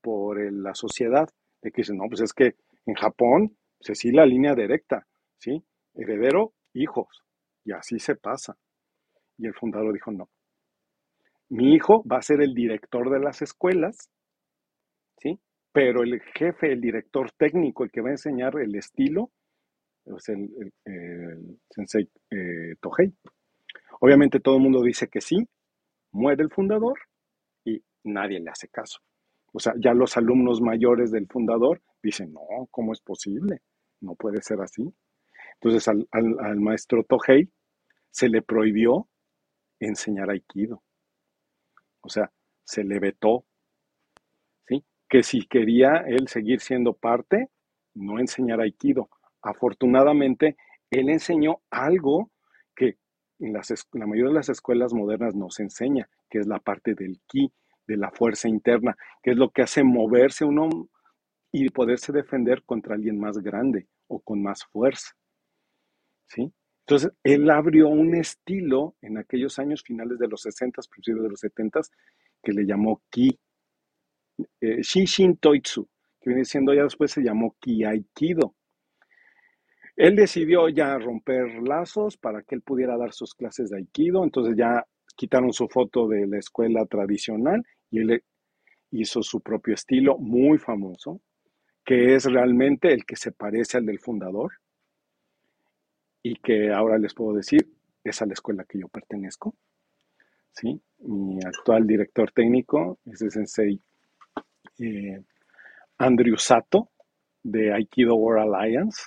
por 0.00 0.40
la 0.52 0.74
sociedad, 0.74 1.28
de 1.62 1.70
que 1.70 1.82
dicen, 1.82 1.98
no, 1.98 2.04
pues 2.08 2.20
es 2.22 2.32
que 2.32 2.54
en 2.86 2.94
Japón, 2.94 3.56
pues 3.84 3.98
sí 3.98 4.10
la 4.10 4.26
línea 4.26 4.54
directa, 4.54 5.06
¿sí? 5.38 5.62
Heredero, 5.94 6.52
hijos, 6.74 7.24
y 7.64 7.72
así 7.72 7.98
se 7.98 8.16
pasa. 8.16 8.56
Y 9.38 9.46
el 9.46 9.54
fundador 9.54 9.92
dijo, 9.92 10.10
no, 10.10 10.28
mi 11.50 11.74
hijo 11.74 12.04
va 12.10 12.18
a 12.18 12.22
ser 12.22 12.40
el 12.42 12.54
director 12.54 13.10
de 13.10 13.18
las 13.18 13.42
escuelas, 13.42 14.08
¿sí? 15.18 15.40
Pero 15.72 16.02
el 16.02 16.20
jefe, 16.20 16.72
el 16.72 16.80
director 16.80 17.30
técnico, 17.32 17.84
el 17.84 17.90
que 17.90 18.00
va 18.00 18.08
a 18.08 18.12
enseñar 18.12 18.58
el 18.58 18.74
estilo, 18.76 19.30
es 20.06 20.28
el, 20.28 20.48
sensei 21.68 22.08
eh, 22.30 22.74
Tohei. 22.80 23.12
Obviamente 24.00 24.40
todo 24.40 24.56
el 24.56 24.62
mundo 24.62 24.82
dice 24.82 25.08
que 25.08 25.20
sí, 25.20 25.36
muere 26.12 26.42
el 26.42 26.50
fundador 26.50 26.98
y 27.64 27.82
nadie 28.04 28.40
le 28.40 28.50
hace 28.50 28.68
caso. 28.68 29.00
O 29.52 29.60
sea, 29.60 29.74
ya 29.78 29.94
los 29.94 30.16
alumnos 30.16 30.60
mayores 30.60 31.10
del 31.10 31.26
fundador 31.26 31.82
dicen, 32.02 32.32
no, 32.32 32.40
¿cómo 32.70 32.92
es 32.92 33.00
posible? 33.00 33.62
No 34.00 34.14
puede 34.14 34.42
ser 34.42 34.60
así. 34.60 34.92
Entonces 35.54 35.88
al, 35.88 36.60
maestro 36.60 37.04
Tohei 37.04 37.50
se 38.10 38.28
le 38.28 38.42
prohibió 38.42 39.08
enseñar 39.78 40.30
aikido. 40.30 40.82
O 42.00 42.08
sea, 42.08 42.32
se 42.64 42.84
le 42.84 42.98
vetó, 42.98 43.44
¿sí? 44.66 44.84
Que 45.08 45.22
si 45.22 45.46
quería 45.46 45.96
él 46.06 46.28
seguir 46.28 46.60
siendo 46.60 46.94
parte, 46.94 47.50
no 47.94 48.18
enseñar 48.18 48.60
aikido. 48.60 49.10
Afortunadamente, 49.42 50.56
él 50.90 51.10
enseñó 51.10 51.60
algo 51.70 52.30
que 52.74 52.96
en 53.38 53.52
la 53.52 54.06
mayoría 54.06 54.30
de 54.30 54.36
las 54.36 54.48
escuelas 54.48 54.94
modernas 54.94 55.34
no 55.34 55.50
se 55.50 55.64
enseña, 55.64 56.08
que 56.30 56.38
es 56.38 56.46
la 56.46 56.58
parte 56.58 56.94
del 56.94 57.20
ki, 57.26 57.52
de 57.90 57.96
la 57.96 58.12
fuerza 58.12 58.48
interna, 58.48 58.96
que 59.20 59.32
es 59.32 59.36
lo 59.36 59.50
que 59.50 59.62
hace 59.62 59.82
moverse 59.82 60.44
uno 60.44 60.68
y 61.50 61.68
poderse 61.70 62.12
defender 62.12 62.62
contra 62.64 62.94
alguien 62.94 63.18
más 63.18 63.38
grande 63.38 63.88
o 64.06 64.20
con 64.20 64.40
más 64.40 64.64
fuerza. 64.64 65.10
¿Sí? 66.28 66.52
Entonces, 66.86 67.10
él 67.24 67.50
abrió 67.50 67.88
un 67.88 68.14
estilo 68.14 68.94
en 69.02 69.18
aquellos 69.18 69.58
años 69.58 69.82
finales 69.82 70.20
de 70.20 70.28
los 70.28 70.42
60, 70.42 70.80
principios 70.88 71.24
de 71.24 71.30
los 71.30 71.40
70, 71.40 71.80
que 72.42 72.52
le 72.52 72.64
llamó 72.64 73.02
Ki, 73.10 73.36
eh, 74.60 74.82
Shin 74.82 75.36
Toitsu, 75.36 75.88
que 76.20 76.30
viene 76.30 76.44
siendo 76.44 76.72
ya 76.72 76.84
después 76.84 77.10
se 77.10 77.22
llamó 77.22 77.56
Ki 77.58 77.84
Aikido. 77.84 78.54
Él 79.96 80.14
decidió 80.14 80.68
ya 80.68 80.96
romper 80.96 81.60
lazos 81.62 82.16
para 82.16 82.42
que 82.42 82.54
él 82.54 82.62
pudiera 82.62 82.96
dar 82.96 83.12
sus 83.12 83.34
clases 83.34 83.70
de 83.70 83.78
Aikido, 83.78 84.22
entonces 84.22 84.56
ya 84.56 84.86
quitaron 85.16 85.52
su 85.52 85.68
foto 85.68 86.08
de 86.08 86.26
la 86.26 86.38
escuela 86.38 86.86
tradicional 86.86 87.64
y 87.90 88.00
él 88.00 88.22
hizo 88.92 89.22
su 89.22 89.40
propio 89.40 89.74
estilo 89.74 90.18
muy 90.18 90.58
famoso, 90.58 91.20
que 91.84 92.14
es 92.14 92.24
realmente 92.24 92.92
el 92.92 93.04
que 93.04 93.16
se 93.16 93.32
parece 93.32 93.78
al 93.78 93.86
del 93.86 93.98
fundador 93.98 94.52
y 96.22 96.36
que 96.36 96.70
ahora 96.72 96.98
les 96.98 97.14
puedo 97.14 97.34
decir 97.34 97.66
es 98.04 98.20
a 98.22 98.26
la 98.26 98.32
escuela 98.32 98.64
que 98.64 98.78
yo 98.78 98.88
pertenezco. 98.88 99.54
¿sí? 100.52 100.80
Mi 101.00 101.38
actual 101.44 101.86
director 101.86 102.30
técnico 102.32 102.98
es 103.06 103.22
el 103.22 103.30
sensei 103.30 103.80
eh, 104.78 105.22
Andrew 105.98 106.36
Sato 106.36 106.90
de 107.42 107.72
Aikido 107.72 108.14
World 108.14 108.54
Alliance. 108.54 109.04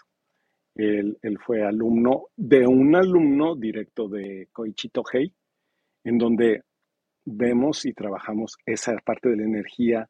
Él, 0.75 1.17
él, 1.21 1.37
fue 1.37 1.63
alumno 1.63 2.29
de 2.35 2.65
un 2.65 2.95
alumno 2.95 3.55
directo 3.55 4.07
de 4.07 4.49
Koichi 4.51 4.89
Tohei, 4.89 5.31
en 6.03 6.17
donde 6.17 6.63
vemos 7.25 7.85
y 7.85 7.93
trabajamos 7.93 8.57
esa 8.65 8.95
parte 8.97 9.29
de 9.29 9.37
la 9.37 9.43
energía, 9.43 10.09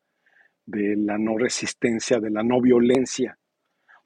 de 0.65 0.95
la 0.95 1.17
no 1.17 1.37
resistencia, 1.37 2.19
de 2.19 2.29
la 2.29 2.43
no 2.43 2.61
violencia, 2.61 3.37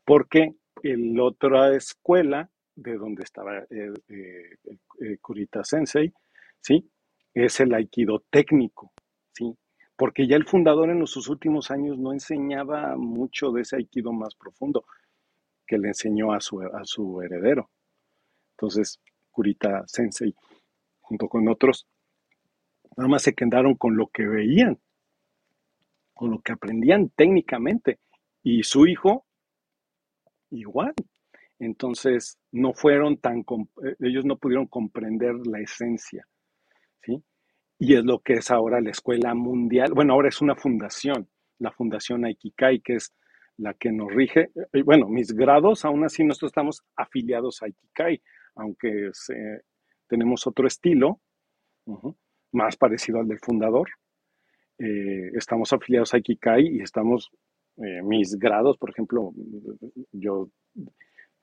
porque 0.04 0.56
la 0.84 1.24
otra 1.24 1.76
escuela 1.76 2.50
de 2.76 2.98
donde 2.98 3.24
estaba 3.24 3.60
eh, 3.70 3.94
eh, 4.10 5.18
Kurita 5.20 5.64
Sensei, 5.64 6.14
¿sí? 6.60 6.90
Es 7.34 7.60
el 7.60 7.74
aikido 7.74 8.24
técnico, 8.30 8.94
¿sí? 9.34 9.56
Porque 9.96 10.28
ya 10.28 10.36
el 10.36 10.46
fundador 10.46 10.90
en 10.90 11.06
sus 11.08 11.28
últimos 11.28 11.72
años 11.72 11.98
no 11.98 12.14
enseñaba 12.14 12.96
mucho 12.96 13.52
de 13.52 13.62
ese 13.62 13.78
aikido 13.78 14.14
más 14.14 14.36
profundo 14.36 14.86
que 15.66 15.78
le 15.78 15.90
enseñó 15.90 16.34
a 16.34 16.40
su, 16.40 16.62
a 16.62 16.82
su 16.84 17.22
heredero. 17.22 17.70
Entonces, 18.52 19.00
Kurita 19.32 19.84
Sensei, 19.88 20.34
junto 21.02 21.28
con 21.28 21.48
otros, 21.48 21.88
nada 22.98 23.08
más 23.08 23.22
se 23.22 23.34
quedaron 23.34 23.76
con 23.76 23.96
lo 23.96 24.08
que 24.08 24.26
veían, 24.26 24.80
con 26.14 26.32
lo 26.32 26.42
que 26.42 26.52
aprendían 26.52 27.10
técnicamente. 27.10 28.00
Y 28.44 28.64
su 28.64 28.88
hijo, 28.88 29.26
igual, 30.50 30.94
entonces 31.60 32.40
no 32.52 32.74
fueron 32.74 33.18
tan, 33.18 33.40
eh, 33.40 33.96
ellos 34.00 34.26
no 34.26 34.38
pudieron 34.38 34.68
comprender 34.68 35.36
la 35.46 35.60
esencia, 35.60 36.28
¿sí? 37.04 37.24
Y 37.80 37.96
es 37.96 38.04
lo 38.04 38.20
que 38.20 38.34
es 38.34 38.50
ahora 38.50 38.82
la 38.82 38.92
escuela 38.92 39.36
mundial, 39.36 39.94
bueno, 39.94 40.14
ahora 40.14 40.30
es 40.30 40.42
una 40.42 40.56
fundación, 40.56 41.30
la 41.60 41.72
fundación 41.72 42.26
Aikikai, 42.26 42.82
que 42.82 42.96
es 42.96 43.14
la 43.58 43.74
que 43.74 43.92
nos 43.92 44.12
rige. 44.12 44.50
Eh, 44.74 44.82
bueno, 44.84 45.08
mis 45.08 45.34
grados, 45.34 45.86
aún 45.86 46.04
así 46.04 46.24
nosotros 46.24 46.50
estamos 46.50 46.84
afiliados 46.96 47.62
a 47.62 47.66
Aikikai, 47.66 48.22
aunque 48.56 49.12
tenemos 50.08 50.48
otro 50.48 50.66
estilo, 50.66 51.22
más 52.52 52.78
parecido 52.78 53.20
al 53.20 53.28
del 53.28 53.40
fundador. 53.40 53.90
Eh, 54.80 55.32
estamos 55.34 55.74
afiliados 55.74 56.14
a 56.14 56.18
Aikikai 56.18 56.68
y 56.68 56.82
estamos, 56.82 57.32
mis 58.04 58.38
grados, 58.40 58.78
por 58.78 58.90
ejemplo, 58.90 59.32
yo 60.12 60.50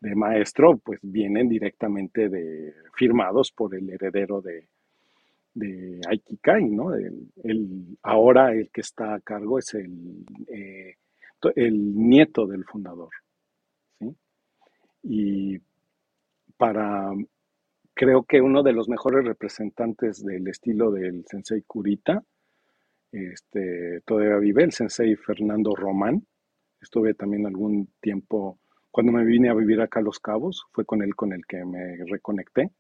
de 0.01 0.15
maestro, 0.15 0.77
pues 0.79 1.01
vienen 1.03 1.49
directamente 1.49 2.29
de, 2.29 2.75
firmados 2.95 3.53
por 3.53 3.75
el 3.75 3.89
heredero 3.89 4.43
de, 4.43 4.69
de 5.55 6.01
Aikikai, 6.07 6.65
¿no? 6.65 6.95
El, 6.95 7.97
ahora 8.03 8.53
el 8.53 8.71
que 8.71 8.83
está 8.83 9.15
a 9.15 9.21
cargo 9.21 9.59
es 9.59 9.73
el, 9.75 10.27
eh, 10.49 10.97
el 11.55 11.95
nieto 11.97 12.47
del 12.47 12.65
fundador. 12.65 13.11
Y 15.03 15.59
para, 16.57 17.13
creo 17.95 18.25
que 18.25 18.41
uno 18.41 18.63
de 18.63 18.73
los 18.73 18.89
mejores 18.89 19.25
representantes 19.25 20.25
del 20.25 20.47
estilo 20.49 20.91
del 20.91 21.25
sensei 21.27 21.63
Kurita, 21.63 22.23
este, 23.13 24.01
todavía 24.05 24.37
vive, 24.37 24.65
el 24.65 24.73
sensei 24.73 25.15
Fernando 25.17 25.75
Román, 25.75 26.27
estuve 26.81 27.15
también 27.15 27.47
algún 27.47 27.89
tiempo 28.01 28.59
cuando 28.91 29.11
me 29.11 29.25
vine 29.25 29.49
a 29.49 29.55
vivir 29.55 29.81
acá 29.81 29.99
a 29.99 30.05
Los 30.05 30.21
Cabos, 30.21 30.67
fue 30.71 30.85
con 30.85 31.03
él 31.03 31.17
con 31.17 31.33
el 31.33 31.45
que 31.47 31.65
me 31.65 31.97
reconecté. 32.07 32.71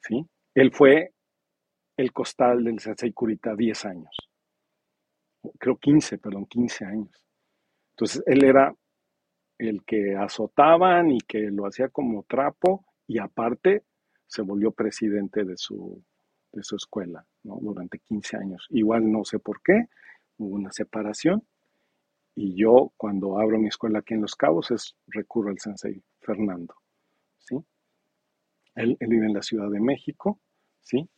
¿sí? 0.00 0.24
Él 0.54 0.70
fue 0.72 1.14
el 1.96 2.12
costal 2.12 2.62
del 2.62 2.78
Sensei 2.78 3.12
Kurita 3.12 3.56
10 3.56 3.84
años. 3.86 4.16
Creo 5.58 5.78
15, 5.78 6.18
perdón, 6.18 6.46
15 6.46 6.84
años. 6.84 7.24
Entonces, 7.90 8.22
él 8.26 8.44
era 8.44 8.72
el 9.58 9.82
que 9.84 10.14
azotaban 10.14 11.10
y 11.10 11.18
que 11.18 11.50
lo 11.50 11.66
hacía 11.66 11.88
como 11.88 12.22
trapo 12.22 12.84
y 13.08 13.18
aparte 13.18 13.82
se 14.26 14.42
volvió 14.42 14.70
presidente 14.72 15.44
de 15.44 15.56
su, 15.56 16.02
de 16.52 16.62
su 16.62 16.76
escuela 16.76 17.24
durante 17.42 17.98
15 17.98 18.36
años. 18.36 18.66
Igual 18.70 19.10
no 19.10 19.24
sé 19.24 19.38
por 19.38 19.62
qué, 19.62 19.88
hubo 20.38 20.54
una 20.54 20.72
separación 20.72 21.42
y 22.38 22.54
yo, 22.54 22.92
cuando 22.98 23.38
abro 23.40 23.58
mi 23.58 23.68
escuela 23.68 24.00
aquí 24.00 24.12
en 24.12 24.20
Los 24.20 24.36
Cabos, 24.36 24.70
es 24.70 24.94
recurro 25.06 25.48
al 25.48 25.58
sensei 25.58 26.02
Fernando. 26.20 26.74
¿sí? 27.38 27.56
Él, 28.74 28.98
vive 29.00 29.24
en 29.24 29.32
la 29.32 29.42
Ciudad 29.42 29.70
de 29.70 29.80
México, 29.80 30.38
¿sí? 30.82 31.08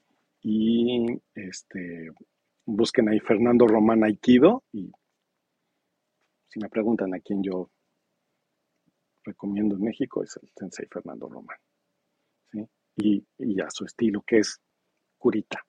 Y 0.43 1.21
este, 1.35 2.13
busquen 2.65 3.09
ahí 3.09 3.19
Fernando 3.19 3.67
Román 3.67 4.05
Aikido 4.05 4.63
y 4.73 4.93
si 6.47 6.61
me 6.61 6.69
preguntan 6.69 7.13
a 7.13 7.19
quién 7.19 7.43
yo 7.43 7.69
recomiendo 9.25 9.75
en 9.75 9.83
México 9.83 10.23
es 10.23 10.39
el 10.41 10.49
sensei 10.55 10.87
Fernando 10.87 11.29
Román. 11.29 11.59
Y, 12.99 13.25
a 13.61 13.71
su 13.71 13.85
estilo, 13.85 14.23
que 14.27 14.39
es 14.39 14.61
Curita. 15.19 15.61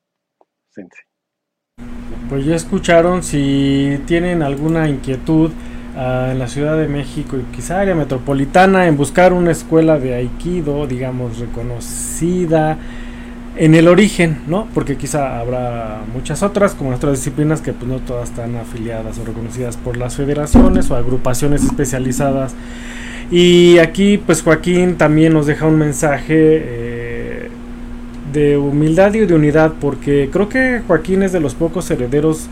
Pues 2.29 2.45
ya 2.45 2.55
escucharon, 2.55 3.23
si 3.23 3.99
tienen 4.05 4.43
alguna 4.43 4.87
inquietud 4.89 5.51
uh, 5.95 6.31
en 6.31 6.39
la 6.39 6.47
Ciudad 6.47 6.77
de 6.77 6.87
México 6.87 7.37
y 7.37 7.43
quizá 7.55 7.81
área 7.81 7.95
metropolitana 7.95 8.87
en 8.87 8.97
buscar 8.97 9.33
una 9.33 9.51
escuela 9.51 9.99
de 9.99 10.15
Aikido, 10.15 10.87
digamos, 10.87 11.39
reconocida 11.39 12.77
en 13.55 13.75
el 13.75 13.87
origen, 13.87 14.41
¿no? 14.47 14.67
Porque 14.73 14.95
quizá 14.95 15.39
habrá 15.39 16.03
muchas 16.13 16.43
otras, 16.43 16.75
como 16.75 16.91
otras 16.91 17.17
disciplinas, 17.17 17.61
que 17.61 17.73
pues 17.73 17.87
no 17.87 17.99
todas 17.99 18.29
están 18.29 18.55
afiliadas 18.55 19.19
o 19.19 19.25
reconocidas 19.25 19.75
por 19.77 19.97
las 19.97 20.15
federaciones 20.15 20.89
o 20.91 20.95
agrupaciones 20.95 21.63
especializadas. 21.63 22.55
Y 23.31 23.77
aquí, 23.77 24.17
pues 24.17 24.41
Joaquín 24.41 24.97
también 24.97 25.33
nos 25.33 25.45
deja 25.45 25.65
un 25.65 25.77
mensaje. 25.77 26.35
Eh, 26.37 26.88
de 28.33 28.57
humildad 28.57 29.13
y 29.13 29.19
de 29.19 29.33
unidad, 29.33 29.73
porque 29.79 30.29
creo 30.31 30.49
que 30.49 30.81
Joaquín 30.87 31.23
es 31.23 31.31
de 31.31 31.39
los 31.39 31.55
pocos 31.55 31.89
herederos 31.89 32.47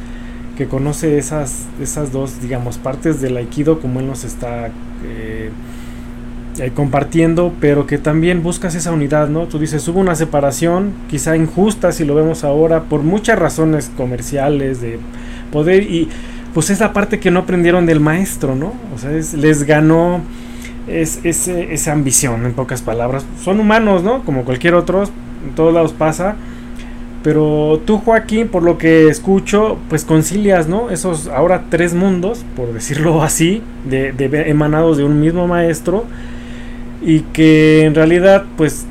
que 0.57 0.67
conoce 0.67 1.17
esas, 1.17 1.67
esas 1.81 2.11
dos, 2.11 2.41
digamos, 2.41 2.77
partes 2.77 3.21
del 3.21 3.37
aikido 3.37 3.79
como 3.79 3.99
él 3.99 4.07
nos 4.07 4.23
está 4.23 4.67
eh, 5.05 5.51
eh, 6.59 6.71
compartiendo, 6.73 7.53
pero 7.61 7.85
que 7.85 7.99
también 7.99 8.41
buscas 8.41 8.73
esa 8.73 8.91
unidad, 8.91 9.29
¿no? 9.29 9.45
Tú 9.45 9.59
dices, 9.59 9.87
hubo 9.87 9.99
una 9.99 10.15
separación, 10.15 10.93
quizá 11.07 11.37
injusta 11.37 11.91
si 11.91 12.05
lo 12.05 12.15
vemos 12.15 12.43
ahora, 12.43 12.83
por 12.85 13.03
muchas 13.03 13.37
razones 13.37 13.91
comerciales, 13.95 14.81
de 14.81 14.97
poder, 15.51 15.83
y 15.83 16.09
pues 16.55 16.71
es 16.71 16.79
la 16.79 16.91
parte 16.91 17.19
que 17.19 17.29
no 17.29 17.41
aprendieron 17.41 17.85
del 17.85 17.99
maestro, 17.99 18.55
¿no? 18.55 18.73
O 18.95 18.97
sea, 18.97 19.11
les 19.11 19.63
ganó 19.63 20.21
es, 20.87 21.19
esa 21.23 21.91
ambición, 21.91 22.45
en 22.45 22.53
pocas 22.53 22.81
palabras. 22.81 23.25
Son 23.43 23.59
humanos, 23.59 24.03
¿no? 24.03 24.23
Como 24.23 24.43
cualquier 24.43 24.73
otro, 24.73 25.03
en 25.45 25.55
todos 25.55 25.73
lados 25.73 25.93
pasa. 25.93 26.35
Pero 27.23 27.81
tú, 27.85 27.97
Joaquín, 27.97 28.47
por 28.47 28.63
lo 28.63 28.77
que 28.77 29.09
escucho, 29.09 29.77
pues 29.89 30.05
concilias, 30.05 30.69
¿no? 30.69 30.89
Esos 30.91 31.27
ahora 31.27 31.65
tres 31.69 31.93
mundos, 31.93 32.45
por 32.55 32.71
decirlo 32.71 33.21
así, 33.23 33.61
de, 33.83 34.13
emanados 34.47 34.97
de 34.97 35.03
un 35.03 35.19
mismo 35.19 35.47
maestro. 35.47 36.05
Y 37.01 37.19
que 37.19 37.83
en 37.83 37.95
realidad, 37.95 38.45
pues 38.55 38.85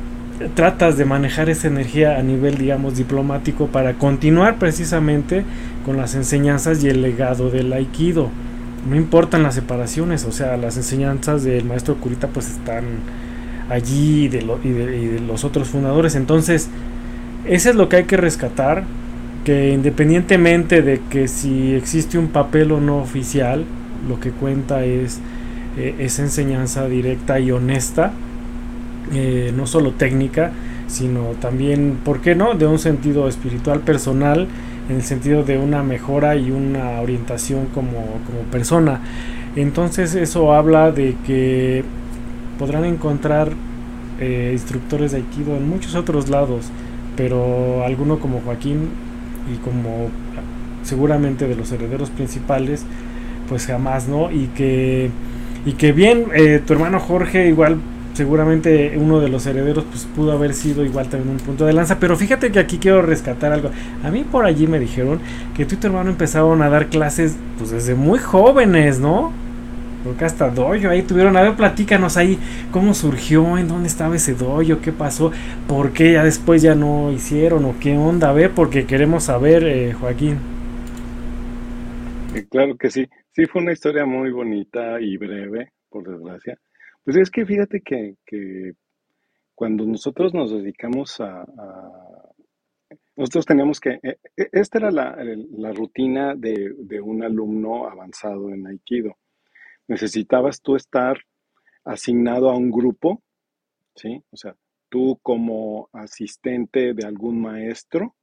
tratas 0.55 0.99
de 0.99 1.05
manejar 1.05 1.49
esa 1.49 1.69
energía 1.69 2.19
a 2.19 2.23
nivel, 2.23 2.59
digamos, 2.59 2.97
diplomático 2.97 3.69
para 3.69 3.95
continuar 3.95 4.59
precisamente 4.59 5.45
con 5.85 5.97
las 5.97 6.15
enseñanzas 6.15 6.85
y 6.85 6.89
el 6.89 7.01
legado 7.01 7.49
del 7.49 7.73
aikido. 7.73 8.29
No 8.89 8.97
importan 8.97 9.43
las 9.43 9.55
separaciones, 9.55 10.25
o 10.25 10.33
sea, 10.33 10.57
las 10.57 10.77
enseñanzas 10.77 11.43
del 11.43 11.65
maestro 11.65 11.97
Kurita 11.97 12.29
pues 12.29 12.51
están 12.51 12.85
allí 13.69 14.25
y 14.25 14.29
de, 14.29 14.39
y 14.65 15.07
de 15.07 15.21
los 15.21 15.45
otros 15.45 15.69
fundadores. 15.69 16.15
Entonces, 16.15 16.69
eso 17.47 17.71
es 17.71 17.77
lo 17.77 17.89
que 17.89 17.97
hay 17.97 18.05
que 18.05 18.17
rescatar, 18.17 18.85
que 19.45 19.71
independientemente 19.73 20.83
de 20.83 21.01
que 21.11 21.29
si 21.29 21.75
existe 21.75 22.19
un 22.19 22.29
papel 22.29 22.73
o 22.73 22.81
no 22.81 22.99
oficial, 22.99 23.65
lo 24.09 24.21
que 24.21 24.31
cuenta 24.31 24.85
es 24.85 25.21
eh, 25.77 25.95
esa 25.99 26.23
enseñanza 26.23 26.89
directa 26.89 27.39
y 27.39 27.51
honesta 27.51 28.13
eh, 29.13 29.53
no 29.57 29.69
solo 29.69 29.93
técnica, 29.93 30.51
sino 30.89 31.31
también, 31.41 31.99
¿por 32.05 32.21
qué 32.21 32.35
no?, 32.35 32.55
de 32.55 32.67
un 32.67 32.81
sentido 32.81 33.29
espiritual 33.29 33.81
personal, 33.81 34.49
en 34.89 34.97
el 34.97 35.03
sentido 35.03 35.45
de 35.45 35.59
una 35.59 35.85
mejora 35.85 36.35
y 36.35 36.51
una 36.51 37.01
orientación 37.01 37.67
como, 37.73 37.93
persona. 38.51 39.01
Entonces 39.55 40.15
eso 40.17 40.53
habla 40.53 40.91
de 40.91 41.15
que 41.25 41.85
podrán 42.59 42.85
encontrar 42.85 43.51
eh, 44.21 44.51
instructores 44.53 45.13
de 45.13 45.19
Aikido 45.19 45.57
en 45.57 45.69
muchos 45.69 45.95
otros 45.95 46.29
lados, 46.29 46.67
pero 47.17 47.85
alguno 47.85 48.19
como 48.19 48.41
Joaquín 48.41 48.89
y 49.53 49.57
como 49.59 50.09
seguramente 50.83 51.49
de 51.49 51.57
los 51.57 51.71
herederos 51.73 52.11
principales, 52.11 52.85
pues 53.49 53.67
jamás, 53.67 54.09
¿no? 54.09 54.31
Y 54.31 54.47
que, 54.49 55.11
y 55.65 55.73
que 55.73 55.93
bien, 55.93 56.27
eh, 56.35 56.61
tu 56.65 56.73
hermano 56.73 57.01
Jorge 57.01 57.49
igual 57.49 57.79
seguramente 58.15 58.95
uno 58.97 59.21
de 59.21 59.29
los 59.29 59.45
herederos 59.45 59.85
pues 59.91 60.09
pudo 60.17 60.33
haber 60.33 60.55
sido 60.55 60.83
igual 60.85 61.09
también 61.09 61.33
un 61.33 61.37
punto 61.37 61.67
de 61.67 61.75
lanza, 61.75 61.99
pero 62.01 62.17
fíjate 62.17 62.51
que 62.51 62.59
aquí 62.59 62.79
quiero 62.79 63.03
rescatar 63.03 63.53
algo. 63.53 63.71
A 64.03 64.11
mí 64.11 64.25
por 64.25 64.47
allí 64.47 64.67
me 64.67 64.79
dijeron 64.79 65.21
que 65.55 65.67
tú 65.67 65.75
y 65.75 65.79
tu 65.79 65.89
hermano 65.89 66.09
empezaron 66.09 66.63
a 66.63 66.71
dar 66.71 66.87
clases 66.87 67.37
pues 67.59 67.71
desde 67.71 67.95
muy 67.95 68.19
jóvenes, 68.19 68.99
¿no? 68.99 69.33
Porque 70.07 70.25
hasta 70.25 70.51
doyo 70.51 70.91
ahí 70.91 71.03
tuvieron, 71.03 71.37
a 71.37 71.43
ver, 71.43 71.57
platícanos 71.57 72.17
ahí 72.17 72.39
cómo 72.71 72.95
surgió, 72.95 73.59
en 73.59 73.69
dónde 73.69 73.89
estaba 73.89 74.15
ese 74.15 74.35
doyo, 74.35 74.81
qué 74.81 74.93
pasó, 74.93 75.33
por 75.67 75.93
qué 75.93 76.13
ya 76.13 76.25
después 76.25 76.63
ya 76.63 76.75
no 76.75 77.11
hicieron 77.11 77.65
o 77.65 77.75
qué 77.81 77.97
onda, 77.97 78.31
a 78.31 78.33
ver, 78.33 78.53
porque 78.53 78.87
queremos 78.87 79.25
saber, 79.25 79.65
eh, 79.65 79.93
Joaquín. 79.93 80.39
Eh, 82.37 82.47
claro 82.51 82.77
que 82.77 82.91
sí, 82.91 83.07
sí 83.33 83.47
fue 83.47 83.63
una 83.63 83.73
historia 83.73 84.05
muy 84.07 84.31
bonita 84.31 85.01
y 85.01 85.17
breve, 85.17 85.73
por 85.89 86.09
desgracia. 86.09 86.57
Pues 87.03 87.17
es 87.17 87.31
que 87.31 87.47
fíjate 87.47 87.81
que, 87.81 88.15
cuando 89.55 89.87
nosotros 89.87 90.35
nos 90.35 90.53
dedicamos 90.53 91.21
a, 91.21 91.47
nosotros 93.17 93.47
teníamos 93.47 93.81
que, 93.81 93.99
e, 94.03 94.19
e, 94.37 94.49
esta 94.53 94.79
era 94.79 94.91
la, 94.91 95.73
rutina 95.73 96.35
de, 96.35 96.75
de, 96.79 97.01
un 97.01 97.25
alumno 97.25 97.89
avanzado 97.89 98.51
en 98.51 98.67
Aikido. 98.67 99.17
Necesitabas 99.89 100.61
tú 100.61 100.77
estar 100.77 101.19
asignado 101.85 102.51
a 102.51 102.57
un 102.57 102.71
grupo, 102.71 103.23
¿sí? 103.95 104.23
O 104.31 104.37
sea, 104.37 104.57
tú 104.89 105.19
como 105.23 105.89
asistente 105.93 106.95
de 106.95 107.07
algún 107.07 107.41
maestro, 107.41 108.15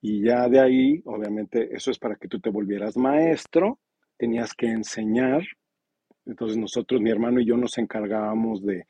y 0.00 0.24
ya 0.24 0.48
de 0.48 0.60
ahí, 0.60 1.02
obviamente, 1.04 1.74
eso 1.74 1.90
es 1.90 1.98
para 1.98 2.16
que 2.16 2.28
tú 2.28 2.40
te 2.40 2.50
volvieras 2.50 2.96
maestro, 2.96 3.78
tenías 4.16 4.52
que 4.54 4.66
enseñar 4.66 5.42
entonces 6.26 6.56
nosotros, 6.56 7.00
mi 7.00 7.10
hermano 7.10 7.40
y 7.40 7.46
yo 7.46 7.56
nos 7.56 7.78
encargábamos 7.78 8.62
de, 8.64 8.86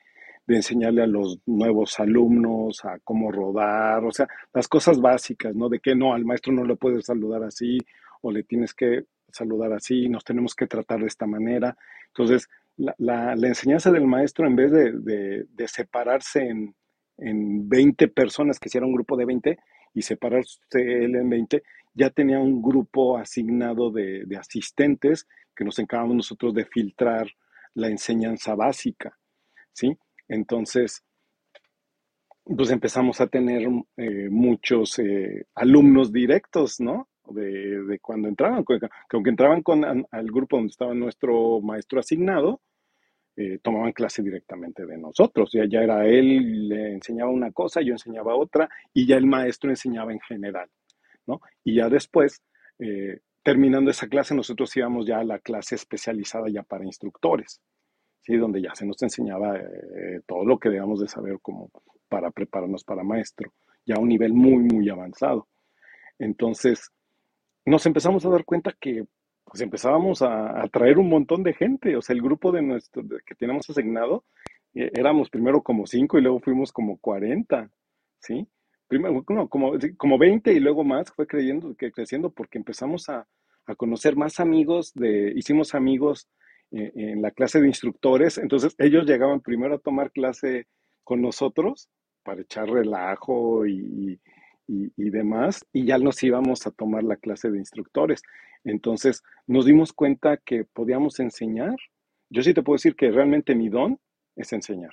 enseñarle 0.49 1.03
a 1.03 1.07
los 1.07 1.39
nuevos 1.47 1.99
alumnos 1.99 2.85
a 2.85 2.99
cómo 3.05 3.33
rodar, 3.33 4.05
o 4.05 4.11
sea, 4.11 4.29
las 4.53 4.69
cosas 4.69 5.01
básicas, 5.01 5.55
¿no? 5.57 5.71
De 5.71 5.81
que 5.81 5.95
no, 5.95 6.13
al 6.13 6.27
maestro 6.27 6.53
no 6.53 6.65
le 6.65 6.77
puedes 6.77 7.07
saludar 7.07 7.43
así 7.43 7.79
o 8.21 8.31
le 8.31 8.43
tienes 8.43 8.75
que 8.75 9.05
saludar 9.33 9.73
así, 9.73 10.09
nos 10.09 10.25
tenemos 10.25 10.55
que 10.55 10.67
tratar 10.67 11.01
de 11.01 11.07
esta 11.07 11.27
manera. 11.27 11.77
Entonces, 12.09 12.49
la, 12.77 13.35
enseñanza 13.35 13.91
del 13.91 14.07
maestro, 14.07 14.47
en 14.47 14.57
vez 14.57 14.71
de, 14.73 15.69
separarse 15.69 16.47
en, 16.47 16.75
en 17.19 17.69
20 17.69 18.09
personas, 18.09 18.59
que 18.59 18.69
hiciera 18.69 18.87
un 18.87 18.95
grupo 18.95 19.17
de 19.17 19.25
20, 19.25 19.59
y 19.95 20.03
separarse 20.03 20.59
él 20.73 21.17
en 21.17 21.29
20, 21.29 21.63
ya 21.95 22.11
tenía 22.11 22.39
un 22.39 22.63
grupo 22.63 23.19
asignado 23.19 23.91
de, 23.91 24.25
de 24.25 24.37
asistentes 24.37 25.27
que 25.55 25.65
nos 25.65 25.79
encargamos 25.79 26.17
nosotros 26.17 26.55
de 26.55 26.65
filtrar 26.65 27.27
la 27.75 27.89
enseñanza 27.89 28.55
básica, 28.55 29.19
¿sí? 29.73 29.97
Entonces, 30.29 31.05
pues 32.45 32.71
empezamos 32.71 33.21
a 33.21 33.27
tener 33.27 33.69
eh, 33.97 34.29
muchos 34.31 34.99
eh, 34.99 35.47
alumnos 35.55 36.13
directos, 36.13 36.81
¿no? 36.81 37.09
De, 37.33 37.99
cuando 38.01 38.29
entraban, 38.29 38.65
que 38.65 38.79
aunque 39.13 39.31
entraban 39.31 39.63
con 39.63 39.85
al 39.85 40.27
grupo 40.31 40.57
donde 40.57 40.71
estaba 40.71 40.95
nuestro 40.95 41.61
maestro 41.61 42.01
asignado, 42.01 42.61
eh, 43.37 43.59
tomaban 43.63 43.93
clase 43.93 44.23
directamente 44.23 44.85
de 44.85 44.99
nosotros. 44.99 45.51
Ya, 45.53 45.65
ya 45.67 45.81
era 45.83 46.07
él, 46.07 46.69
le 46.69 46.93
enseñaba 46.93 47.31
una 47.31 47.53
cosa, 47.53 47.81
yo 47.81 47.93
enseñaba 47.93 48.35
otra, 48.35 48.69
y 48.93 49.07
ya 49.07 49.17
el 49.17 49.27
maestro 49.27 49.71
enseñaba 49.71 50.13
en 50.13 50.21
general, 50.21 50.69
¿no? 51.27 51.41
Y 51.65 51.77
ya 51.77 51.89
después 51.89 52.43
terminando 53.43 53.91
esa 53.91 54.09
clase, 54.09 54.35
nosotros 54.35 54.77
íbamos 54.77 55.07
ya 55.07 55.19
a 55.19 55.25
la 55.25 55.39
clase 55.39 55.75
especializada 55.75 56.49
ya 56.49 56.63
para 56.63 56.85
instructores, 56.85 57.61
¿sí? 58.21 58.37
donde 58.37 58.63
ya 58.63 58.75
se 58.75 58.87
nos 58.87 59.03
enseñaba 59.03 59.57
eh, 59.57 60.21
todo 60.27 60.45
lo 60.45 60.59
que 60.59 60.69
debíamos 60.69 61.01
de 61.01 61.09
saber 61.09 61.39
como 61.43 61.71
para 62.09 62.31
prepararnos 62.31 62.85
para 62.85 63.03
maestro, 63.03 63.53
ya 63.85 63.97
a 63.97 64.01
un 64.01 64.09
nivel 64.09 64.33
muy, 64.33 64.63
muy 64.63 64.89
avanzado. 64.89 65.49
Entonces, 66.19 66.91
nos 67.65 67.87
empezamos 67.87 68.25
a 68.25 68.31
dar 68.31 68.45
cuenta 68.45 68.75
que 68.79 69.05
pues 69.45 69.61
empezábamos 69.61 70.23
a 70.23 70.63
atraer 70.63 70.99
un 70.99 71.09
montón 71.09 71.43
de 71.43 71.53
gente, 71.53 71.97
o 71.97 72.03
sea, 72.03 72.15
el 72.15 72.23
grupo 72.23 72.53
de 72.53 72.63
nuestro 72.63 73.03
que 73.27 73.35
tenemos 73.35 73.69
asignado, 73.69 74.25
eh, 74.75 74.91
éramos 74.95 75.29
primero 75.31 75.63
como 75.63 75.87
cinco 75.87 76.19
y 76.19 76.23
luego 76.23 76.41
fuimos 76.41 76.73
como 76.73 76.97
40, 76.99 77.71
¿sí? 78.21 78.47
primero, 78.89 79.25
como, 79.25 79.49
como 79.97 80.19
20 80.19 80.53
y 80.53 80.61
luego 80.61 80.85
más, 80.85 81.11
fue 81.13 81.27
creyendo, 81.27 81.75
que 81.75 81.93
creciendo 81.93 82.31
porque 82.31 82.59
empezamos 82.59 83.09
a, 83.09 83.27
conocer 83.77 84.17
más 84.17 84.39
amigos, 84.39 84.93
de, 84.95 85.33
hicimos 85.35 85.75
amigos 85.75 86.29
eh, 86.73 86.93
en 86.95 87.23
la 87.23 87.31
clase 87.31 87.61
de 87.61 87.69
instructores, 87.69 88.37
entonces 88.37 88.75
ellos 88.77 89.07
llegaban 89.07 89.41
primero 89.41 89.77
a 89.77 89.79
tomar 89.79 90.11
clase 90.11 90.67
con 91.05 91.23
nosotros 91.23 91.89
para 92.23 92.43
echar 92.43 92.69
relajo 92.69 93.67
y, 93.67 94.21
demás, 94.67 95.67
y 95.73 95.87
ya 95.87 95.99
nos 95.99 96.23
íbamos 96.23 96.67
a 96.67 96.71
tomar 96.71 97.05
la 97.05 97.17
clase 97.17 97.51
de 97.51 97.59
instructores. 97.59 98.23
Entonces 98.65 99.23
nos 99.47 99.67
dimos 99.67 99.93
cuenta 99.93 100.37
que 100.37 100.65
podíamos 100.65 101.21
enseñar. 101.21 101.77
Yo 102.31 102.43
sí 102.43 102.55
te 102.55 102.63
puedo 102.63 102.77
decir 102.77 102.97
que 102.97 103.11
realmente 103.11 103.55
mi 103.55 103.69
don 103.69 103.99
es 104.37 104.53
enseñar 104.53 104.93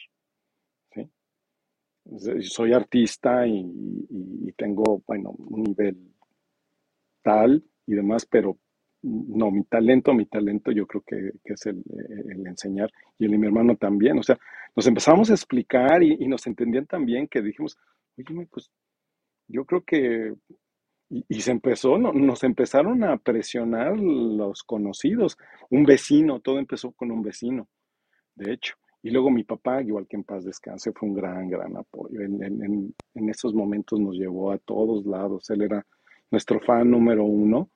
soy 2.41 2.73
artista 2.73 3.45
y, 3.47 4.51
tengo, 4.57 5.01
bueno, 5.07 5.31
un 5.37 5.63
nivel 5.63 5.97
tal 7.21 7.63
y 7.85 7.93
demás, 7.93 8.25
pero 8.25 8.57
no, 9.01 9.51
mi 9.51 9.63
talento, 9.63 10.13
mi 10.13 10.25
talento 10.25 10.71
yo 10.71 10.85
creo 10.85 11.03
que, 11.05 11.31
es 11.45 11.65
el, 11.65 11.83
enseñar 12.45 12.91
y 13.17 13.25
el 13.25 13.31
de 13.31 13.37
mi 13.37 13.47
hermano 13.47 13.77
también. 13.77 14.17
O 14.19 14.23
sea, 14.23 14.37
nos 14.75 14.87
empezamos 14.87 15.29
a 15.29 15.33
explicar 15.33 16.03
y, 16.03 16.27
nos 16.27 16.45
entendían 16.47 16.85
también 16.87 17.27
que 17.27 17.41
dijimos, 17.41 17.77
oye, 18.17 18.47
pues 18.51 18.69
yo 19.49 19.65
creo 19.65 19.83
que... 19.83 20.33
Y, 21.27 21.41
se 21.41 21.49
empezó, 21.49 21.97
no, 21.97 22.13
nos 22.13 22.43
empezaron 22.43 23.03
a 23.03 23.17
presionar 23.17 23.97
los 23.99 24.61
conocidos, 24.61 25.39
un 25.71 25.83
vecino, 25.83 26.39
todo 26.39 26.59
empezó 26.59 26.91
con 26.91 27.09
un 27.09 27.23
vecino, 27.23 27.67
de 28.35 28.53
hecho. 28.53 28.75
Y 29.01 29.11
luego 29.11 29.31
mi 29.31 29.43
papá, 29.43 29.81
igual 29.81 30.07
que 30.07 30.17
en 30.17 30.23
paz 30.23 30.43
descanse, 30.43 30.91
fue 30.91 31.09
un 31.09 31.15
gran, 31.15 31.49
gran 31.49 31.75
apoyo. 31.77 32.21
En, 32.21 32.93
esos 33.29 33.53
momentos 33.53 33.99
nos 33.99 34.15
llevó 34.15 34.51
a 34.51 34.57
todos 34.57 35.05
lados. 35.05 35.49
Él 35.49 35.61
era 35.61 35.85
nuestro 36.29 36.59
fan 36.59 36.91
número 36.91 37.23
uno. 37.23 37.69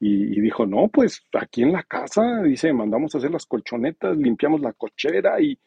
Y, 0.00 0.40
dijo, 0.40 0.66
no, 0.66 0.88
pues 0.88 1.22
aquí 1.32 1.62
en 1.62 1.72
la 1.72 1.82
casa, 1.82 2.42
dice, 2.42 2.72
mandamos 2.72 3.14
a 3.14 3.18
hacer 3.18 3.30
las 3.30 3.46
colchonetas, 3.46 4.16
limpiamos 4.16 4.60
la 4.60 4.72
cochera 4.74 5.40
y, 5.40 5.58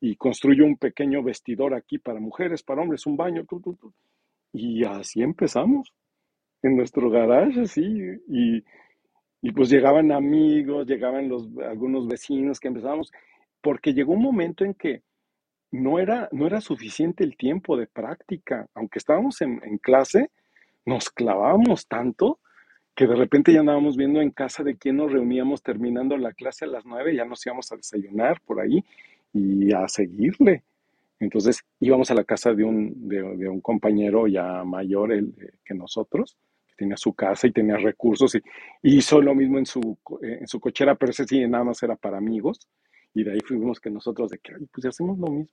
y 0.00 0.16
un 0.62 0.76
pequeño 0.76 1.22
vestidor 1.22 1.74
aquí 1.74 1.98
para 1.98 2.18
mujeres, 2.18 2.62
para 2.62 2.80
hombres, 2.80 3.06
un 3.06 3.16
baño. 3.16 3.44
Y 4.52 4.84
así 4.84 5.22
empezamos, 5.22 5.92
en 6.62 6.76
nuestro 6.76 7.10
garage, 7.10 7.62
así. 7.62 7.82
Y, 8.28 8.64
y 9.42 9.52
pues 9.52 9.70
llegaban 9.70 10.12
amigos, 10.12 10.86
llegaban 10.86 11.28
los, 11.28 11.48
algunos 11.68 12.06
vecinos 12.06 12.60
que 12.60 12.68
empezamos 12.68 13.10
porque 13.60 13.94
llegó 13.94 14.12
un 14.12 14.22
momento 14.22 14.64
en 14.64 14.74
que 14.74 15.02
no 15.70 15.98
era, 15.98 16.28
no 16.32 16.46
era 16.46 16.60
suficiente 16.60 17.24
el 17.24 17.36
tiempo 17.36 17.76
de 17.76 17.86
práctica. 17.86 18.66
Aunque 18.74 18.98
estábamos 18.98 19.40
en, 19.40 19.60
en 19.64 19.78
clase, 19.78 20.30
nos 20.84 21.10
clavábamos 21.10 21.86
tanto 21.86 22.40
que 22.94 23.06
de 23.06 23.16
repente 23.16 23.52
ya 23.52 23.60
andábamos 23.60 23.96
viendo 23.96 24.20
en 24.20 24.30
casa 24.30 24.62
de 24.62 24.76
quién 24.76 24.96
nos 24.96 25.12
reuníamos 25.12 25.62
terminando 25.62 26.16
la 26.18 26.32
clase 26.32 26.66
a 26.66 26.68
las 26.68 26.84
nueve, 26.84 27.14
ya 27.16 27.24
nos 27.24 27.44
íbamos 27.46 27.72
a 27.72 27.76
desayunar 27.76 28.40
por 28.42 28.60
ahí 28.60 28.84
y 29.32 29.72
a 29.72 29.88
seguirle. 29.88 30.62
Entonces 31.22 31.62
íbamos 31.80 32.10
a 32.10 32.14
la 32.14 32.24
casa 32.24 32.52
de 32.52 32.64
un, 32.64 33.08
de, 33.08 33.22
un 33.48 33.60
compañero 33.60 34.26
ya 34.26 34.64
mayor 34.64 35.12
el, 35.12 35.34
eh, 35.40 35.52
que 35.64 35.74
nosotros, 35.74 36.36
que 36.66 36.74
tenía 36.76 36.96
su 36.96 37.14
casa 37.14 37.46
y 37.46 37.52
tenía 37.52 37.76
recursos 37.76 38.34
y, 38.34 38.42
hizo 38.82 39.20
lo 39.20 39.34
mismo 39.34 39.58
en 39.58 39.66
su, 39.66 39.98
en 40.20 40.46
su 40.48 40.60
cochera, 40.60 40.94
pero 40.96 41.10
ese 41.10 41.24
sí 41.24 41.46
nada 41.46 41.64
más 41.64 41.82
era 41.82 41.96
para 41.96 42.18
amigos. 42.18 42.68
Y 43.14 43.24
de 43.24 43.32
ahí 43.32 43.40
fuimos 43.40 43.78
que 43.80 43.90
nosotros 43.90 44.30
de 44.30 44.38
que, 44.38 44.54
pues 44.72 44.86
hacemos 44.86 45.18
lo 45.18 45.28
mismo. 45.28 45.48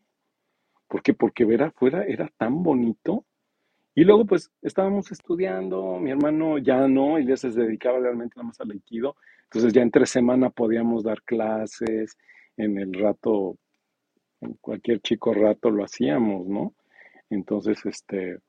¿Por 0.88 1.04
qué? 1.04 1.14
Porque 1.14 1.46
ver 1.46 1.64
afuera 1.64 2.04
era 2.04 2.30
tan 2.38 2.64
bonito 2.64 3.26
y 4.00 4.06
luego, 4.06 4.26
pues, 4.26 4.50
estábamos 4.62 5.12
estudiando, 5.12 6.00
mi 6.00 6.12
hermano 6.12 6.58
ya 6.58 6.88
no, 6.88 7.20
y 7.20 7.26
ya 7.26 7.36
se 7.36 7.50
dedicaba 7.50 8.00
realmente 8.00 8.36
nada 8.38 8.48
más 8.48 8.62
al 8.62 8.72
aikido. 8.72 9.18
Entonces, 9.44 9.74
ya 9.74 9.82
entre 9.82 10.06
semana 10.06 10.50
podíamos 10.50 11.04
dar 11.04 11.22
clases, 11.24 12.18
en 12.56 12.78
el 12.78 12.94
rato, 12.94 13.58
cualquier 14.62 15.02
chico 15.02 15.34
rato 15.34 15.70
lo 15.70 15.84
hacíamos, 15.84 16.48
¿no? 16.48 16.74
Entonces, 17.30 17.86
este, 17.86 18.40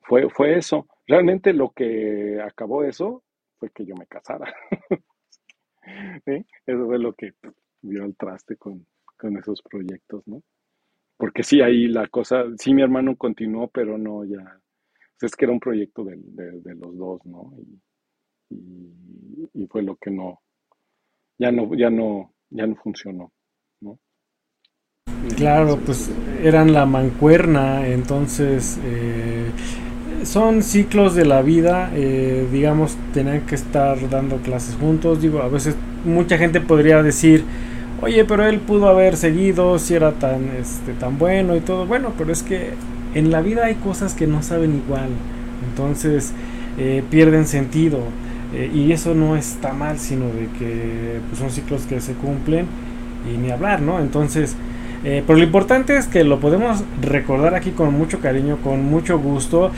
fue, 0.00 0.28
fue 0.30 0.56
eso. 0.56 0.86
Realmente 1.06 1.52
lo 1.52 1.70
que 1.70 2.40
acabó 2.40 2.84
eso 2.84 3.22
fue 3.58 3.70
que 3.70 3.84
yo 3.84 3.94
me 3.96 4.06
casara. 4.06 4.52
Eso 6.64 6.86
fue 6.86 6.98
lo 6.98 7.12
que 7.12 7.34
dio 7.80 8.04
el 8.04 8.14
traste 8.14 8.56
con, 8.56 8.86
con 9.18 9.36
esos 9.36 9.60
proyectos, 9.62 10.22
¿no? 10.26 10.40
Porque 11.16 11.42
sí, 11.42 11.60
ahí 11.60 11.88
la 11.88 12.06
cosa, 12.08 12.44
sí, 12.56 12.72
mi 12.72 12.82
hermano 12.82 13.16
continuó, 13.16 13.68
pero 13.68 13.98
no, 13.98 14.24
ya, 14.24 14.60
es 15.20 15.36
que 15.36 15.44
era 15.44 15.52
un 15.52 15.60
proyecto 15.60 16.04
de, 16.04 16.16
los 16.74 16.96
dos, 16.96 17.24
¿no? 17.26 17.52
Y, 18.50 19.66
fue 19.68 19.82
lo 19.82 19.96
que 19.96 20.10
no, 20.10 20.42
ya 21.38 21.50
no, 21.50 21.74
ya 21.74 21.88
no, 21.88 22.34
ya 22.50 22.66
no 22.66 22.74
funcionó. 22.76 23.32
Claro, 25.42 25.80
pues 25.84 26.08
eran 26.44 26.72
la 26.72 26.86
mancuerna, 26.86 27.88
entonces 27.88 28.78
eh, 28.84 29.46
son 30.24 30.62
ciclos 30.62 31.16
de 31.16 31.24
la 31.24 31.42
vida, 31.42 31.90
eh, 31.96 32.46
digamos, 32.52 32.96
tenían 33.12 33.40
que 33.40 33.56
estar 33.56 34.08
dando 34.08 34.36
clases 34.36 34.76
juntos, 34.76 35.20
digo, 35.20 35.42
a 35.42 35.48
veces 35.48 35.74
mucha 36.04 36.38
gente 36.38 36.60
podría 36.60 37.02
decir, 37.02 37.42
oye, 38.02 38.24
pero 38.24 38.46
él 38.46 38.60
pudo 38.60 38.88
haber 38.88 39.16
seguido 39.16 39.80
si 39.80 39.94
era 39.94 40.12
tan, 40.12 40.48
este, 40.60 40.92
tan 40.92 41.18
bueno 41.18 41.56
y 41.56 41.60
todo, 41.60 41.86
bueno, 41.86 42.12
pero 42.16 42.30
es 42.32 42.44
que 42.44 42.74
en 43.16 43.32
la 43.32 43.40
vida 43.40 43.64
hay 43.64 43.74
cosas 43.74 44.14
que 44.14 44.28
no 44.28 44.44
saben 44.44 44.76
igual, 44.86 45.08
entonces 45.68 46.32
eh, 46.78 47.02
pierden 47.10 47.48
sentido. 47.48 47.98
Eh, 48.54 48.70
y 48.72 48.92
eso 48.92 49.14
no 49.14 49.34
está 49.34 49.72
mal, 49.72 49.98
sino 49.98 50.26
de 50.26 50.46
que 50.58 51.18
pues, 51.28 51.40
son 51.40 51.50
ciclos 51.50 51.82
que 51.82 52.00
se 52.00 52.12
cumplen 52.12 52.66
y 53.32 53.38
ni 53.38 53.50
hablar, 53.50 53.80
¿no? 53.80 53.98
Entonces, 53.98 54.56
eh, 55.04 55.22
pero 55.26 55.38
lo 55.38 55.44
importante 55.44 55.96
es 55.96 56.06
que 56.06 56.24
lo 56.24 56.40
podemos 56.40 56.84
recordar 57.00 57.54
aquí 57.54 57.70
con 57.70 57.92
mucho 57.92 58.20
cariño, 58.20 58.58
con 58.62 58.84
mucho 58.84 59.18
gusto. 59.18 59.70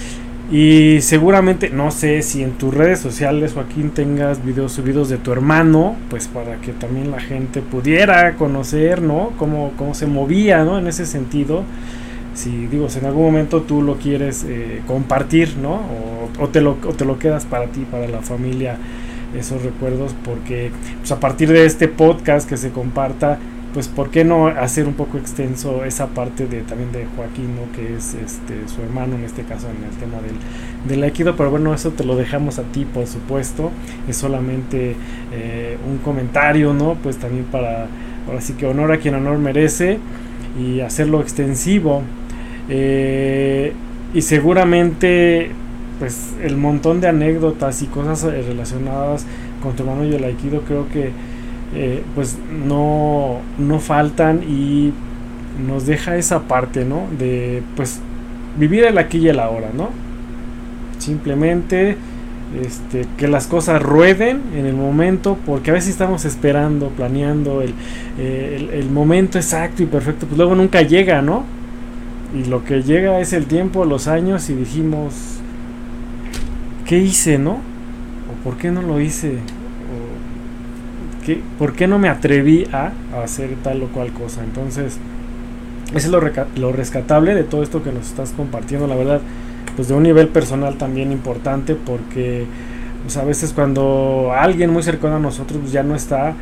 Y 0.52 1.00
seguramente, 1.00 1.70
no 1.70 1.90
sé 1.90 2.20
si 2.20 2.42
en 2.42 2.52
tus 2.52 2.74
redes 2.74 2.98
sociales, 2.98 3.54
Joaquín, 3.54 3.90
tengas 3.90 4.44
videos 4.44 4.72
subidos 4.72 5.08
de 5.08 5.16
tu 5.16 5.32
hermano, 5.32 5.96
pues 6.10 6.28
para 6.28 6.56
que 6.56 6.72
también 6.72 7.10
la 7.10 7.20
gente 7.20 7.62
pudiera 7.62 8.34
conocer, 8.34 9.00
¿no? 9.00 9.32
Cómo, 9.38 9.72
cómo 9.78 9.94
se 9.94 10.06
movía, 10.06 10.62
¿no? 10.62 10.78
En 10.78 10.86
ese 10.86 11.06
sentido 11.06 11.64
si 12.34 12.66
digo, 12.66 12.88
si 12.88 12.98
en 12.98 13.06
algún 13.06 13.24
momento 13.24 13.62
tú 13.62 13.80
lo 13.80 13.96
quieres 13.96 14.44
eh, 14.46 14.82
compartir, 14.86 15.56
¿no? 15.56 15.80
O, 16.38 16.48
te 16.48 16.60
lo, 16.60 16.74
te 16.74 17.04
lo 17.04 17.18
quedas 17.18 17.44
para 17.44 17.66
ti, 17.66 17.86
para 17.88 18.08
la 18.08 18.20
familia, 18.20 18.76
esos 19.36 19.62
recuerdos, 19.62 20.14
porque 20.24 20.70
pues, 20.98 21.12
a 21.12 21.20
partir 21.20 21.50
de 21.50 21.64
este 21.64 21.88
podcast 21.88 22.48
que 22.48 22.56
se 22.56 22.70
comparta, 22.70 23.38
pues 23.74 23.88
por 23.88 24.10
qué 24.10 24.24
no 24.24 24.46
hacer 24.46 24.86
un 24.86 24.94
poco 24.94 25.18
extenso 25.18 25.84
esa 25.84 26.06
parte 26.06 26.46
de 26.46 26.60
también 26.62 26.92
de 26.92 27.06
Joaquín, 27.16 27.56
¿no? 27.56 27.72
que 27.76 27.96
es 27.96 28.14
este 28.14 28.68
su 28.68 28.80
hermano 28.82 29.16
en 29.16 29.24
este 29.24 29.42
caso 29.42 29.66
en 29.68 29.84
el 29.84 29.90
tema 29.98 30.18
del, 30.22 30.36
del 30.88 31.02
aikido, 31.02 31.34
pero 31.36 31.50
bueno, 31.50 31.74
eso 31.74 31.90
te 31.90 32.04
lo 32.04 32.14
dejamos 32.14 32.60
a 32.60 32.62
ti, 32.62 32.84
por 32.84 33.08
supuesto, 33.08 33.72
es 34.08 34.16
solamente 34.16 34.94
eh, 35.32 35.76
un 35.90 35.98
comentario, 35.98 36.72
¿no? 36.72 36.94
Pues 37.02 37.16
también 37.18 37.44
para, 37.44 37.88
ahora 38.28 38.40
sí 38.40 38.52
que 38.52 38.66
honor 38.66 38.92
a 38.92 38.98
quien 38.98 39.16
honor 39.16 39.38
merece 39.38 39.98
y 40.56 40.80
hacerlo 40.80 41.20
extensivo 41.20 42.02
eh, 42.68 43.72
y 44.14 44.22
seguramente, 44.22 45.50
pues 45.98 46.34
el 46.42 46.56
montón 46.56 47.00
de 47.00 47.08
anécdotas 47.08 47.82
y 47.82 47.86
cosas 47.86 48.24
eh, 48.24 48.42
relacionadas 48.42 49.26
con 49.62 49.74
tu 49.74 49.82
hermano 49.82 50.04
y 50.04 50.14
el 50.14 50.24
Aikido 50.24 50.60
creo 50.62 50.88
que 50.88 51.10
eh, 51.74 52.02
pues 52.14 52.38
no, 52.66 53.40
no 53.58 53.78
faltan 53.80 54.42
y 54.42 54.92
nos 55.66 55.86
deja 55.86 56.16
esa 56.16 56.42
parte, 56.42 56.84
¿no? 56.84 57.02
De 57.18 57.62
pues 57.76 58.00
vivir 58.58 58.84
el 58.84 58.98
aquí 58.98 59.18
y 59.18 59.28
el 59.28 59.40
ahora, 59.40 59.70
¿no? 59.74 59.90
Simplemente 60.98 61.96
este, 62.62 63.06
que 63.16 63.26
las 63.26 63.46
cosas 63.46 63.82
rueden 63.82 64.42
en 64.54 64.66
el 64.66 64.74
momento, 64.74 65.38
porque 65.44 65.70
a 65.70 65.74
veces 65.74 65.90
estamos 65.90 66.24
esperando, 66.24 66.88
planeando 66.90 67.62
el, 67.62 67.74
el 68.18 68.90
momento 68.90 69.38
exacto 69.38 69.82
y 69.82 69.86
perfecto, 69.86 70.26
pues 70.26 70.38
luego 70.38 70.54
nunca 70.54 70.82
llega, 70.82 71.22
¿no? 71.22 71.44
Y 72.34 72.48
lo 72.48 72.64
que 72.64 72.82
llega 72.82 73.20
es 73.20 73.32
el 73.32 73.46
tiempo, 73.46 73.84
los 73.84 74.06
años 74.06 74.50
y 74.50 74.54
dijimos, 74.54 75.14
¿qué 76.84 76.98
hice, 76.98 77.38
no? 77.38 77.52
¿O 77.52 78.44
por 78.44 78.56
qué 78.56 78.70
no 78.70 78.82
lo 78.82 79.00
hice? 79.00 79.38
¿O 81.24 81.26
qué, 81.26 81.40
¿Por 81.58 81.72
qué 81.72 81.86
no 81.86 81.98
me 81.98 82.08
atreví 82.08 82.66
a, 82.72 82.92
hacer 83.22 83.50
tal 83.62 83.82
o 83.82 83.86
cual 83.88 84.12
cosa? 84.12 84.42
Entonces, 84.44 84.98
eso 85.94 85.96
es 85.96 86.08
lo, 86.08 86.20
lo 86.56 86.72
rescatable 86.72 87.34
de 87.34 87.44
todo 87.44 87.62
esto 87.62 87.82
que 87.82 87.92
nos 87.92 88.08
estás 88.08 88.32
compartiendo, 88.32 88.86
la 88.86 88.96
verdad, 88.96 89.20
pues 89.76 89.88
de 89.88 89.94
un 89.94 90.02
nivel 90.02 90.28
personal 90.28 90.76
también 90.76 91.12
importante 91.12 91.74
porque 91.74 92.44
pues 93.02 93.16
a 93.16 93.24
veces 93.24 93.52
cuando 93.52 94.32
alguien 94.36 94.70
muy 94.70 94.82
cercano 94.82 95.16
a 95.16 95.18
nosotros 95.18 95.58
pues, 95.60 95.72
ya 95.72 95.82
no 95.82 95.94
está 95.94 96.34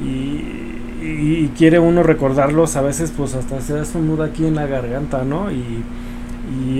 y 0.00 0.64
y, 1.04 1.48
quiere 1.48 1.78
uno 1.78 2.02
recordarlos, 2.02 2.76
a 2.76 2.82
veces 2.82 3.12
pues 3.16 3.34
hasta 3.34 3.60
se 3.60 3.78
hace 3.78 3.98
un 3.98 4.08
nudo 4.08 4.22
aquí 4.22 4.46
en 4.46 4.54
la 4.54 4.66
garganta, 4.66 5.24
¿no? 5.24 5.50
Y, 5.50 5.84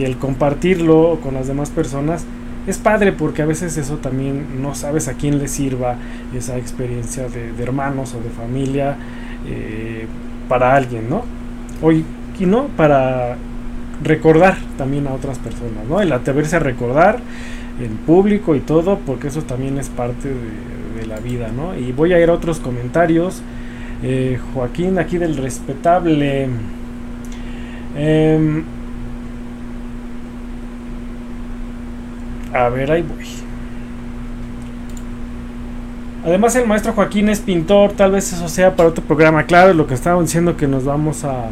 el 0.03 0.19
compartirlo 0.19 1.19
con 1.23 1.35
las 1.35 1.47
demás 1.47 1.71
personas 1.71 2.27
es 2.67 2.79
padre 2.79 3.13
porque 3.13 3.43
a 3.43 3.47
veces 3.47 3.77
eso 3.77 3.97
también 3.99 4.63
no 4.63 4.75
sabes 4.75 5.09
a 5.09 5.15
quién 5.15 5.39
le 5.39 5.49
sirva 5.49 5.97
esa 6.35 6.57
experiencia 6.57 7.29
de, 7.29 7.51
hermanos 7.63 8.15
o 8.15 8.23
de 8.23 8.31
familia 8.31 8.97
eh, 9.47 10.07
para 10.49 10.75
alguien, 10.75 11.09
¿no? 11.11 11.25
Hoy, 11.83 12.05
y 12.39 12.47
no, 12.47 12.69
para 12.77 13.37
recordar 14.03 14.57
también 14.79 15.07
a 15.07 15.13
otras 15.13 15.39
personas, 15.39 15.85
¿no? 15.89 16.01
El 16.01 16.13
atreverse 16.13 16.57
a 16.57 16.59
recordar 16.59 17.19
en 17.81 17.97
público 17.99 18.55
y 18.55 18.61
todo, 18.61 18.99
porque 19.05 19.29
eso 19.29 19.43
también 19.43 19.79
es 19.79 19.89
parte 19.89 20.29
de, 20.29 20.75
la 21.07 21.21
vida, 21.21 21.51
¿no? 21.55 21.77
Y 21.79 21.93
voy 21.93 22.15
a 22.15 22.21
ir 22.21 22.31
a 22.31 22.33
otros 22.33 22.61
comentarios. 22.61 23.43
Eh, 24.03 24.39
Joaquín, 24.55 24.99
aquí 24.99 25.19
del 25.19 25.37
respetable. 25.37 26.49
Em, 27.95 28.65
a 32.55 32.69
ver, 32.69 32.91
ahí 32.91 33.03
voy. 33.03 33.27
Además 36.25 36.57
el 36.57 36.67
maestro 36.67 36.95
Joaquín 36.95 37.29
es 37.29 37.41
pintor, 37.41 37.93
tal 37.93 38.13
vez 38.13 38.33
eso 38.33 38.49
sea 38.49 38.75
para 38.77 38.89
otro 38.89 39.05
programa. 39.05 39.45
Claro, 39.45 39.75
lo 39.75 39.87
que 39.87 39.95
estábamos 39.95 40.27
diciendo 40.27 40.57
que 40.57 40.67
nos 40.67 40.85
vamos 40.85 41.25
a, 41.25 41.49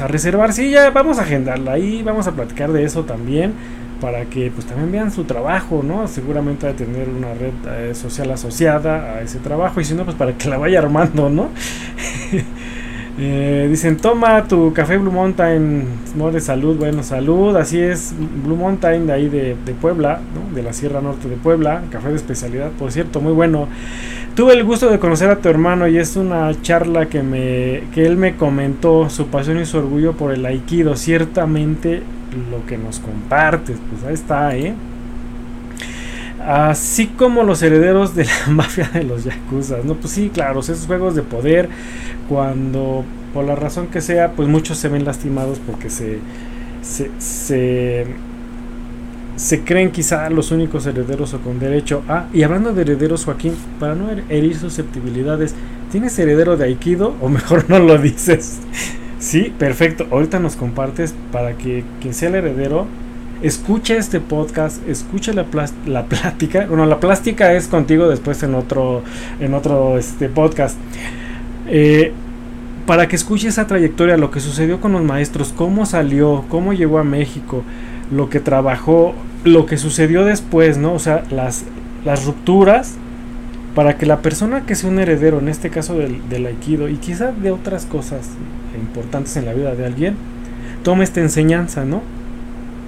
a 0.00 0.08
reservar. 0.08 0.52
Sí, 0.52 0.70
ya 0.70 0.90
vamos 0.90 1.18
a 1.18 1.22
agendarla 1.22 1.72
ahí, 1.72 2.02
vamos 2.02 2.26
a 2.26 2.32
platicar 2.32 2.72
de 2.72 2.82
eso 2.82 3.04
también 3.04 3.52
para 4.00 4.24
que 4.26 4.50
pues 4.50 4.66
también 4.66 4.92
vean 4.92 5.10
su 5.10 5.24
trabajo, 5.24 5.82
¿no? 5.84 6.06
Seguramente 6.08 6.66
va 6.66 6.72
a 6.72 6.76
tener 6.76 7.08
una 7.08 7.34
red 7.34 7.52
eh, 7.66 7.94
social 7.94 8.30
asociada 8.30 9.14
a 9.14 9.22
ese 9.22 9.38
trabajo 9.38 9.80
y 9.80 9.84
si 9.84 9.94
no, 9.94 10.04
pues 10.04 10.16
para 10.16 10.32
que 10.32 10.48
la 10.48 10.58
vaya 10.58 10.78
armando, 10.78 11.28
¿no? 11.28 11.48
Eh, 13.20 13.66
dicen, 13.68 13.96
toma 13.96 14.44
tu 14.44 14.72
café 14.72 14.96
Blue 14.96 15.10
Mountain, 15.10 15.84
de 16.32 16.40
salud, 16.40 16.76
bueno, 16.76 17.02
salud, 17.02 17.56
así 17.56 17.80
es, 17.80 18.14
Blue 18.44 18.54
Mountain 18.54 19.08
de 19.08 19.12
ahí 19.12 19.28
de, 19.28 19.56
Puebla, 19.80 20.20
¿no? 20.34 20.54
de 20.54 20.62
la 20.62 20.72
Sierra 20.72 21.00
Norte 21.00 21.28
de 21.28 21.34
Puebla, 21.34 21.82
café 21.90 22.10
de 22.10 22.16
especialidad, 22.16 22.70
por 22.78 22.92
cierto, 22.92 23.20
muy 23.20 23.32
bueno. 23.32 23.66
Tuve 24.36 24.52
el 24.52 24.62
gusto 24.62 24.88
de 24.88 25.00
conocer 25.00 25.30
a 25.30 25.36
tu 25.36 25.48
hermano 25.48 25.88
y 25.88 25.98
es 25.98 26.14
una 26.14 26.52
charla 26.62 27.06
que, 27.06 27.24
me, 27.24 27.82
que 27.92 28.06
él 28.06 28.16
me 28.16 28.36
comentó 28.36 29.10
su 29.10 29.26
pasión 29.26 29.58
y 29.58 29.66
su 29.66 29.78
orgullo 29.78 30.12
por 30.12 30.32
el 30.32 30.46
aikido, 30.46 30.94
ciertamente 30.94 32.02
lo 32.52 32.64
que 32.66 32.78
nos 32.78 33.00
compartes, 33.00 33.78
pues 33.90 34.04
ahí 34.04 34.14
está, 34.14 34.56
¿eh? 34.56 34.74
Así 36.44 37.06
como 37.06 37.42
los 37.42 37.62
herederos 37.62 38.14
de 38.14 38.24
la 38.24 38.46
mafia 38.48 38.90
de 38.92 39.02
los 39.04 39.24
yakuza, 39.24 39.78
¿no? 39.84 39.94
Pues 39.94 40.12
sí, 40.12 40.30
claro, 40.32 40.60
esos 40.60 40.86
juegos 40.86 41.14
de 41.14 41.22
poder, 41.22 41.68
cuando 42.28 43.04
por 43.34 43.44
la 43.44 43.56
razón 43.56 43.88
que 43.88 44.00
sea, 44.00 44.32
pues 44.32 44.48
muchos 44.48 44.78
se 44.78 44.88
ven 44.88 45.04
lastimados 45.04 45.60
porque 45.66 45.90
se, 45.90 46.18
se, 46.82 47.10
se, 47.18 48.06
se 49.36 49.60
creen 49.64 49.90
quizá 49.90 50.30
los 50.30 50.50
únicos 50.50 50.86
herederos 50.86 51.34
o 51.34 51.40
con 51.40 51.58
derecho 51.58 52.02
a... 52.08 52.26
Y 52.32 52.42
hablando 52.42 52.72
de 52.72 52.82
herederos, 52.82 53.24
Joaquín, 53.24 53.54
para 53.78 53.94
no 53.94 54.08
herir 54.28 54.56
susceptibilidades, 54.56 55.54
¿tienes 55.90 56.18
heredero 56.18 56.56
de 56.56 56.66
Aikido 56.66 57.14
o 57.20 57.28
mejor 57.28 57.68
no 57.68 57.78
lo 57.78 57.98
dices? 57.98 58.60
sí, 59.18 59.52
perfecto. 59.58 60.06
Ahorita 60.10 60.38
nos 60.38 60.56
compartes 60.56 61.14
para 61.32 61.54
que 61.58 61.84
quien 62.00 62.14
sea 62.14 62.28
el 62.28 62.36
heredero 62.36 62.86
escuche 63.42 63.96
este 63.96 64.20
podcast, 64.20 64.86
escuche 64.88 65.32
la, 65.32 65.46
la 65.86 66.04
plática. 66.06 66.66
Bueno, 66.66 66.86
la 66.86 67.00
plástica 67.00 67.52
es 67.52 67.68
contigo 67.68 68.08
después 68.08 68.42
en 68.42 68.54
otro, 68.54 69.02
en 69.40 69.54
otro 69.54 69.98
este, 69.98 70.28
podcast. 70.28 70.76
Eh, 71.66 72.12
para 72.86 73.06
que 73.06 73.16
escuche 73.16 73.48
esa 73.48 73.66
trayectoria, 73.66 74.16
lo 74.16 74.30
que 74.30 74.40
sucedió 74.40 74.80
con 74.80 74.92
los 74.92 75.02
maestros, 75.02 75.52
cómo 75.54 75.84
salió, 75.84 76.44
cómo 76.48 76.72
llegó 76.72 76.98
a 76.98 77.04
México, 77.04 77.62
lo 78.10 78.30
que 78.30 78.40
trabajó, 78.40 79.14
lo 79.44 79.66
que 79.66 79.76
sucedió 79.76 80.24
después, 80.24 80.78
¿no? 80.78 80.94
O 80.94 80.98
sea, 80.98 81.24
las, 81.30 81.64
las 82.04 82.24
rupturas 82.24 82.94
para 83.74 83.98
que 83.98 84.06
la 84.06 84.22
persona 84.22 84.64
que 84.64 84.74
sea 84.74 84.90
un 84.90 84.98
heredero, 84.98 85.38
en 85.38 85.48
este 85.48 85.68
caso 85.70 85.96
del, 85.98 86.28
del 86.30 86.46
Aikido, 86.46 86.88
y 86.88 86.96
quizá 86.96 87.30
de 87.30 87.50
otras 87.50 87.84
cosas 87.84 88.30
importantes 88.80 89.36
en 89.36 89.44
la 89.44 89.52
vida 89.52 89.74
de 89.74 89.84
alguien, 89.84 90.16
tome 90.82 91.04
esta 91.04 91.20
enseñanza, 91.20 91.84
¿no? 91.84 92.00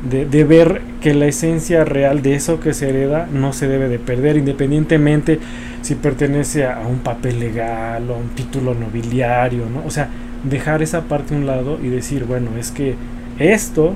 De, 0.03 0.45
ver 0.45 0.81
que 1.01 1.15
la 1.15 1.27
esencia 1.27 1.85
real 1.85 2.23
de 2.23 2.35
eso 2.35 2.61
que 2.61 2.73
se 2.73 2.89
hereda 2.89 3.29
no 3.33 3.53
se 3.53 3.69
debe 3.69 3.89
de 3.89 3.99
perder, 3.99 4.37
independientemente 4.37 5.39
si 5.83 5.95
pertenece 5.95 6.67
a, 6.67 6.81
un 6.81 7.01
papel 7.01 7.41
legal 7.41 8.09
o 8.11 8.15
a 8.15 8.17
un 8.17 8.31
título 8.31 8.75
nobiliario, 8.75 9.67
¿no? 9.69 9.83
O 9.87 9.91
sea, 9.91 10.09
dejar 10.45 10.83
esa 10.83 11.03
parte 11.03 11.35
a 11.35 11.39
un 11.39 11.47
lado 11.47 11.79
y 11.83 11.89
decir, 11.89 12.25
bueno, 12.25 12.51
es 12.59 12.71
que 12.71 12.95
esto 13.39 13.95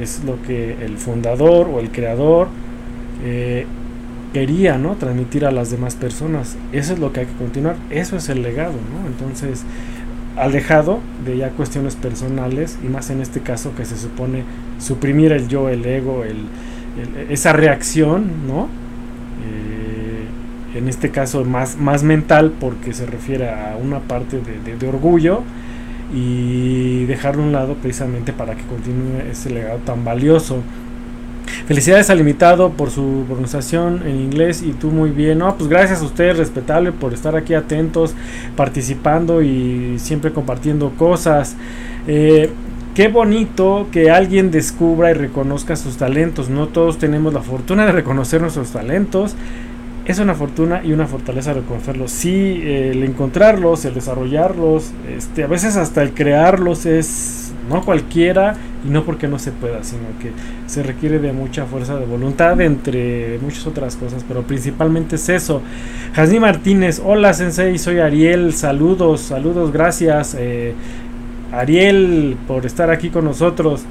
es 0.00 0.24
lo 0.24 0.40
que 0.42 0.76
el 0.84 0.98
fundador 0.98 1.68
o 1.68 1.80
el 1.80 1.90
creador 1.90 2.48
eh, 3.24 3.66
quería, 4.32 4.78
¿no? 4.78 4.94
Transmitir 4.96 5.44
a 5.44 5.50
las 5.50 5.70
demás 5.70 5.94
personas. 5.94 6.56
Eso 6.72 6.92
es 6.92 6.98
lo 6.98 7.12
que 7.12 7.20
hay 7.20 7.26
que 7.26 7.34
continuar. 7.34 7.76
Eso 7.90 8.16
es 8.16 8.28
el 8.28 8.42
legado, 8.42 8.72
¿no? 8.72 9.06
Entonces, 9.06 9.64
alejado 10.36 11.00
de 11.24 11.36
ya 11.38 11.50
cuestiones 11.50 11.96
personales 11.96 12.78
y 12.82 12.88
más 12.88 13.10
en 13.10 13.20
este 13.20 13.40
caso 13.40 13.74
que 13.74 13.84
se 13.84 13.96
supone 13.96 14.44
suprimir 14.78 15.32
el 15.32 15.48
yo, 15.48 15.68
el 15.68 15.84
ego, 15.84 16.24
el, 16.24 16.46
esa 17.28 17.52
reacción, 17.52 18.46
¿no? 18.46 18.68
Eh, 19.44 20.78
en 20.78 20.88
este 20.88 21.10
caso 21.10 21.44
más, 21.44 21.76
más 21.76 22.02
mental 22.02 22.52
porque 22.60 22.92
se 22.92 23.06
refiere 23.06 23.50
a 23.50 23.76
una 23.80 24.00
parte 24.00 24.40
de, 24.40 24.88
orgullo 24.88 25.42
y 26.14 27.04
dejarlo 27.06 27.42
a 27.42 27.46
un 27.46 27.52
lado 27.52 27.74
precisamente 27.74 28.32
para 28.32 28.54
que 28.54 28.62
continúe 28.64 29.30
ese 29.30 29.50
legado 29.50 29.78
tan 29.78 30.04
valioso. 30.04 30.62
Felicidades 31.70 32.10
al 32.10 32.18
invitado 32.18 32.70
por 32.70 32.90
su 32.90 33.22
pronunciación 33.28 34.02
en 34.04 34.16
inglés 34.16 34.60
y 34.60 34.72
tú 34.72 34.88
muy 34.88 35.10
bien. 35.10 35.38
No, 35.38 35.54
pues 35.54 35.70
gracias 35.70 36.00
a 36.00 36.04
ustedes, 36.04 36.36
respetable, 36.36 36.90
por 36.90 37.14
estar 37.14 37.36
aquí 37.36 37.54
atentos, 37.54 38.12
participando 38.56 39.40
y 39.40 39.96
siempre 40.00 40.32
compartiendo 40.32 40.90
cosas. 40.98 41.54
Eh, 42.08 42.50
qué 42.96 43.06
bonito 43.06 43.86
que 43.92 44.10
alguien 44.10 44.50
descubra 44.50 45.12
y 45.12 45.14
reconozca 45.14 45.76
sus 45.76 45.96
talentos. 45.96 46.50
No 46.50 46.66
todos 46.66 46.98
tenemos 46.98 47.32
la 47.32 47.40
fortuna 47.40 47.86
de 47.86 47.92
reconocer 47.92 48.40
nuestros 48.40 48.72
talentos. 48.72 49.36
Es 50.06 50.18
una 50.18 50.34
fortuna 50.34 50.82
y 50.84 50.92
una 50.92 51.06
fortaleza 51.06 51.52
reconocerlos. 51.52 52.10
Sí, 52.10 52.60
el 52.64 53.04
encontrarlos, 53.04 53.84
el 53.84 53.94
desarrollarlos, 53.94 54.90
este, 55.16 55.44
a 55.44 55.46
veces 55.46 55.76
hasta 55.76 56.02
el 56.02 56.14
crearlos 56.14 56.84
es 56.84 57.52
no 57.68 57.84
cualquiera 57.84 58.56
y 58.86 58.90
no 58.90 59.04
porque 59.04 59.28
no 59.28 59.38
se 59.38 59.52
pueda, 59.52 59.84
sino 59.84 60.02
que 60.20 60.32
se 60.66 60.82
requiere 60.82 61.18
de 61.18 61.32
mucha 61.32 61.66
fuerza 61.66 61.96
de 61.96 62.06
voluntad, 62.06 62.60
entre 62.60 63.38
muchas 63.42 63.66
otras 63.66 63.96
cosas, 63.96 64.24
pero 64.26 64.42
principalmente 64.42 65.16
es 65.16 65.28
eso. 65.28 65.62
Jasmine 66.14 66.40
Martínez, 66.40 67.00
hola 67.04 67.32
Sensei, 67.34 67.78
soy 67.78 67.98
Ariel, 67.98 68.54
saludos, 68.54 69.20
saludos, 69.20 69.72
gracias. 69.72 70.36
Eh, 70.38 70.74
Ariel 71.52 72.36
por 72.46 72.64
estar 72.66 72.90
aquí 72.90 73.10
con 73.10 73.24
nosotros. 73.24 73.84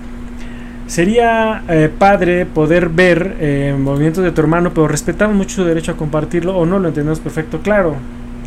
Sería 0.88 1.62
eh, 1.70 1.88
padre 1.96 2.48
poder 2.48 2.90
ver 2.90 3.36
eh, 3.40 3.76
movimientos 3.78 4.24
de 4.24 4.32
tu 4.32 4.42
hermano, 4.42 4.72
pero 4.74 4.88
respetamos 4.88 5.36
mucho 5.36 5.58
su 5.58 5.64
derecho 5.64 5.92
a 5.92 5.98
compartirlo 5.98 6.58
o 6.58 6.66
no, 6.66 6.80
lo 6.80 6.88
entendemos 6.88 7.20
perfecto, 7.20 7.60
claro. 7.60 7.96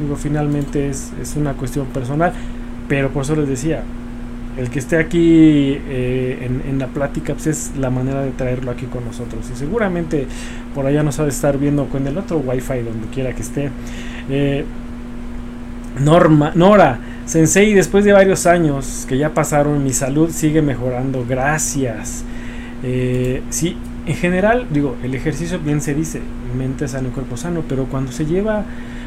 Digo, 0.00 0.16
finalmente 0.16 0.88
es, 0.88 1.12
es 1.20 1.36
una 1.36 1.52
cuestión 1.52 1.86
personal, 1.86 2.32
pero 2.88 3.10
por 3.10 3.22
eso 3.22 3.36
les 3.36 3.48
decía, 3.48 3.84
el 4.56 4.68
que 4.70 4.78
esté 4.78 4.98
aquí 4.98 5.78
eh, 5.88 6.50
en, 6.68 6.78
la 6.78 6.86
plática 6.88 7.32
pues 7.32 7.46
es 7.46 7.72
la 7.78 7.90
manera 7.90 8.22
de 8.22 8.30
traerlo 8.32 8.70
aquí 8.70 8.86
con 8.86 9.04
nosotros. 9.04 9.48
Y 9.52 9.56
seguramente 9.56 10.26
por 10.74 10.86
allá 10.86 11.02
nos 11.02 11.18
ha 11.20 11.24
de 11.24 11.30
estar 11.30 11.58
viendo 11.58 11.86
con 11.86 12.06
el 12.06 12.18
otro 12.18 12.38
wifi 12.38 12.80
donde 12.82 13.08
quiera 13.12 13.34
que 13.34 13.42
esté. 13.42 13.70
Eh, 14.28 14.64
Norma 15.98 16.52
Nora 16.54 16.98
Sensei 17.26 17.74
después 17.74 18.04
de 18.04 18.12
varios 18.12 18.46
años 18.46 19.04
que 19.06 19.18
ya 19.18 19.34
pasaron 19.34 19.84
mi 19.84 19.92
salud 19.92 20.30
sigue 20.30 20.62
mejorando 20.62 21.24
gracias. 21.28 22.24
Eh, 22.82 23.42
sí 23.50 23.76
en 24.06 24.14
general 24.14 24.66
digo 24.70 24.96
el 25.02 25.14
ejercicio 25.14 25.58
bien 25.60 25.80
se 25.80 25.94
dice 25.94 26.20
mente 26.58 26.88
sana 26.88 27.08
y 27.08 27.10
cuerpo 27.12 27.36
sano 27.36 27.62
pero 27.68 27.84
cuando 27.84 28.10
se 28.10 28.26
lleva 28.26 28.64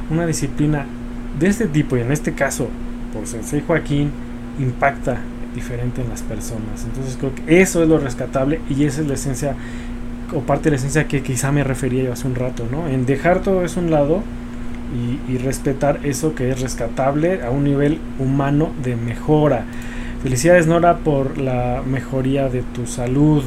una 0.09 0.25
disciplina 0.25 0.85
de 1.37 1.47
este 1.47 1.67
tipo 1.67 1.97
y 1.97 2.01
en 2.01 2.11
este 2.11 2.33
caso 2.33 2.69
por 3.13 3.27
Sensei 3.27 3.63
Joaquín 3.65 4.11
impacta 4.59 5.17
diferente 5.55 6.01
en 6.01 6.09
las 6.09 6.21
personas. 6.21 6.83
Entonces 6.85 7.17
creo 7.17 7.33
que 7.33 7.61
eso 7.61 7.81
es 7.81 7.89
lo 7.89 7.97
rescatable 7.97 8.59
y 8.69 8.83
esa 8.83 9.01
es 9.01 9.07
la 9.07 9.13
esencia 9.15 9.55
o 10.33 10.41
parte 10.41 10.65
de 10.65 10.71
la 10.71 10.75
esencia 10.77 11.07
que 11.07 11.21
quizá 11.21 11.51
me 11.51 11.63
refería 11.63 12.03
yo 12.03 12.13
hace 12.13 12.27
un 12.27 12.35
rato, 12.35 12.65
¿no? 12.69 12.87
En 12.87 13.05
dejar 13.05 13.41
todo 13.41 13.63
eso 13.63 13.79
a 13.79 13.83
un 13.83 13.91
lado 13.91 14.23
y, 15.27 15.37
respetar 15.37 15.99
eso 16.03 16.35
que 16.35 16.51
es 16.51 16.61
rescatable 16.61 17.43
a 17.43 17.49
un 17.49 17.63
nivel 17.63 17.99
humano 18.19 18.71
de 18.83 18.95
mejora. 18.95 19.65
Felicidades 20.23 20.67
Nora 20.67 20.97
por 20.97 21.37
la 21.37 21.83
mejoría 21.85 22.49
de 22.49 22.61
tu 22.61 22.87
salud. 22.87 23.43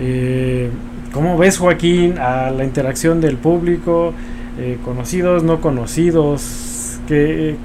Eh, 0.00 0.70
¿Cómo 1.12 1.38
ves 1.38 1.58
Joaquín 1.58 2.18
a 2.18 2.50
la 2.50 2.64
interacción 2.64 3.20
del 3.20 3.36
público, 3.36 4.12
eh, 4.58 4.78
conocidos, 4.84 5.42
no 5.42 5.60
conocidos? 5.60 6.98
¿Qué, 7.08 7.56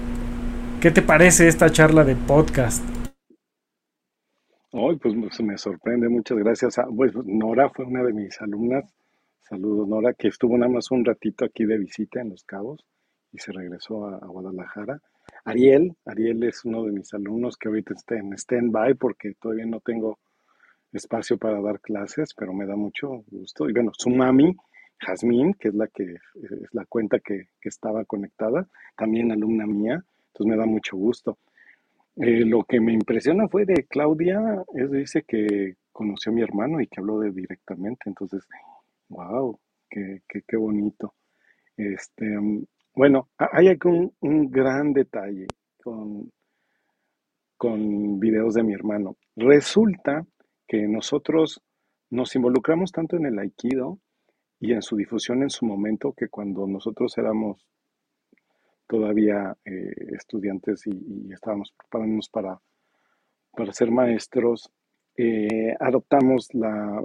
¿Qué 0.80 0.92
te 0.92 1.02
parece 1.02 1.48
esta 1.48 1.70
charla 1.70 2.04
de 2.04 2.16
podcast? 2.16 2.82
Hoy, 4.74 4.96
pues 4.96 5.14
me 5.42 5.58
sorprende, 5.58 6.08
muchas 6.08 6.38
gracias. 6.38 6.80
A, 6.80 6.86
pues, 6.86 7.14
Nora 7.26 7.70
fue 7.70 7.84
una 7.84 8.04
de 8.04 8.14
mis 8.14 8.40
alumnas. 8.42 8.86
Saludos, 9.42 9.86
Nora, 9.86 10.14
que 10.14 10.30
estuvo 10.30 10.58
nada 10.58 10.72
más 10.72 10.92
un 10.92 11.04
ratito 11.04 11.44
aquí 11.44 11.66
de 11.66 11.78
visita 11.78 12.22
en 12.22 12.30
Los 12.30 12.46
Cabos 12.46 12.80
y 13.34 13.40
se 13.40 13.52
regresó 13.52 14.08
a, 14.08 14.26
Guadalajara. 14.26 15.02
Ariel, 15.44 15.94
Ariel 16.06 16.42
es 16.44 16.64
uno 16.64 16.86
de 16.86 16.94
mis 16.94 17.14
alumnos 17.14 17.58
que 17.58 17.68
ahorita 17.68 17.96
está 17.96 18.16
en 18.16 18.32
stand-by 18.32 18.94
porque 18.94 19.34
todavía 19.42 19.66
no 19.66 19.82
tengo 19.82 20.20
espacio 20.94 21.38
para 21.38 21.60
dar 21.60 21.82
clases, 21.82 22.34
pero 22.34 22.54
me 22.54 22.66
da 22.66 22.78
mucho 22.78 23.26
gusto. 23.28 23.70
Y 23.70 23.74
bueno, 23.74 23.92
su 23.94 24.10
mami, 24.10 24.56
Jazmín, 25.00 25.54
que 25.56 25.68
es 25.68 25.74
la 25.74 25.88
que 25.88 26.14
es 26.14 26.74
la 26.74 26.86
cuenta 26.86 27.20
que, 27.20 27.50
que 27.60 27.68
estaba 27.68 28.06
conectada, 28.06 28.70
también 28.96 29.34
alumna 29.34 29.66
mía, 29.68 30.02
entonces 30.28 30.48
me 30.50 30.56
da 30.56 30.66
mucho 30.66 30.96
gusto. 30.96 31.38
Eh, 32.18 32.46
lo 32.46 32.64
que 32.64 32.80
me 32.80 32.94
impresiona 32.94 33.48
fue 33.48 33.66
de 33.66 33.86
Claudia, 33.88 34.40
es, 34.74 34.92
dice 34.92 35.24
que 35.24 35.76
conoció 35.92 36.32
a 36.32 36.36
mi 36.36 36.42
hermano 36.42 36.82
y 36.82 36.88
que 36.88 37.00
habló 37.00 37.20
de 37.20 37.32
directamente, 37.32 38.04
entonces, 38.06 38.46
wow, 39.10 39.58
qué, 39.90 40.22
qué, 40.28 40.58
bonito. 40.58 41.16
Este, 41.78 42.26
mm, 42.26 42.66
bueno, 42.96 43.30
hay 43.38 43.70
aquí 43.70 43.88
un, 43.88 44.14
un, 44.20 44.52
gran 44.52 44.94
detalle 44.94 45.48
con, 45.82 46.30
con 47.58 48.20
videos 48.20 48.56
de 48.56 48.64
mi 48.64 48.74
hermano. 48.74 49.16
Resulta 49.36 50.26
que 50.68 50.88
nosotros 50.88 51.62
nos 52.10 52.36
involucramos 52.36 52.92
tanto 52.92 53.16
en 53.16 53.26
el 53.26 53.40
aikido 53.40 54.00
y 54.60 54.74
en 54.74 54.82
su 54.82 54.96
difusión 54.98 55.44
en 55.44 55.50
su 55.50 55.66
momento 55.66 56.14
que 56.14 56.28
cuando 56.28 56.68
nosotros 56.68 57.18
éramos 57.18 57.66
todavía 58.92 59.56
eh, 59.64 59.94
estudiantes 60.18 60.86
y, 60.86 61.32
estábamos 61.32 61.74
preparándonos 61.78 62.28
para, 62.28 62.60
para 63.54 63.72
ser 63.72 63.90
maestros, 63.90 64.70
eh, 65.16 65.74
adoptamos 65.80 66.50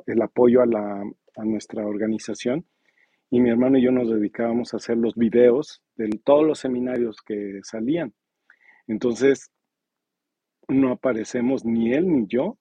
el 0.07 0.23
apoyo 0.23 0.63
a, 0.63 0.67
la, 0.67 1.05
a 1.37 1.45
nuestra 1.45 1.87
organización 1.87 2.67
y 3.31 3.41
mi 3.41 3.51
hermano 3.51 3.79
y 3.79 3.83
yo 3.83 3.93
nos 3.93 4.11
dedicábamos 4.11 4.75
a 4.75 4.79
hacer 4.79 4.97
los 4.97 5.15
videos 5.15 5.81
de 5.95 6.09
todos 6.25 6.45
los 6.45 6.59
seminarios 6.59 7.19
que 7.25 7.61
salían. 7.63 8.13
Entonces, 8.89 9.53
no 10.67 10.91
aparecemos 10.91 11.65
ni 11.65 11.93
él 11.93 12.09
ni 12.09 12.27
yo 12.27 12.59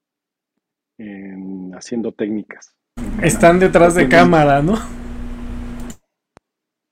haciendo 1.74 2.12
técnicas. 2.12 2.76
Están 3.24 3.60
detrás 3.60 3.96
de 3.96 4.08
cámara, 4.08 4.62
¿no? 4.62 4.76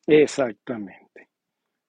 Exactamente. 0.07 1.02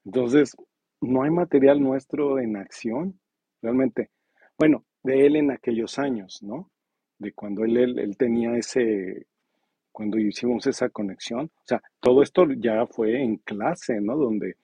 Entonces, 0.05 0.57
no 1.01 1.23
hay 1.23 1.31
material 1.31 1.81
nuestro 1.81 2.39
en 2.39 2.57
acción. 2.57 3.19
realmente. 3.63 4.11
Bueno, 4.59 4.85
de 5.03 5.27
él 5.27 5.37
en 5.37 5.51
aquellos 5.51 5.99
años, 5.99 6.43
¿no? 6.43 6.71
De 7.19 7.33
cuando 7.33 7.65
él, 7.65 7.77
él, 7.77 8.17
tenía 8.17 8.57
ese, 8.57 9.27
cuando 9.93 10.19
hicimos 10.19 10.67
esa 10.67 10.89
conexión. 10.89 11.51
O 11.57 11.67
sea, 11.67 11.83
todo 12.01 12.23
esto 12.23 12.47
ya 12.53 12.87
fue 12.87 13.23
en 13.23 13.37
clase, 13.37 14.01
¿no? 14.01 14.17
Donde 14.17 14.57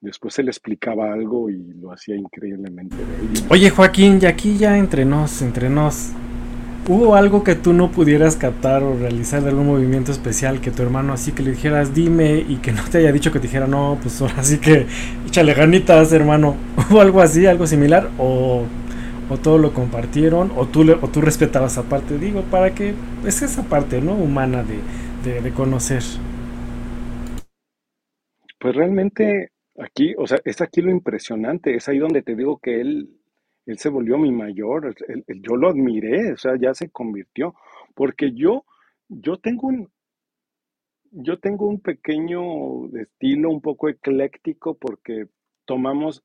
después 0.00 0.38
él 0.38 0.48
explicaba 0.48 1.12
algo 1.12 1.50
y 1.50 1.58
lo 1.74 1.92
hacía 1.92 2.16
increíblemente. 2.16 2.96
Oye, 3.50 3.70
Joaquín, 3.70 4.18
y 4.22 4.26
aquí 4.26 4.56
ya 4.56 4.78
entre 4.78 5.04
nos, 5.04 5.42
entre 5.42 5.68
nos, 5.68 6.12
¿hubo 6.88 7.14
algo 7.14 7.44
que 7.44 7.54
tú 7.54 7.72
no 7.72 7.90
pudieras 7.92 8.36
captar 8.36 8.82
o 8.82 8.96
realizar 8.98 9.42
de 9.42 9.50
algún 9.50 9.66
movimiento 9.68 10.12
especial 10.12 10.60
que 10.60 10.70
tu 10.72 10.82
hermano 10.82 11.12
así 11.12 11.32
que 11.32 11.42
le 11.44 11.52
dijeras 11.52 11.94
dime 11.94 12.44
y 12.48 12.56
que 12.56 12.72
no 12.72 12.82
te 12.90 12.98
haya 12.98 13.12
dicho 13.12 13.32
que 13.32 13.38
te 13.40 13.46
dijera 13.48 13.66
no, 13.68 13.98
pues 14.02 14.20
ahora 14.22 14.42
sí 14.44 14.58
que 14.58 14.86
échale 15.26 15.54
ganitas, 15.54 16.12
hermano? 16.12 16.56
¿Hubo 16.90 17.00
algo 17.00 17.20
así, 17.20 17.46
algo 17.46 17.66
similar? 17.66 18.10
¿O, 18.18 18.64
o 19.30 19.36
todo 19.38 19.58
lo 19.58 19.74
compartieron? 19.74 20.52
¿O 20.56 20.66
tú, 20.66 20.84
le, 20.84 20.94
o 20.94 21.08
tú 21.08 21.20
respetabas 21.20 21.72
esa 21.72 21.82
parte? 21.84 22.18
Digo, 22.18 22.42
para 22.50 22.74
que 22.74 22.94
es 23.26 23.42
esa 23.42 23.64
parte, 23.64 24.00
¿no? 24.00 24.14
Humana 24.14 24.64
de, 24.64 24.80
de, 25.30 25.40
de 25.42 25.52
conocer. 25.52 26.02
Pues 28.60 28.74
realmente 28.76 29.50
aquí, 29.78 30.14
o 30.16 30.26
sea, 30.26 30.38
es 30.44 30.60
aquí 30.60 30.80
lo 30.80 30.90
impresionante, 30.90 31.74
es 31.74 31.88
ahí 31.88 31.98
donde 31.98 32.22
te 32.22 32.36
digo 32.36 32.58
que 32.58 32.80
él, 32.80 33.17
él 33.68 33.78
se 33.78 33.90
volvió 33.90 34.16
mi 34.16 34.32
mayor, 34.32 34.94
yo 35.28 35.56
lo 35.56 35.68
admiré, 35.68 36.32
o 36.32 36.36
sea, 36.38 36.56
ya 36.58 36.72
se 36.72 36.88
convirtió, 36.88 37.54
porque 37.94 38.32
yo, 38.32 38.64
yo 39.08 39.36
tengo 39.36 39.68
un, 39.68 39.90
yo 41.10 41.38
tengo 41.38 41.66
un 41.66 41.80
pequeño 41.80 42.86
estilo 42.96 43.50
un 43.50 43.60
poco 43.60 43.90
ecléctico 43.90 44.74
porque 44.74 45.26
tomamos 45.66 46.24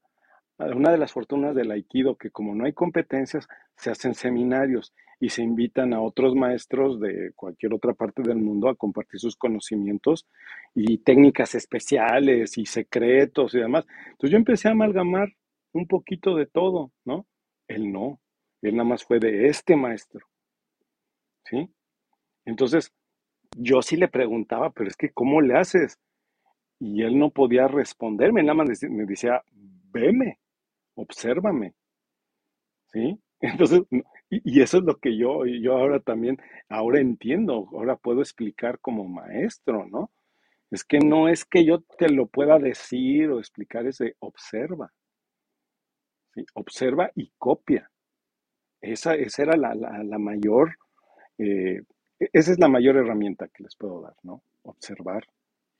una 0.57 0.91
de 0.91 0.98
las 0.98 1.11
fortunas 1.11 1.53
del 1.53 1.72
aikido, 1.72 2.15
que 2.15 2.30
como 2.30 2.56
no 2.56 2.64
hay 2.64 2.72
competencias, 2.72 3.45
se 3.76 3.91
hacen 3.91 4.14
seminarios 4.14 4.94
y 5.20 5.28
se 5.30 5.44
invitan 5.44 5.94
a 5.94 6.02
otros 6.02 6.36
maestros 6.36 7.02
de 7.02 7.34
cualquier 7.36 7.74
otra 7.74 7.94
parte 7.94 8.22
del 8.22 8.38
mundo 8.38 8.70
a 8.70 8.76
compartir 8.76 9.20
sus 9.20 9.36
conocimientos 9.36 10.28
y 10.76 10.99
técnicas 10.99 11.56
especiales 11.56 12.57
y 12.57 12.65
secretos 12.65 13.53
y 13.53 13.60
demás. 13.60 13.86
Entonces 14.11 14.32
yo 14.32 14.38
empecé 14.38 14.70
a 14.70 14.72
amalgamar 14.72 15.30
un 15.74 15.88
poquito 15.88 16.36
de 16.36 16.45
todo, 16.45 16.91
¿no? 17.03 17.26
Él 17.74 17.91
no, 17.91 18.20
él 18.62 18.76
nada 18.78 18.90
más 18.90 19.04
fue 19.04 19.20
de 19.20 19.48
este 19.48 19.76
maestro, 19.76 20.26
¿sí? 21.45 21.70
Entonces 22.45 22.91
yo 23.58 23.82
sí 23.82 23.98
le 23.98 24.08
preguntaba, 24.10 24.72
pero 24.72 24.90
es 24.90 24.98
que 24.98 25.12
¿cómo 25.12 25.41
le 25.41 25.58
haces? 25.58 26.00
Y 26.80 27.04
él 27.04 27.20
no 27.20 27.32
podía 27.32 27.68
responderme, 27.68 28.44
nada 28.44 28.56
más 28.56 28.84
me 28.84 29.06
decía, 29.06 29.44
veme, 29.91 30.40
obsérvame, 30.95 31.76
¿sí? 32.91 33.20
Entonces, 33.41 33.82
y, 34.30 34.41
y 34.60 34.62
eso 34.62 34.78
es 34.78 34.84
lo 34.84 34.98
que 34.98 35.18
yo, 35.18 35.45
yo 35.45 35.74
ahora 35.78 36.00
también, 36.00 36.38
ahora 36.70 37.00
entiendo, 37.02 37.68
ahora 37.74 37.98
puedo 37.98 38.22
explicar 38.22 38.80
como 38.80 39.06
maestro, 39.06 39.86
¿no? 39.88 40.12
Es 40.72 40.84
que 40.84 41.00
no 41.00 41.30
es 41.30 41.45
que 41.45 41.66
yo 41.66 41.82
te 41.98 42.10
lo 42.10 42.28
pueda 42.28 42.60
decir 42.60 43.30
o 43.32 43.40
explicar, 43.40 43.88
es 43.88 44.00
de 44.00 44.16
observa, 44.20 44.91
Observa 46.56 47.12
y 47.16 47.32
copia. 47.38 47.90
Esa, 48.82 49.16
esa 49.16 49.44
era 49.44 49.58
la, 49.58 49.74
la- 49.76 50.04
mayor, 50.20 50.78
eh, 51.38 51.82
e- 52.20 52.30
esa 52.34 52.52
es 52.54 52.60
la 52.60 52.68
mayor 52.70 52.98
herramienta 52.98 53.48
que 53.50 53.64
les 53.64 53.76
puedo 53.76 54.02
dar, 54.02 54.16
¿no? 54.24 54.44
Observar, 54.64 55.26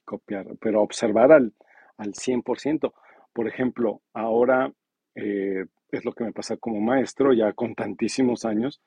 copiar, 0.06 0.48
pero 0.62 0.82
observar 0.82 1.32
al, 1.34 1.54
al 1.98 2.14
100%. 2.16 2.94
Por 3.34 3.48
ejemplo, 3.48 4.02
ahora 4.14 4.74
eh, 5.16 5.66
es 5.92 6.06
lo 6.06 6.14
que 6.14 6.24
me 6.26 6.34
pasa 6.34 6.58
como 6.58 6.82
maestro, 6.82 7.34
ya 7.34 7.54
con 7.54 7.76
tantísimos 7.76 8.46
años, 8.46 8.82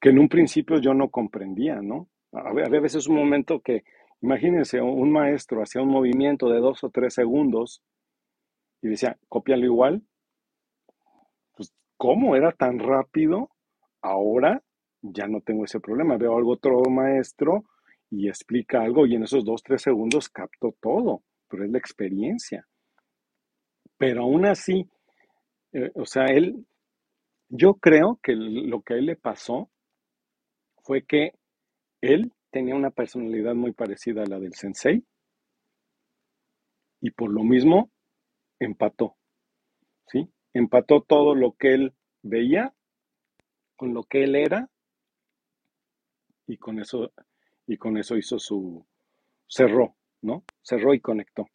que 0.00 0.10
en 0.10 0.18
un 0.18 0.28
principio 0.28 0.78
yo 0.80 0.94
no 0.94 1.10
comprendía, 1.10 1.80
¿no? 1.82 2.08
Había 2.32 2.66
había 2.66 2.80
veces 2.80 3.06
un 3.08 3.16
momento 3.16 3.60
que, 3.60 3.84
imagínense, 4.22 4.80
un 4.82 5.12
maestro 5.12 5.62
hacía 5.62 5.82
un 5.82 5.88
movimiento 5.90 6.50
de 6.50 6.60
dos 6.60 6.84
o 6.84 6.90
tres 6.90 7.14
segundos 7.14 7.82
y 8.82 8.88
decía, 8.88 9.18
cópialo 9.28 9.64
igual. 9.64 10.02
¿Cómo 11.98 12.36
era 12.36 12.52
tan 12.52 12.78
rápido? 12.78 13.50
Ahora 14.00 14.62
ya 15.02 15.26
no 15.26 15.40
tengo 15.42 15.64
ese 15.64 15.80
problema. 15.80 16.16
Veo 16.16 16.38
algo 16.38 16.52
otro 16.52 16.80
maestro 16.88 17.64
y 18.10 18.28
explica 18.28 18.80
algo 18.80 19.06
y 19.06 19.16
en 19.16 19.24
esos 19.24 19.44
dos, 19.44 19.62
tres 19.62 19.82
segundos 19.82 20.30
capto 20.30 20.74
todo, 20.80 21.22
pero 21.48 21.64
es 21.64 21.70
la 21.70 21.78
experiencia. 21.78 22.66
Pero 23.98 24.22
aún 24.22 24.46
así, 24.46 24.88
eh, 25.72 25.90
o 25.94 26.06
sea, 26.06 26.26
él, 26.26 26.64
yo 27.48 27.74
creo 27.74 28.18
que 28.22 28.34
lo 28.34 28.80
que 28.80 28.94
a 28.94 28.96
él 28.96 29.06
le 29.06 29.16
pasó 29.16 29.68
fue 30.82 31.04
que 31.04 31.32
él 32.00 32.32
tenía 32.50 32.76
una 32.76 32.90
personalidad 32.90 33.54
muy 33.54 33.72
parecida 33.72 34.22
a 34.22 34.26
la 34.26 34.38
del 34.38 34.54
sensei 34.54 35.04
y 37.00 37.10
por 37.10 37.30
lo 37.30 37.42
mismo 37.44 37.90
empató, 38.58 39.16
¿sí? 40.06 40.30
Empató 40.58 41.02
todo 41.02 41.34
lo 41.36 41.52
que 41.52 41.72
él 41.74 41.92
veía 42.22 42.74
con 43.76 43.94
lo 43.94 44.02
que 44.04 44.24
él 44.24 44.34
era 44.36 44.68
y 46.46 46.56
con 46.56 46.80
eso, 46.80 47.12
y 47.66 47.76
con 47.76 47.96
eso 47.96 48.16
hizo 48.16 48.38
su, 48.38 48.84
cerró, 49.48 49.96
¿no? 50.22 50.44
Cerró 50.62 50.94
y 50.94 51.00
conectó. 51.00 51.48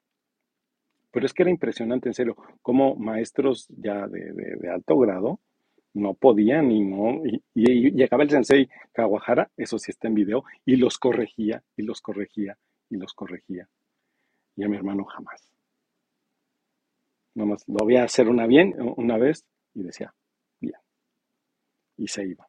Pero 1.11 1.25
es 1.25 1.33
que 1.33 1.43
era 1.43 1.51
impresionante, 1.51 2.09
en 2.09 2.13
serio, 2.13 2.35
como 2.61 2.95
maestros 2.95 3.67
ya 3.69 4.07
de, 4.07 4.69
alto 4.69 4.97
grado 4.97 5.39
no 5.93 6.15
podían 6.15 6.71
y 6.71 6.81
no, 6.81 7.23
y, 7.25 7.35
y- 7.53 7.87
y 7.87 7.91
llegaba 7.91 8.23
el 8.23 8.31
sensei 8.31 8.67
Kawahara, 8.93 9.51
eso 9.57 9.77
sí 9.79 9.91
está 9.91 10.07
en 10.07 10.15
video, 10.15 10.43
y 10.65 10.77
los 10.77 10.97
corregía, 10.97 11.63
y 11.77 11.83
los 11.83 12.01
corregía, 12.01 12.57
y 12.89 12.97
los 12.97 13.13
corregía. 13.13 13.69
Y 14.57 14.63
a 14.65 14.69
mi 14.69 14.77
hermano 14.77 15.05
jamás. 15.05 15.52
Nomás 17.35 17.63
lo 17.67 17.77
voy 17.85 17.97
a 17.97 18.05
hacer 18.05 18.27
una 18.29 18.47
bien, 18.47 18.75
una 18.97 19.17
vez, 19.17 19.45
y 19.75 19.83
decía, 19.83 20.13
bien, 20.59 20.75
y 21.97 22.07
se 22.07 22.25
iba. 22.25 22.45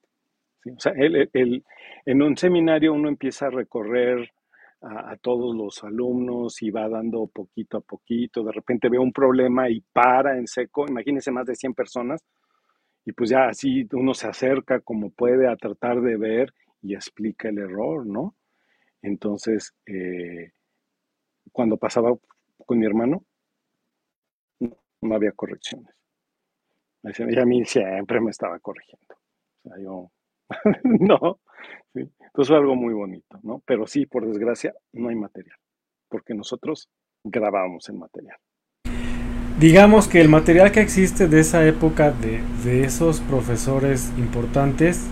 O 0.77 0.81
sea, 0.81 0.93
él, 0.97 1.31
él- 1.33 1.65
en 2.07 2.23
un 2.23 2.37
seminario 2.37 2.93
uno 2.95 3.09
empieza 3.09 3.47
a 3.47 3.51
recorrer 3.51 4.31
a, 4.83 5.13
a 5.13 5.17
todos 5.19 5.57
los 5.57 5.85
alumnos 5.85 6.63
y 6.63 6.71
va 6.71 6.89
dando 6.89 7.27
poquito 7.29 7.79
a 7.79 7.83
poquito, 7.83 8.45
de 8.45 8.53
repente 8.53 8.89
ve 8.89 8.99
un 8.99 9.13
problema 9.13 9.71
y 9.71 9.83
para 9.93 10.39
en 10.39 10.47
seco, 10.49 10.87
imagínense 10.89 11.31
más 11.33 11.47
de 11.47 11.55
100 11.57 11.75
personas, 11.75 12.23
y 13.05 13.13
pues 13.13 13.31
ya 13.31 13.49
así 13.49 13.87
uno 13.93 14.15
se 14.15 14.29
acerca 14.29 14.81
como 14.81 15.11
puede 15.11 15.49
a 15.49 15.57
tratar 15.57 16.01
de 16.03 16.17
ver 16.17 16.55
y 16.83 16.95
explica 16.95 17.49
el 17.51 17.59
error, 17.59 18.07
¿no? 18.07 18.35
Entonces, 19.03 19.75
eh, 19.87 20.53
cuando 21.53 21.77
pasaba 21.77 22.15
con 22.67 22.79
mi 22.79 22.87
hermano, 22.87 23.25
no, 25.05 25.15
había 25.15 25.33
correcciones. 25.33 25.95
Y 27.03 27.39
a 27.39 27.45
mí 27.45 27.65
siempre 27.65 28.21
me 28.21 28.31
estaba 28.31 28.59
corrigiendo. 28.59 29.15
O 29.65 29.69
sea, 29.69 29.79
yo, 29.79 30.11
no. 30.85 31.41
Entonces 31.95 32.49
fue 32.49 32.57
algo 32.57 32.75
muy 32.75 32.95
bonito, 32.95 33.39
¿no? 33.43 33.63
Pero 33.67 33.87
sí, 33.87 34.07
por 34.07 34.27
desgracia, 34.27 34.75
no 34.93 35.09
hay 35.09 35.17
material, 35.17 35.57
porque 36.09 36.35
nosotros 36.35 36.89
grabábamos 37.23 37.89
el 37.89 37.97
material. 37.97 38.37
Digamos 39.61 40.09
que 40.09 40.21
el 40.21 40.29
material 40.29 40.73
que 40.73 40.81
existe 40.81 41.29
de 41.29 41.41
esa 41.41 41.65
época, 41.67 42.11
de, 42.11 42.43
de 42.65 42.85
esos 42.85 43.21
profesores 43.21 44.13
importantes, 44.19 45.07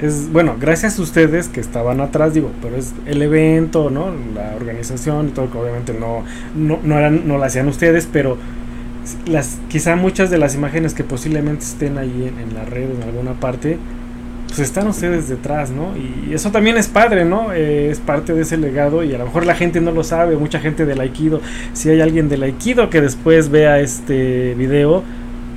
es, 0.00 0.30
bueno, 0.30 0.56
gracias 0.58 0.98
a 0.98 1.02
ustedes 1.02 1.48
que 1.48 1.60
estaban 1.60 2.00
atrás, 2.00 2.34
digo, 2.34 2.50
pero 2.60 2.76
es 2.76 2.92
el 3.06 3.22
evento, 3.22 3.88
¿no? 3.90 4.10
La 4.34 4.54
organización 4.56 5.28
y 5.28 5.30
todo, 5.30 5.50
que 5.50 5.58
obviamente 5.58 5.94
no, 5.94 6.24
no, 6.54 6.78
no, 6.82 7.10
no 7.10 7.38
la 7.38 7.46
hacían 7.46 7.68
ustedes, 7.68 8.06
pero 8.12 8.36
las, 9.26 9.58
quizá 9.68 9.96
muchas 9.96 10.30
de 10.30 10.38
las 10.38 10.54
imágenes 10.54 10.94
que 10.94 11.04
posiblemente 11.04 11.64
estén 11.64 11.98
ahí 11.98 12.32
en, 12.40 12.54
la 12.54 12.64
red 12.64 12.90
en 12.90 13.02
alguna 13.02 13.34
parte, 13.34 13.78
pues 14.46 14.60
están 14.60 14.86
ustedes 14.86 15.28
detrás, 15.28 15.70
¿no? 15.70 15.92
Y 15.96 16.32
eso 16.32 16.50
también 16.50 16.76
es 16.76 16.88
padre, 16.88 17.24
¿no? 17.24 17.52
Eh, 17.52 17.90
es 17.90 17.98
parte 17.98 18.32
de 18.32 18.42
ese 18.42 18.56
legado 18.56 19.02
y 19.02 19.14
a 19.14 19.18
lo 19.18 19.26
mejor 19.26 19.44
la 19.44 19.54
gente 19.54 19.80
no 19.80 19.90
lo 19.90 20.04
sabe, 20.04 20.36
mucha 20.36 20.60
gente 20.60 20.86
del 20.86 21.00
Aikido, 21.00 21.40
si 21.72 21.90
hay 21.90 22.00
alguien 22.00 22.28
del 22.28 22.42
Aikido 22.42 22.88
que 22.88 23.00
después 23.00 23.50
vea 23.50 23.80
este 23.80 24.54
video, 24.54 25.02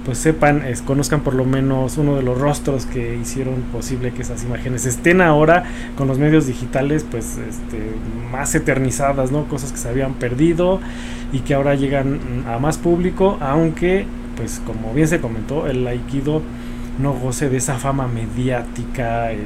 pues 0.10 0.18
sepan, 0.18 0.64
es, 0.64 0.81
conozcan 0.81 1.22
por 1.22 1.36
lo 1.36 1.45
menos 1.45 1.99
uno 1.99 2.15
de 2.15 2.23
los 2.23 2.36
rostros 2.36 2.88
que 2.88 3.15
hicieron 3.15 3.61
posible 3.72 4.11
que 4.11 4.23
esas 4.23 4.44
imágenes 4.44 4.88
estén 4.88 5.22
ahora 5.22 5.65
con 5.95 6.07
los 6.07 6.18
medios 6.18 6.48
digitales, 6.48 7.06
pues 7.11 7.38
este, 7.38 7.77
más 8.31 8.56
eternizadas, 8.56 9.31
¿no? 9.31 9.45
Cosas 9.45 9.72
que 9.72 9.77
se 9.77 9.88
habían 9.88 10.15
perdido 10.15 10.80
y 11.31 11.41
que 11.41 11.53
ahora 11.53 11.76
llegan 11.76 12.19
a 12.48 12.57
más 12.57 12.80
público, 12.80 13.38
aunque, 13.40 14.07
pues 14.36 14.60
como 14.65 14.95
bien 14.95 15.07
se 15.07 15.22
comentó, 15.22 15.68
el 15.68 15.86
Aikido 15.86 16.41
no 16.98 17.14
goce 17.14 17.48
de 17.48 17.57
esa 17.57 17.76
fama 17.76 18.07
mediática, 18.07 19.31
eh, 19.31 19.38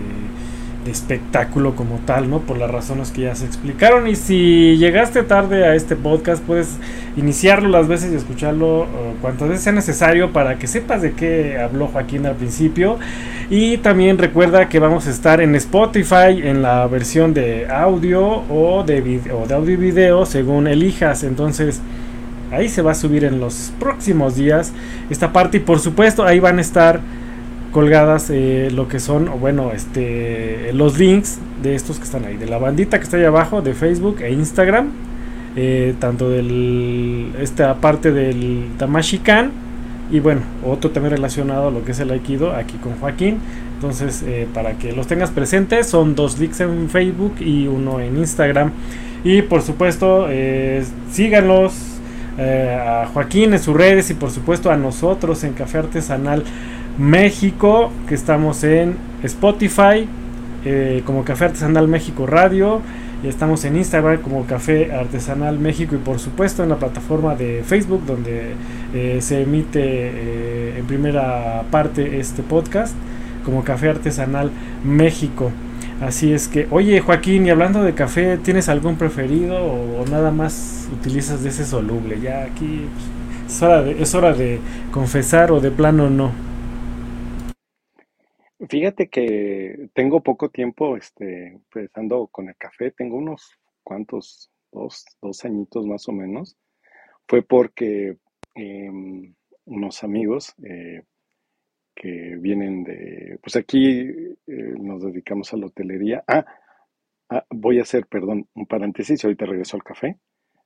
de 0.85 0.91
espectáculo 0.91 1.75
como 1.75 1.99
tal, 2.05 2.29
¿no? 2.29 2.39
Por 2.39 2.57
las 2.57 2.69
razones 2.69 3.11
que 3.11 3.21
ya 3.21 3.35
se 3.35 3.45
explicaron. 3.45 4.07
Y 4.07 4.15
si 4.15 4.77
llegaste 4.77 5.23
tarde 5.23 5.65
a 5.65 5.75
este 5.75 5.95
podcast, 5.95 6.43
puedes 6.43 6.77
iniciarlo 7.15 7.69
las 7.69 7.87
veces 7.87 8.11
y 8.11 8.15
escucharlo 8.15 8.87
cuantas 9.21 9.49
veces 9.49 9.63
sea 9.63 9.73
necesario 9.73 10.31
para 10.31 10.57
que 10.57 10.67
sepas 10.67 11.01
de 11.01 11.13
qué 11.13 11.57
habló 11.59 11.87
Joaquín 11.87 12.25
al 12.25 12.35
principio. 12.35 12.97
Y 13.49 13.77
también 13.77 14.17
recuerda 14.17 14.69
que 14.69 14.79
vamos 14.79 15.07
a 15.07 15.11
estar 15.11 15.41
en 15.41 15.55
Spotify 15.55 16.41
en 16.43 16.61
la 16.61 16.87
versión 16.87 17.33
de 17.33 17.67
audio 17.69 18.43
o 18.49 18.83
de, 18.83 19.01
video, 19.01 19.45
de 19.45 19.53
audio 19.53 19.73
y 19.73 19.77
video 19.77 20.25
según 20.25 20.67
elijas. 20.67 21.23
Entonces 21.23 21.81
ahí 22.51 22.69
se 22.69 22.81
va 22.81 22.91
a 22.91 22.95
subir 22.95 23.23
en 23.23 23.39
los 23.39 23.73
próximos 23.79 24.35
días 24.35 24.73
esta 25.09 25.33
parte 25.33 25.57
y 25.57 25.59
por 25.59 25.79
supuesto 25.79 26.23
ahí 26.23 26.39
van 26.39 26.57
a 26.59 26.61
estar 26.61 27.01
colgadas 27.73 28.29
eh, 28.29 28.69
lo 28.71 28.87
que 28.87 28.99
son, 28.99 29.29
bueno, 29.41 29.71
este, 29.73 30.71
los 30.73 30.97
links 30.97 31.39
de 31.61 31.75
estos 31.75 31.97
que 31.97 32.05
están 32.05 32.23
ahí, 32.23 32.37
de 32.37 32.45
la 32.45 32.59
bandita 32.59 32.99
que 32.99 33.03
está 33.03 33.17
ahí 33.17 33.25
abajo, 33.25 33.61
de 33.61 33.73
Facebook 33.73 34.21
e 34.21 34.31
Instagram, 34.31 34.91
eh, 35.57 35.95
tanto 35.99 36.29
de 36.29 37.31
esta 37.41 37.75
parte 37.75 38.11
del 38.11 38.69
Tamashikan 38.77 39.51
y 40.11 40.19
bueno, 40.19 40.41
otro 40.63 40.91
también 40.91 41.15
relacionado 41.15 41.67
a 41.67 41.71
lo 41.71 41.83
que 41.83 41.91
es 41.91 41.99
el 41.99 42.11
Aikido, 42.11 42.53
aquí 42.53 42.77
con 42.77 42.93
Joaquín. 42.93 43.39
Entonces, 43.75 44.23
eh, 44.25 44.47
para 44.53 44.73
que 44.77 44.93
los 44.93 45.07
tengas 45.07 45.31
presentes, 45.31 45.87
son 45.87 46.15
dos 46.15 46.39
links 46.39 46.61
en 46.61 46.89
Facebook 46.89 47.35
y 47.39 47.67
uno 47.67 47.99
en 47.99 48.17
Instagram. 48.17 48.71
Y 49.23 49.41
por 49.41 49.61
supuesto, 49.61 50.27
síganlos 51.11 51.73
a 52.37 53.07
Joaquín 53.13 53.53
en 53.53 53.59
sus 53.59 53.75
redes 53.75 54.09
y 54.09 54.15
por 54.15 54.31
supuesto 54.31 54.69
a 54.69 54.75
nosotros 54.75 55.43
en 55.43 55.53
Café 55.53 55.79
Artesanal 55.79 56.43
México, 56.97 57.91
que 58.07 58.15
estamos 58.15 58.63
en 58.63 58.95
Spotify, 59.23 60.07
eh, 60.65 61.01
como 61.05 61.23
Café 61.23 61.45
Artesanal 61.45 61.87
México 61.87 62.25
Radio, 62.25 62.81
y 63.23 63.27
estamos 63.27 63.63
en 63.63 63.77
Instagram 63.77 64.21
como 64.21 64.45
Café 64.45 64.93
Artesanal 64.93 65.57
México 65.57 65.95
y 65.95 65.97
por 65.97 66.19
supuesto 66.19 66.61
en 66.61 66.69
la 66.69 66.75
plataforma 66.75 67.35
de 67.35 67.63
Facebook 67.65 68.05
donde 68.05 68.53
eh, 68.93 69.19
se 69.21 69.41
emite 69.41 69.79
eh, 69.81 70.75
en 70.77 70.85
primera 70.85 71.63
parte 71.71 72.19
este 72.19 72.43
podcast 72.43 72.93
como 73.45 73.63
Café 73.63 73.89
Artesanal 73.89 74.51
México. 74.83 75.51
Así 76.01 76.33
es 76.33 76.49
que, 76.49 76.67
oye 76.69 76.99
Joaquín, 76.99 77.45
y 77.45 77.49
hablando 77.49 77.81
de 77.81 77.93
café, 77.93 78.37
¿tienes 78.37 78.67
algún 78.67 78.97
preferido 78.97 79.55
o, 79.55 80.05
nada 80.11 80.31
más 80.31 80.89
utilizas 80.91 81.43
de 81.43 81.49
ese 81.49 81.65
soluble? 81.65 82.19
Ya 82.19 82.43
aquí 82.43 82.87
pues, 82.93 83.55
es, 83.55 83.63
hora 83.63 83.81
de, 83.81 84.01
es 84.01 84.15
hora 84.15 84.33
de 84.33 84.59
confesar 84.91 85.51
o 85.53 85.61
de 85.61 85.71
plano 85.71 86.09
no. 86.09 86.31
Fíjate 88.69 89.09
que 89.09 89.89
tengo 89.93 90.21
poco 90.21 90.49
tiempo 90.49 90.95
este, 90.95 91.47
empezando 91.47 92.27
con 92.27 92.47
el 92.47 92.55
café, 92.55 92.91
tengo 92.91 93.17
unos 93.17 93.59
cuantos, 93.83 94.51
dos, 94.71 95.05
dos 95.21 95.43
añitos 95.43 95.85
más 95.85 96.07
o 96.07 96.13
menos. 96.13 96.55
Fue 97.27 97.41
porque 97.41 98.17
em, 98.55 99.33
unos 99.65 100.03
amigos 100.03 100.53
eh, 100.63 101.03
que 101.95 102.37
vienen 102.37 102.83
de, 102.83 103.37
pues 103.41 103.55
aquí 103.57 103.99
eh, 103.99 104.35
nos 104.47 105.03
dedicamos 105.03 105.53
a 105.53 105.57
la 105.57 105.65
hotelería. 105.65 106.23
Ah, 106.27 106.45
ah, 107.29 107.45
voy 107.49 107.79
a 107.79 107.83
hacer, 107.83 108.07
perdón, 108.07 108.47
un 108.53 108.65
paréntesis, 108.65 109.23
ahorita 109.23 109.45
regreso 109.45 109.75
al 109.75 109.83
café. 109.83 110.19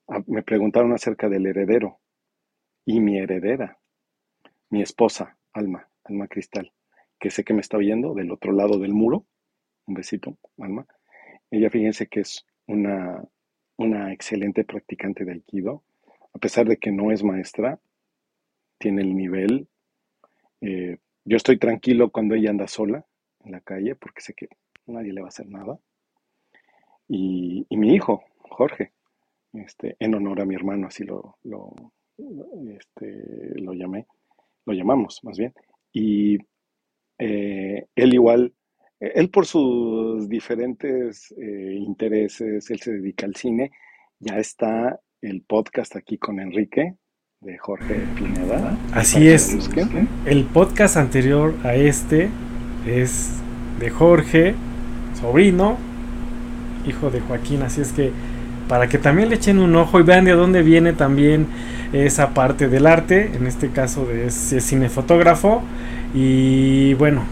Ah, 0.07 0.21
me 0.27 0.43
preguntaron 0.43 0.93
acerca 0.93 1.29
del 1.29 1.47
heredero 1.47 1.99
y 2.85 2.99
mi 2.99 3.17
heredera, 3.17 3.79
mi 4.69 4.81
esposa, 4.81 5.37
Alma, 5.53 5.89
Alma 6.03 6.27
Cristal 6.27 6.71
que 7.19 7.29
sé 7.29 7.43
que 7.43 7.53
me 7.53 7.61
está 7.61 7.77
oyendo 7.77 8.13
del 8.13 8.31
otro 8.31 8.51
lado 8.51 8.79
del 8.79 8.93
muro. 8.93 9.25
Un 9.85 9.93
besito, 9.95 10.37
Alma. 10.57 10.85
Ella, 11.49 11.69
fíjense 11.69 12.07
que 12.07 12.21
es 12.21 12.45
una, 12.67 13.23
una 13.77 14.13
excelente 14.13 14.63
practicante 14.63 15.25
de 15.25 15.33
Aikido. 15.33 15.83
A 16.33 16.39
pesar 16.39 16.67
de 16.67 16.77
que 16.77 16.91
no 16.91 17.11
es 17.11 17.23
maestra, 17.23 17.79
tiene 18.77 19.01
el 19.01 19.15
nivel. 19.15 19.67
Eh, 20.61 20.97
yo 21.25 21.37
estoy 21.37 21.57
tranquilo 21.57 22.11
cuando 22.11 22.35
ella 22.35 22.49
anda 22.49 22.67
sola 22.67 23.05
en 23.43 23.51
la 23.51 23.61
calle 23.61 23.95
porque 23.95 24.21
sé 24.21 24.33
que 24.33 24.49
nadie 24.85 25.13
le 25.13 25.21
va 25.21 25.27
a 25.27 25.29
hacer 25.29 25.47
nada. 25.47 25.79
Y, 27.07 27.65
mi 27.69 27.93
hijo, 27.93 28.23
Jorge, 28.49 28.91
este, 29.53 29.95
en 29.99 30.15
honor 30.15 30.41
a 30.41 30.45
mi 30.45 30.55
hermano, 30.55 30.87
así 30.87 31.05
lo, 31.05 31.37
lo, 31.43 31.73
este, 32.69 33.59
lo 33.61 33.73
llamé, 33.73 34.07
lo 34.65 34.73
llamamos 34.73 35.23
más 35.23 35.37
bien. 35.37 35.53
Y 35.93 36.37
eh, 37.19 37.85
él 37.95 38.13
igual, 38.13 38.53
él 38.99 39.29
por 39.29 39.45
sus 39.45 40.27
diferentes 40.29 41.33
eh, 41.37 41.75
intereses, 41.75 42.69
él 42.69 42.79
se 42.79 42.93
dedica 42.93 43.25
al 43.25 43.35
cine, 43.35 43.71
ya 44.19 44.37
está 44.37 44.99
el 45.21 45.41
podcast 45.41 45.95
aquí 45.95 46.17
con 46.17 46.39
Enrique 46.39 46.95
de 47.41 47.57
Jorge 47.57 47.95
Pineda. 48.15 48.77
Así 48.93 49.27
es. 49.27 49.69
El 50.25 50.45
podcast 50.45 50.97
anterior 50.97 51.53
a 51.63 51.75
este 51.75 52.29
es 52.85 53.39
de 53.79 53.89
Jorge, 53.89 54.55
sobrino, 55.13 55.77
hijo 56.87 57.11
de 57.11 57.19
Joaquín, 57.19 57.61
así 57.61 57.81
es 57.81 57.91
que 57.91 58.11
para 58.67 58.87
que 58.87 58.97
también 58.97 59.29
le 59.29 59.35
echen 59.35 59.59
un 59.59 59.75
ojo 59.75 59.99
y 59.99 60.03
vean 60.03 60.25
de 60.25 60.31
dónde 60.31 60.61
viene 60.61 60.93
también 60.93 61.47
esa 61.93 62.33
parte 62.33 62.67
del 62.67 62.85
arte, 62.85 63.31
en 63.33 63.47
este 63.47 63.69
caso 63.69 64.05
de 64.05 64.27
ese 64.27 64.59
cinefotógrafo 64.59 65.61
y 66.13 66.93
bueno, 66.95 67.23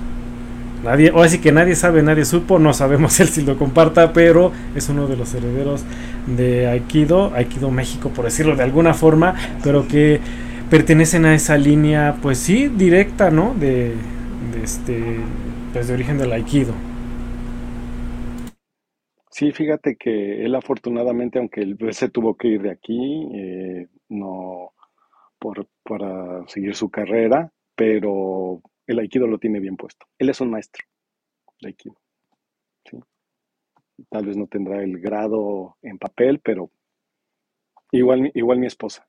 nadie, 0.84 1.12
o 1.12 1.22
así 1.22 1.40
que 1.40 1.52
nadie 1.52 1.76
sabe, 1.76 2.04
nadie 2.04 2.26
supo, 2.26 2.60
no 2.60 2.74
sabemos 2.74 3.20
él 3.20 3.28
si 3.28 3.42
lo 3.42 3.58
comparta, 3.58 4.14
pero 4.14 4.52
es 4.76 4.88
uno 4.90 5.08
de 5.08 5.18
los 5.18 5.34
herederos 5.34 5.84
de 6.28 6.68
Aikido, 6.68 7.34
Aikido 7.36 7.70
México 7.72 8.10
por 8.10 8.26
decirlo 8.26 8.56
de 8.56 8.64
alguna 8.64 8.94
forma, 8.94 9.36
pero 9.64 9.88
que 9.88 10.22
pertenecen 10.70 11.26
a 11.26 11.36
esa 11.36 11.58
línea, 11.58 12.16
pues 12.22 12.38
sí, 12.40 12.70
directa, 12.70 13.30
¿no? 13.30 13.54
De, 13.60 13.94
de 14.54 14.64
este, 14.64 15.20
pues 15.74 15.88
de 15.88 15.94
origen 15.94 16.18
del 16.18 16.32
Aikido. 16.32 16.74
Sí, 19.36 19.52
fíjate 19.52 19.98
que 19.98 20.46
él 20.46 20.56
afortunadamente, 20.56 21.40
aunque 21.40 21.60
él 21.60 21.78
se 21.92 22.08
tuvo 22.08 22.38
que 22.38 22.48
ir 22.48 22.62
de 22.62 22.72
aquí, 22.72 23.28
eh, 23.34 23.90
no 24.08 24.72
por, 25.38 25.68
para 25.84 26.48
seguir 26.48 26.74
su 26.74 26.90
carrera, 26.90 27.52
pero 27.76 28.62
el 28.88 28.98
aikido 28.98 29.28
lo 29.28 29.38
tiene 29.38 29.60
bien 29.60 29.76
puesto. 29.76 30.06
Él 30.20 30.30
es 30.30 30.40
un 30.40 30.52
maestro 30.52 30.86
de 31.60 31.68
aikido. 31.68 31.98
Tal 34.10 34.26
vez 34.26 34.38
no 34.38 34.48
tendrá 34.48 34.82
el 34.82 35.02
grado 35.02 35.76
en 35.82 35.98
papel, 35.98 36.40
pero 36.40 36.72
igual, 37.92 38.32
igual 38.36 38.60
mi 38.60 38.68
esposa. 38.68 39.06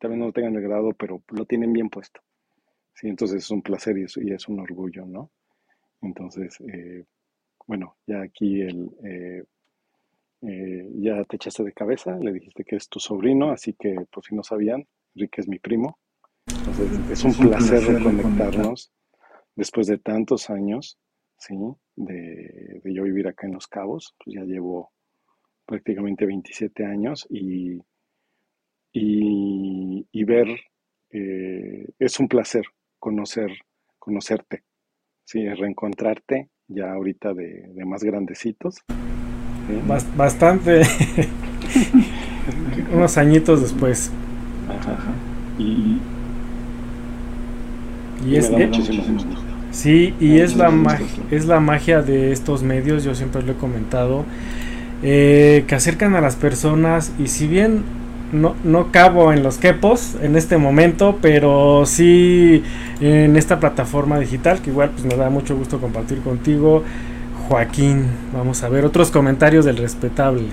Tal 0.00 0.10
vez 0.10 0.18
no 0.18 0.32
tengan 0.32 0.56
el 0.56 0.62
grado, 0.62 0.90
pero 0.98 1.22
lo 1.30 1.44
tienen 1.44 1.72
bien 1.72 1.88
puesto. 1.88 2.20
¿sí? 2.94 3.06
Entonces 3.06 3.44
es 3.44 3.50
un 3.52 3.62
placer 3.62 3.96
y 3.96 4.32
es, 4.32 4.48
un 4.48 4.58
orgullo, 4.58 5.06
¿no? 5.06 5.30
Entonces, 6.02 6.60
eh, 6.62 7.04
bueno, 7.66 7.96
ya 8.06 8.22
aquí 8.22 8.62
el, 8.62 8.90
eh, 9.04 9.44
eh, 10.42 10.90
ya 10.94 11.24
te 11.24 11.36
echaste 11.36 11.64
de 11.64 11.72
cabeza, 11.72 12.16
le 12.18 12.32
dijiste 12.32 12.64
que 12.64 12.76
es 12.76 12.88
tu 12.88 13.00
sobrino, 13.00 13.50
así 13.50 13.72
que 13.72 13.96
por 14.10 14.24
si 14.24 14.34
no 14.34 14.42
sabían, 14.42 14.86
Enrique 15.14 15.40
es 15.40 15.48
mi 15.48 15.58
primo. 15.58 15.98
Entonces, 16.46 17.10
es 17.10 17.24
un, 17.24 17.48
placer, 17.48 17.82
reconectarnos 17.82 18.92
después 19.56 19.86
de 19.88 19.98
tantos 19.98 20.50
años, 20.50 20.98
¿sí? 21.38 21.56
De, 21.96 22.80
yo 22.84 23.02
vivir 23.02 23.26
acá 23.26 23.46
en 23.46 23.54
Los 23.54 23.66
Cabos, 23.66 24.14
pues 24.22 24.36
ya 24.36 24.44
llevo 24.44 24.92
prácticamente 25.64 26.26
27 26.26 26.84
años 26.84 27.26
y, 27.28 27.80
y, 28.92 30.24
ver, 30.24 30.48
eh, 31.10 31.88
es 31.98 32.20
un 32.20 32.28
placer 32.28 32.64
conocer, 33.00 33.50
conocerte, 33.98 34.62
¿sí? 35.24 35.48
Reencontrarte 35.48 36.50
ya 36.68 36.92
ahorita 36.92 37.34
de, 37.34 37.68
más 37.84 38.02
grandecitos. 38.02 38.82
Bastante, 40.16 40.82
unos 42.92 43.18
añitos 43.18 43.62
después. 43.62 44.10
Y, 45.58 45.98
y 48.26 48.36
es, 48.36 48.50
sí, 49.70 50.14
y 50.20 50.38
es 50.38 50.56
la, 50.56 50.72
es 51.30 51.46
la 51.46 51.60
magia 51.60 52.02
de 52.02 52.32
estos 52.32 52.62
medios, 52.62 53.04
yo 53.04 53.14
siempre 53.14 53.42
lo 53.42 53.52
he 53.52 53.56
comentado, 53.56 54.24
eh, 55.02 55.64
que 55.66 55.74
acercan 55.74 56.14
a 56.14 56.20
las 56.20 56.36
personas 56.36 57.12
y 57.18 57.28
si 57.28 57.46
bien 57.46 57.82
no, 58.32 58.54
no 58.64 58.90
cabo 58.90 59.32
en 59.32 59.42
los 59.42 59.58
quepos 59.58 60.16
en 60.22 60.36
este 60.36 60.56
momento, 60.56 61.18
pero 61.22 61.84
sí 61.86 62.62
en 63.00 63.36
esta 63.36 63.60
plataforma 63.60 64.18
digital, 64.18 64.60
que 64.60 64.70
igual 64.70 64.90
pues 64.90 65.04
me 65.04 65.16
da 65.16 65.30
mucho 65.30 65.56
gusto 65.56 65.80
compartir 65.80 66.20
contigo. 66.20 66.82
Joaquín, 67.48 68.06
vamos 68.34 68.62
a 68.64 68.68
ver 68.68 68.84
otros 68.84 69.10
comentarios 69.10 69.64
del 69.64 69.76
respetable. 69.76 70.48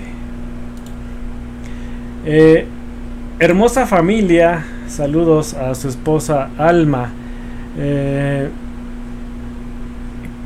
Eh, 2.24 2.66
hermosa 3.40 3.86
familia, 3.86 4.64
saludos 4.88 5.54
a 5.54 5.74
su 5.74 5.88
esposa 5.88 6.50
Alma. 6.56 7.10
Eh, 7.76 8.48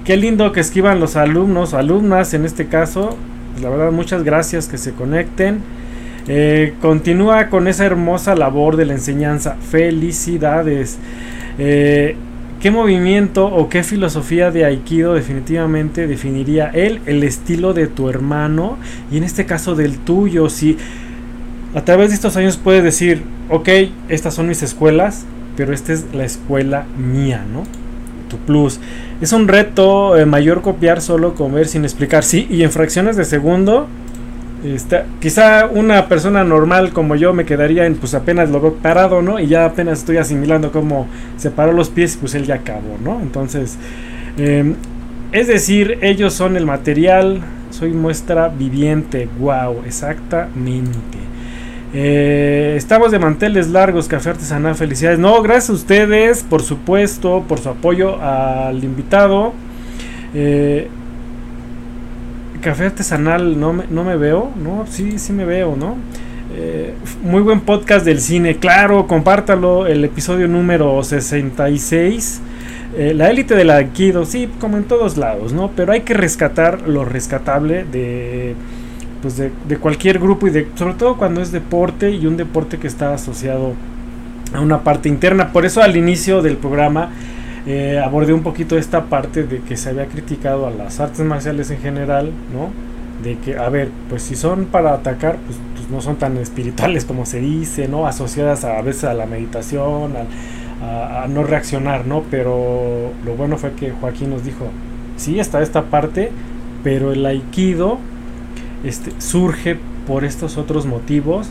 qué 0.04 0.16
lindo 0.16 0.50
que 0.52 0.60
esquivan 0.60 1.00
los 1.00 1.16
alumnos, 1.16 1.74
alumnas 1.74 2.32
en 2.32 2.46
este 2.46 2.66
caso. 2.66 3.16
Pues 3.52 3.62
la 3.62 3.68
verdad, 3.68 3.92
muchas 3.92 4.24
gracias 4.24 4.68
que 4.68 4.78
se 4.78 4.94
conecten. 4.94 5.60
Eh, 6.28 6.74
continúa 6.82 7.48
con 7.48 7.68
esa 7.68 7.86
hermosa 7.86 8.34
labor 8.34 8.76
de 8.76 8.84
la 8.84 8.92
enseñanza. 8.92 9.56
Felicidades. 9.70 10.98
Eh, 11.58 12.16
¿Qué 12.60 12.70
movimiento 12.70 13.46
o 13.46 13.68
qué 13.68 13.84
filosofía 13.84 14.50
de 14.50 14.64
Aikido 14.64 15.14
definitivamente 15.14 16.08
definiría 16.08 16.70
él 16.74 17.00
el 17.06 17.22
estilo 17.22 17.72
de 17.72 17.86
tu 17.86 18.10
hermano 18.10 18.78
y 19.12 19.16
en 19.16 19.22
este 19.24 19.46
caso 19.46 19.76
del 19.76 19.98
tuyo? 19.98 20.48
Si 20.48 20.76
a 21.74 21.84
través 21.84 22.08
de 22.08 22.16
estos 22.16 22.36
años 22.36 22.56
puedes 22.56 22.82
decir, 22.82 23.22
ok, 23.48 23.68
estas 24.08 24.34
son 24.34 24.48
mis 24.48 24.62
escuelas, 24.64 25.24
pero 25.56 25.72
esta 25.72 25.92
es 25.92 26.06
la 26.12 26.24
escuela 26.24 26.84
mía, 26.98 27.44
¿no? 27.50 27.62
Tu 28.28 28.36
plus. 28.38 28.80
Es 29.20 29.32
un 29.32 29.46
reto 29.46 30.16
eh, 30.16 30.26
mayor 30.26 30.60
copiar 30.60 31.00
solo, 31.00 31.34
comer 31.34 31.68
sin 31.68 31.84
explicar, 31.84 32.24
sí, 32.24 32.48
y 32.50 32.64
en 32.64 32.72
fracciones 32.72 33.16
de 33.16 33.24
segundo 33.24 33.86
Está, 34.64 35.06
quizá 35.20 35.66
una 35.66 36.08
persona 36.08 36.42
normal 36.42 36.92
como 36.92 37.14
yo 37.14 37.32
me 37.32 37.44
quedaría 37.44 37.86
en, 37.86 37.94
pues 37.94 38.14
apenas 38.14 38.50
lo 38.50 38.60
veo 38.60 38.74
parado, 38.74 39.22
¿no? 39.22 39.38
Y 39.38 39.46
ya 39.46 39.64
apenas 39.64 40.00
estoy 40.00 40.16
asimilando 40.16 40.72
cómo 40.72 41.06
se 41.36 41.50
paró 41.50 41.72
los 41.72 41.90
pies, 41.90 42.16
pues 42.20 42.34
él 42.34 42.44
ya 42.44 42.56
acabó, 42.56 42.98
¿no? 43.02 43.20
Entonces, 43.20 43.78
em, 44.36 44.74
es 45.30 45.46
decir, 45.46 45.98
ellos 46.02 46.34
son 46.34 46.56
el 46.56 46.66
material, 46.66 47.40
soy 47.70 47.92
muestra 47.92 48.48
viviente, 48.48 49.28
wow, 49.38 49.82
exactamente. 49.86 51.18
Eh, 51.94 52.74
estamos 52.76 53.12
de 53.12 53.18
manteles 53.18 53.68
largos, 53.68 54.08
café 54.08 54.30
artesanal, 54.30 54.74
felicidades. 54.74 55.18
No, 55.18 55.40
gracias 55.42 55.70
a 55.70 55.72
ustedes, 55.74 56.42
por 56.42 56.62
supuesto, 56.62 57.44
por 57.48 57.60
su 57.60 57.68
apoyo 57.68 58.20
al 58.20 58.82
invitado. 58.82 59.52
Eh, 60.34 60.88
café 62.68 62.84
artesanal 62.84 63.58
no 63.58 63.72
me, 63.72 63.84
no 63.88 64.04
me 64.04 64.18
veo, 64.18 64.50
¿no? 64.62 64.84
Sí, 64.90 65.18
sí 65.18 65.32
me 65.32 65.46
veo, 65.46 65.74
¿no? 65.74 65.96
Eh, 66.54 66.92
muy 67.22 67.40
buen 67.40 67.62
podcast 67.62 68.04
del 68.04 68.20
cine, 68.20 68.58
claro, 68.58 69.06
compártalo, 69.06 69.86
el 69.86 70.04
episodio 70.04 70.48
número 70.48 71.02
66. 71.02 72.42
Eh, 72.94 73.14
la 73.14 73.30
élite 73.30 73.54
del 73.54 73.70
Aikido, 73.70 74.26
sí, 74.26 74.50
como 74.60 74.76
en 74.76 74.84
todos 74.84 75.16
lados, 75.16 75.54
¿no? 75.54 75.70
Pero 75.74 75.92
hay 75.92 76.02
que 76.02 76.12
rescatar 76.12 76.86
lo 76.86 77.06
rescatable 77.06 77.86
de, 77.90 78.54
pues 79.22 79.38
de, 79.38 79.50
de 79.66 79.78
cualquier 79.78 80.18
grupo 80.18 80.46
y 80.46 80.50
de, 80.50 80.68
sobre 80.74 80.92
todo 80.92 81.16
cuando 81.16 81.40
es 81.40 81.52
deporte 81.52 82.10
y 82.10 82.26
un 82.26 82.36
deporte 82.36 82.76
que 82.76 82.86
está 82.86 83.14
asociado 83.14 83.72
a 84.52 84.60
una 84.60 84.84
parte 84.84 85.08
interna. 85.08 85.54
Por 85.54 85.64
eso 85.64 85.80
al 85.80 85.96
inicio 85.96 86.42
del 86.42 86.58
programa 86.58 87.12
eh, 87.66 88.00
abordé 88.02 88.32
un 88.32 88.42
poquito 88.42 88.78
esta 88.78 89.04
parte 89.04 89.42
de 89.42 89.60
que 89.60 89.76
se 89.76 89.90
había 89.90 90.06
criticado 90.06 90.66
a 90.66 90.70
las 90.70 91.00
artes 91.00 91.20
marciales 91.20 91.70
en 91.70 91.78
general, 91.78 92.30
¿no? 92.52 92.70
De 93.22 93.36
que, 93.38 93.58
a 93.58 93.68
ver, 93.68 93.90
pues 94.08 94.22
si 94.22 94.36
son 94.36 94.66
para 94.66 94.94
atacar, 94.94 95.36
pues, 95.46 95.58
pues 95.74 95.90
no 95.90 96.00
son 96.00 96.16
tan 96.16 96.36
espirituales 96.36 97.04
como 97.04 97.26
se 97.26 97.40
dice, 97.40 97.88
¿no? 97.88 98.06
Asociadas 98.06 98.64
a, 98.64 98.80
veces 98.82 99.04
a 99.04 99.14
la 99.14 99.26
meditación, 99.26 100.14
a, 100.16 101.26
no 101.28 101.42
reaccionar, 101.42 102.06
¿no? 102.06 102.22
Pero 102.30 103.10
lo 103.24 103.34
bueno 103.34 103.58
fue 103.58 103.72
que 103.72 103.90
Joaquín 103.90 104.30
nos 104.30 104.44
dijo, 104.44 104.68
sí, 105.16 105.40
está 105.40 105.60
esta 105.60 105.82
parte, 105.86 106.30
pero 106.84 107.12
el 107.12 107.26
aikido 107.26 107.98
este, 108.84 109.10
surge 109.18 109.76
por 110.06 110.24
estos 110.24 110.56
otros 110.56 110.86
motivos 110.86 111.48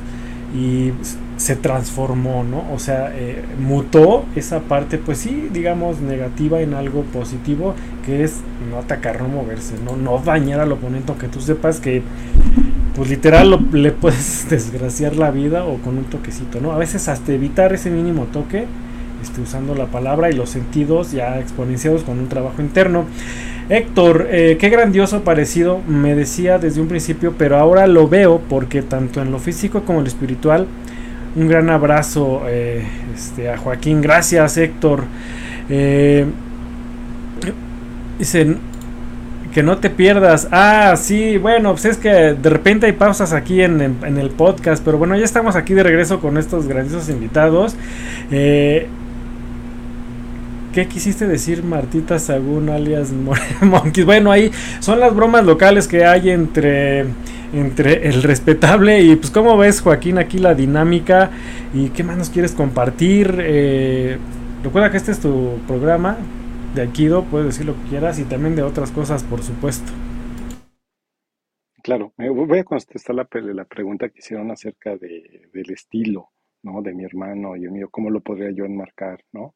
y 0.56 0.92
se 1.38 1.56
transformó, 1.56 2.44
¿no? 2.44 2.66
O 2.74 2.80
sea, 2.80 3.12
eh, 3.16 3.44
mutó 3.60 4.26
esa 4.36 4.62
parte, 4.62 4.98
pues 4.98 5.20
sí, 5.20 5.50
digamos, 5.54 6.02
negativa 6.02 6.62
en 6.62 6.74
algo 6.74 7.04
positivo, 7.04 7.76
que 8.06 8.24
es 8.24 8.38
no 8.70 8.80
atacar, 8.80 9.22
no 9.22 9.28
moverse, 9.28 9.76
no, 9.86 9.96
no 9.96 10.18
dañar 10.18 10.60
al 10.60 10.72
oponente, 10.72 11.12
aunque 11.12 11.28
tú 11.28 11.40
sepas 11.40 11.80
que, 11.80 12.02
pues 12.96 13.10
literal, 13.10 13.68
le 13.72 13.92
puedes 13.92 14.48
desgraciar 14.50 15.16
la 15.16 15.30
vida 15.30 15.64
o 15.66 15.78
con 15.78 15.98
un 15.98 16.06
toquecito, 16.06 16.60
¿no? 16.60 16.72
A 16.72 16.78
veces 16.78 17.08
hasta 17.08 17.32
evitar 17.32 17.72
ese 17.72 17.92
mínimo 17.92 18.26
toque, 18.26 18.66
este, 19.22 19.42
usando 19.42 19.76
la 19.76 19.86
palabra 19.86 20.32
y 20.32 20.34
los 20.34 20.50
sentidos 20.50 21.12
ya 21.12 21.40
exponenciados 21.40 22.04
con 22.04 22.18
un 22.20 22.30
trabajo 22.30 22.62
interno. 22.62 23.06
Héctor, 23.70 24.28
eh, 24.32 24.58
qué 24.60 24.70
grandioso 24.70 25.24
parecido, 25.24 25.82
me 25.88 26.16
decía 26.16 26.58
desde 26.58 26.82
un 26.82 26.88
principio, 26.88 27.36
pero 27.38 27.58
ahora 27.58 27.86
lo 27.86 28.08
veo 28.08 28.40
porque 28.50 28.82
tanto 28.82 29.22
en 29.22 29.32
lo 29.32 29.40
físico 29.40 29.82
como 29.84 30.00
en 30.00 30.06
lo 30.06 30.08
espiritual, 30.08 30.68
un 31.36 31.48
gran 31.48 31.70
abrazo 31.70 32.44
eh, 32.48 32.84
este, 33.16 33.50
a 33.50 33.58
Joaquín. 33.58 34.02
Gracias, 34.02 34.58
Héctor. 34.58 35.04
Eh, 35.70 36.26
dicen 38.18 38.60
que 39.54 39.64
no 39.64 39.78
te 39.78 39.90
pierdas. 39.90 40.48
Ah, 40.52 40.96
sí, 40.98 41.38
bueno, 41.38 41.72
pues 41.72 41.86
es 41.86 41.98
que 41.98 42.10
de 42.10 42.50
repente 42.50 42.86
hay 42.86 42.94
pausas 42.94 43.34
aquí 43.34 43.62
en, 43.62 43.82
el 43.82 44.30
podcast, 44.30 44.84
pero 44.84 44.98
bueno, 44.98 45.16
ya 45.16 45.26
estamos 45.26 45.56
aquí 45.56 45.74
de 45.74 45.84
regreso 45.84 46.20
con 46.20 46.38
estos 46.38 46.68
grandiosos 46.68 47.10
invitados. 47.10 47.76
Eh, 48.32 48.88
¿Qué 50.78 50.88
quisiste 50.88 51.26
decir 51.26 51.64
Martita 51.64 52.20
Sagún 52.20 52.70
alias 52.70 53.12
Monkeys? 53.64 54.06
Bueno, 54.06 54.32
ahí 54.32 54.52
son 54.80 55.00
las 55.00 55.16
bromas 55.16 55.44
locales 55.44 55.88
que 55.88 56.06
hay 56.06 56.30
entre 56.30 57.02
entre 57.52 58.08
el 58.08 58.22
respetable 58.22 59.02
y 59.02 59.16
pues 59.16 59.32
cómo 59.32 59.58
ves 59.58 59.82
Joaquín 59.82 60.20
aquí 60.20 60.38
la 60.38 60.54
dinámica 60.54 61.32
y 61.74 61.90
qué 61.90 62.04
más 62.04 62.16
nos 62.16 62.30
quieres 62.30 62.52
compartir. 62.52 63.40
Eh, 63.40 64.20
recuerda 64.64 64.92
que 64.92 64.98
este 64.98 65.14
es 65.14 65.20
tu 65.20 65.58
programa 65.66 66.16
de 66.76 66.84
Aikido, 66.84 67.24
puedes 67.24 67.48
decir 67.48 67.66
lo 67.66 67.74
que 67.74 67.90
quieras 67.90 68.20
y 68.20 68.26
también 68.26 68.56
de 68.56 68.62
otras 68.62 68.92
cosas, 68.92 69.24
por 69.24 69.42
supuesto. 69.42 69.92
Claro, 71.82 72.14
voy 72.20 72.60
a 72.60 72.64
contestar 72.64 73.16
la, 73.16 73.26
pregunta 73.26 74.10
que 74.10 74.20
hicieron 74.20 74.52
acerca 74.52 74.96
de, 74.96 75.50
del 75.52 75.72
estilo, 75.72 76.30
¿no? 76.62 76.84
De 76.84 76.94
mi 76.94 77.04
hermano 77.04 77.56
y 77.56 77.64
el 77.64 77.72
mío, 77.72 77.88
cómo 77.90 78.12
lo 78.12 78.22
podría 78.22 78.52
yo 78.52 78.64
enmarcar, 78.64 79.24
¿no? 79.32 79.56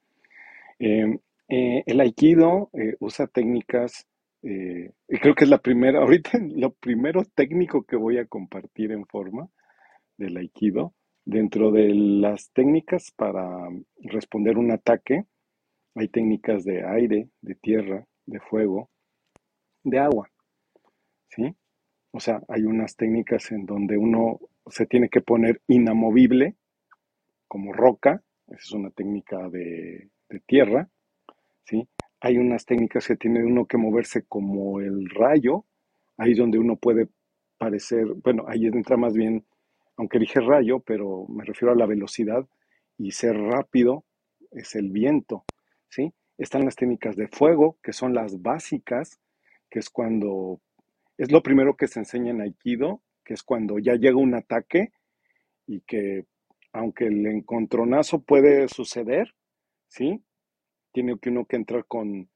Eh, 0.84 1.20
eh, 1.48 1.84
el 1.86 2.00
aikido 2.00 2.72
usa 3.00 3.28
técnicas 3.28 4.08
eh, 4.44 4.94
creo 5.08 5.36
que 5.36 5.44
es 5.44 5.50
la 5.50 5.60
primera, 5.60 6.00
ahorita 6.00 6.32
lo 6.56 6.74
primero 6.74 7.24
técnico 7.36 7.84
que 7.84 7.96
voy 7.96 8.18
a 8.18 8.26
compartir 8.26 8.92
en 8.92 9.06
forma 9.06 9.48
del 10.18 10.38
aikido. 10.38 10.94
Dentro 11.24 11.72
de 11.72 11.94
las 11.94 12.52
técnicas 12.52 13.12
para 13.16 13.70
responder 14.00 14.58
un 14.58 14.72
ataque, 14.72 15.26
hay 15.94 16.08
técnicas 16.08 16.64
de 16.64 16.84
aire, 16.84 17.30
de 17.42 17.56
tierra, 17.56 18.08
de 18.26 18.40
fuego, 18.40 18.90
de 19.84 20.00
agua. 20.00 20.32
¿Sí? 21.30 21.56
O 22.12 22.20
sea, 22.20 22.42
hay 22.48 22.64
unas 22.64 22.96
técnicas 22.96 23.52
en 23.52 23.68
donde 23.68 23.98
uno 23.98 24.40
se 24.68 24.88
tiene 24.88 25.10
que 25.10 25.22
poner 25.22 25.62
inamovible, 25.68 26.56
como 27.48 27.72
roca, 27.72 28.24
esa 28.48 28.58
es 28.58 28.72
una 28.72 28.90
técnica 28.90 29.48
de, 29.50 30.10
de 30.32 30.40
tierra, 30.40 30.90
¿sí? 31.66 31.88
hay 32.22 32.38
unas 32.38 32.66
técnicas 32.66 33.08
que 33.08 33.16
tiene 33.16 33.44
uno 33.44 33.66
que 33.66 33.78
moverse 33.78 34.24
como 34.24 34.80
el 34.80 35.10
rayo, 35.10 35.66
ahí 36.18 36.32
es 36.32 36.38
donde 36.38 36.60
uno 36.60 36.76
puede 36.76 37.10
parecer, 37.58 38.06
bueno, 38.24 38.46
ahí 38.48 38.68
entra 38.68 38.96
más 38.96 39.14
bien, 39.14 39.46
aunque 39.98 40.20
dije 40.20 40.40
rayo, 40.40 40.80
pero 40.80 41.26
me 41.28 41.44
refiero 41.44 41.74
a 41.74 41.76
la 41.76 41.88
velocidad 41.88 42.48
y 42.98 43.12
ser 43.12 43.36
rápido 43.36 44.06
es 44.52 44.76
el 44.76 44.92
viento, 44.92 45.46
¿sí? 45.90 46.14
Están 46.38 46.66
las 46.66 46.76
técnicas 46.76 47.16
de 47.16 47.28
fuego, 47.28 47.78
que 47.82 47.94
son 47.94 48.14
las 48.14 48.42
básicas, 48.42 49.20
que 49.70 49.80
es 49.80 49.90
cuando, 49.90 50.62
es 51.18 51.32
lo 51.32 51.42
primero 51.42 51.76
que 51.76 51.88
se 51.88 52.00
enseña 52.00 52.32
en 52.32 52.42
Aikido, 52.42 53.02
que 53.24 53.34
es 53.34 53.44
cuando 53.44 53.80
ya 53.80 53.96
llega 53.96 54.18
un 54.18 54.36
ataque 54.36 54.92
y 55.66 55.82
que 55.82 56.26
aunque 56.74 57.08
el 57.08 57.26
encontronazo 57.26 58.22
puede 58.22 58.68
suceder, 58.68 59.34
¿sí? 59.92 60.24
tiene 60.92 61.18
que 61.20 61.30
uno 61.30 61.46
que 61.46 61.56
entrar 61.56 61.86
con, 61.86 62.30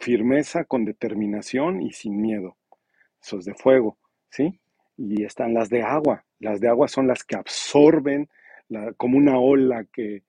firmeza, 0.00 0.64
con 0.64 0.84
determinación 0.84 1.82
y 1.82 1.92
sin 1.92 2.20
miedo. 2.20 2.56
Eso 3.22 3.38
es 3.38 3.44
de 3.44 3.54
fuego, 3.54 3.98
¿sí? 4.30 4.60
Y 4.96 5.24
están 5.24 5.54
las 5.54 5.70
de 5.70 5.82
agua. 5.82 6.24
Las 6.38 6.60
de 6.60 6.68
agua 6.68 6.88
son 6.88 7.06
las 7.06 7.24
que 7.24 7.36
absorben 7.36 8.28
como 8.96 9.16
una 9.18 9.38
ola 9.38 9.84
que, 9.84 10.22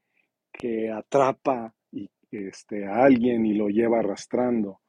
atrapa 0.94 1.74
y, 1.92 2.10
este, 2.32 2.86
a 2.86 3.04
alguien 3.04 3.46
y 3.46 3.54
lo 3.54 3.70
lleva 3.70 4.00
arrastrando, 4.00 4.80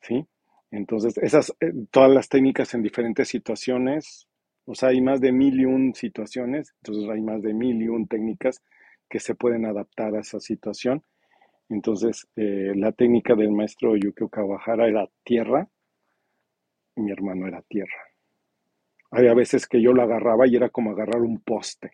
¿sí? 0.00 0.26
Entonces, 0.70 1.18
esas, 1.18 1.54
eh, 1.60 1.72
todas 1.90 2.10
las 2.10 2.28
técnicas 2.28 2.74
en 2.74 2.82
diferentes 2.82 3.28
situaciones, 3.28 4.28
o 4.64 4.74
sea, 4.74 4.90
hay 4.90 5.00
más 5.00 5.20
de 5.20 5.32
mil 5.32 5.60
y 5.60 5.64
un 5.64 5.94
situaciones, 5.94 6.74
entonces 6.82 7.10
hay 7.10 7.20
más 7.20 7.42
de 7.42 7.52
mil 7.54 7.82
y 7.82 7.88
un 7.88 8.06
técnicas 8.06 8.62
que 9.10 9.20
se 9.20 9.34
pueden 9.34 9.66
adaptar 9.66 10.14
a 10.14 10.20
esa 10.20 10.40
situación 10.40 11.04
entonces, 11.70 12.28
eh, 12.34 12.72
la 12.74 12.90
técnica 12.90 13.36
del 13.36 13.52
maestro 13.52 13.96
Yukio 13.96 14.28
Kawahara 14.28 14.88
era 14.88 15.08
tierra, 15.22 15.68
mi 16.96 17.12
hermano 17.12 17.46
era 17.46 17.62
tierra. 17.62 18.08
Había 19.12 19.34
veces 19.34 19.68
que 19.68 19.80
yo 19.80 19.92
lo 19.92 20.02
agarraba 20.02 20.48
y 20.48 20.56
era 20.56 20.68
como 20.68 20.90
agarrar 20.90 21.22
un 21.22 21.40
poste, 21.40 21.92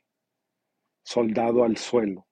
soldado 1.03 1.63
al 1.63 1.77
suelo. 1.77 2.27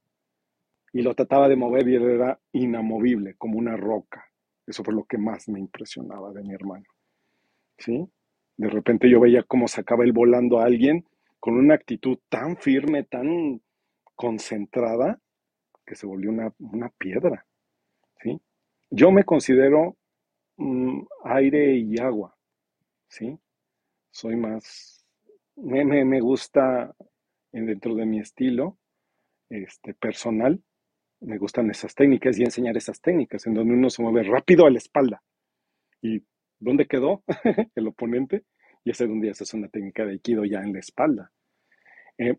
Y 0.94 1.02
lo 1.02 1.14
trataba 1.14 1.48
de 1.48 1.56
mover 1.56 1.86
y 1.86 1.96
era 1.96 2.40
inamovible, 2.52 3.34
como 3.34 3.58
una 3.58 3.76
roca. 3.76 4.24
Eso 4.66 4.82
fue 4.82 4.94
lo 4.94 5.04
que 5.04 5.18
más 5.18 5.46
me 5.48 5.60
impresionaba 5.60 6.32
de 6.32 6.42
mi 6.42 6.54
hermano. 6.54 6.86
¿Sí? 7.76 8.08
De 8.56 8.70
repente 8.70 9.10
yo 9.10 9.20
veía 9.20 9.42
cómo 9.42 9.68
sacaba 9.68 10.04
él 10.04 10.12
volando 10.12 10.60
a 10.60 10.64
alguien 10.64 11.04
con 11.40 11.58
una 11.58 11.74
actitud 11.74 12.18
tan 12.30 12.56
firme, 12.56 13.02
tan 13.02 13.60
concentrada, 14.14 15.20
que 15.86 15.94
se 15.94 16.06
volvió 16.06 16.30
una, 16.30 16.88
piedra. 16.98 17.46
¿sí? 18.22 18.40
Yo 18.90 19.10
me 19.10 19.24
considero 19.24 19.96
mm, 20.56 21.02
aire 21.24 21.76
y 21.76 21.98
agua. 21.98 22.36
¿sí? 23.08 23.38
Soy 24.10 24.36
más, 24.36 25.04
me, 25.56 25.84
me, 25.84 26.20
gusta 26.20 26.94
dentro 27.52 27.94
de 27.94 28.06
mi 28.06 28.20
estilo 28.20 28.78
este, 29.50 29.94
personal, 29.94 30.62
me 31.20 31.38
gustan 31.38 31.70
esas 31.70 31.94
técnicas 31.94 32.38
y 32.38 32.42
enseñar 32.42 32.76
esas 32.76 33.00
técnicas, 33.00 33.46
en 33.46 33.54
donde 33.54 33.74
uno 33.74 33.90
se 33.90 34.02
mueve 34.02 34.22
rápido 34.24 34.66
a 34.66 34.70
la 34.70 34.78
espalda. 34.78 35.22
¿Y 36.02 36.22
dónde 36.58 36.86
quedó 36.86 37.22
el 37.74 37.88
oponente? 37.88 38.44
Y 38.84 38.90
ese 38.90 39.06
donde 39.06 39.30
haces 39.30 39.54
una 39.54 39.68
técnica 39.68 40.04
de 40.04 40.12
Aikido 40.12 40.44
ya 40.44 40.60
en 40.60 40.74
la 40.74 40.80
espalda. 40.80 41.32
Eh, 42.18 42.36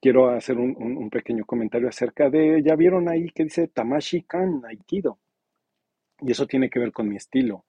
quiero 0.00 0.30
hacer 0.30 0.58
un, 0.58 1.10
pequeño 1.10 1.44
comentario 1.44 1.88
acerca 1.88 2.30
de, 2.30 2.62
ya 2.62 2.74
vieron 2.76 3.08
ahí 3.08 3.30
que 3.30 3.44
dice 3.44 3.68
Tamashi 3.68 4.22
Kan 4.22 4.62
Aikido. 4.66 5.18
Y 6.20 6.30
eso 6.32 6.46
tiene 6.46 6.70
que 6.70 6.78
ver 6.78 6.92
con 6.92 7.08
mi 7.08 7.16
estilo, 7.16 7.64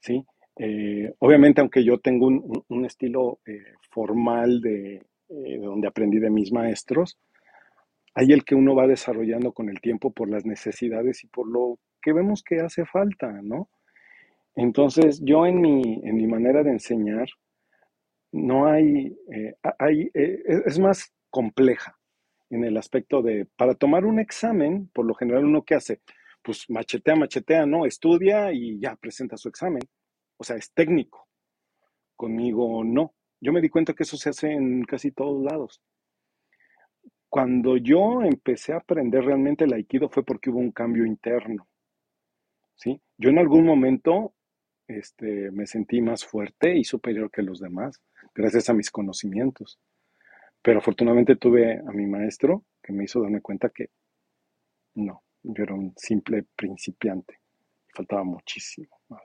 ¿sí? 0.00 0.24
Eh, 0.56 1.12
obviamente, 1.18 1.60
aunque 1.60 1.84
yo 1.84 1.98
tengo 1.98 2.26
un, 2.26 2.84
estilo 2.84 3.40
eh, 3.46 3.74
formal 3.90 4.60
de, 4.60 5.02
donde 5.28 5.88
aprendí 5.88 6.18
de 6.18 6.30
mis 6.30 6.52
maestros, 6.52 7.18
hay 8.14 8.32
el 8.32 8.44
que 8.44 8.54
uno 8.54 8.74
va 8.74 8.86
desarrollando 8.86 9.52
con 9.52 9.68
el 9.68 9.80
tiempo 9.80 10.12
por 10.12 10.28
las 10.28 10.44
necesidades 10.44 11.24
y 11.24 11.28
por 11.28 11.48
lo 11.48 11.78
que 12.00 12.12
vemos 12.12 12.42
que 12.42 12.60
hace 12.60 12.84
falta, 12.84 13.40
¿no? 13.42 13.68
Entonces, 14.54 15.20
yo 15.24 15.46
en 15.46 15.60
mi, 15.60 16.00
en 16.04 16.16
mi 16.16 16.26
manera 16.26 16.62
de 16.62 16.70
enseñar, 16.70 17.28
no 18.30 18.66
hay, 18.66 19.16
eh, 19.32 19.54
hay 19.78 20.10
eh, 20.14 20.42
es 20.66 20.78
más 20.78 21.12
compleja 21.34 21.98
en 22.48 22.62
el 22.62 22.76
aspecto 22.76 23.20
de, 23.20 23.48
para 23.56 23.74
tomar 23.74 24.04
un 24.04 24.20
examen, 24.20 24.88
por 24.94 25.04
lo 25.04 25.16
general 25.16 25.44
uno 25.44 25.64
que 25.64 25.74
hace, 25.74 26.00
pues 26.44 26.70
machetea, 26.70 27.16
machetea, 27.16 27.66
¿no? 27.66 27.86
Estudia 27.86 28.52
y 28.52 28.78
ya 28.78 28.94
presenta 28.94 29.36
su 29.36 29.48
examen. 29.48 29.82
O 30.36 30.44
sea, 30.44 30.54
es 30.54 30.72
técnico. 30.72 31.26
Conmigo 32.14 32.84
no. 32.84 33.14
Yo 33.40 33.52
me 33.52 33.60
di 33.60 33.68
cuenta 33.68 33.94
que 33.94 34.04
eso 34.04 34.16
se 34.16 34.28
hace 34.28 34.52
en 34.52 34.84
casi 34.84 35.10
todos 35.10 35.42
lados. 35.42 35.82
Cuando 37.28 37.78
yo 37.78 38.22
empecé 38.22 38.72
a 38.72 38.76
aprender 38.76 39.24
realmente 39.24 39.64
el 39.64 39.72
aikido 39.72 40.08
fue 40.08 40.22
porque 40.24 40.50
hubo 40.50 40.60
un 40.60 40.70
cambio 40.70 41.04
interno. 41.04 41.66
¿sí? 42.76 43.00
Yo 43.18 43.30
en 43.30 43.40
algún 43.40 43.64
momento 43.64 44.34
este, 44.86 45.50
me 45.50 45.66
sentí 45.66 46.00
más 46.00 46.24
fuerte 46.24 46.76
y 46.76 46.84
superior 46.84 47.28
que 47.32 47.42
los 47.42 47.58
demás, 47.58 48.00
gracias 48.36 48.70
a 48.70 48.74
mis 48.74 48.92
conocimientos. 48.92 49.80
Pero 50.64 50.78
afortunadamente 50.78 51.36
tuve 51.36 51.78
a 51.78 51.92
mi 51.92 52.06
maestro 52.06 52.64
que 52.82 52.94
me 52.94 53.04
hizo 53.04 53.20
darme 53.20 53.42
cuenta 53.42 53.68
que 53.68 53.90
no, 54.94 55.22
yo 55.42 55.62
era 55.62 55.74
un 55.74 55.92
simple 55.94 56.46
principiante. 56.56 57.40
Faltaba 57.94 58.24
muchísimo 58.24 58.98
más. 59.10 59.20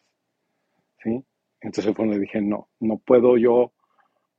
¿sí? 1.02 1.24
Entonces 1.62 1.86
fue 1.86 1.96
cuando 1.96 2.20
dije, 2.20 2.42
no, 2.42 2.68
no 2.82 2.98
puedo 2.98 3.38
yo 3.38 3.72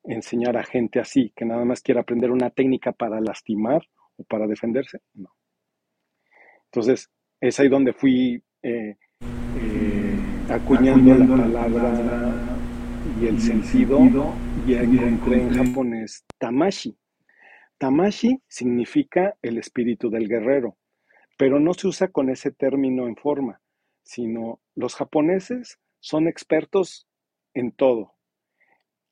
enseñar 0.05 0.59
a 0.59 0.63
gente 0.63 1.01
así, 1.01 1.33
que 1.35 1.47
nada 1.47 1.65
más 1.65 1.81
quiere 1.81 2.01
aprender 2.01 2.31
una 2.31 2.51
técnica 2.51 2.93
para 2.93 3.19
lastimar 3.19 3.81
o 4.19 4.25
para 4.25 4.47
defenderse. 4.47 5.01
No. 5.15 5.31
Entonces, 6.67 7.11
es 7.41 7.59
ahí 7.61 7.69
donde 7.69 7.95
fui 7.95 8.45
eh, 8.63 8.99
eh, 9.23 10.19
acuñando, 10.51 11.15
la 11.15 11.65
palabra 11.65 12.50
y 13.21 13.27
el 13.27 13.41
sentido 13.41 14.01
y 14.67 14.75
encontré 14.75 15.43
en 15.43 15.55
japonés 15.55 16.25
tamashi. 16.39 16.97
Tamashi 17.79 18.43
significa 18.47 19.37
el 19.43 19.59
espíritu 19.59 20.11
del 20.11 20.29
guerrero, 20.29 20.77
pero 21.39 21.61
no 21.61 21.75
se 21.75 21.89
usa 21.89 22.09
con 22.09 22.29
ese 22.29 22.51
término 22.51 23.07
en 23.07 23.17
forma, 23.17 23.61
sino 24.03 24.61
los 24.75 24.95
japoneses 24.95 25.79
son 25.99 26.29
expertos 26.29 27.07
en 27.55 27.73
todo, 27.73 28.15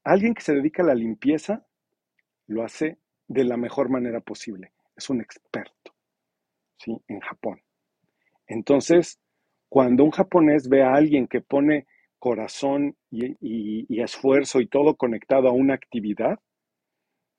Alguien 0.09 0.33
que 0.33 0.41
se 0.41 0.55
dedica 0.55 0.83
a 0.83 0.87
la 0.87 0.95
limpieza 0.95 1.67
lo 2.47 2.65
hace 2.65 2.97
de 3.27 3.45
la 3.45 3.59
mejor 3.59 3.91
manera 3.91 4.21
posible. 4.21 4.73
Es 4.97 5.11
un 5.11 5.21
experto, 5.21 5.95
¿sí? 6.79 6.99
En 7.09 7.21
Japón. 7.21 7.61
Entonces, 8.47 9.21
cuando 9.69 10.05
un 10.05 10.11
japonés 10.11 10.71
ve 10.71 10.83
a 10.83 10.95
alguien 10.95 11.27
que 11.27 11.43
pone 11.43 11.87
corazón 12.19 12.97
y, 13.11 14.01
esfuerzo 14.01 14.61
y 14.61 14.67
todo 14.67 14.97
conectado 14.97 15.49
a 15.49 15.53
una 15.53 15.75
actividad, 15.75 16.39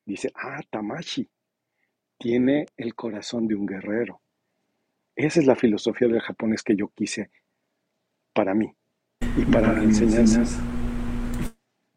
dice, 0.05 0.31
ah, 0.35 0.61
Tamashi, 0.69 1.29
tiene 2.17 2.65
el 2.77 2.95
corazón 2.95 3.47
de 3.47 3.55
un 3.55 3.65
guerrero. 3.65 4.21
Esa 5.15 5.39
es 5.39 5.45
la 5.45 5.55
filosofía 5.55 6.07
del 6.07 6.21
japonés 6.21 6.63
que 6.63 6.75
yo 6.75 6.89
quise 6.89 7.29
para 8.33 8.53
mí 8.53 8.73
y 9.37 9.45
para, 9.45 9.73
la 9.73 9.83
enseñanza. 9.83 10.43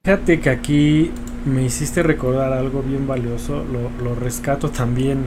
Fíjate 0.02 0.40
que 0.40 0.50
aquí 0.50 1.10
me 1.46 1.64
hiciste 1.64 2.02
recordar 2.02 2.52
algo 2.52 2.82
bien 2.82 3.06
valioso, 3.06 3.64
lo, 3.64 4.14
rescato 4.14 4.70
también 4.70 5.24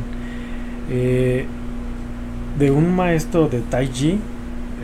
eh, 0.90 1.46
de 2.60 2.72
un 2.72 2.96
maestro 2.96 3.48
de 3.48 3.62
Tai 3.62 3.88
Chi 3.90 4.20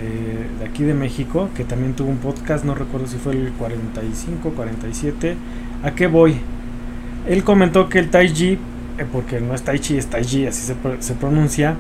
eh, 0.02 0.48
de 0.60 0.66
aquí 0.66 0.84
de 0.84 0.94
México 0.94 1.50
que 1.56 1.64
también 1.64 1.94
tuvo 1.94 2.10
un 2.10 2.18
podcast, 2.18 2.66
no 2.66 2.76
recuerdo 2.76 3.08
si 3.08 3.18
fue 3.18 3.34
el 3.34 3.52
45, 3.54 4.50
47. 4.50 5.36
¿A 5.84 5.92
qué 5.92 6.08
voy? 6.08 6.36
Él 7.28 7.44
comentó 7.44 7.88
que 7.88 8.00
el 8.00 8.10
Tai 8.10 8.32
Chi, 8.34 8.54
eh, 8.98 9.06
porque 9.12 9.40
no 9.40 9.54
es 9.54 9.62
Tai 9.64 9.80
Chi, 9.80 9.98
es 9.98 10.08
Tai 10.08 10.26
Chi, 10.26 10.48
así 10.48 10.62
se, 11.00 11.14
pronuncia, 11.14 11.76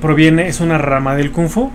proviene, 0.00 0.48
es 0.48 0.60
una 0.60 0.78
rama 0.78 1.14
del 1.14 1.30
Kung 1.30 1.48
Fu 1.48 1.70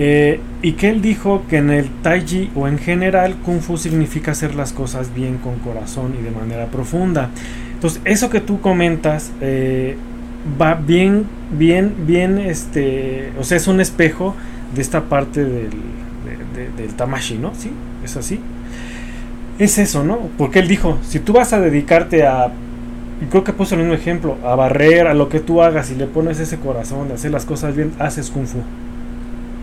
eh, 0.00 0.40
y 0.62 0.72
que 0.74 0.90
él 0.90 1.02
dijo 1.02 1.42
que 1.50 1.56
en 1.56 1.70
el 1.70 1.88
Taiji 2.02 2.50
o 2.54 2.68
en 2.68 2.78
general 2.78 3.34
Kung 3.44 3.60
Fu 3.60 3.76
significa 3.76 4.30
hacer 4.30 4.54
las 4.54 4.72
cosas 4.72 5.12
bien 5.12 5.38
con 5.38 5.58
corazón 5.58 6.14
y 6.18 6.22
de 6.22 6.30
manera 6.30 6.66
profunda. 6.66 7.30
Entonces, 7.72 8.00
eso 8.04 8.30
que 8.30 8.40
tú 8.40 8.60
comentas 8.60 9.32
eh, 9.40 9.96
va 10.60 10.74
bien, 10.74 11.26
bien, 11.50 11.94
bien, 12.06 12.38
este, 12.38 13.32
o 13.38 13.44
sea, 13.44 13.56
es 13.56 13.66
un 13.66 13.80
espejo 13.80 14.34
de 14.74 14.82
esta 14.82 15.02
parte 15.02 15.44
del, 15.44 15.70
del 16.76 16.94
Tamashi, 16.94 17.38
¿no? 17.38 17.52
Sí, 17.54 17.70
es 18.04 18.16
así. 18.16 18.40
Es 19.58 19.78
eso, 19.78 20.04
¿no? 20.04 20.18
Porque 20.38 20.60
él 20.60 20.68
dijo, 20.68 20.98
si 21.02 21.18
tú 21.18 21.32
vas 21.32 21.52
a 21.52 21.60
dedicarte 21.60 22.26
a 22.26 22.52
y 23.20 23.26
creo 23.26 23.42
que 23.42 23.52
puso 23.52 23.74
el 23.74 23.80
mismo 23.80 23.94
ejemplo, 23.94 24.36
a 24.44 24.54
barrer, 24.54 25.08
a 25.08 25.14
lo 25.14 25.28
que 25.28 25.40
tú 25.40 25.60
hagas 25.62 25.90
y 25.90 25.96
le 25.96 26.06
pones 26.06 26.38
ese 26.38 26.58
corazón 26.58 27.08
de 27.08 27.14
hacer 27.14 27.32
las 27.32 27.44
cosas 27.44 27.74
bien, 27.74 27.92
haces 27.98 28.30
kung 28.30 28.46
fu. 28.46 28.58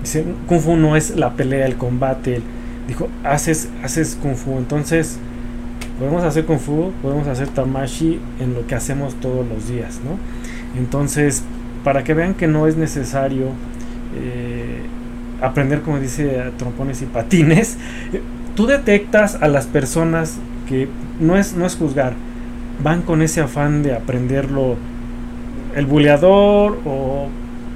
Dice, 0.02 0.24
Kung 0.48 0.60
Fu 0.60 0.76
no 0.76 0.96
es 0.96 1.16
la 1.16 1.32
pelea, 1.34 1.66
el 1.66 1.78
combate. 1.78 2.42
dijo, 2.88 3.08
haces, 3.24 3.70
haces 3.82 4.16
Kung 4.22 4.36
Fu. 4.36 4.58
Entonces, 4.60 5.18
podemos 5.98 6.24
hacer 6.24 6.46
Kung 6.46 6.60
Fu, 6.60 6.92
podemos 7.02 7.28
hacer 7.28 7.48
Tamashi 7.48 8.20
en 8.40 8.54
lo 8.54 8.68
que 8.68 8.76
hacemos 8.76 9.16
todos 9.16 9.48
los 9.48 9.68
días, 9.68 10.00
¿no? 10.06 10.20
Entonces, 10.78 11.44
para 11.84 12.04
que 12.04 12.14
vean 12.14 12.34
que 12.34 12.48
no 12.48 12.68
es 12.68 12.78
necesario 12.78 13.48
eh, 14.16 14.82
aprender, 15.42 15.82
como 15.82 16.00
dice, 16.00 16.52
trompones 16.58 17.02
y 17.02 17.06
patines, 17.06 17.78
tú 18.56 18.66
detectas 18.66 19.36
a 19.42 19.48
las 19.48 19.68
personas 19.68 20.38
que 20.68 20.88
no 21.20 21.38
es, 21.38 21.54
no 21.56 21.66
es 21.66 21.76
juzgar, 21.76 22.14
van 22.84 23.02
con 23.02 23.22
ese 23.22 23.42
afán 23.42 23.84
de 23.84 23.94
aprenderlo 23.94 24.76
el 25.76 25.86
buleador 25.86 26.80
o 26.86 27.28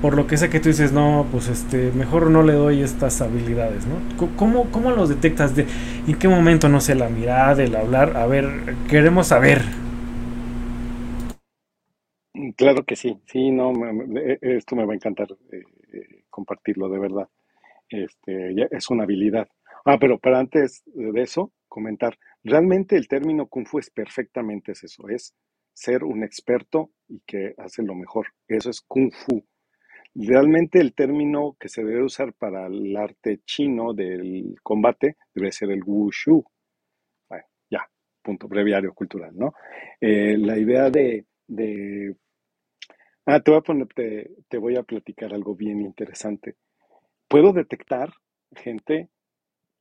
por 0.02 0.16
lo 0.16 0.28
que 0.28 0.38
sé 0.38 0.50
que 0.50 0.62
tú 0.62 0.70
dices, 0.70 0.94
no, 0.94 1.26
pues 1.30 1.50
este, 1.50 1.92
mejor 1.94 2.30
no 2.30 2.42
le 2.42 2.54
doy 2.54 2.82
estas 2.82 3.22
habilidades, 3.22 3.84
¿no? 3.86 4.28
¿Cómo, 4.38 4.66
cómo 4.72 4.92
los 4.92 5.10
detectas? 5.10 5.56
De, 5.56 5.66
¿En 6.08 6.16
qué 6.16 6.30
momento, 6.30 6.70
no 6.70 6.80
sé, 6.80 6.96
la 6.96 7.10
mirada, 7.10 7.62
el 7.62 7.76
hablar? 7.76 8.16
A 8.16 8.26
ver, 8.26 8.76
queremos 8.88 9.28
saber. 9.28 9.62
Claro 12.60 12.84
que 12.84 12.98
sí, 12.98 13.18
sí, 13.26 13.52
no, 13.52 13.72
e, 14.20 14.38
esto 14.42 14.76
me 14.76 14.86
va 14.86 14.92
a 14.92 14.96
encantar 14.98 15.30
eh, 15.54 15.64
eh, 15.94 16.24
compartirlo, 16.30 16.90
de 16.90 17.00
verdad. 17.00 17.30
Este, 17.90 18.54
es 18.70 18.90
una 18.90 19.04
habilidad. 19.06 19.48
Ah, 19.86 19.98
pero 19.98 20.20
para 20.20 20.40
antes 20.40 20.84
de 20.88 21.22
eso, 21.22 21.54
comentar, 21.70 22.18
realmente 22.44 22.98
el 22.98 23.08
término 23.08 23.48
Kung 23.48 23.66
Fu 23.66 23.80
es 23.80 23.90
perfectamente 23.90 24.74
eso, 24.74 25.08
es 25.08 25.34
ser 25.74 26.04
un 26.04 26.22
experto 26.22 26.92
y 27.08 27.22
que 27.26 27.54
hace 27.58 27.82
lo 27.82 27.96
mejor. 27.96 28.28
Eso 28.50 28.70
es 28.72 28.82
Kung 28.82 29.14
Fu. 29.14 29.42
Realmente 30.14 30.82
el 30.82 30.94
término 30.94 31.56
que 31.58 31.70
se 31.70 31.86
debe 31.86 32.04
usar 32.04 32.34
para 32.34 32.68
el 32.68 32.98
arte 32.98 33.40
chino 33.46 33.94
del 33.94 34.56
combate 34.64 35.16
debe 35.34 35.54
ser 35.54 35.72
el 35.72 35.82
wushu. 35.86 36.44
Bueno, 37.30 37.46
ya, 37.72 37.90
punto 38.22 38.50
breviario 38.50 38.94
cultural, 38.94 39.32
¿no? 39.38 39.54
Eh, 40.02 40.38
la 40.38 40.58
idea 40.60 40.90
de, 40.90 41.26
Ah, 43.32 43.40
te 43.42 43.52
voy, 43.52 43.60
a 43.60 43.62
poner, 43.62 43.88
te, 44.50 44.58
voy 44.58 44.76
a 44.76 44.82
platicar 44.82 45.36
algo 45.36 45.54
bien 45.54 45.82
interesante. 45.82 46.56
puedo 47.28 47.54
detectar 47.54 48.12
gente 48.56 49.08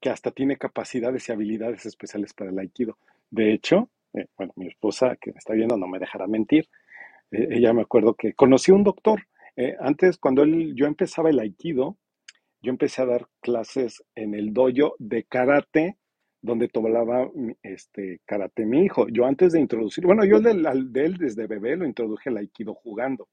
que 0.02 0.10
hasta 0.10 0.32
tiene 0.32 0.58
capacidades 0.58 1.26
y 1.26 1.32
habilidades 1.32 1.86
especiales 1.86 2.34
para 2.34 2.50
el 2.50 2.58
aikido. 2.58 2.98
De 3.30 3.54
hecho, 3.54 3.88
eh, 4.12 4.26
bueno, 4.36 4.52
mi 4.56 4.66
esposa 4.66 5.16
que 5.18 5.32
me 5.32 5.38
está 5.38 5.54
viendo 5.54 5.78
no 5.78 5.88
me 5.88 5.98
dejará 5.98 6.26
mentir. 6.26 6.68
Eh, 7.30 7.48
ella 7.52 7.72
me 7.72 7.80
acuerdo 7.80 8.12
que 8.12 8.34
conocí 8.34 8.70
a 8.70 8.74
un 8.74 8.84
doctor. 8.84 9.22
Eh, 9.56 9.76
antes, 9.80 10.18
cuando 10.18 10.42
él, 10.42 10.74
yo 10.76 10.84
empezaba 10.84 11.30
el 11.30 11.38
aikido, 11.38 11.96
yo 12.60 12.70
empecé 12.70 13.00
a 13.00 13.06
dar 13.06 13.28
clases 13.40 14.04
en 14.14 14.34
el 14.34 14.52
dojo 14.52 14.94
de 14.98 15.24
karate, 15.24 15.96
donde 16.42 16.68
tomaba 16.68 17.30
este, 17.62 18.20
karate 18.26 18.66
mi 18.66 18.84
hijo. 18.84 19.08
Yo 19.08 19.24
antes 19.24 19.54
de 19.54 19.60
introducir, 19.60 20.04
bueno, 20.04 20.26
yo 20.26 20.38
de, 20.38 20.52
de 20.52 21.04
él 21.06 21.16
desde 21.16 21.46
bebé 21.46 21.76
lo 21.76 21.86
introduje 21.86 22.28
al 22.28 22.36
aikido 22.36 22.74
jugando. 22.74 23.26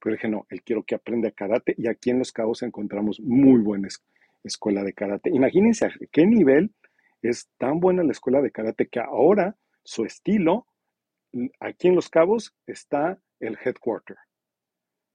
Pero 0.00 0.14
dije, 0.14 0.28
no, 0.28 0.46
él 0.50 0.62
quiero 0.62 0.82
que 0.84 0.94
aprenda 0.94 1.30
karate 1.30 1.74
y 1.76 1.88
aquí 1.88 2.10
en 2.10 2.18
Los 2.18 2.32
Cabos 2.32 2.62
encontramos 2.62 3.20
muy 3.20 3.60
buena 3.60 3.88
escuela 4.44 4.84
de 4.84 4.92
karate. 4.92 5.30
Imagínense 5.30 5.86
a 5.86 5.90
qué 6.12 6.26
nivel 6.26 6.72
es 7.22 7.48
tan 7.58 7.80
buena 7.80 8.04
la 8.04 8.12
escuela 8.12 8.40
de 8.40 8.50
karate 8.50 8.88
que 8.88 9.00
ahora 9.00 9.56
su 9.82 10.04
estilo, 10.04 10.66
aquí 11.60 11.88
en 11.88 11.94
Los 11.94 12.08
Cabos 12.08 12.54
está 12.66 13.18
el 13.40 13.58
headquarter. 13.64 14.16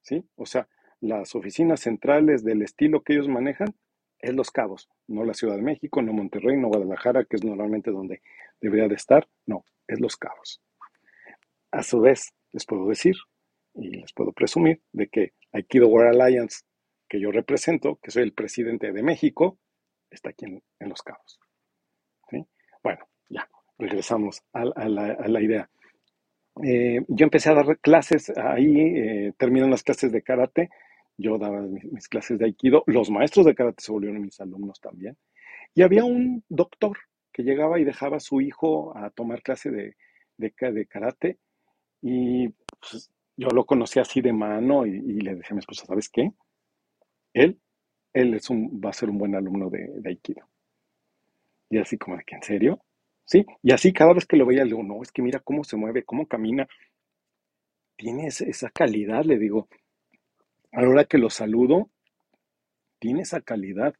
¿Sí? 0.01 0.25
O 0.35 0.45
sea, 0.45 0.67
las 0.99 1.35
oficinas 1.35 1.81
centrales 1.81 2.43
del 2.43 2.61
estilo 2.61 3.01
que 3.01 3.13
ellos 3.13 3.27
manejan 3.27 3.73
es 4.19 4.33
Los 4.33 4.51
Cabos, 4.51 4.89
no 5.07 5.23
la 5.23 5.33
Ciudad 5.33 5.55
de 5.55 5.63
México, 5.63 6.01
no 6.01 6.13
Monterrey, 6.13 6.57
no 6.57 6.67
Guadalajara, 6.67 7.25
que 7.25 7.37
es 7.37 7.43
normalmente 7.43 7.91
donde 7.91 8.21
debería 8.59 8.87
de 8.87 8.95
estar. 8.95 9.27
No, 9.45 9.65
es 9.87 9.99
Los 9.99 10.15
Cabos. 10.15 10.61
A 11.71 11.83
su 11.83 11.99
vez, 12.01 12.33
les 12.51 12.65
puedo 12.65 12.87
decir 12.87 13.15
y 13.73 13.89
les 13.97 14.13
puedo 14.13 14.31
presumir 14.31 14.81
de 14.91 15.07
que 15.07 15.33
Aikido 15.51 15.87
World 15.87 16.21
Alliance, 16.21 16.63
que 17.07 17.19
yo 17.19 17.31
represento, 17.31 17.99
que 18.01 18.11
soy 18.11 18.23
el 18.23 18.33
presidente 18.33 18.91
de 18.91 19.03
México, 19.03 19.59
está 20.09 20.29
aquí 20.29 20.45
en, 20.45 20.89
Los 20.89 21.01
Cabos. 21.01 21.39
Bueno, 22.83 23.07
ya, 23.29 23.47
regresamos 23.77 24.43
a, 24.53 24.65
la, 24.65 25.41
idea. 25.41 25.69
Eh, 26.63 27.01
yo 27.07 27.23
empecé 27.23 27.49
a 27.49 27.53
dar 27.53 27.79
clases 27.79 28.31
ahí, 28.35 28.75
eh, 28.77 29.33
terminan 29.37 29.69
las 29.69 29.83
clases 29.83 30.11
de 30.11 30.21
karate, 30.21 30.69
yo 31.17 31.37
daba 31.37 31.61
mis, 31.61 32.07
clases 32.07 32.39
de 32.39 32.45
aikido, 32.45 32.83
los 32.87 33.09
maestros 33.09 33.45
de 33.45 33.55
karate 33.55 33.83
se 33.83 33.91
volvieron 33.91 34.21
mis 34.21 34.39
alumnos 34.41 34.79
también, 34.81 35.17
y 35.73 35.83
había 35.83 36.03
un 36.03 36.43
doctor 36.49 36.97
que 37.31 37.43
llegaba 37.43 37.79
y 37.79 37.83
dejaba 37.83 38.17
a 38.17 38.21
su 38.21 38.41
hijo 38.41 38.97
a 38.97 39.09
tomar 39.11 39.43
clase 39.43 39.69
de, 39.69 39.95
de, 40.37 40.87
karate, 40.87 41.37
y 42.01 42.49
pues, 42.79 43.11
yo 43.41 43.47
lo 43.49 43.65
conocí 43.65 43.99
así 43.99 44.21
de 44.21 44.31
mano 44.31 44.85
y, 44.85 44.99
le 45.19 45.33
decía 45.35 45.49
a 45.51 45.55
mi 45.55 45.59
esposa, 45.59 45.85
¿sabes 45.87 46.09
qué? 46.09 46.31
Él, 47.33 47.59
él 48.13 48.35
es 48.35 48.51
un, 48.51 48.79
va 48.79 48.91
a 48.91 48.93
ser 48.93 49.09
un 49.09 49.17
buen 49.17 49.33
alumno 49.33 49.67
de, 49.71 49.87
de 49.95 50.09
Aikido. 50.09 50.47
Y 51.67 51.79
así 51.79 51.97
como 51.97 52.17
de 52.17 52.23
que, 52.23 52.35
¿en 52.35 52.43
serio? 52.43 52.83
Sí, 53.25 53.43
y 53.63 53.71
así 53.71 53.93
cada 53.93 54.13
vez 54.13 54.27
que 54.27 54.37
lo 54.37 54.45
veía, 54.45 54.63
le 54.63 54.71
digo, 54.71 54.83
no, 54.83 55.01
es 55.01 55.11
que 55.11 55.23
mira 55.23 55.39
cómo 55.39 55.63
se 55.63 55.75
mueve, 55.75 56.03
cómo 56.03 56.27
camina. 56.27 56.67
Tiene 57.95 58.27
esa 58.27 58.69
calidad, 58.69 59.23
le 59.25 59.39
digo. 59.39 59.67
A 60.71 60.83
la 60.83 60.89
hora 60.89 61.05
que 61.05 61.17
lo 61.17 61.31
saludo, 61.31 61.89
tiene 62.99 63.21
esa 63.21 63.41
calidad. 63.41 63.95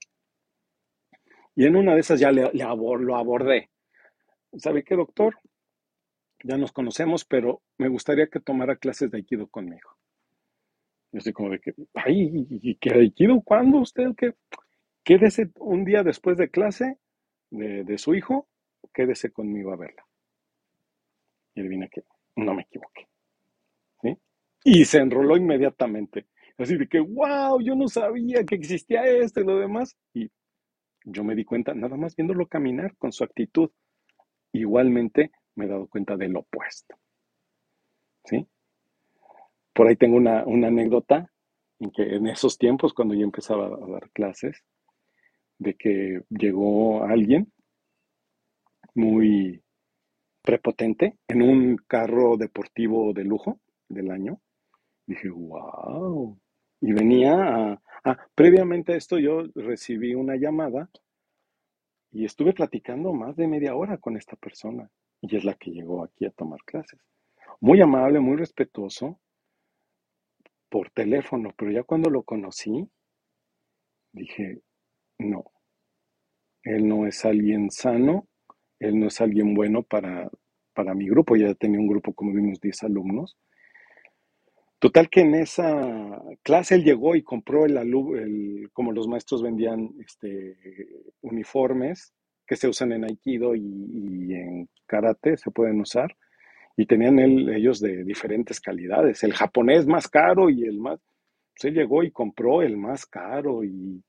Y 1.55 1.65
en 1.65 1.75
una 1.75 1.95
de 1.95 2.01
esas 2.01 2.19
ya 2.19 2.31
le, 2.31 2.51
lo 2.53 3.17
abordé. 3.17 3.71
¿Sabe 4.57 4.83
qué, 4.83 4.95
doctor? 4.95 5.39
Ya 6.43 6.57
nos 6.57 6.71
conocemos, 6.71 7.25
pero 7.25 7.61
me 7.77 7.87
gustaría 7.87 8.27
que 8.27 8.39
tomara 8.39 8.75
clases 8.75 9.11
de 9.11 9.17
Aikido 9.17 9.47
conmigo. 9.47 9.97
Yo 11.11 11.17
estoy 11.17 11.33
como 11.33 11.49
de 11.49 11.59
que, 11.59 11.73
ay, 11.93 12.47
¿y 12.49 12.75
qué 12.75 12.93
Aikido? 12.93 13.41
¿Cuándo 13.41 13.79
usted? 13.79 14.09
¿Qué? 14.17 14.33
Quédese 15.03 15.49
un 15.59 15.83
día 15.83 16.03
después 16.03 16.37
de 16.37 16.49
clase 16.49 16.97
de, 17.49 17.97
su 17.97 18.13
hijo, 18.15 18.47
quédese 18.93 19.31
conmigo 19.31 19.73
a 19.73 19.75
verla. 19.75 20.05
Y 21.55 21.61
adivina 21.61 21.87
que 21.87 22.03
no 22.35 22.53
me 22.53 22.63
equivoqué. 22.63 23.07
Y 24.63 24.85
se 24.85 24.99
enroló 24.99 25.37
inmediatamente. 25.37 26.27
Así 26.57 26.77
de 26.77 26.87
que, 26.87 26.99
wow, 26.99 27.59
yo 27.61 27.75
no 27.75 27.87
sabía 27.87 28.43
que 28.45 28.53
existía 28.53 29.03
esto 29.05 29.41
y 29.41 29.43
lo 29.43 29.57
demás. 29.57 29.97
Y 30.13 30.29
yo 31.03 31.23
me 31.23 31.33
di 31.33 31.43
cuenta, 31.43 31.73
nada 31.73 31.97
más 31.97 32.15
viéndolo 32.15 32.45
caminar 32.45 32.95
con 32.97 33.11
su 33.11 33.23
actitud. 33.23 33.71
Igualmente, 34.53 35.31
me 35.55 35.65
he 35.65 35.67
dado 35.67 35.87
cuenta 35.87 36.15
del 36.17 36.35
opuesto. 36.35 36.95
¿Sí? 38.25 38.47
Por 39.73 39.87
ahí 39.87 39.95
tengo 39.95 40.17
una, 40.17 40.41
anécdota 40.41 41.31
en 41.79 41.91
que 41.91 42.15
en 42.15 42.27
esos 42.27 42.57
tiempos, 42.57 42.93
cuando 42.93 43.15
yo 43.15 43.23
empezaba 43.23 43.67
a 43.67 43.91
dar 43.91 44.09
clases, 44.11 44.63
de 45.57 45.75
que 45.75 46.21
llegó 46.29 47.03
alguien 47.03 47.51
muy 48.95 49.63
prepotente 50.41 51.17
en 51.27 51.41
un 51.41 51.77
carro 51.87 52.35
deportivo 52.37 53.13
de 53.13 53.23
lujo 53.23 53.59
del 53.87 54.11
año. 54.11 54.41
Dije, 55.05 55.29
wow. 55.29 56.37
Y 56.81 56.93
venía 56.93 57.33
a... 57.33 57.81
Ah, 58.03 58.17
previamente 58.33 58.93
a 58.93 58.97
esto 58.97 59.19
yo 59.19 59.43
recibí 59.53 60.15
una 60.15 60.35
llamada 60.35 60.89
y 62.11 62.25
estuve 62.25 62.53
platicando 62.53 63.13
más 63.13 63.35
de 63.35 63.47
media 63.47 63.75
hora 63.75 63.97
con 63.99 64.17
esta 64.17 64.35
persona 64.35 64.89
y 65.21 65.35
es 65.35 65.43
la 65.45 65.53
que 65.53 65.71
llegó 65.71 66.03
aquí 66.03 66.25
a 66.25 66.31
tomar 66.31 66.59
clases. 66.65 66.99
Muy 67.59 67.79
amable, 67.81 68.19
muy 68.19 68.37
respetuoso, 68.37 69.19
por 70.69 70.89
teléfono, 70.89 71.53
pero 71.57 71.71
ya 71.71 71.83
cuando 71.83 72.09
lo 72.09 72.23
conocí, 72.23 72.89
dije, 74.13 74.61
no, 75.19 75.43
él 76.63 76.87
no 76.87 77.05
es 77.05 77.25
alguien 77.25 77.69
sano, 77.69 78.27
él 78.79 78.99
no 78.99 79.07
es 79.07 79.21
alguien 79.21 79.53
bueno 79.53 79.83
para, 79.83 80.29
para 80.73 80.93
mi 80.95 81.07
grupo, 81.07 81.35
ya 81.35 81.53
tenía 81.55 81.79
un 81.79 81.87
grupo, 81.87 82.13
como 82.13 82.33
vimos, 82.33 82.59
10 82.59 82.83
alumnos. 82.83 83.37
Total 84.79 85.09
que 85.09 85.21
en 85.21 85.35
esa 85.35 86.19
clase 86.41 86.75
él 86.75 86.83
llegó 86.83 87.15
y 87.15 87.21
compró 87.21 87.65
el, 87.65 87.77
el 87.77 88.69
como 88.73 88.91
los 88.91 89.07
maestros 89.07 89.43
vendían 89.43 89.91
este, 89.99 90.57
uniformes, 91.21 92.15
que 92.51 92.57
se 92.57 92.67
usan 92.67 92.91
en 92.91 93.05
Aikido 93.05 93.55
y, 93.55 94.33
en 94.33 94.67
Karate, 94.85 95.37
se 95.37 95.51
pueden 95.51 95.79
usar. 95.79 96.17
Y 96.75 96.85
tenían 96.85 97.17
ellos 97.17 97.79
de 97.79 98.03
diferentes 98.03 98.59
calidades. 98.59 99.23
El 99.23 99.31
japonés 99.31 99.87
más 99.87 100.09
caro 100.09 100.49
y 100.49 100.65
el 100.65 100.77
más... 100.77 100.99
Se 101.55 101.71
llegó 101.71 102.03
y 102.03 102.11
compró 102.11 102.61
el 102.61 102.75
más 102.75 103.05
caro 103.05 103.63
y, 103.63 104.03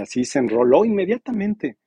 así 0.00 0.24
se 0.24 0.40
enroló 0.40 0.84
inmediatamente, 0.84 1.78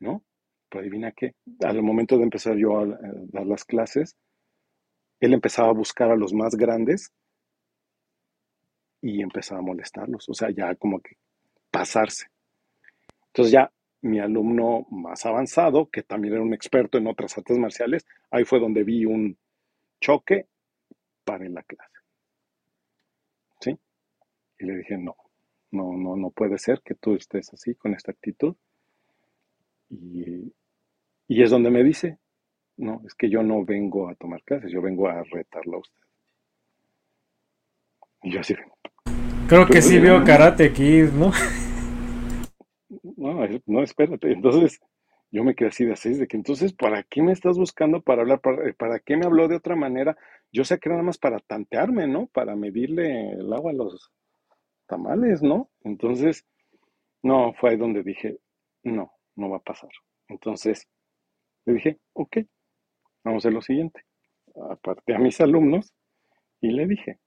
¿no? 0.00 0.24
Pero 0.68 0.80
adivina 0.80 1.12
qué, 1.12 1.36
al 1.60 1.80
momento 1.84 2.16
de 2.16 2.24
empezar 2.24 2.56
yo 2.56 2.80
a, 2.80 2.86
dar 3.28 3.46
las 3.46 3.64
clases, 3.64 4.16
él 5.20 5.34
empezaba 5.34 5.68
a 5.68 5.74
buscar 5.74 6.10
a 6.10 6.16
los 6.16 6.34
más 6.34 6.56
grandes 6.56 7.12
y 9.00 9.22
empezaba 9.22 9.60
a 9.60 9.62
molestarlos, 9.62 10.28
o 10.28 10.34
sea, 10.34 10.50
ya 10.50 10.74
como 10.74 10.98
que 10.98 11.16
pasarse. 11.70 12.26
Entonces 13.28 13.52
ya 13.52 13.70
mi 14.02 14.20
alumno 14.20 14.86
más 14.90 15.26
avanzado, 15.26 15.88
que 15.90 16.02
también 16.02 16.34
era 16.34 16.42
un 16.42 16.54
experto 16.54 16.98
en 16.98 17.06
otras 17.06 17.36
artes 17.36 17.58
marciales, 17.58 18.06
ahí 18.30 18.44
fue 18.44 18.60
donde 18.60 18.84
vi 18.84 19.04
un 19.04 19.36
choque 20.00 20.46
para 21.24 21.44
en 21.44 21.54
la 21.54 21.62
clase. 21.62 21.98
¿Sí? 23.60 23.78
Y 24.58 24.66
le 24.66 24.76
dije, 24.78 24.96
no, 24.98 25.16
no, 25.72 25.96
no, 25.96 26.16
no 26.16 26.30
puede 26.30 26.58
ser 26.58 26.82
que 26.82 26.94
tú 26.94 27.14
estés 27.14 27.52
así, 27.52 27.74
con 27.74 27.94
esta 27.94 28.12
actitud. 28.12 28.54
Y, 29.90 30.52
y 31.28 31.42
es 31.42 31.50
donde 31.50 31.70
me 31.70 31.82
dice, 31.82 32.18
no, 32.76 33.02
es 33.06 33.14
que 33.14 33.30
yo 33.30 33.42
no 33.42 33.64
vengo 33.64 34.08
a 34.08 34.14
tomar 34.14 34.42
clases, 34.42 34.70
yo 34.70 34.82
vengo 34.82 35.08
a 35.08 35.22
retarlo 35.22 35.78
a 35.78 35.80
usted. 35.80 36.02
Y 38.22 38.32
yo 38.32 38.40
así. 38.40 38.54
Creo 39.48 39.66
que 39.66 39.80
sí 39.80 39.98
veo 39.98 40.24
Karate 40.24 40.72
Kid, 40.72 41.10
¿no? 41.10 41.32
no, 43.16 43.46
no, 43.66 43.82
espérate. 43.82 44.32
Entonces, 44.32 44.80
yo 45.30 45.44
me 45.44 45.54
quedé 45.54 45.68
así 45.68 45.84
de 45.84 45.96
seis, 45.96 46.18
de 46.18 46.28
que 46.28 46.36
entonces, 46.36 46.72
¿para 46.72 47.02
qué 47.02 47.22
me 47.22 47.32
estás 47.32 47.58
buscando 47.58 48.00
para 48.00 48.22
hablar? 48.22 48.40
¿Para, 48.40 48.72
¿Para, 48.74 49.00
qué 49.00 49.16
me 49.16 49.26
habló 49.26 49.48
de 49.48 49.56
otra 49.56 49.76
manera? 49.76 50.16
Yo 50.52 50.64
sé 50.64 50.78
que 50.78 50.88
era 50.88 50.96
nada 50.96 51.06
más 51.06 51.18
para 51.18 51.40
tantearme, 51.40 52.06
¿no? 52.06 52.26
Para 52.28 52.56
medirle 52.56 53.32
el 53.32 53.52
agua 53.52 53.72
a 53.72 53.74
los 53.74 54.12
tamales, 54.86 55.42
¿no? 55.42 55.70
Entonces, 55.82 56.46
no, 57.22 57.52
fue 57.54 57.70
ahí 57.70 57.76
donde 57.76 58.02
dije, 58.02 58.38
no, 58.82 59.12
no 59.34 59.50
va 59.50 59.58
a 59.58 59.62
pasar. 59.62 59.90
Entonces, 60.28 60.88
le 61.64 61.74
dije, 61.74 61.98
ok, 62.12 62.38
vamos 63.24 63.44
a 63.44 63.48
hacer 63.48 63.52
lo 63.52 63.62
siguiente. 63.62 64.02
Aparte 64.70 65.14
a 65.14 65.18
mis 65.18 65.40
alumnos 65.40 65.92
y 66.60 66.70
le 66.70 66.86
dije, 66.86 67.18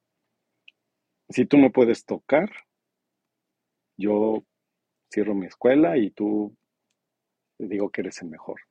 si 1.29 1.45
tú 1.45 1.57
me 1.57 1.69
puedes 1.69 2.05
tocar, 2.05 2.49
yo 3.97 4.43
cierro 5.11 5.35
mi 5.35 5.47
escuela 5.47 5.97
y 5.97 6.11
tú 6.11 6.55
te 7.57 7.67
digo 7.67 7.89
que 7.89 8.01
eres 8.01 8.21
el 8.21 8.29
mejor. 8.29 8.61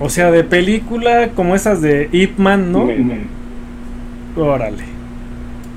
O 0.00 0.08
sea, 0.08 0.30
de 0.30 0.44
película 0.44 1.32
como 1.34 1.54
esas 1.54 1.80
de 1.80 2.08
Ip 2.12 2.38
Man, 2.38 2.72
¿no? 2.72 2.88
Órale. 4.36 4.84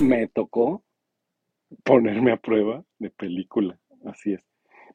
Me 0.01 0.27
tocó 0.27 0.83
ponerme 1.83 2.31
a 2.31 2.37
prueba 2.37 2.83
de 2.99 3.09
película. 3.09 3.79
así 4.05 4.33
es. 4.33 4.45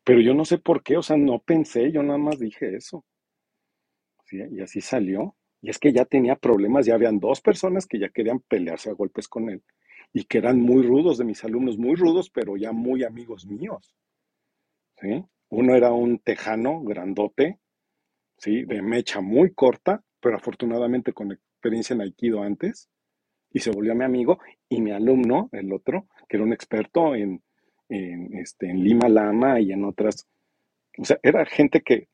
Pero 0.05 0.20
yo 0.20 0.35
no 0.35 0.44
sé 0.44 0.59
por 0.59 0.82
qué, 0.82 0.97
o 0.97 1.02
sea, 1.02 1.16
no 1.16 1.39
pensé, 1.39 1.93
yo 1.93 2.02
nada 2.02 2.19
más 2.19 2.39
dije 2.39 2.77
eso. 2.77 3.05
¿Sí? 4.24 4.39
Y 4.51 4.60
así 4.60 4.81
salió. 4.81 5.35
Y 5.60 5.70
es 5.70 5.78
que 5.78 5.93
ya 5.93 6.05
tenía 6.05 6.36
problemas, 6.36 6.86
ya 6.86 6.94
habían 6.94 7.19
dos 7.19 7.40
personas 7.40 7.86
que 7.86 7.98
ya 7.98 8.09
querían 8.10 8.40
pelearse 8.40 8.90
a 8.90 8.94
golpes 8.94 9.28
con 9.28 9.51
él 9.51 9.62
y 10.12 10.24
que 10.24 10.39
eran 10.39 10.60
muy 10.60 10.82
rudos 10.82 11.19
de 11.19 11.24
mis 11.24 11.44
alumnos, 11.44 11.78
muy 11.78 11.94
rudos, 11.94 12.31
pero 12.31 12.56
ya 12.56 12.73
muy 12.73 13.05
amigos 13.05 13.47
míos. 13.47 13.94
¿Sí? 15.01 15.25
Uno 15.51 15.75
era 15.75 15.93
un 15.93 16.19
tejano 16.19 16.83
grandote, 16.83 17.59
¿sí? 18.37 18.65
De 18.65 18.83
mecha 18.83 19.20
muy 19.20 19.55
corta, 19.55 20.03
pero 20.20 20.37
afortunadamente 20.37 21.12
con 21.12 21.33
experiencia 21.33 21.95
en 21.95 22.03
Aikido 22.03 22.43
antes, 22.43 22.89
y 23.51 23.61
se 23.61 23.70
volvió 23.70 23.95
mi 23.95 24.05
amigo, 24.05 24.39
y 24.69 24.81
mi 24.81 24.91
alumno, 24.91 25.49
el 25.53 25.73
otro, 25.73 26.09
que 26.29 26.37
era 26.37 26.45
un 26.45 26.53
experto 26.53 27.15
en, 27.15 27.43
en, 27.89 28.37
este, 28.37 28.69
en 28.70 28.83
Lima 28.83 29.09
Lama 29.09 29.61
y 29.61 29.73
en 29.73 29.85
otras, 29.85 30.29
o 30.99 31.05
sea, 31.05 31.19
era 31.23 31.47
gente 31.47 31.81
que 31.81 32.09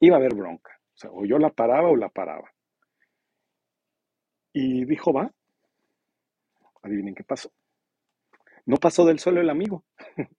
iba 0.00 0.16
a 0.16 0.18
haber 0.18 0.34
bronca, 0.34 0.72
o 0.94 0.96
sea, 0.96 1.10
o 1.10 1.24
yo 1.24 1.38
la 1.38 1.50
paraba 1.50 1.88
o 1.90 1.96
la 1.96 2.08
paraba. 2.08 2.50
Y 4.54 4.84
dijo, 4.84 5.12
va, 5.12 5.32
adivinen 6.82 7.14
qué 7.14 7.24
pasó. 7.24 7.50
No 8.64 8.76
pasó 8.76 9.04
del 9.04 9.18
suelo 9.18 9.40
el 9.40 9.50
amigo, 9.50 9.84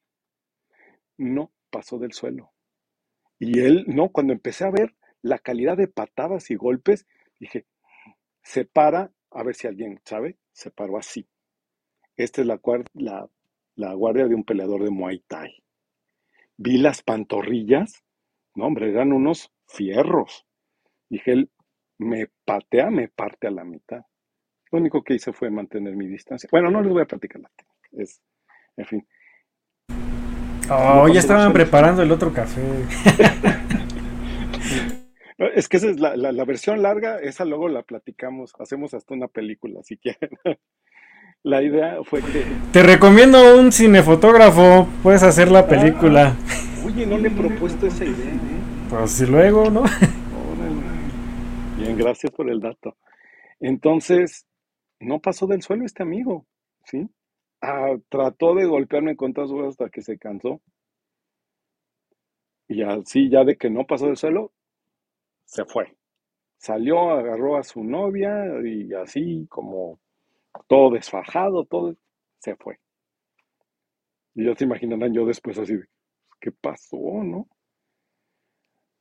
no 1.18 1.52
pasó 1.74 1.98
del 1.98 2.14
suelo. 2.14 2.52
Y 3.40 3.60
él, 3.62 3.86
no, 3.88 4.10
cuando 4.10 4.32
empecé 4.32 4.64
a 4.64 4.70
ver 4.70 4.94
la 5.24 5.40
calidad 5.40 5.76
de 5.76 5.88
patadas 5.88 6.52
y 6.52 6.56
golpes, 6.56 7.08
dije, 7.40 7.66
se 8.44 8.64
para, 8.64 9.12
a 9.32 9.44
ver 9.44 9.56
si 9.56 9.66
alguien 9.66 10.00
sabe, 10.06 10.38
se 10.52 10.70
paró 10.70 10.98
así. 11.00 11.28
Esta 12.16 12.42
es 12.42 12.48
la, 12.48 12.62
la, 12.94 13.28
la 13.76 13.94
guardia 13.96 14.28
de 14.28 14.36
un 14.36 14.44
peleador 14.44 14.84
de 14.84 14.92
Muay 14.92 15.24
Thai. 15.28 15.64
Vi 16.58 16.78
las 16.78 17.02
pantorrillas, 17.02 18.04
no 18.54 18.68
hombre, 18.68 18.92
eran 18.92 19.12
unos 19.12 19.52
fierros. 19.68 20.46
Dije, 21.10 21.32
él 21.32 21.50
me 21.98 22.28
patea, 22.46 22.92
me 22.92 23.08
parte 23.08 23.48
a 23.48 23.52
la 23.52 23.64
mitad. 23.64 24.04
Lo 24.72 24.80
único 24.80 25.04
que 25.04 25.16
hice 25.16 25.34
fue 25.34 25.50
mantener 25.50 25.96
mi 25.96 26.08
distancia. 26.08 26.50
Bueno, 26.52 26.70
no 26.70 26.82
les 26.82 26.94
voy 26.94 27.02
a 27.02 27.08
platicar 27.08 27.42
la 27.42 27.50
técnica. 27.50 27.90
Es, 27.94 28.22
en 28.78 28.86
fin. 28.86 29.08
Oh, 30.70 31.08
ya 31.08 31.20
estaban 31.20 31.54
preparando 31.54 32.02
el 32.02 32.12
otro 32.12 32.32
café. 32.32 32.62
es 35.56 35.68
que 35.68 35.78
esa 35.78 35.90
es 35.90 36.00
la, 36.00 36.16
la, 36.16 36.46
versión 36.46 36.82
larga, 36.82 37.20
esa 37.20 37.46
luego 37.46 37.68
la 37.68 37.84
platicamos, 37.84 38.54
hacemos 38.60 38.94
hasta 38.94 39.14
una 39.14 39.28
película 39.28 39.82
si 39.84 39.98
quieren. 39.98 40.30
la 41.44 41.62
idea 41.62 41.98
fue 42.04 42.22
que... 42.22 42.46
Te 42.72 42.84
recomiendo 42.84 43.60
un 43.60 43.72
cinefotógrafo, 43.72 44.88
puedes 45.04 45.24
hacer 45.24 45.52
la 45.52 45.68
película. 45.68 46.36
Ah, 46.48 46.86
oye, 46.86 47.06
no 47.06 47.18
le 47.18 47.28
he 47.28 47.32
propuesto 47.32 47.88
esa 47.88 48.06
idea. 48.06 48.34
¿eh? 48.34 48.40
Pues 48.90 49.12
si 49.12 49.26
luego, 49.26 49.70
¿no? 49.70 49.84
Bien, 51.78 51.98
gracias 51.98 52.32
por 52.32 52.50
el 52.50 52.62
dato. 52.62 52.96
Entonces, 53.60 54.46
no 55.00 55.20
pasó 55.20 55.48
del 55.48 55.62
suelo 55.62 55.86
este 55.86 56.04
amigo, 56.04 56.46
¿sí? 56.86 57.10
Ah, 57.66 57.96
trató 58.10 58.56
de 58.56 58.66
golpearme 58.66 59.16
con 59.16 59.34
todas 59.34 59.50
sus 59.50 59.66
hasta 59.66 59.90
que 59.90 60.02
se 60.02 60.18
cansó. 60.20 60.62
Y 62.68 62.82
así, 62.84 63.30
ya 63.30 63.46
de 63.46 63.58
que 63.58 63.70
no 63.70 63.86
pasó 63.88 64.08
del 64.08 64.18
suelo, 64.18 64.52
se 65.46 65.64
fue. 65.64 65.96
Salió, 66.58 67.12
agarró 67.12 67.56
a 67.58 67.64
su 67.64 67.82
novia 67.84 68.32
y 68.66 68.94
así 68.94 69.48
como 69.50 70.02
todo 70.68 70.92
desfajado, 70.92 71.64
todo, 71.66 71.96
se 72.40 72.58
fue. 72.58 72.80
Y 74.36 74.46
ya 74.46 74.56
se 74.56 74.66
imaginarán 74.66 75.14
yo 75.14 75.26
después 75.26 75.58
así, 75.58 75.76
¿qué 76.42 76.52
pasó, 76.52 76.98
no? 76.98 77.48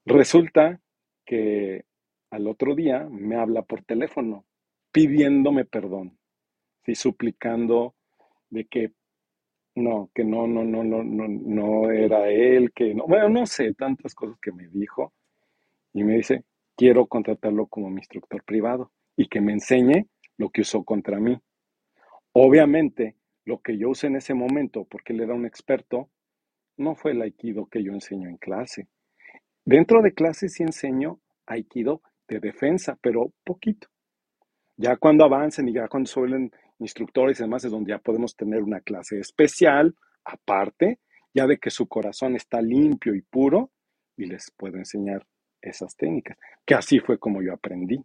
Resulta 0.05 0.80
que 1.24 1.84
al 2.30 2.47
otro 2.47 2.76
día 2.76 3.09
me 3.10 3.36
habla 3.36 3.62
por 3.62 3.82
teléfono 3.84 4.44
pidiéndome 4.93 5.64
perdón, 5.64 6.16
y 6.86 6.94
suplicando 6.94 7.97
de 8.52 8.66
que 8.66 8.92
no, 9.74 10.10
que 10.14 10.24
no, 10.24 10.47
no, 10.47 10.62
no, 10.62 10.84
no, 10.84 11.02
no, 11.02 11.28
no 11.28 11.90
era 11.90 12.28
él, 12.28 12.72
que 12.72 12.94
no, 12.94 13.06
bueno, 13.06 13.31
no 13.31 13.47
sé, 13.47 13.72
tantas 13.74 14.14
cosas 14.14 14.39
que 14.40 14.52
me 14.52 14.68
dijo. 14.68 15.14
Y 15.94 16.05
me 16.05 16.16
dice, 16.16 16.44
quiero 16.76 17.06
contratarlo 17.06 17.66
como 17.66 17.89
mi 17.89 18.00
instructor 18.00 18.42
privado 18.44 18.92
y 19.16 19.28
que 19.28 19.40
me 19.40 19.52
enseñe 19.52 20.06
lo 20.36 20.50
que 20.50 20.60
usó 20.60 20.84
contra 20.84 21.18
mí. 21.18 21.39
Obviamente, 22.32 23.16
lo 23.44 23.60
que 23.60 23.76
yo 23.78 23.90
usé 23.90 24.08
en 24.08 24.16
ese 24.16 24.34
momento, 24.34 24.84
porque 24.84 25.12
él 25.12 25.20
era 25.20 25.34
un 25.34 25.47
experto, 25.47 26.10
no 26.76 26.94
fue 26.94 27.12
el 27.12 27.22
aikido 27.22 27.66
que 27.66 27.82
yo 27.82 27.92
enseño 27.92 28.28
en 28.28 28.36
clase. 28.36 28.89
Dentro 29.64 30.02
de 30.02 30.12
clase 30.12 30.48
sí 30.48 30.62
enseño 30.62 31.20
aikido 31.47 32.02
de 32.28 32.40
defensa, 32.40 32.98
pero 33.00 33.32
poquito. 33.44 33.89
Ya 34.76 34.97
cuando 34.97 35.24
avancen 35.24 35.68
y 35.68 35.74
ya 35.74 35.89
cuando 35.89 36.08
suelen 36.08 36.50
instructores 36.83 37.39
y 37.39 37.43
demás 37.43 37.65
es 37.65 37.70
donde 37.70 37.91
ya 37.91 37.99
podemos 37.99 38.36
tener 38.36 38.62
una 38.62 38.81
clase 38.81 39.19
especial 39.19 39.97
aparte, 40.25 41.01
ya 41.35 41.47
de 41.47 41.59
que 41.59 41.70
su 41.70 41.89
corazón 41.89 42.36
está 42.36 42.61
limpio 42.61 43.15
y 43.15 43.23
puro 43.23 43.70
y 44.17 44.27
les 44.27 44.51
puedo 44.57 44.77
enseñar 44.77 45.27
esas 45.61 45.97
técnicas, 45.97 46.36
que 46.67 46.75
así 46.75 46.99
fue 46.99 47.19
como 47.19 47.43
yo 47.43 47.52
aprendí. 47.52 48.05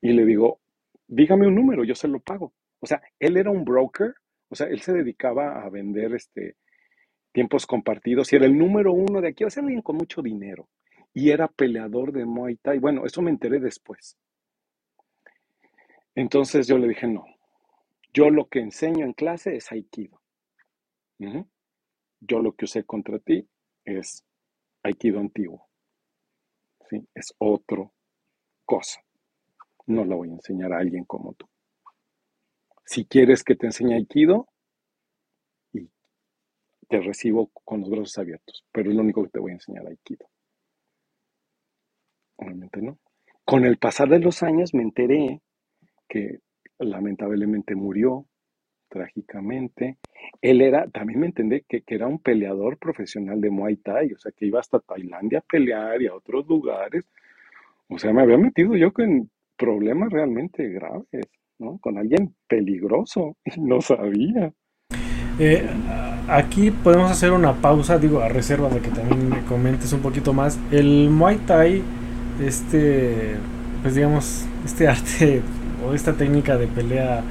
Y 0.00 0.12
le 0.12 0.24
digo, 0.24 0.60
dígame 1.06 1.46
un 1.46 1.54
número, 1.54 1.84
yo 1.84 1.94
se 1.94 2.08
lo 2.08 2.20
pago. 2.20 2.52
O 2.80 2.86
sea, 2.86 3.00
él 3.18 3.36
era 3.36 3.50
un 3.50 3.64
broker, 3.64 4.14
o 4.48 4.54
sea, 4.54 4.68
él 4.68 4.80
se 4.80 4.92
dedicaba 4.92 5.64
a 5.64 5.70
vender 5.70 6.14
este 6.14 6.56
tiempos 7.32 7.66
compartidos 7.66 8.32
y 8.32 8.36
era 8.36 8.46
el 8.46 8.56
número 8.56 8.92
uno 8.92 9.20
de 9.20 9.28
aquí, 9.28 9.44
o 9.44 9.50
sea, 9.50 9.62
alguien 9.62 9.82
con 9.82 9.96
mucho 9.96 10.22
dinero. 10.22 10.68
Y 11.14 11.30
era 11.30 11.48
peleador 11.48 12.12
de 12.12 12.24
Muay 12.24 12.56
Thai. 12.56 12.78
Bueno, 12.78 13.04
eso 13.06 13.22
me 13.22 13.30
enteré 13.30 13.60
después. 13.60 14.16
Entonces 16.18 16.66
yo 16.66 16.78
le 16.78 16.88
dije, 16.88 17.06
no, 17.06 17.24
yo 18.12 18.28
lo 18.28 18.48
que 18.48 18.58
enseño 18.58 19.04
en 19.04 19.12
clase 19.12 19.54
es 19.54 19.70
aikido. 19.70 20.20
Yo 22.18 22.40
lo 22.40 22.56
que 22.56 22.64
usé 22.64 22.82
contra 22.82 23.20
ti 23.20 23.48
es 23.84 24.24
aikido 24.82 25.20
antiguo. 25.20 25.68
Es 27.14 27.32
otra 27.38 27.88
cosa. 28.64 29.00
No 29.86 30.04
la 30.04 30.16
voy 30.16 30.30
a 30.30 30.32
enseñar 30.32 30.72
a 30.72 30.78
alguien 30.78 31.04
como 31.04 31.34
tú. 31.34 31.48
Si 32.84 33.04
quieres 33.04 33.44
que 33.44 33.54
te 33.54 33.66
enseñe 33.66 33.94
aikido, 33.94 34.48
te 36.88 37.00
recibo 37.00 37.52
con 37.62 37.82
los 37.82 37.90
brazos 37.90 38.18
abiertos, 38.18 38.66
pero 38.72 38.90
es 38.90 38.96
lo 38.96 39.02
único 39.02 39.22
que 39.22 39.30
te 39.30 39.38
voy 39.38 39.52
a 39.52 39.54
enseñar 39.54 39.86
aikido. 39.86 40.28
Obviamente 42.38 42.82
no. 42.82 42.98
Con 43.44 43.64
el 43.64 43.78
pasar 43.78 44.08
de 44.08 44.18
los 44.18 44.42
años 44.42 44.74
me 44.74 44.82
enteré 44.82 45.42
que 46.08 46.40
lamentablemente 46.78 47.74
murió 47.74 48.26
trágicamente. 48.88 49.98
Él 50.40 50.60
era, 50.60 50.88
también 50.88 51.20
me 51.20 51.26
entendé 51.26 51.64
que, 51.68 51.82
era 51.86 52.06
un 52.06 52.18
peleador 52.18 52.78
profesional 52.78 53.40
de 53.40 53.50
Muay 53.50 53.76
Thai, 53.76 54.12
o 54.12 54.18
sea, 54.18 54.32
que 54.32 54.46
iba 54.46 54.60
hasta 54.60 54.80
Tailandia 54.80 55.38
a 55.40 55.42
pelear 55.42 56.00
y 56.02 56.06
a 56.06 56.14
otros 56.14 56.46
lugares. 56.46 57.04
O 57.88 57.98
sea, 57.98 58.12
me 58.12 58.22
había 58.22 58.38
metido 58.38 58.76
yo 58.76 58.92
con 58.92 59.30
problemas 59.56 60.10
realmente 60.10 60.68
graves, 60.68 61.26
¿no? 61.58 61.78
Con 61.78 61.98
alguien 61.98 62.34
peligroso 62.46 63.36
y 63.44 63.60
no 63.60 63.80
sabía. 63.80 64.52
Eh, 65.40 65.64
aquí 66.28 66.70
podemos 66.70 67.10
hacer 67.10 67.30
una 67.32 67.54
pausa, 67.54 67.98
digo, 67.98 68.20
a 68.20 68.28
reserva 68.28 68.68
de 68.68 68.80
que 68.80 68.90
también 68.90 69.28
me 69.28 69.44
comentes 69.44 69.92
un 69.92 70.00
poquito 70.00 70.32
más. 70.32 70.58
El 70.72 71.10
Muay 71.10 71.38
Thai, 71.38 71.82
este, 72.40 73.36
pues 73.82 73.94
digamos, 73.94 74.46
este 74.64 74.88
arte 74.88 75.42
esta 75.94 76.14
técnica 76.14 76.56
de 76.56 76.66
pelea 76.66 77.22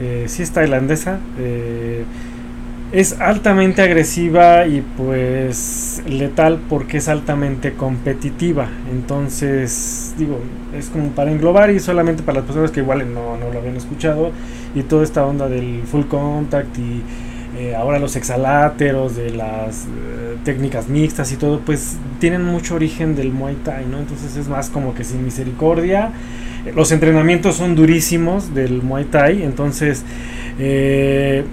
eh, 0.00 0.24
si 0.28 0.42
es 0.42 0.50
tailandesa. 0.50 1.18
Eh, 1.38 2.04
es 2.92 3.20
altamente 3.20 3.82
agresiva 3.82 4.66
y 4.66 4.82
pues 4.96 6.02
letal 6.08 6.58
porque 6.68 6.96
es 6.96 7.08
altamente 7.08 7.74
competitiva. 7.74 8.66
Entonces, 8.90 10.14
digo, 10.18 10.40
es 10.76 10.88
como 10.88 11.10
para 11.10 11.30
englobar 11.30 11.70
y 11.70 11.78
solamente 11.78 12.22
para 12.24 12.38
las 12.38 12.46
personas 12.46 12.72
que 12.72 12.80
igual 12.80 13.14
no, 13.14 13.36
no 13.36 13.52
lo 13.52 13.58
habían 13.60 13.76
escuchado. 13.76 14.32
Y 14.74 14.82
toda 14.82 15.04
esta 15.04 15.24
onda 15.24 15.48
del 15.48 15.82
full 15.84 16.06
contact 16.06 16.76
y 16.78 17.02
eh, 17.60 17.74
ahora 17.76 17.98
los 17.98 18.16
exaláteros, 18.16 19.16
de 19.16 19.30
las 19.30 19.86
técnicas 20.44 20.88
mixtas 20.88 21.30
y 21.32 21.36
todo, 21.36 21.60
pues 21.60 21.98
tienen 22.18 22.42
mucho 22.42 22.74
origen 22.74 23.14
del 23.14 23.32
Muay 23.32 23.56
Thai, 23.64 23.86
¿no? 23.86 23.98
Entonces 23.98 24.36
es 24.36 24.48
más 24.48 24.70
como 24.70 24.94
que 24.94 25.04
sin 25.04 25.24
misericordia 25.24 26.12
los 26.74 26.92
entrenamientos 26.92 27.56
son 27.56 27.74
durísimos 27.74 28.54
del 28.54 28.82
Muay 28.82 29.04
Thai, 29.04 29.42
entonces, 29.42 30.04
eh, 30.58 31.44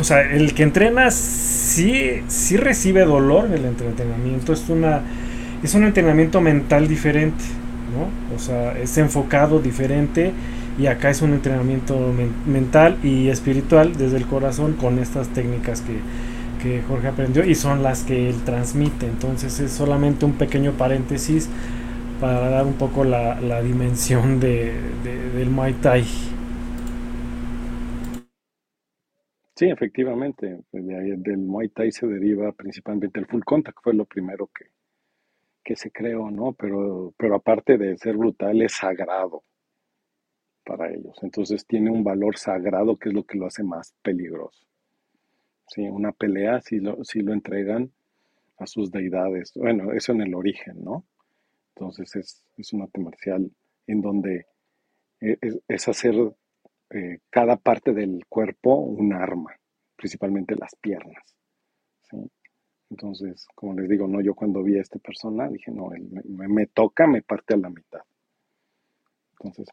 o 0.00 0.04
sea, 0.04 0.22
el 0.22 0.54
que 0.54 0.62
entrena 0.62 1.10
sí, 1.10 2.22
sí 2.26 2.56
recibe 2.56 3.04
dolor 3.04 3.46
en 3.46 3.54
el 3.54 3.64
entrenamiento, 3.66 4.52
es, 4.52 4.68
una, 4.68 5.02
es 5.62 5.74
un 5.74 5.84
entrenamiento 5.84 6.40
mental 6.40 6.88
diferente, 6.88 7.44
¿no? 7.92 8.34
O 8.34 8.38
sea, 8.38 8.78
es 8.78 8.96
enfocado 8.98 9.60
diferente 9.60 10.32
y 10.78 10.86
acá 10.86 11.10
es 11.10 11.22
un 11.22 11.32
entrenamiento 11.34 11.98
mental 12.46 12.98
y 13.02 13.28
espiritual 13.28 13.96
desde 13.96 14.16
el 14.16 14.26
corazón 14.26 14.74
con 14.74 14.98
estas 14.98 15.28
técnicas 15.30 15.82
que, 15.82 15.98
que 16.62 16.82
Jorge 16.82 17.08
aprendió 17.08 17.44
y 17.44 17.54
son 17.54 17.82
las 17.82 18.04
que 18.04 18.30
él 18.30 18.36
transmite. 18.44 19.06
Entonces 19.06 19.58
es 19.60 19.72
solamente 19.72 20.24
un 20.24 20.34
pequeño 20.34 20.72
paréntesis 20.72 21.48
para 22.20 22.48
dar 22.50 22.66
un 22.66 22.74
poco 22.74 23.04
la, 23.04 23.40
la 23.40 23.62
dimensión 23.62 24.40
de, 24.40 24.72
del 25.34 25.50
Muay 25.50 25.74
Thai. 25.74 26.04
Sí, 29.56 29.66
efectivamente, 29.70 30.60
del 30.72 31.38
Muay 31.38 31.68
Thai 31.70 31.92
se 31.92 32.06
deriva 32.06 32.52
principalmente 32.52 33.20
el 33.20 33.26
full 33.26 33.42
contact, 33.44 33.78
fue 33.82 33.94
lo 33.94 34.06
primero 34.06 34.48
que, 34.56 34.66
que 35.64 35.76
se 35.76 35.90
creó, 35.90 36.30
¿no? 36.30 36.54
Pero, 36.54 37.14
pero 37.18 37.36
aparte 37.36 37.78
de 37.78 37.98
ser 37.98 38.16
brutal, 38.16 38.62
es 38.62 38.74
sagrado 38.74 39.44
para 40.68 40.90
ellos. 40.92 41.16
Entonces 41.22 41.66
tiene 41.66 41.90
un 41.90 42.04
valor 42.04 42.36
sagrado 42.36 42.98
que 42.98 43.08
es 43.08 43.14
lo 43.14 43.24
que 43.24 43.38
lo 43.38 43.46
hace 43.46 43.62
más 43.62 43.94
peligroso. 44.02 44.66
Sí, 45.66 45.88
una 45.88 46.12
pelea 46.12 46.60
si 46.60 46.78
lo, 46.78 47.02
si 47.04 47.20
lo 47.20 47.32
entregan 47.32 47.90
a 48.58 48.66
sus 48.66 48.90
deidades. 48.90 49.52
Bueno, 49.54 49.92
eso 49.92 50.12
en 50.12 50.20
el 50.20 50.34
origen, 50.34 50.84
¿no? 50.84 51.04
Entonces 51.74 52.14
es, 52.16 52.44
es 52.58 52.72
un 52.74 52.82
arte 52.82 53.00
marcial 53.00 53.50
en 53.86 54.00
donde 54.02 54.46
e, 55.20 55.38
es, 55.66 55.88
hacer 55.88 56.14
eh, 56.90 57.18
cada 57.30 57.56
parte 57.56 57.94
del 57.94 58.26
cuerpo 58.28 58.76
un 58.76 59.14
arma, 59.14 59.58
principalmente 59.96 60.54
las 60.54 60.74
piernas. 60.76 61.34
Entonces, 62.90 63.46
como 63.54 63.74
les 63.74 63.88
digo, 63.88 64.06
no, 64.06 64.20
yo 64.20 64.34
cuando 64.34 64.62
vi 64.62 64.76
a 64.76 64.82
esta 64.82 64.98
persona 64.98 65.48
dije, 65.48 65.70
no, 65.70 65.92
él 65.92 66.08
me 66.24 66.66
toca, 66.66 67.06
me 67.06 67.22
parte 67.22 67.54
a 67.54 67.58
la 67.58 67.68
mitad. 67.68 68.00
Entonces, 69.32 69.68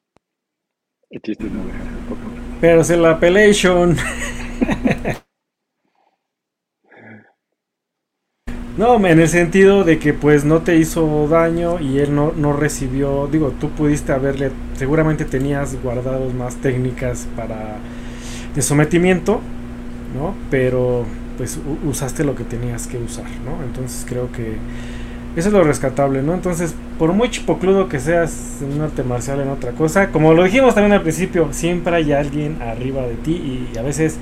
el 1.23 1.31
es 1.31 1.37
Pero 2.61 2.83
se 2.83 2.97
la 2.97 3.19
pelation. 3.19 3.95
No, 8.77 8.97
en 9.07 9.21
el 9.21 9.29
sentido 9.29 9.85
de 9.85 9.99
que 9.99 10.13
pues 10.13 10.43
no 10.43 10.61
te 10.61 10.75
hizo 10.75 11.29
daño 11.29 11.79
y 11.79 11.99
él 11.99 12.13
no, 12.13 12.33
no 12.33 12.51
recibió, 12.51 13.27
digo, 13.27 13.53
tú 13.57 13.69
pudiste 13.69 14.11
haberle, 14.11 14.51
seguramente 14.73 15.23
tenías 15.23 15.81
guardados 15.81 16.33
más 16.33 16.57
técnicas 16.57 17.25
para 17.37 17.77
de 18.53 18.61
sometimiento, 18.61 19.39
¿no? 20.13 20.35
Pero 20.51 21.05
pues 21.37 21.57
usaste 21.85 22.25
lo 22.25 22.35
que 22.35 22.43
tenías 22.43 22.87
que 22.87 22.97
usar, 22.97 23.29
¿no? 23.45 23.63
Entonces 23.63 24.05
creo 24.05 24.29
que 24.33 24.57
eso 25.35 25.49
es 25.49 25.53
lo 25.53 25.63
rescatable, 25.63 26.21
¿no? 26.21 26.33
Entonces, 26.33 26.75
por 26.97 27.11
muy 27.13 27.29
chipocludo 27.29 27.89
que 27.89 27.99
seas 27.99 28.61
en 28.61 28.73
un 28.73 28.81
arte 28.81 29.03
marcial, 29.03 29.41
en 29.41 29.49
otra 29.49 29.73
cosa, 29.73 30.11
como 30.11 30.33
lo 30.33 30.43
dijimos 30.43 30.73
también 30.75 30.93
al 30.93 31.01
principio, 31.01 31.51
siempre 31.51 31.95
hay 31.95 32.13
alguien 32.13 32.61
arriba 32.61 33.01
de 33.05 33.15
ti 33.15 33.69
y 33.73 33.77
a 33.77 33.81
veces 33.81 34.17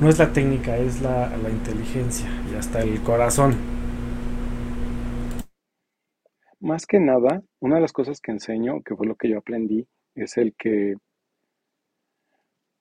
no 0.00 0.08
es 0.08 0.18
la 0.18 0.32
técnica, 0.32 0.76
es 0.76 1.00
la, 1.02 1.28
la 1.36 1.50
inteligencia 1.50 2.28
y 2.52 2.56
hasta 2.56 2.80
el 2.82 3.00
corazón. 3.02 3.54
Más 6.60 6.86
que 6.86 6.98
nada, 6.98 7.42
una 7.60 7.76
de 7.76 7.82
las 7.82 7.92
cosas 7.92 8.20
que 8.20 8.32
enseño, 8.32 8.82
que 8.82 8.96
fue 8.96 9.06
lo 9.06 9.14
que 9.14 9.28
yo 9.28 9.38
aprendí, 9.38 9.86
es 10.16 10.36
el 10.36 10.54
que 10.58 10.94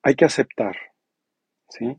hay 0.01 0.15
que 0.15 0.25
aceptar, 0.25 0.75
¿sí? 1.69 1.97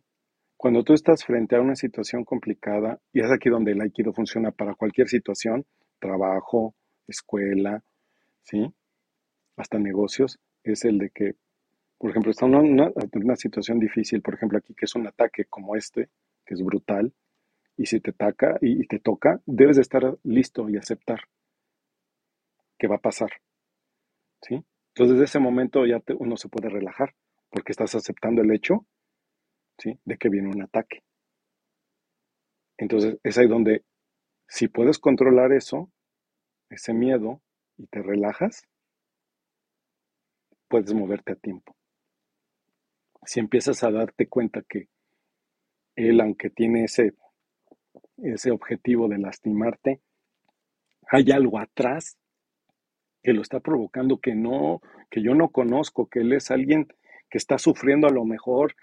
Cuando 0.67 0.83
tú 0.83 0.95
estás 0.95 1.25
frente 1.25 1.55
a 1.55 1.61
una 1.61 1.77
situación 1.77 2.25
complicada, 2.25 2.99
y 3.13 3.21
es 3.21 3.31
aquí 3.31 3.51
donde 3.51 3.71
el 3.71 3.81
aikido 3.81 4.13
funciona 4.13 4.51
para 4.51 4.75
cualquier 4.75 5.07
situación, 5.07 5.65
trabajo, 6.01 6.75
escuela, 7.07 7.85
¿sí? 8.43 8.75
Hasta 9.57 9.79
negocios, 9.79 10.41
es 10.65 10.85
el 10.85 10.99
de 10.99 11.11
que, 11.11 11.37
por 11.99 12.11
ejemplo, 12.11 12.33
está 12.33 12.47
una, 12.47 12.91
una, 13.13 13.37
situación 13.37 13.79
difícil, 13.79 14.23
por 14.23 14.35
ejemplo, 14.35 14.59
aquí 14.59 14.75
que 14.75 14.87
es 14.87 14.97
un 14.97 15.07
ataque 15.07 15.45
como 15.45 15.77
este, 15.77 16.09
que 16.45 16.55
es 16.55 16.65
brutal, 16.65 17.15
y 17.77 17.87
si 17.87 18.01
te 18.01 18.11
ataca 18.11 18.59
y 18.61 18.89
te 18.89 18.99
toca, 18.99 19.41
debes 19.47 19.77
de 19.77 19.83
estar 19.83 20.19
listo 20.25 20.69
y 20.69 20.79
aceptar 20.79 21.21
que 22.77 22.89
va 22.89 22.97
a 22.97 23.01
pasar. 23.01 23.31
¿Sí? 24.43 24.65
Entonces, 24.89 25.13
desde 25.13 25.27
ese 25.27 25.39
momento 25.39 25.87
ya 25.87 26.03
uno 26.19 26.37
se 26.37 26.49
puede 26.49 26.71
relajar 26.71 27.15
porque 27.51 27.71
estás 27.71 27.95
aceptando 27.95 28.43
el 28.43 28.51
hecho 28.51 28.85
de 30.05 30.19
que 30.19 30.29
viene 30.29 30.49
un 30.49 30.63
ataque. 30.63 31.03
Entonces, 32.79 33.19
es 33.23 33.39
ahí 33.39 33.47
donde, 33.47 33.85
si 34.49 34.69
puedes 34.69 34.99
controlar 34.99 35.53
eso, 35.53 35.91
ese 36.69 36.93
miedo, 36.93 37.41
y 37.79 37.87
te 37.87 38.03
relajas, 38.03 38.67
puedes 40.69 40.93
moverte 40.93 41.33
a 41.33 41.37
tiempo. 41.37 41.77
Si 43.25 43.41
empiezas 43.41 43.83
a 43.83 43.91
darte 43.91 44.29
cuenta 44.29 44.63
que 44.63 44.89
él, 45.95 46.21
aunque 46.21 46.51
tiene 46.51 46.85
ese, 46.85 47.15
ese 48.19 48.51
objetivo 48.51 49.09
de 49.09 49.19
lastimarte, 49.19 50.01
hay 51.09 51.31
algo 51.31 51.59
atrás 51.59 52.19
que 53.23 53.33
lo 53.33 53.43
está 53.43 53.61
provocando, 53.61 54.19
que 54.19 54.35
no, 54.35 54.81
que 55.11 55.23
yo 55.23 55.35
no 55.35 55.49
conozco, 55.51 56.09
que 56.09 56.21
él 56.21 56.33
es 56.33 56.51
alguien 56.51 56.87
que 57.29 57.39
está 57.39 57.59
sufriendo 57.59 58.07
a 58.07 58.13
lo 58.13 58.25
mejor 58.25 58.75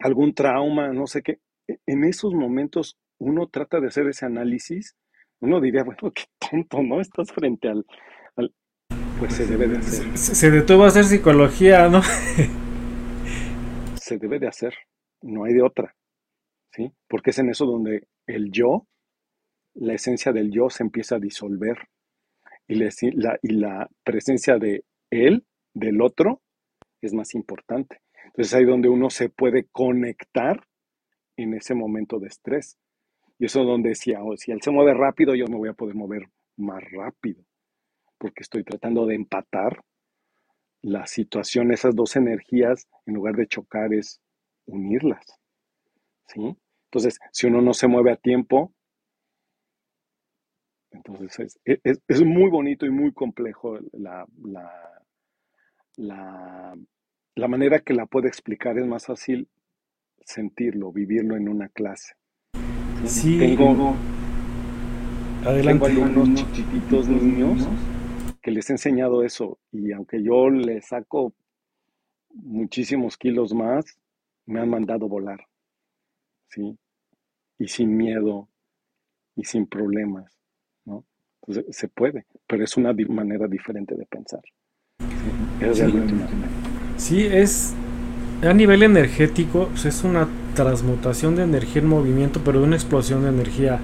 algún 0.00 0.34
trauma, 0.34 0.92
no 0.92 1.06
sé 1.06 1.22
qué. 1.22 1.40
E, 1.68 1.78
en 1.86 2.04
esos 2.04 2.34
momentos 2.34 2.98
uno 3.18 3.48
trata 3.48 3.80
de 3.80 3.88
hacer 3.88 4.06
ese 4.08 4.26
análisis, 4.26 4.96
uno 5.40 5.60
diría, 5.60 5.84
bueno, 5.84 6.12
qué 6.14 6.24
tonto, 6.38 6.82
¿no? 6.82 7.00
Estás 7.00 7.32
frente 7.32 7.68
al... 7.68 7.84
pues 9.18 9.34
se 9.34 9.46
debe 9.46 9.68
de 9.68 9.78
hacer. 9.78 10.16
Se, 10.16 10.34
se 10.34 10.50
detuvo 10.50 10.84
a 10.84 10.88
hacer 10.88 11.04
psicología, 11.04 11.88
¿no? 11.88 12.02
se 14.06 14.18
debe 14.18 14.38
de 14.38 14.46
hacer, 14.46 14.74
no 15.22 15.44
hay 15.44 15.54
de 15.54 15.62
otra, 15.62 15.96
¿sí? 16.72 16.92
Porque 17.08 17.30
es 17.30 17.38
en 17.38 17.50
eso 17.50 17.66
donde 17.66 18.06
el 18.26 18.52
yo, 18.52 18.86
la 19.74 19.94
esencia 19.94 20.32
del 20.32 20.50
yo 20.50 20.70
se 20.70 20.84
empieza 20.84 21.16
a 21.16 21.20
disolver 21.20 21.88
y 22.68 22.76
la, 22.76 23.38
y 23.42 23.52
la 23.52 23.88
presencia 24.04 24.58
de 24.58 24.84
él, 25.10 25.44
del 25.74 26.00
otro, 26.00 26.40
es 27.02 27.12
más 27.14 27.34
importante. 27.34 28.00
Entonces 28.36 28.52
ahí 28.52 28.66
donde 28.66 28.90
uno 28.90 29.08
se 29.08 29.30
puede 29.30 29.64
conectar 29.72 30.62
en 31.38 31.54
ese 31.54 31.74
momento 31.74 32.18
de 32.18 32.26
estrés. 32.26 32.78
Y 33.38 33.46
eso 33.46 33.62
es 33.62 33.66
donde 33.66 33.88
decía, 33.90 34.22
oh, 34.22 34.36
si 34.36 34.52
él 34.52 34.60
se 34.60 34.70
mueve 34.70 34.92
rápido, 34.92 35.34
yo 35.34 35.46
me 35.46 35.56
voy 35.56 35.70
a 35.70 35.72
poder 35.72 35.94
mover 35.94 36.28
más 36.58 36.82
rápido, 36.90 37.42
porque 38.18 38.42
estoy 38.42 38.62
tratando 38.62 39.06
de 39.06 39.14
empatar 39.14 39.82
la 40.82 41.06
situación, 41.06 41.72
esas 41.72 41.96
dos 41.96 42.14
energías, 42.14 42.86
en 43.06 43.14
lugar 43.14 43.36
de 43.36 43.46
chocar, 43.46 43.94
es 43.94 44.20
unirlas. 44.66 45.24
¿Sí? 46.28 46.58
Entonces, 46.90 47.18
si 47.32 47.46
uno 47.46 47.62
no 47.62 47.72
se 47.72 47.88
mueve 47.88 48.12
a 48.12 48.16
tiempo, 48.16 48.74
entonces 50.90 51.58
es, 51.64 52.02
es, 52.06 52.22
muy 52.22 52.50
bonito 52.50 52.84
y 52.84 52.90
muy 52.90 53.12
complejo 53.12 53.78
la, 53.92 54.26
la, 55.96 56.76
manera 57.48 57.80
que 57.80 57.94
la 57.94 58.06
puede 58.06 58.28
explicar. 58.28 58.78
Es 58.78 58.86
más 58.86 59.06
fácil 59.06 59.48
sentirlo, 60.24 60.92
vivirlo 60.92 61.36
en 61.36 61.48
una 61.48 61.68
clase. 61.68 62.14
Sí, 63.04 63.38
tengo, 63.38 63.94
Adelante. 65.44 65.86
tengo 65.86 66.04
alumnos 66.04 66.34
chiquititos 66.34 67.08
niños 67.08 67.68
que 68.42 68.50
les 68.50 68.68
he 68.70 68.72
enseñado 68.72 69.22
eso 69.22 69.58
y 69.70 69.92
aunque 69.92 70.22
yo 70.22 70.48
les 70.50 70.86
saco 70.86 71.34
muchísimos 72.30 73.16
kilos 73.16 73.54
más, 73.54 73.98
me 74.46 74.60
han 74.60 74.70
mandado 74.70 75.08
volar, 75.08 75.46
¿sí? 76.48 76.78
Y 77.58 77.68
sin 77.68 77.96
miedo 77.96 78.48
y 79.36 79.44
sin 79.44 79.66
problemas 79.66 80.36
se 81.70 81.88
puede, 81.88 82.26
pero 82.46 82.64
es 82.64 82.76
una 82.76 82.92
manera 83.08 83.46
diferente 83.46 83.94
de 83.94 84.06
pensar. 84.06 84.42
Sí, 84.98 85.64
es, 85.64 85.78
a 88.42 88.52
nivel 88.52 88.82
energético, 88.82 89.68
pues, 89.72 89.84
es 89.84 90.04
una 90.04 90.28
transmutación 90.54 91.36
de 91.36 91.42
energía 91.42 91.82
en 91.82 91.88
movimiento, 91.88 92.40
pero 92.44 92.60
de 92.60 92.66
una 92.66 92.76
explosión 92.76 93.22
de 93.22 93.28
energía. 93.28 93.78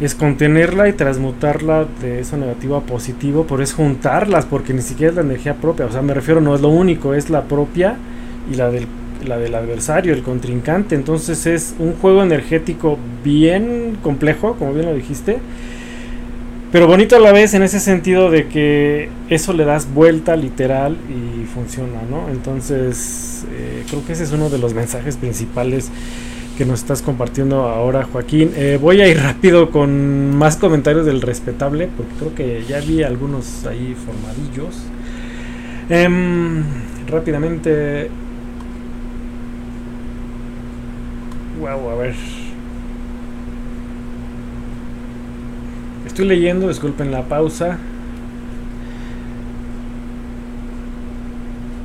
Es 0.00 0.14
contenerla 0.14 0.88
y 0.88 0.92
transmutarla 0.92 1.86
de 2.00 2.20
eso 2.20 2.36
negativo 2.36 2.76
a 2.76 2.82
positivo, 2.82 3.46
pero 3.48 3.62
es 3.62 3.72
juntarlas, 3.72 4.46
porque 4.46 4.72
ni 4.72 4.82
siquiera 4.82 5.10
es 5.10 5.16
la 5.16 5.22
energía 5.22 5.54
propia. 5.54 5.86
O 5.86 5.92
sea, 5.92 6.02
me 6.02 6.14
refiero, 6.14 6.40
no 6.40 6.54
es 6.54 6.60
lo 6.60 6.68
único, 6.68 7.14
es 7.14 7.30
la 7.30 7.44
propia 7.44 7.96
y 8.50 8.54
la 8.54 8.70
del, 8.70 8.86
la 9.26 9.38
del 9.38 9.54
adversario, 9.54 10.14
el 10.14 10.22
contrincante. 10.22 10.94
Entonces 10.94 11.46
es 11.46 11.74
un 11.80 11.94
juego 11.94 12.22
energético 12.22 12.96
bien 13.24 13.98
complejo, 14.02 14.54
como 14.54 14.72
bien 14.72 14.86
lo 14.86 14.94
dijiste 14.94 15.38
pero 16.70 16.86
bonito 16.86 17.16
a 17.16 17.18
la 17.18 17.32
vez 17.32 17.54
en 17.54 17.62
ese 17.62 17.80
sentido 17.80 18.30
de 18.30 18.46
que 18.48 19.08
eso 19.30 19.52
le 19.52 19.64
das 19.64 19.92
vuelta 19.92 20.36
literal 20.36 20.96
y 21.08 21.46
funciona, 21.46 22.02
¿no? 22.10 22.28
Entonces, 22.28 23.46
eh, 23.52 23.84
creo 23.88 24.04
que 24.04 24.12
ese 24.12 24.24
es 24.24 24.32
uno 24.32 24.50
de 24.50 24.58
los 24.58 24.74
mensajes 24.74 25.16
principales 25.16 25.90
que 26.58 26.66
nos 26.66 26.80
estás 26.80 27.00
compartiendo 27.00 27.62
ahora, 27.62 28.02
Joaquín. 28.02 28.50
Eh, 28.56 28.78
voy 28.80 29.00
a 29.00 29.08
ir 29.08 29.18
rápido 29.18 29.70
con 29.70 30.36
más 30.36 30.56
comentarios 30.56 31.06
del 31.06 31.22
respetable, 31.22 31.88
porque 31.96 32.12
creo 32.18 32.34
que 32.34 32.64
ya 32.68 32.80
vi 32.80 33.02
algunos 33.02 33.64
ahí 33.64 33.94
formadillos. 34.04 34.76
Em, 35.88 36.64
rápidamente. 37.08 38.10
Wow, 41.60 41.90
a 41.90 41.94
ver. 41.94 42.14
Estoy 46.18 46.36
leyendo, 46.36 46.66
disculpen 46.66 47.12
la 47.12 47.22
pausa. 47.22 47.78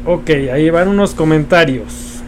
Ok, 0.07 0.27
ahí 0.51 0.71
van 0.71 0.87
unos 0.87 1.13
comentarios. 1.13 2.23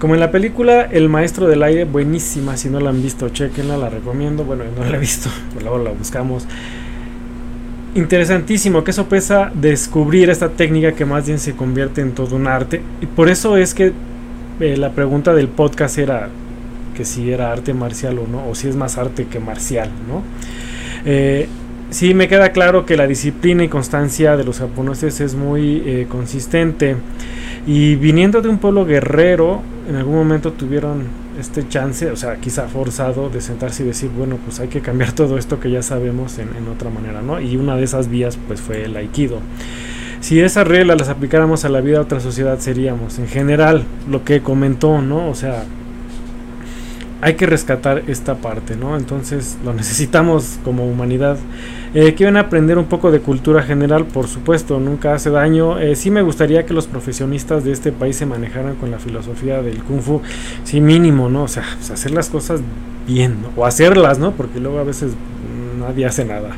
Como 0.00 0.14
en 0.14 0.20
la 0.20 0.32
película 0.32 0.82
El 0.82 1.08
Maestro 1.08 1.46
del 1.46 1.62
Aire, 1.62 1.84
buenísima, 1.84 2.56
si 2.56 2.68
no 2.68 2.80
la 2.80 2.90
han 2.90 3.00
visto, 3.00 3.28
chequenla, 3.28 3.76
la 3.76 3.90
recomiendo. 3.90 4.42
Bueno, 4.42 4.64
no 4.76 4.84
la 4.84 4.96
he 4.96 4.98
visto, 4.98 5.30
pero 5.54 5.66
luego 5.70 5.84
la 5.84 5.92
buscamos. 5.92 6.48
Interesantísimo, 7.94 8.82
que 8.82 8.90
eso 8.90 9.08
pesa 9.08 9.52
descubrir 9.54 10.30
esta 10.30 10.48
técnica 10.48 10.94
que 10.94 11.04
más 11.04 11.26
bien 11.28 11.38
se 11.38 11.54
convierte 11.54 12.00
en 12.00 12.10
todo 12.10 12.34
un 12.34 12.48
arte. 12.48 12.82
Y 13.00 13.06
por 13.06 13.28
eso 13.28 13.56
es 13.56 13.72
que 13.72 13.92
eh, 14.58 14.76
la 14.76 14.90
pregunta 14.90 15.32
del 15.32 15.46
podcast 15.46 15.96
era 15.98 16.28
que 16.96 17.04
si 17.04 17.30
era 17.30 17.52
arte 17.52 17.72
marcial 17.72 18.18
o 18.18 18.26
no, 18.26 18.48
o 18.48 18.56
si 18.56 18.66
es 18.66 18.74
más 18.74 18.98
arte 18.98 19.26
que 19.26 19.38
marcial, 19.38 19.88
¿no? 20.08 20.24
Eh, 21.04 21.48
sí 21.90 22.14
me 22.14 22.28
queda 22.28 22.52
claro 22.52 22.86
que 22.86 22.96
la 22.96 23.06
disciplina 23.06 23.64
y 23.64 23.68
constancia 23.68 24.36
de 24.36 24.44
los 24.44 24.58
japoneses 24.58 25.20
es 25.20 25.34
muy 25.34 25.82
eh, 25.84 26.06
consistente 26.08 26.96
y 27.66 27.96
viniendo 27.96 28.40
de 28.40 28.48
un 28.48 28.58
pueblo 28.58 28.84
guerrero 28.84 29.62
en 29.88 29.96
algún 29.96 30.14
momento 30.14 30.52
tuvieron 30.52 31.04
este 31.38 31.66
chance, 31.68 32.10
o 32.10 32.16
sea, 32.16 32.36
quizá 32.36 32.68
forzado 32.68 33.30
de 33.30 33.40
sentarse 33.40 33.82
y 33.82 33.86
decir, 33.86 34.10
bueno, 34.16 34.36
pues 34.44 34.60
hay 34.60 34.68
que 34.68 34.80
cambiar 34.80 35.12
todo 35.14 35.38
esto 35.38 35.60
que 35.60 35.70
ya 35.70 35.82
sabemos 35.82 36.38
en, 36.38 36.48
en 36.56 36.68
otra 36.68 36.90
manera, 36.90 37.22
¿no? 37.22 37.40
Y 37.40 37.56
una 37.56 37.76
de 37.76 37.84
esas 37.84 38.08
vías 38.08 38.38
pues 38.46 38.60
fue 38.60 38.84
el 38.84 38.96
aikido. 38.96 39.40
Si 40.20 40.38
esas 40.38 40.68
reglas 40.68 40.98
las 41.00 41.08
aplicáramos 41.08 41.64
a 41.64 41.68
la 41.68 41.80
vida 41.80 41.98
de 41.98 42.04
otra 42.04 42.20
sociedad 42.20 42.58
seríamos, 42.60 43.18
en 43.18 43.26
general, 43.26 43.82
lo 44.08 44.24
que 44.24 44.40
comentó, 44.40 45.02
¿no? 45.02 45.28
O 45.28 45.34
sea, 45.34 45.64
hay 47.22 47.34
que 47.34 47.46
rescatar 47.46 48.02
esta 48.08 48.34
parte, 48.34 48.74
¿no? 48.74 48.96
Entonces 48.96 49.56
lo 49.64 49.72
necesitamos 49.72 50.58
como 50.64 50.84
humanidad. 50.84 51.38
Eh, 51.94 52.14
quieren 52.14 52.36
aprender 52.36 52.78
un 52.78 52.86
poco 52.86 53.12
de 53.12 53.20
cultura 53.20 53.62
general, 53.62 54.06
por 54.06 54.26
supuesto, 54.26 54.80
nunca 54.80 55.14
hace 55.14 55.30
daño. 55.30 55.78
Eh, 55.78 55.94
sí 55.94 56.10
me 56.10 56.22
gustaría 56.22 56.66
que 56.66 56.74
los 56.74 56.88
profesionistas 56.88 57.64
de 57.64 57.70
este 57.70 57.92
país 57.92 58.16
se 58.16 58.26
manejaran 58.26 58.74
con 58.74 58.90
la 58.90 58.98
filosofía 58.98 59.62
del 59.62 59.84
kung 59.84 60.00
fu, 60.00 60.20
sí 60.64 60.80
mínimo, 60.80 61.30
¿no? 61.30 61.44
O 61.44 61.48
sea, 61.48 61.62
pues, 61.76 61.92
hacer 61.92 62.10
las 62.10 62.28
cosas 62.28 62.60
bien, 63.06 63.36
o 63.54 63.64
hacerlas, 63.64 64.18
¿no? 64.18 64.32
Porque 64.32 64.58
luego 64.58 64.80
a 64.80 64.84
veces 64.84 65.12
nadie 65.78 66.06
hace 66.06 66.24
nada. 66.24 66.50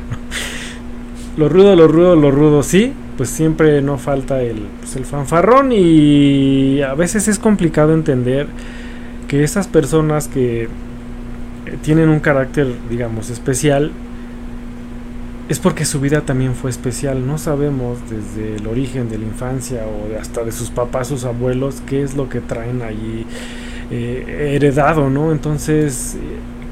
lo 1.37 1.47
rudo, 1.47 1.75
lo 1.75 1.87
rudo, 1.87 2.15
lo 2.15 2.31
rudo, 2.31 2.63
sí, 2.63 2.91
pues 3.17 3.29
siempre 3.29 3.83
no 3.83 3.99
falta 3.99 4.41
el, 4.41 4.63
pues 4.79 4.95
el 4.95 5.05
fanfarrón 5.05 5.71
y 5.71 6.81
a 6.81 6.95
veces 6.95 7.27
es 7.27 7.37
complicado 7.37 7.93
entender 7.93 8.47
que 9.27 9.43
esas 9.43 9.67
personas 9.67 10.27
que 10.27 10.63
eh, 10.63 10.67
tienen 11.81 12.09
un 12.09 12.19
carácter, 12.19 12.67
digamos, 12.89 13.29
especial, 13.29 13.91
es 15.47 15.59
porque 15.59 15.85
su 15.85 15.99
vida 15.99 16.21
también 16.21 16.55
fue 16.55 16.69
especial. 16.69 17.25
No 17.25 17.37
sabemos 17.37 17.99
desde 18.09 18.55
el 18.55 18.67
origen 18.67 19.09
de 19.09 19.17
la 19.17 19.25
infancia 19.25 19.83
o 19.85 20.19
hasta 20.19 20.43
de 20.43 20.51
sus 20.51 20.69
papás, 20.69 21.07
sus 21.07 21.23
abuelos, 21.23 21.81
qué 21.85 22.01
es 22.01 22.15
lo 22.15 22.29
que 22.29 22.41
traen 22.41 22.81
allí 22.81 23.25
eh, 23.91 24.53
heredado, 24.55 25.09
¿no? 25.09 25.31
Entonces, 25.31 26.15
eh, 26.15 26.19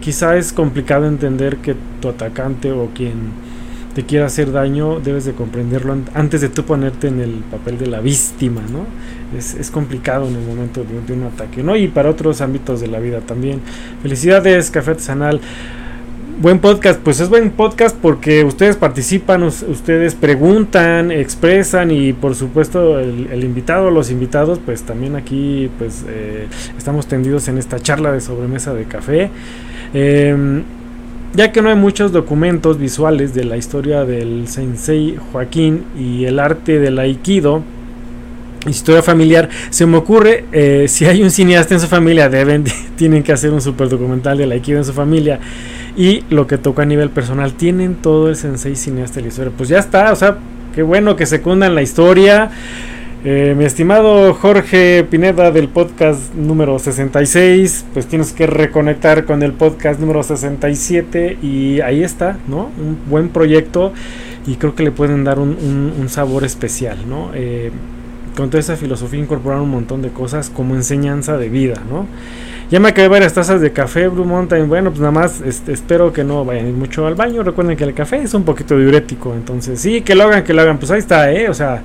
quizá 0.02 0.38
es 0.38 0.52
complicado 0.52 1.08
entender 1.08 1.58
que 1.58 1.76
tu 2.02 2.10
atacante 2.10 2.72
o 2.72 2.90
quien 2.96 3.14
te 3.94 4.04
quiera 4.04 4.26
hacer 4.26 4.52
daño, 4.52 5.00
debes 5.00 5.26
de 5.26 5.34
comprenderlo 5.34 5.96
antes 6.14 6.42
de 6.42 6.50
tú 6.50 6.64
ponerte 6.64 7.08
en 7.08 7.20
el 7.20 7.44
papel 7.52 7.78
de 7.78 7.88
la 7.88 8.00
víctima, 8.00 8.62
¿no? 8.72 8.86
Es, 9.38 9.54
es 9.54 9.70
complicado 9.70 10.28
en 10.28 10.36
el 10.36 10.42
momento 10.42 10.84
de, 10.84 11.14
un 11.14 11.24
ataque, 11.24 11.64
¿no? 11.64 11.76
Y 11.76 11.88
para 11.88 12.10
otros 12.10 12.42
ámbitos 12.42 12.82
de 12.82 12.88
la 12.88 13.00
vida 13.00 13.22
también. 13.22 13.62
Felicidades, 14.02 14.72
Café 14.72 14.92
Artesanal. 14.92 15.42
Buen 16.42 16.58
podcast, 16.58 17.00
pues 17.00 17.20
es 17.20 17.30
buen 17.30 17.52
podcast 17.52 17.96
porque 17.96 18.44
ustedes 18.44 18.76
participan, 18.76 19.44
ustedes 19.44 20.16
preguntan, 20.16 21.12
expresan 21.12 21.92
y 21.92 22.12
por 22.12 22.34
supuesto 22.34 23.00
el, 23.00 23.28
el 23.32 23.44
invitado, 23.44 23.92
los 23.92 24.10
invitados, 24.10 24.60
pues 24.66 24.82
también 24.82 25.16
aquí 25.16 25.70
pues 25.78 26.04
eh, 26.10 26.48
estamos 26.76 27.06
tendidos 27.06 27.48
en 27.50 27.60
esta 27.60 27.80
charla 27.80 28.12
de 28.12 28.20
sobremesa 28.20 28.74
de 28.74 28.86
café. 28.86 29.30
Eh, 29.94 30.64
ya 31.34 31.52
que 31.52 31.62
no 31.62 31.70
hay 31.70 31.76
muchos 31.76 32.12
documentos 32.12 32.78
visuales 32.78 33.34
de 33.34 33.44
la 33.44 33.58
historia 33.58 34.06
del 34.06 34.48
sensei 34.48 35.18
Joaquín 35.32 35.84
y 35.98 36.26
el 36.26 36.40
arte 36.40 36.80
del 36.80 37.00
aikido, 37.00 37.64
historia 38.68 39.02
familiar, 39.02 39.50
se 39.70 39.86
me 39.86 39.98
ocurre, 39.98 40.45
eh, 40.52 40.86
si 40.88 41.06
hay 41.06 41.24
un 41.24 41.32
cineasta 41.32 41.74
en 41.74 41.80
su 41.80 41.88
familia, 41.88 42.30
deben, 42.30 42.64
tienen 42.95 43.24
que 43.24 43.32
hacer 43.32 43.52
un 43.52 43.62
super 43.62 43.90
documental 43.90 44.38
del 44.38 44.52
aikido 44.52 44.78
en 44.78 44.86
su 44.86 44.94
familia. 44.94 45.40
Y 45.95 46.24
lo 46.30 46.48
que 46.48 46.58
toca 46.58 46.84
a 46.84 46.86
nivel 46.86 47.10
personal, 47.10 47.53
tienen 47.53 47.95
todo 47.95 48.30
el 48.30 48.36
sensei 48.36 48.76
cineasta 48.76 49.16
de 49.16 49.22
la 49.24 49.28
historia. 49.28 49.52
Pues 49.56 49.70
ya 49.70 49.80
está, 49.80 50.12
o 50.12 50.16
sea, 50.16 50.38
qué 50.74 50.82
bueno 50.82 51.16
que 51.16 51.26
secundan 51.26 51.76
la 51.76 51.82
historia. 51.82 52.50
Eh, 53.26 53.56
mi 53.58 53.64
estimado 53.64 54.34
Jorge 54.34 55.06
Pineda 55.10 55.50
del 55.50 55.69
podcast 55.69 56.34
número 56.34 56.77
66, 56.77 57.85
pues 57.93 58.06
tienes 58.06 58.34
que 58.34 58.48
reconectar 58.48 59.24
con 59.24 59.43
el 59.43 59.53
podcast 59.53 59.98
número 60.02 60.24
67 60.24 61.38
y 61.42 61.80
ahí 61.80 62.03
está, 62.03 62.38
¿no? 62.50 62.69
Un 62.77 62.98
buen 63.10 63.30
proyecto 63.30 63.93
y 64.45 64.56
creo 64.56 64.76
que 64.76 64.84
le 64.84 64.92
pueden 64.92 65.24
dar 65.24 65.40
un, 65.40 66.06
sabor 66.10 66.43
especial, 66.43 66.98
¿no? 67.08 67.32
Eh, 67.34 67.72
con 68.35 68.50
toda 68.50 68.60
esa 68.60 68.76
filosofía 68.76 69.22
incorporar 69.22 69.61
un 69.61 69.69
montón 69.69 70.02
de 70.02 70.10
cosas 70.10 70.50
como 70.50 70.76
enseñanza 70.76 71.38
de 71.38 71.48
vida, 71.48 71.82
¿no? 71.90 72.08
Ya 72.69 72.82
me 72.82 72.90
acabé 72.90 73.08
varias 73.08 73.34
tazas 73.34 73.61
de 73.61 73.72
café 73.72 74.10
Blue. 74.10 74.26
Bueno, 74.26 74.90
pues 74.90 75.00
nada 75.00 75.11
más 75.11 75.40
este, 75.40 75.72
espero 75.72 76.11
que 76.11 76.26
no 76.26 76.43
vayan 76.43 76.77
mucho 76.77 77.08
al 77.08 77.16
baño. 77.16 77.42
Recuerden 77.42 77.77
que 77.77 77.85
el 77.85 77.93
café 77.93 78.18
es 78.18 78.34
un 78.34 78.43
poquito 78.43 78.77
diurético. 78.77 79.34
Entonces, 79.34 79.80
sí, 79.80 80.02
que 80.02 80.16
lo 80.16 80.24
hagan, 80.24 80.43
que 80.43 80.53
lo 80.53 80.61
hagan. 80.61 80.80
Pues 80.80 80.90
ahí 80.90 81.00
está, 81.00 81.32
¿eh? 81.32 81.50
O 81.50 81.53
sea, 81.53 81.84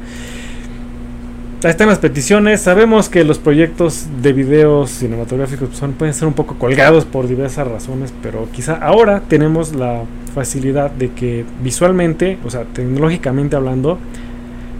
Ahí 1.65 1.71
están 1.71 1.89
las 1.89 1.99
peticiones. 1.99 2.61
Sabemos 2.61 3.09
que 3.09 3.25
los 3.25 3.41
proyectos 3.41 4.07
de 4.23 4.33
videos 4.33 4.91
cinematográficos 4.91 5.71
son, 5.77 5.93
pueden 5.95 6.15
ser 6.15 6.29
un 6.29 6.35
poco 6.35 6.55
colgados 6.55 7.05
por 7.05 7.27
diversas 7.27 7.67
razones, 7.67 8.15
pero 8.23 8.49
quizá 8.53 8.75
ahora 8.75 9.23
tenemos 9.29 9.75
la 9.75 10.05
facilidad 10.37 10.93
de 10.93 11.11
que 11.11 11.45
visualmente, 11.61 12.39
o 12.45 12.51
sea, 12.51 12.63
tecnológicamente 12.63 13.57
hablando, 13.57 13.99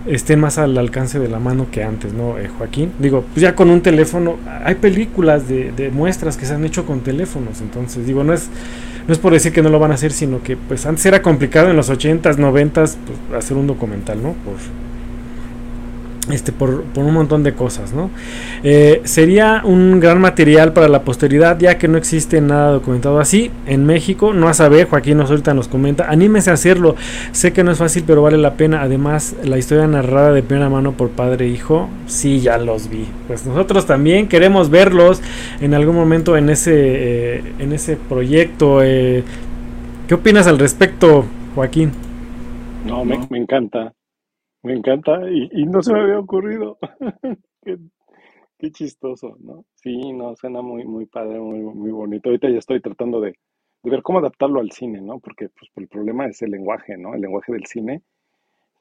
estén 0.07 0.39
más 0.39 0.57
al 0.59 0.79
alcance 0.79 1.19
de 1.19 1.27
la 1.27 1.41
mano 1.41 1.67
que 1.73 1.83
antes, 1.83 2.13
¿no, 2.13 2.39
eh, 2.39 2.47
Joaquín? 2.47 2.93
Digo, 3.01 3.25
pues 3.35 3.43
ya 3.43 3.57
con 3.57 3.71
un 3.71 3.81
teléfono, 3.81 4.37
hay 4.65 4.77
películas 4.77 5.49
de, 5.49 5.73
de, 5.73 5.91
muestras 5.91 6.37
que 6.37 6.47
se 6.47 6.55
han 6.55 6.65
hecho 6.65 6.87
con 6.87 7.01
teléfonos, 7.01 7.61
entonces 7.61 8.07
digo, 8.07 8.23
no 8.23 8.33
es, 8.33 8.49
no 9.09 9.13
es 9.13 9.19
por 9.19 9.33
decir 9.33 9.53
que 9.53 9.63
no 9.63 9.69
lo 9.69 9.81
van 9.81 9.91
a 9.91 9.95
hacer, 9.95 10.13
sino 10.13 10.45
que 10.45 10.57
pues 10.57 10.87
antes 10.87 11.05
era 11.07 11.23
complicado 11.23 11.71
en 11.71 11.77
los 11.77 11.91
80s, 11.91 12.37
90s, 12.37 12.73
pues, 12.73 12.97
hacer 13.37 13.57
un 13.57 13.67
documental, 13.67 14.23
¿no? 14.23 14.35
Por, 14.45 14.55
este, 16.31 16.53
por, 16.53 16.83
por, 16.83 17.05
un 17.05 17.15
montón 17.15 17.43
de 17.43 17.55
cosas, 17.55 17.93
¿no? 17.93 18.11
Eh, 18.63 19.01
sería 19.05 19.63
un 19.65 20.01
gran 20.01 20.21
material 20.21 20.73
para 20.73 20.89
la 20.89 21.03
posteridad, 21.03 21.59
ya 21.59 21.79
que 21.79 21.89
no 21.89 21.97
existe 21.97 22.41
nada 22.41 22.73
documentado 22.73 23.21
así 23.21 23.51
en 23.67 23.87
México. 23.87 24.33
No 24.35 24.49
a 24.49 24.55
saber, 24.55 24.89
Joaquín 24.89 25.19
nos 25.19 25.31
ahorita 25.31 25.55
nos 25.55 25.69
comenta, 25.69 26.09
anímese 26.09 26.51
a 26.51 26.55
hacerlo. 26.55 26.97
Sé 27.33 27.53
que 27.53 27.65
no 27.65 27.71
es 27.71 27.79
fácil, 27.79 28.05
pero 28.07 28.23
vale 28.23 28.39
la 28.39 28.55
pena. 28.55 28.83
Además, 28.83 29.37
la 29.43 29.59
historia 29.59 29.87
narrada 29.87 30.33
de 30.33 30.43
primera 30.43 30.69
mano 30.69 30.93
por 30.93 31.11
padre 31.11 31.47
e 31.47 31.49
hijo, 31.49 31.89
sí, 32.07 32.41
ya 32.41 32.59
los 32.59 32.89
vi. 32.91 33.07
Pues 33.27 33.47
nosotros 33.47 33.87
también 33.87 34.29
queremos 34.29 34.71
verlos 34.71 35.21
en 35.61 35.75
algún 35.75 35.95
momento 35.95 36.37
en 36.37 36.51
ese, 36.51 36.73
eh, 36.75 37.43
en 37.59 37.73
ese 37.73 37.97
proyecto. 37.97 38.83
Eh, 38.83 39.25
¿Qué 40.07 40.15
opinas 40.15 40.47
al 40.47 40.59
respecto, 40.59 41.25
Joaquín? 41.55 41.93
No, 42.87 43.05
me, 43.05 43.19
me 43.31 43.39
encanta. 43.39 43.93
Me 44.69 44.75
encanta 44.75 45.19
y, 45.31 45.49
y, 45.51 45.65
no 45.65 45.83
se 45.83 45.95
me 45.95 46.01
había 46.01 46.19
ocurrido. 46.19 46.77
qué, 47.65 47.79
qué, 48.59 48.71
chistoso, 48.71 49.39
¿no? 49.41 49.65
Sí, 49.77 50.13
no, 50.13 50.37
suena 50.37 50.61
muy, 50.61 50.85
muy 50.85 51.07
padre, 51.07 51.41
muy, 51.41 51.61
muy 51.61 51.91
bonito. 51.91 52.29
Ahorita 52.29 52.51
ya 52.51 52.59
estoy 52.59 52.83
tratando 52.83 53.19
de, 53.19 53.31
de, 53.83 53.91
ver 53.91 54.03
cómo 54.03 54.19
adaptarlo 54.19 54.61
al 54.61 54.71
cine, 54.71 55.01
¿no? 55.01 55.21
Porque 55.21 55.49
pues, 55.49 55.71
el 55.77 55.89
problema 55.89 56.27
es 56.27 56.43
el 56.43 56.51
lenguaje, 56.51 56.99
¿no? 56.99 57.15
El 57.15 57.23
lenguaje 57.23 57.51
del 57.51 57.65
cine 57.65 58.03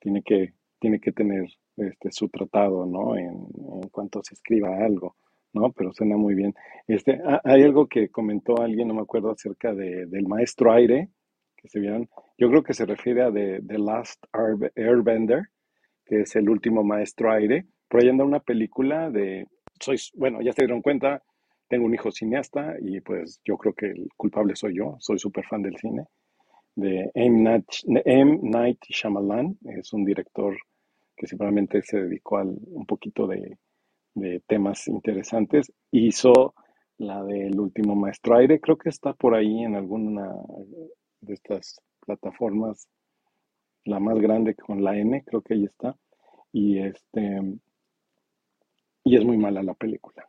tiene 0.02 0.24
que, 0.24 0.56
tiene 0.78 1.00
que 1.00 1.14
tener 1.14 1.48
este, 1.78 2.12
su 2.12 2.28
tratado, 2.28 2.86
¿no? 2.86 3.16
En, 3.16 3.48
en 3.82 3.90
cuanto 3.90 4.22
se 4.24 4.34
escriba 4.34 4.84
algo, 4.84 5.16
¿no? 5.54 5.72
Pero 5.72 5.94
suena 5.94 6.18
muy 6.18 6.36
bien. 6.36 6.54
Este, 6.86 7.22
hay 7.46 7.64
algo 7.64 7.88
que 7.88 8.10
comentó 8.10 8.62
alguien, 8.62 8.90
no 8.90 8.94
me 8.94 9.04
acuerdo, 9.04 9.32
acerca 9.32 9.74
de, 9.74 10.06
del 10.08 10.28
maestro 10.28 10.74
aire, 10.74 11.12
que 11.56 11.70
se 11.70 11.80
vieron. 11.80 12.10
Yo 12.38 12.50
creo 12.50 12.62
que 12.62 12.74
se 12.74 12.86
refiere 12.86 13.22
a 13.24 13.32
The, 13.32 13.62
The 13.66 13.80
Last 13.80 14.26
Airbender 14.76 15.48
que 16.08 16.22
es 16.22 16.36
el 16.36 16.50
último 16.50 16.84
maestro 16.84 17.32
aire. 17.32 17.66
Por 17.88 18.02
ahí 18.02 18.10
anda 18.10 18.24
una 18.24 18.40
película 18.40 19.10
de, 19.10 19.46
soy, 19.80 19.98
bueno, 20.16 20.42
ya 20.42 20.54
se 20.54 20.64
dieron 20.64 20.82
cuenta, 20.82 21.22
tengo 21.68 21.86
un 21.86 21.94
hijo 21.94 22.12
cineasta 22.12 22.76
y 22.82 23.02
pues 23.02 23.42
yo 23.44 23.58
creo 23.58 23.74
que 23.74 23.88
el 23.88 24.10
culpable 24.16 24.56
soy 24.56 24.78
yo, 24.78 24.96
soy 25.00 25.20
súper 25.20 25.46
fan 25.46 25.62
del 25.62 25.78
cine, 25.78 26.06
de 26.76 27.12
M. 27.14 27.42
Night, 27.42 27.66
M. 28.06 28.78
Shyamalan, 28.90 29.58
es 29.66 29.94
un 29.94 30.06
director 30.06 30.56
que 31.16 31.28
simplemente 31.28 31.82
se 31.82 32.02
dedicó 32.04 32.38
al 32.38 32.56
un 32.68 32.86
poquito 32.86 33.28
de, 33.28 33.58
de 34.14 34.42
temas 34.48 34.88
interesantes. 34.88 35.72
Hizo 35.92 36.54
la 36.98 37.24
del 37.24 37.60
último 37.60 37.96
maestro 37.96 38.38
aire, 38.38 38.60
creo 38.60 38.78
que 38.78 38.90
está 38.90 39.14
por 39.14 39.36
ahí 39.36 39.64
en 39.64 39.76
alguna 39.76 40.32
de 41.22 41.34
estas 41.34 41.82
plataformas, 42.06 42.88
la 43.88 44.00
más 44.00 44.18
grande 44.20 44.56
con 44.56 44.84
la 44.84 44.98
N, 44.98 45.24
creo 45.26 45.42
que 45.42 45.54
ahí 45.56 45.66
está. 45.66 45.96
Y 46.52 46.80
este 46.80 47.42
y 49.08 49.16
es 49.16 49.24
muy 49.24 49.38
mala 49.38 49.64
la 49.64 49.74
película, 49.74 50.28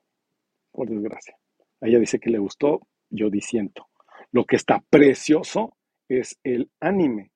por 0.70 0.88
desgracia. 0.88 1.36
Ella 1.80 1.98
dice 1.98 2.20
que 2.20 2.30
le 2.30 2.38
gustó, 2.38 2.86
yo 3.10 3.28
disiento. 3.28 3.88
Lo 4.30 4.44
que 4.44 4.54
está 4.54 4.84
precioso 4.88 5.76
es 6.08 6.38
el 6.44 6.70
anime 6.78 7.32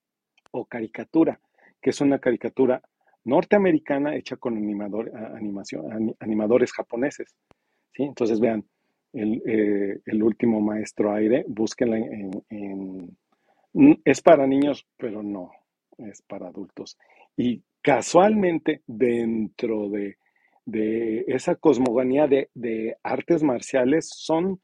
o 0.53 0.67
caricatura, 0.67 1.41
que 1.81 1.91
es 1.91 2.01
una 2.01 2.21
caricatura 2.21 2.81
norteamericana 3.25 4.15
hecha 4.15 4.37
con 4.37 4.57
animador, 4.57 5.11
animación, 5.17 6.15
animadores 6.21 6.73
japoneses. 6.73 7.35
¿sí? 7.93 8.05
Entonces 8.05 8.39
vean, 8.39 8.65
el, 9.13 9.43
eh, 9.45 10.01
el, 10.07 10.23
último 10.23 10.61
maestro 10.61 11.13
aire, 11.13 11.45
búsquenla 11.49 11.99
en, 11.99 13.17
Es 14.05 14.23
para 14.23 14.47
niños, 14.47 14.87
pero 14.97 15.23
no, 15.23 15.51
es 15.99 16.23
para 16.23 16.49
adultos. 16.49 16.99
Y 17.37 17.63
casualmente 17.83 18.83
dentro 18.87 19.89
de, 19.89 20.17
esa 21.27 21.57
cosmogonía 21.57 22.27
de, 22.29 22.97
artes 23.03 23.43
marciales 23.43 24.09
son, 24.09 24.61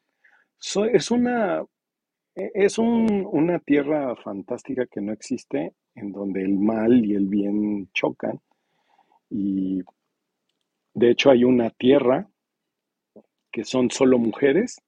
es 0.92 1.10
una 1.10 1.64
es 2.54 2.78
una 2.78 3.58
tierra 3.58 4.14
fantástica 4.14 4.86
que 4.86 5.00
no 5.00 5.12
existe, 5.12 5.74
en 5.96 6.12
donde 6.12 6.42
el 6.42 6.56
mal 6.56 7.04
y 7.04 7.14
el 7.14 7.26
bien 7.26 7.90
chocan. 7.92 8.40
Y 9.28 9.82
de 10.94 11.10
hecho 11.10 11.30
hay 11.30 11.42
una 11.42 11.70
tierra 11.70 12.28
que 13.50 13.64
son 13.64 13.90
solo 13.90 14.18
mujeres 14.18 14.80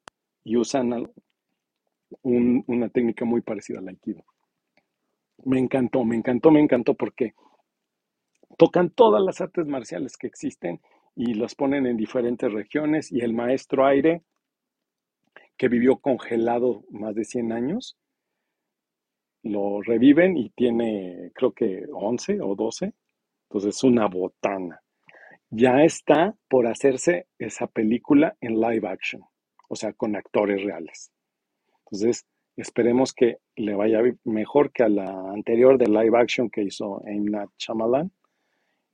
y 0.45 0.57
usan 0.57 1.11
una 2.23 2.89
técnica 2.89 3.25
muy 3.25 3.41
parecida 3.41 3.81
al 3.81 3.89
aikido. 3.89 4.25
Me 5.45 5.59
encantó, 5.59 6.05
me 6.05 6.17
encantó, 6.17 6.51
me 6.51 6.61
encantó 6.61 6.95
porque 6.95 7.35
tocan 8.57 8.91
todas 8.91 9.23
las 9.23 9.41
artes 9.41 9.67
marciales 9.67 10.17
que 10.17 10.27
existen 10.27 10.81
y 11.17 11.35
los 11.35 11.55
ponen 11.55 11.87
en 11.87 11.97
diferentes 11.97 12.53
regiones 12.53 13.11
y 13.11 13.21
el 13.21 13.33
maestro 13.33 13.87
aire 13.87 14.23
que 15.57 15.69
vivió 15.69 15.99
congelado 15.99 16.85
más 16.91 17.15
de 17.15 17.25
100 17.25 17.53
años, 17.53 17.99
lo 19.43 19.83
reviven 19.83 20.37
y 20.37 20.51
tiene 20.51 21.33
creo 21.35 21.53
que 21.53 21.85
11 21.93 22.41
o 22.41 22.55
12, 22.55 22.95
entonces 23.49 23.77
es 23.77 23.85
una 23.85 24.07
botana 24.07 24.83
ya 25.51 25.83
está 25.83 26.35
por 26.49 26.67
hacerse 26.67 27.27
esa 27.39 27.67
película 27.67 28.37
en 28.41 28.61
live 28.61 28.89
action, 28.89 29.23
o 29.69 29.75
sea, 29.75 29.93
con 29.93 30.15
actores 30.15 30.63
reales. 30.63 31.11
Entonces, 31.85 32.25
esperemos 32.61 33.13
que 33.13 33.39
le 33.57 33.75
vaya 33.75 34.01
mejor 34.25 34.73
que 34.73 34.83
a 34.83 34.89
la 34.89 35.31
anterior 35.33 35.79
de 35.79 35.87
live 35.87 36.19
action 36.19 36.51
que 36.51 36.63
hizo 36.63 37.03
Nat 37.05 37.51
Shyamalan 37.59 38.11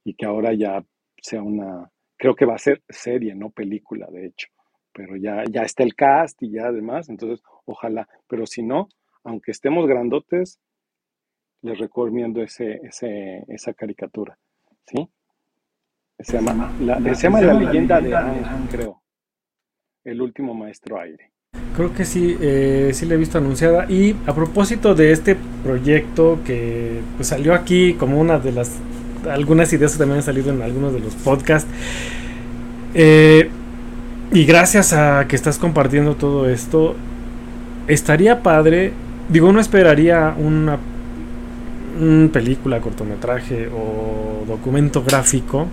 y 0.04 0.14
que 0.14 0.26
ahora 0.26 0.54
ya 0.54 0.84
sea 1.20 1.42
una, 1.42 1.90
creo 2.16 2.34
que 2.34 2.46
va 2.46 2.54
a 2.54 2.58
ser 2.58 2.82
serie, 2.88 3.34
no 3.34 3.50
película, 3.50 4.06
de 4.10 4.26
hecho, 4.26 4.48
pero 4.92 5.16
ya, 5.16 5.44
ya 5.50 5.62
está 5.62 5.82
el 5.82 5.94
cast 5.94 6.42
y 6.42 6.52
ya 6.52 6.66
además, 6.66 7.08
entonces 7.08 7.44
ojalá, 7.64 8.08
pero 8.28 8.46
si 8.46 8.62
no, 8.62 8.88
aunque 9.24 9.50
estemos 9.50 9.86
grandotes, 9.86 10.60
les 11.62 11.78
recomiendo 11.78 12.42
ese, 12.42 12.80
ese, 12.84 13.44
esa 13.48 13.74
caricatura, 13.74 14.38
¿sí? 14.86 15.08
Se 16.18 16.34
llama 16.34 16.72
la, 16.80 16.98
la 16.98 17.54
leyenda 17.54 18.00
de 18.00 18.16
creo. 18.70 19.02
El 20.02 20.22
último 20.22 20.54
maestro 20.54 20.98
aire. 20.98 21.32
Creo 21.76 21.92
que 21.92 22.04
sí, 22.04 22.36
eh, 22.40 22.90
sí 22.94 23.04
la 23.06 23.14
he 23.14 23.16
visto 23.18 23.38
anunciada. 23.38 23.90
Y 23.90 24.16
a 24.26 24.34
propósito 24.34 24.94
de 24.94 25.12
este 25.12 25.36
proyecto 25.62 26.38
que 26.44 27.00
pues, 27.16 27.28
salió 27.28 27.54
aquí 27.54 27.94
como 27.94 28.20
una 28.20 28.38
de 28.38 28.52
las... 28.52 28.72
Algunas 29.30 29.72
ideas 29.72 29.98
también 29.98 30.18
han 30.18 30.22
salido 30.22 30.50
en 30.52 30.62
algunos 30.62 30.92
de 30.92 31.00
los 31.00 31.14
podcasts. 31.14 31.68
Eh, 32.94 33.50
y 34.32 34.44
gracias 34.44 34.92
a 34.92 35.26
que 35.28 35.36
estás 35.36 35.58
compartiendo 35.58 36.16
todo 36.16 36.48
esto, 36.48 36.96
estaría 37.86 38.42
padre, 38.42 38.92
digo, 39.28 39.52
no 39.52 39.60
esperaría 39.60 40.34
una, 40.36 40.78
una 42.00 42.32
película, 42.32 42.80
cortometraje 42.80 43.68
o 43.68 44.44
documento 44.46 45.04
gráfico 45.04 45.66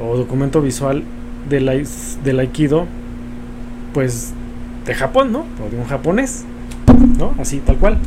o 0.00 0.16
documento 0.16 0.62
visual 0.62 1.02
del, 1.48 1.86
del 2.24 2.40
Aikido, 2.40 2.86
pues 3.92 4.32
de 4.86 4.94
Japón, 4.94 5.32
¿no? 5.32 5.44
O 5.64 5.70
de 5.70 5.76
un 5.76 5.84
japonés, 5.84 6.44
¿no? 7.18 7.34
Así, 7.38 7.58
tal 7.58 7.76
cual. 7.76 7.98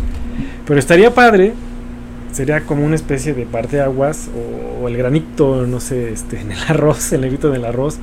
Pero 0.65 0.79
estaría 0.79 1.13
padre, 1.13 1.53
sería 2.31 2.61
como 2.61 2.85
una 2.85 2.95
especie 2.95 3.33
de 3.33 3.45
parte 3.45 3.81
aguas 3.81 4.29
o, 4.81 4.87
el 4.87 4.97
granito, 4.97 5.65
no 5.67 5.79
sé, 5.79 6.11
este, 6.11 6.39
en 6.39 6.51
el 6.51 6.59
arroz, 6.67 7.11
el 7.11 7.21
negrito 7.21 7.49
del 7.51 7.65
arroz, 7.65 7.97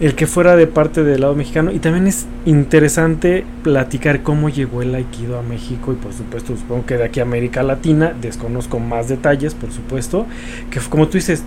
el 0.00 0.14
que 0.14 0.26
fuera 0.26 0.56
de 0.56 0.66
parte 0.66 1.04
del 1.04 1.22
lado 1.22 1.34
mexicano. 1.34 1.72
Y 1.72 1.78
también 1.78 2.06
es 2.06 2.26
interesante 2.44 3.44
platicar 3.62 4.22
cómo 4.22 4.48
llegó 4.48 4.82
el 4.82 4.94
Aikido 4.94 5.38
a 5.38 5.42
México 5.42 5.92
y 5.92 5.96
por 5.96 6.12
supuesto 6.12 6.56
supongo 6.56 6.84
que 6.86 6.96
de 6.96 7.04
aquí 7.04 7.20
a 7.20 7.22
América 7.22 7.62
Latina, 7.62 8.12
desconozco 8.20 8.78
más 8.78 9.08
detalles, 9.08 9.54
por 9.54 9.72
supuesto, 9.72 10.26
que 10.70 10.80
como 10.80 11.08
tú 11.08 11.14
dices, 11.14 11.42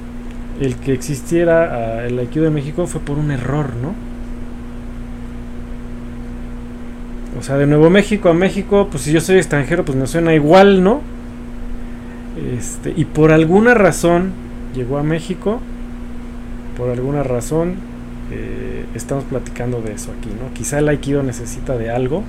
el 0.59 0.75
que 0.75 0.93
existiera 0.93 1.99
ah, 1.99 2.07
el 2.07 2.17
Aikido 2.17 2.45
de 2.45 2.51
México 2.51 2.87
fue 2.87 3.01
por 3.01 3.17
un 3.17 3.31
error, 3.31 3.75
¿no? 3.75 4.08
O 7.39 7.41
sea, 7.41 7.57
de 7.57 7.65
Nuevo 7.65 7.89
México 7.89 8.29
a 8.29 8.33
México, 8.33 8.89
pues 8.91 9.03
si 9.03 9.13
yo 9.13 9.21
soy 9.21 9.37
extranjero, 9.37 9.85
pues 9.85 9.97
me 9.97 10.07
suena 10.07 10.35
igual, 10.35 10.83
¿no? 10.83 11.01
Este, 12.57 12.93
y 12.95 13.05
por 13.05 13.31
alguna 13.31 13.73
razón 13.73 14.33
llegó 14.75 14.97
a 14.97 15.03
México, 15.03 15.61
por 16.77 16.89
alguna 16.89 17.23
razón 17.23 17.75
eh, 18.31 18.85
estamos 18.93 19.23
platicando 19.23 19.81
de 19.81 19.93
eso 19.93 20.11
aquí, 20.11 20.29
¿no? 20.29 20.53
Quizá 20.53 20.79
el 20.79 20.89
Aikido 20.89 21.23
necesita 21.23 21.77
de 21.77 21.89
algo 21.89 22.23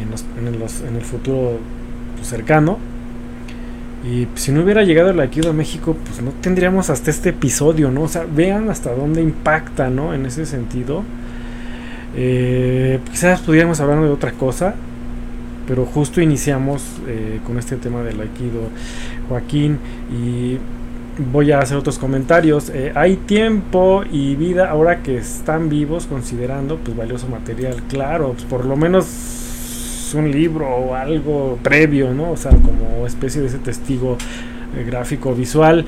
en, 0.00 0.48
en 0.88 0.96
el 0.96 1.02
futuro 1.02 1.58
pues, 2.16 2.26
cercano 2.26 2.78
y 4.04 4.26
si 4.34 4.50
no 4.50 4.62
hubiera 4.62 4.82
llegado 4.82 5.10
el 5.10 5.20
Aikido 5.20 5.50
a 5.50 5.52
México, 5.52 5.96
pues 6.04 6.20
no 6.20 6.32
tendríamos 6.40 6.90
hasta 6.90 7.10
este 7.10 7.28
episodio, 7.28 7.90
¿no? 7.90 8.02
O 8.02 8.08
sea, 8.08 8.24
vean 8.24 8.68
hasta 8.68 8.92
dónde 8.92 9.22
impacta, 9.22 9.90
¿no? 9.90 10.12
En 10.12 10.26
ese 10.26 10.44
sentido. 10.44 11.04
Eh, 12.16 13.00
quizás 13.10 13.40
pudiéramos 13.40 13.80
hablar 13.80 14.00
de 14.00 14.08
otra 14.08 14.32
cosa, 14.32 14.74
pero 15.66 15.86
justo 15.86 16.20
iniciamos 16.20 16.82
eh, 17.06 17.40
con 17.46 17.58
este 17.58 17.76
tema 17.76 18.02
del 18.02 18.20
Aikido, 18.20 18.68
Joaquín, 19.28 19.78
y 20.10 20.58
voy 21.32 21.52
a 21.52 21.58
hacer 21.58 21.76
otros 21.76 21.98
comentarios. 21.98 22.70
Eh, 22.70 22.92
hay 22.94 23.16
tiempo 23.16 24.04
y 24.10 24.34
vida 24.36 24.70
ahora 24.70 25.02
que 25.02 25.18
están 25.18 25.68
vivos, 25.68 26.06
considerando 26.06 26.78
pues 26.78 26.96
valioso 26.96 27.28
material, 27.28 27.76
claro, 27.88 28.32
pues, 28.32 28.44
por 28.44 28.64
lo 28.64 28.76
menos 28.76 29.06
un 30.14 30.30
libro 30.30 30.68
o 30.68 30.94
algo 30.94 31.58
previo, 31.62 32.12
¿no? 32.12 32.32
O 32.32 32.36
sea, 32.36 32.50
como 32.50 33.06
especie 33.06 33.40
de 33.40 33.46
ese 33.46 33.58
testigo 33.58 34.18
eh, 34.76 34.84
gráfico 34.84 35.34
visual. 35.34 35.84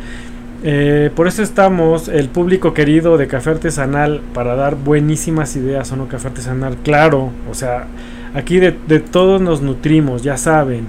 Eh, 0.66 1.10
por 1.14 1.28
eso 1.28 1.42
estamos, 1.42 2.08
el 2.08 2.30
público 2.30 2.72
querido 2.72 3.18
de 3.18 3.26
Café 3.26 3.50
Artesanal, 3.50 4.22
para 4.32 4.56
dar 4.56 4.76
buenísimas 4.76 5.54
ideas 5.56 5.92
o 5.92 5.96
no 5.96 6.08
Café 6.08 6.28
Artesanal, 6.28 6.78
claro, 6.82 7.30
o 7.50 7.54
sea, 7.54 7.84
aquí 8.32 8.58
de, 8.58 8.72
todos 8.72 9.42
nos 9.42 9.60
nutrimos, 9.60 10.22
ya 10.22 10.38
saben. 10.38 10.86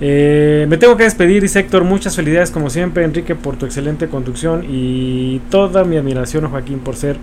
Eh, 0.00 0.64
me 0.66 0.78
tengo 0.78 0.96
que 0.96 1.04
despedir, 1.04 1.42
dice 1.42 1.60
Héctor, 1.60 1.84
muchas 1.84 2.16
felicidades 2.16 2.50
como 2.50 2.70
siempre, 2.70 3.04
Enrique, 3.04 3.34
por 3.34 3.56
tu 3.56 3.66
excelente 3.66 4.08
conducción 4.08 4.64
y 4.66 5.40
toda 5.50 5.84
mi 5.84 5.98
admiración 5.98 6.46
a 6.46 6.48
Joaquín 6.48 6.78
por 6.78 6.96
ser 6.96 7.18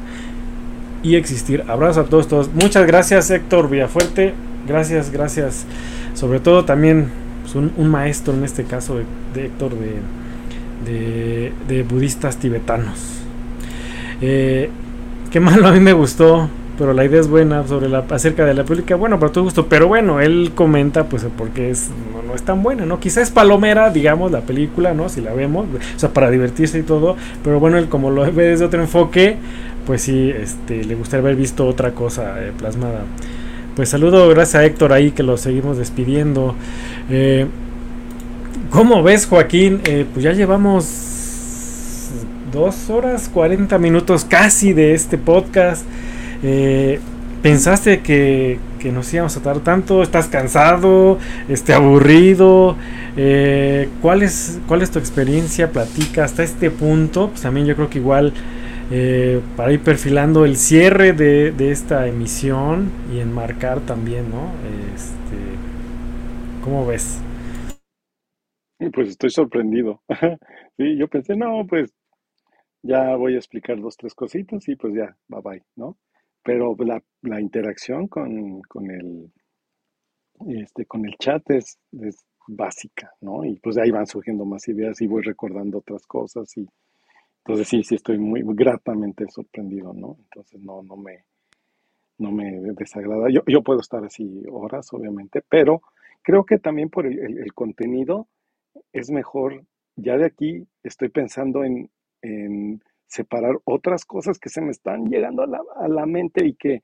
y 1.01 1.15
existir. 1.15 1.63
Abrazo 1.67 2.01
a 2.01 2.03
todos, 2.05 2.27
todos. 2.27 2.53
Muchas 2.53 2.85
gracias 2.85 3.31
Héctor 3.31 3.67
Villafuerte. 3.67 4.33
Gracias, 4.67 5.11
gracias. 5.11 5.65
Sobre 6.13 6.39
todo 6.39 6.65
también 6.65 7.07
pues, 7.41 7.55
un, 7.55 7.89
maestro 7.89 8.33
en 8.33 8.43
este 8.43 8.63
caso 8.63 8.97
de, 9.33 9.45
Héctor 9.45 9.71
de, 9.71 9.95
de, 10.85 11.85
budistas 11.89 12.37
tibetanos. 12.37 13.21
Eh, 14.21 14.69
qué 15.31 15.39
malo, 15.39 15.67
a 15.67 15.71
mí 15.71 15.79
me 15.79 15.93
gustó, 15.93 16.49
pero 16.77 16.93
la 16.93 17.05
idea 17.05 17.19
es 17.19 17.27
buena 17.27 17.67
sobre 17.67 17.89
la, 17.89 18.05
acerca 18.09 18.45
de 18.45 18.53
la 18.53 18.63
película. 18.63 18.95
Bueno, 18.95 19.19
para 19.19 19.31
todo 19.31 19.43
gusto, 19.43 19.67
pero 19.67 19.87
bueno, 19.87 20.21
él 20.21 20.51
comenta 20.55 21.05
pues 21.05 21.25
porque 21.37 21.69
es, 21.69 21.89
no, 22.25 22.33
es 22.33 22.43
tan 22.43 22.63
buena, 22.63 22.85
¿no? 22.85 22.99
Quizás 22.99 23.23
es 23.23 23.31
palomera, 23.31 23.89
digamos, 23.89 24.31
la 24.31 24.41
película, 24.41 24.93
¿no? 24.93 25.09
Si 25.09 25.21
la 25.21 25.33
vemos, 25.33 25.65
o 25.95 25.99
sea, 25.99 26.13
para 26.13 26.29
divertirse 26.29 26.79
y 26.79 26.83
todo, 26.83 27.17
pero 27.43 27.59
bueno, 27.59 27.77
él 27.77 27.89
como 27.89 28.11
lo 28.11 28.21
ve 28.31 28.45
desde 28.45 28.65
otro 28.65 28.81
enfoque, 28.81 29.37
pues 29.85 30.03
sí, 30.03 30.29
este, 30.29 30.83
le 30.83 30.95
gustaría 30.95 31.21
haber 31.21 31.35
visto 31.35 31.65
otra 31.67 31.91
cosa 31.91 32.35
eh, 32.39 32.53
plasmada. 32.57 33.01
Pues 33.75 33.89
saludo, 33.89 34.27
gracias 34.29 34.55
a 34.55 34.65
Héctor 34.65 34.93
ahí 34.93 35.11
que 35.11 35.23
lo 35.23 35.37
seguimos 35.37 35.77
despidiendo. 35.77 36.55
Eh, 37.09 37.47
¿Cómo 38.69 39.01
ves, 39.01 39.25
Joaquín? 39.25 39.81
Eh, 39.85 40.05
pues 40.13 40.23
ya 40.23 40.31
llevamos 40.31 40.85
dos 42.51 42.89
horas 42.91 43.27
40 43.33 43.79
minutos 43.79 44.25
casi 44.25 44.73
de 44.73 44.93
este 44.93 45.17
podcast. 45.17 45.83
Eh, 46.43 46.99
¿Pensaste 47.41 48.01
que, 48.01 48.59
nos 48.93 49.11
íbamos 49.11 49.35
a 49.37 49.41
tardar 49.41 49.63
tanto? 49.63 50.03
¿Estás 50.03 50.27
cansado? 50.27 51.17
¿Este 51.47 51.73
aburrido? 51.73 52.75
Eh, 53.17 53.89
¿cuál, 54.03 54.21
es, 54.21 54.59
¿Cuál 54.67 54.83
es 54.83 54.91
tu 54.91 54.99
experiencia? 54.99 55.71
Platica 55.71 56.23
hasta 56.23 56.43
este 56.43 56.69
punto. 56.69 57.29
Pues 57.29 57.41
también 57.41 57.65
yo 57.65 57.75
creo 57.75 57.89
que 57.89 57.97
igual 57.97 58.33
eh, 58.91 59.41
para 59.57 59.71
ir 59.71 59.79
perfilando 59.79 60.45
el 60.45 60.57
cierre 60.57 61.13
de, 61.13 61.51
de, 61.51 61.71
esta 61.71 62.05
emisión 62.07 62.91
y 63.11 63.19
enmarcar 63.19 63.79
también, 63.79 64.29
¿no? 64.29 64.51
Este, 64.95 65.39
¿Cómo 66.63 66.85
ves? 66.85 67.19
Pues 68.93 69.09
estoy 69.09 69.29
sorprendido. 69.29 70.01
sí, 70.77 70.97
yo 70.97 71.07
pensé, 71.07 71.35
no, 71.35 71.65
pues 71.67 71.93
ya 72.81 73.15
voy 73.15 73.35
a 73.35 73.37
explicar 73.37 73.79
dos, 73.79 73.97
tres 73.97 74.13
cositas 74.13 74.67
y 74.67 74.75
pues 74.75 74.93
ya, 74.93 75.15
bye 75.27 75.41
bye, 75.41 75.63
¿no? 75.75 75.97
Pero 76.43 76.75
la, 76.79 77.03
la 77.21 77.41
interacción 77.41 78.07
con, 78.07 78.61
con, 78.61 78.89
el, 78.89 79.31
este, 80.47 80.85
con 80.85 81.05
el 81.05 81.15
chat 81.17 81.49
es, 81.51 81.77
es, 82.01 82.25
básica, 82.51 83.13
¿no? 83.21 83.45
Y 83.45 83.59
pues 83.59 83.77
ahí 83.77 83.91
van 83.91 84.07
surgiendo 84.07 84.43
más 84.43 84.67
ideas 84.69 84.99
y 85.01 85.07
voy 85.07 85.21
recordando 85.21 85.77
otras 85.77 86.07
cosas 86.07 86.57
y 86.57 86.67
entonces 87.45 87.67
sí, 87.67 87.83
sí 87.83 87.93
estoy 87.93 88.17
muy, 88.17 88.41
gratamente 88.55 89.27
sorprendido, 89.27 89.93
¿no? 89.93 90.17
Entonces 90.23 90.59
no, 90.59 90.81
no 90.81 90.97
me, 90.97 91.25
no 92.17 92.31
me 92.31 92.59
desagrada. 92.73 93.29
Yo, 93.29 93.41
yo 93.45 93.61
puedo 93.61 93.81
estar 93.81 94.03
así 94.03 94.43
horas, 94.49 94.91
obviamente, 94.93 95.43
pero 95.47 95.83
creo 96.23 96.43
que 96.43 96.57
también 96.57 96.89
por 96.89 97.05
el, 97.05 97.19
el 97.37 97.53
contenido 97.53 98.27
es 98.93 99.09
mejor, 99.11 99.65
ya 99.95 100.17
de 100.17 100.25
aquí 100.25 100.67
estoy 100.83 101.09
pensando 101.09 101.63
en, 101.63 101.89
en 102.21 102.81
separar 103.07 103.57
otras 103.65 104.05
cosas 104.05 104.39
que 104.39 104.49
se 104.49 104.61
me 104.61 104.71
están 104.71 105.05
llegando 105.09 105.43
a 105.43 105.47
la, 105.47 105.61
a 105.75 105.87
la, 105.87 106.05
mente 106.05 106.45
y 106.45 106.53
que 106.53 106.83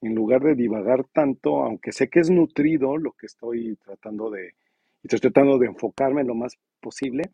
en 0.00 0.14
lugar 0.14 0.42
de 0.42 0.54
divagar 0.54 1.04
tanto, 1.04 1.62
aunque 1.62 1.92
sé 1.92 2.08
que 2.08 2.20
es 2.20 2.30
nutrido 2.30 2.96
lo 2.96 3.12
que 3.12 3.26
estoy 3.26 3.76
tratando 3.76 4.30
de, 4.30 4.54
estoy 5.02 5.20
tratando 5.20 5.58
de 5.58 5.66
enfocarme 5.66 6.24
lo 6.24 6.34
más 6.34 6.58
posible, 6.80 7.30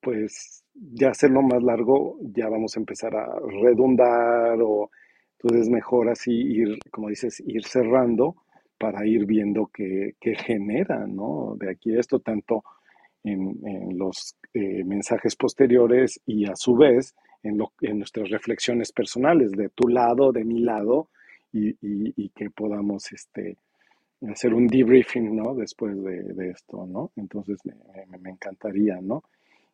pues 0.00 0.64
ya 0.74 1.10
hacerlo 1.10 1.42
más 1.42 1.62
largo, 1.62 2.18
ya 2.20 2.48
vamos 2.48 2.76
a 2.76 2.80
empezar 2.80 3.14
a 3.14 3.26
redundar 3.62 4.58
o 4.60 4.90
entonces 5.42 5.66
es 5.66 5.70
mejor 5.70 6.08
así 6.08 6.32
ir, 6.32 6.78
como 6.90 7.08
dices, 7.08 7.42
ir 7.44 7.64
cerrando 7.64 8.36
para 8.78 9.06
ir 9.06 9.26
viendo 9.26 9.70
qué, 9.72 10.14
qué 10.20 10.34
genera, 10.36 11.06
¿no? 11.06 11.56
De 11.58 11.70
aquí 11.70 11.96
esto, 11.96 12.20
tanto 12.20 12.62
en, 13.24 13.98
los 13.98 14.36
eh, 14.54 14.84
mensajes 14.84 15.36
posteriores 15.36 16.20
y 16.26 16.46
a 16.46 16.56
su 16.56 16.76
vez 16.76 17.14
en, 17.42 17.58
lo, 17.58 17.72
en, 17.80 17.98
nuestras 17.98 18.30
reflexiones 18.30 18.92
personales, 18.92 19.52
de 19.52 19.68
tu 19.68 19.88
lado, 19.88 20.32
de 20.32 20.44
mi 20.44 20.60
lado, 20.60 21.08
y, 21.52 21.76
y, 21.80 22.28
que 22.30 22.48
podamos 22.48 23.12
este, 23.12 23.58
hacer 24.30 24.54
un 24.54 24.66
debriefing, 24.66 25.36
¿no? 25.36 25.54
Después 25.54 26.02
de, 26.02 26.22
de 26.22 26.50
esto, 26.50 26.86
¿no? 26.86 27.10
Entonces 27.16 27.58
me, 27.64 27.74
me, 28.18 28.30
encantaría, 28.30 29.00
¿no? 29.02 29.22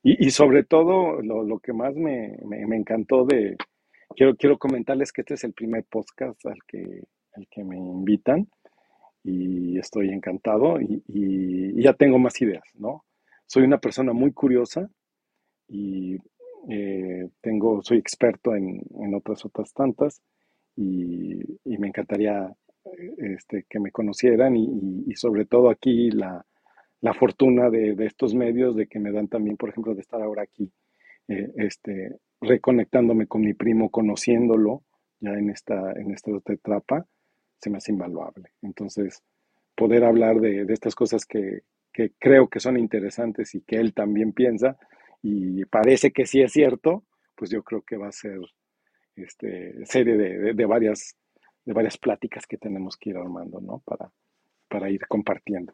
Y, 0.02 0.26
y, 0.26 0.30
sobre 0.30 0.64
todo, 0.64 1.22
lo, 1.22 1.44
lo 1.44 1.58
que 1.60 1.72
más 1.72 1.94
me, 1.94 2.36
me, 2.44 2.76
encantó 2.76 3.24
de... 3.24 3.56
Quiero, 4.16 4.34
quiero 4.36 4.58
comentarles 4.58 5.12
que 5.12 5.20
este 5.20 5.34
es 5.34 5.44
el 5.44 5.52
primer 5.52 5.84
podcast 5.84 6.44
al 6.46 6.58
que, 6.66 7.04
al 7.34 7.46
que 7.48 7.62
me 7.62 7.76
invitan 7.76 8.48
y 9.22 9.78
estoy 9.78 10.10
encantado 10.10 10.80
y, 10.80 11.02
y, 11.06 11.82
ya 11.82 11.92
tengo 11.92 12.18
más 12.18 12.40
ideas, 12.40 12.64
¿no? 12.74 13.04
Soy 13.48 13.64
una 13.64 13.78
persona 13.78 14.12
muy 14.12 14.32
curiosa 14.32 14.88
y 15.68 16.16
eh, 16.68 17.28
tengo, 17.40 17.82
soy 17.82 17.98
experto 17.98 18.54
en, 18.54 18.82
otras 19.14 19.44
otras 19.44 19.72
tantas 19.72 20.20
y, 20.76 21.40
me 21.64 21.88
encantaría 21.88 22.54
este, 23.16 23.64
que 23.68 23.80
me 23.80 23.90
conocieran 23.90 24.54
y, 24.56 25.14
sobre 25.14 25.46
todo 25.46 25.70
aquí 25.70 26.10
la, 26.10 26.44
fortuna 27.18 27.70
de, 27.70 27.94
de, 27.94 28.06
estos 28.06 28.34
medios 28.34 28.76
de 28.76 28.86
que 28.86 28.98
me 28.98 29.12
dan 29.12 29.28
también, 29.28 29.56
por 29.56 29.70
ejemplo, 29.70 29.94
de 29.94 30.02
estar 30.02 30.20
ahora 30.20 30.42
aquí, 30.42 30.70
eh, 31.28 31.50
este, 31.56 32.16
reconectándome 32.42 33.26
con 33.26 33.40
mi 33.40 33.54
primo, 33.54 33.90
conociéndolo 33.90 34.82
ya 35.20 35.30
en 35.30 35.48
esta, 35.48 35.92
en 35.92 36.10
esta 36.10 36.32
otra 36.32 36.54
etapa, 36.54 37.06
se 37.56 37.70
me 37.70 37.78
hace 37.78 37.92
invaluable. 37.92 38.50
Entonces, 38.60 39.22
poder 39.74 40.04
hablar 40.04 40.40
de, 40.40 40.66
de 40.66 40.74
estas 40.74 40.94
cosas 40.94 41.24
que, 41.24 41.62
que 41.98 42.12
creo 42.16 42.46
que 42.46 42.60
son 42.60 42.78
interesantes 42.78 43.56
y 43.56 43.60
que 43.62 43.74
él 43.74 43.92
también 43.92 44.32
piensa, 44.32 44.76
y 45.20 45.64
parece 45.64 46.12
que 46.12 46.26
sí 46.26 46.40
es 46.40 46.52
cierto, 46.52 47.02
pues 47.34 47.50
yo 47.50 47.64
creo 47.64 47.82
que 47.82 47.96
va 47.96 48.06
a 48.06 48.12
ser 48.12 48.38
este, 49.16 49.84
serie 49.84 50.16
de, 50.16 50.64
varias, 50.64 51.16
de 51.64 51.72
varias 51.72 51.98
pláticas 51.98 52.46
que 52.46 52.56
tenemos 52.56 52.96
que 52.96 53.10
ir 53.10 53.16
armando, 53.16 53.60
¿no? 53.60 53.82
Para, 53.84 54.12
para 54.68 54.88
ir 54.90 55.08
compartiendo. 55.08 55.72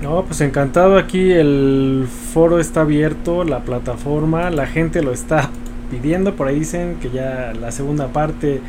No, 0.00 0.24
pues 0.24 0.40
encantado 0.42 0.96
aquí, 0.96 1.32
el 1.32 2.06
foro 2.06 2.60
está 2.60 2.82
abierto, 2.82 3.42
la 3.42 3.64
plataforma, 3.64 4.48
la 4.52 4.68
gente 4.68 5.02
lo 5.02 5.10
está 5.10 5.50
pidiendo, 5.90 6.36
por 6.36 6.46
ahí 6.46 6.60
dicen 6.60 7.00
que 7.00 7.10
ya 7.10 7.52
la 7.52 7.72
segunda 7.72 8.12
parte, 8.12 8.60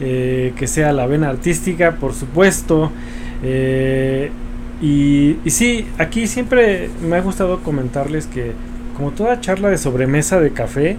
eh, 0.00 0.54
que 0.56 0.66
sea 0.68 0.90
la 0.94 1.06
vena 1.06 1.28
artística, 1.28 1.96
por 1.96 2.14
supuesto. 2.14 2.90
Eh, 3.42 4.30
y, 4.80 5.36
sí, 5.46 5.86
aquí 5.98 6.26
siempre 6.26 6.90
me 7.02 7.16
ha 7.16 7.20
gustado 7.20 7.60
comentarles 7.60 8.26
que 8.26 8.52
como 8.96 9.10
toda 9.10 9.40
charla 9.40 9.68
de 9.70 9.78
sobremesa 9.78 10.40
de 10.40 10.52
café, 10.52 10.96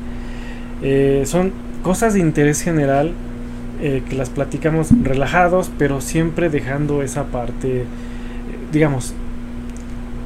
eh, 0.81 1.23
son 1.25 1.51
cosas 1.81 2.13
de 2.13 2.19
interés 2.19 2.61
general 2.61 3.13
eh, 3.81 4.03
que 4.07 4.15
las 4.15 4.29
platicamos 4.29 4.89
relajados, 5.03 5.71
pero 5.77 6.01
siempre 6.01 6.49
dejando 6.49 7.01
esa 7.03 7.25
parte, 7.25 7.81
eh, 7.81 7.85
digamos, 8.71 9.13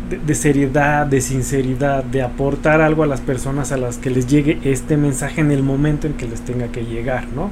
de, 0.09 0.17
de, 0.17 0.35
seriedad, 0.35 1.05
de 1.05 1.21
sinceridad, 1.21 2.03
de 2.03 2.21
aportar 2.21 2.81
algo 2.81 3.03
a 3.03 3.07
las 3.07 3.21
personas 3.21 3.71
a 3.71 3.77
las 3.77 3.97
que 3.97 4.09
les 4.09 4.27
llegue 4.27 4.59
este 4.63 4.97
mensaje 4.97 5.41
en 5.41 5.51
el 5.51 5.61
momento 5.61 6.07
en 6.07 6.13
que 6.13 6.27
les 6.27 6.41
tenga 6.41 6.67
que 6.67 6.83
llegar, 6.83 7.27
¿no? 7.35 7.51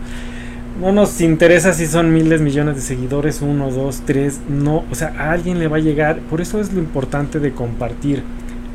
No 0.80 0.91
nos 0.91 1.22
interesa 1.22 1.73
si 1.73 1.88
son 1.88 2.14
miles, 2.14 2.41
millones 2.41 2.75
de 2.75 2.81
seguidores, 2.81 3.41
uno, 3.41 3.72
dos, 3.72 4.03
tres, 4.06 4.39
no, 4.47 4.83
o 4.91 4.95
sea, 4.95 5.14
a 5.17 5.31
alguien 5.31 5.59
le 5.59 5.67
va 5.67 5.77
a 5.77 5.80
llegar, 5.80 6.19
por 6.30 6.41
eso 6.41 6.59
es 6.59 6.72
lo 6.73 6.80
importante 6.80 7.39
de 7.39 7.51
compartir 7.51 8.23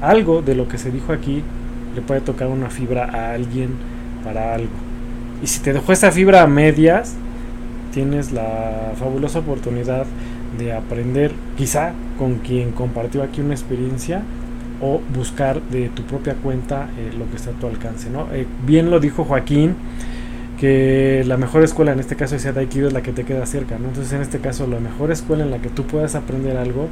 algo 0.01 0.43
de 0.43 0.55
lo 0.55 0.69
que 0.69 0.79
se 0.79 0.91
dijo 0.91 1.13
aquí, 1.13 1.43
le 1.95 2.03
puede 2.03 2.21
tocar 2.21 2.49
una 2.49 2.71
fibra 2.71 3.05
a 3.05 3.33
alguien 3.33 3.71
para 4.25 4.55
algo. 4.55 4.73
Y 5.43 5.47
si 5.47 5.61
te 5.61 5.73
dejó 5.73 5.93
esa 5.93 6.11
fibra 6.11 6.43
a 6.43 6.47
medias, 6.47 7.15
tienes 7.93 8.33
la 8.33 8.93
fabulosa 8.99 9.41
oportunidad 9.41 10.07
de 10.59 10.73
aprender 10.73 11.33
quizá 11.57 11.93
con 12.19 12.37
quien 12.39 12.73
compartió 12.73 13.23
aquí 13.23 13.41
una 13.41 13.55
experiencia 13.55 14.23
o 14.81 15.01
buscar 15.15 15.63
de 15.63 15.89
tu 15.89 16.03
propia 16.03 16.35
cuenta 16.35 16.89
eh, 16.99 17.13
lo 17.17 17.29
que 17.31 17.37
está 17.37 17.51
a 17.51 17.55
tu 17.55 17.67
alcance. 17.67 18.11
¿no? 18.11 18.27
Eh, 18.33 18.47
bien 18.67 18.91
lo 18.91 18.99
dijo 18.99 19.25
Joaquín, 19.25 19.77
que 20.63 21.25
la 21.27 21.37
mejor 21.37 21.65
escuela, 21.65 21.91
en 21.91 21.99
este 21.99 22.15
caso 22.15 22.37
decía 22.37 22.53
Aikido, 22.57 22.87
es 22.87 22.93
la 22.93 23.03
que 23.03 23.11
te 23.11 23.25
queda 23.25 23.45
cerca, 23.47 23.81
¿no? 23.81 23.89
Entonces 23.89 24.13
en 24.13 24.23
este 24.23 24.39
caso 24.39 24.69
la 24.69 24.79
mejor 24.79 25.11
escuela 25.11 25.43
en 25.43 25.51
la 25.51 25.59
que 25.59 25.69
tú 25.69 25.83
puedas 25.89 26.15
aprender 26.15 26.57
algo 26.57 26.89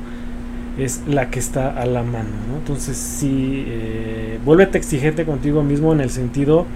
es 0.76 1.02
la 1.06 1.30
que 1.30 1.38
está 1.38 1.80
a 1.80 1.86
la 1.86 2.02
mano, 2.02 2.30
¿no? 2.48 2.56
Entonces 2.56 2.96
sí, 2.96 3.64
eh, 3.68 4.40
vuélvete 4.44 4.76
exigente 4.76 5.24
contigo 5.24 5.62
mismo 5.62 5.92
en 5.92 6.00
el 6.00 6.10
sentido 6.10 6.66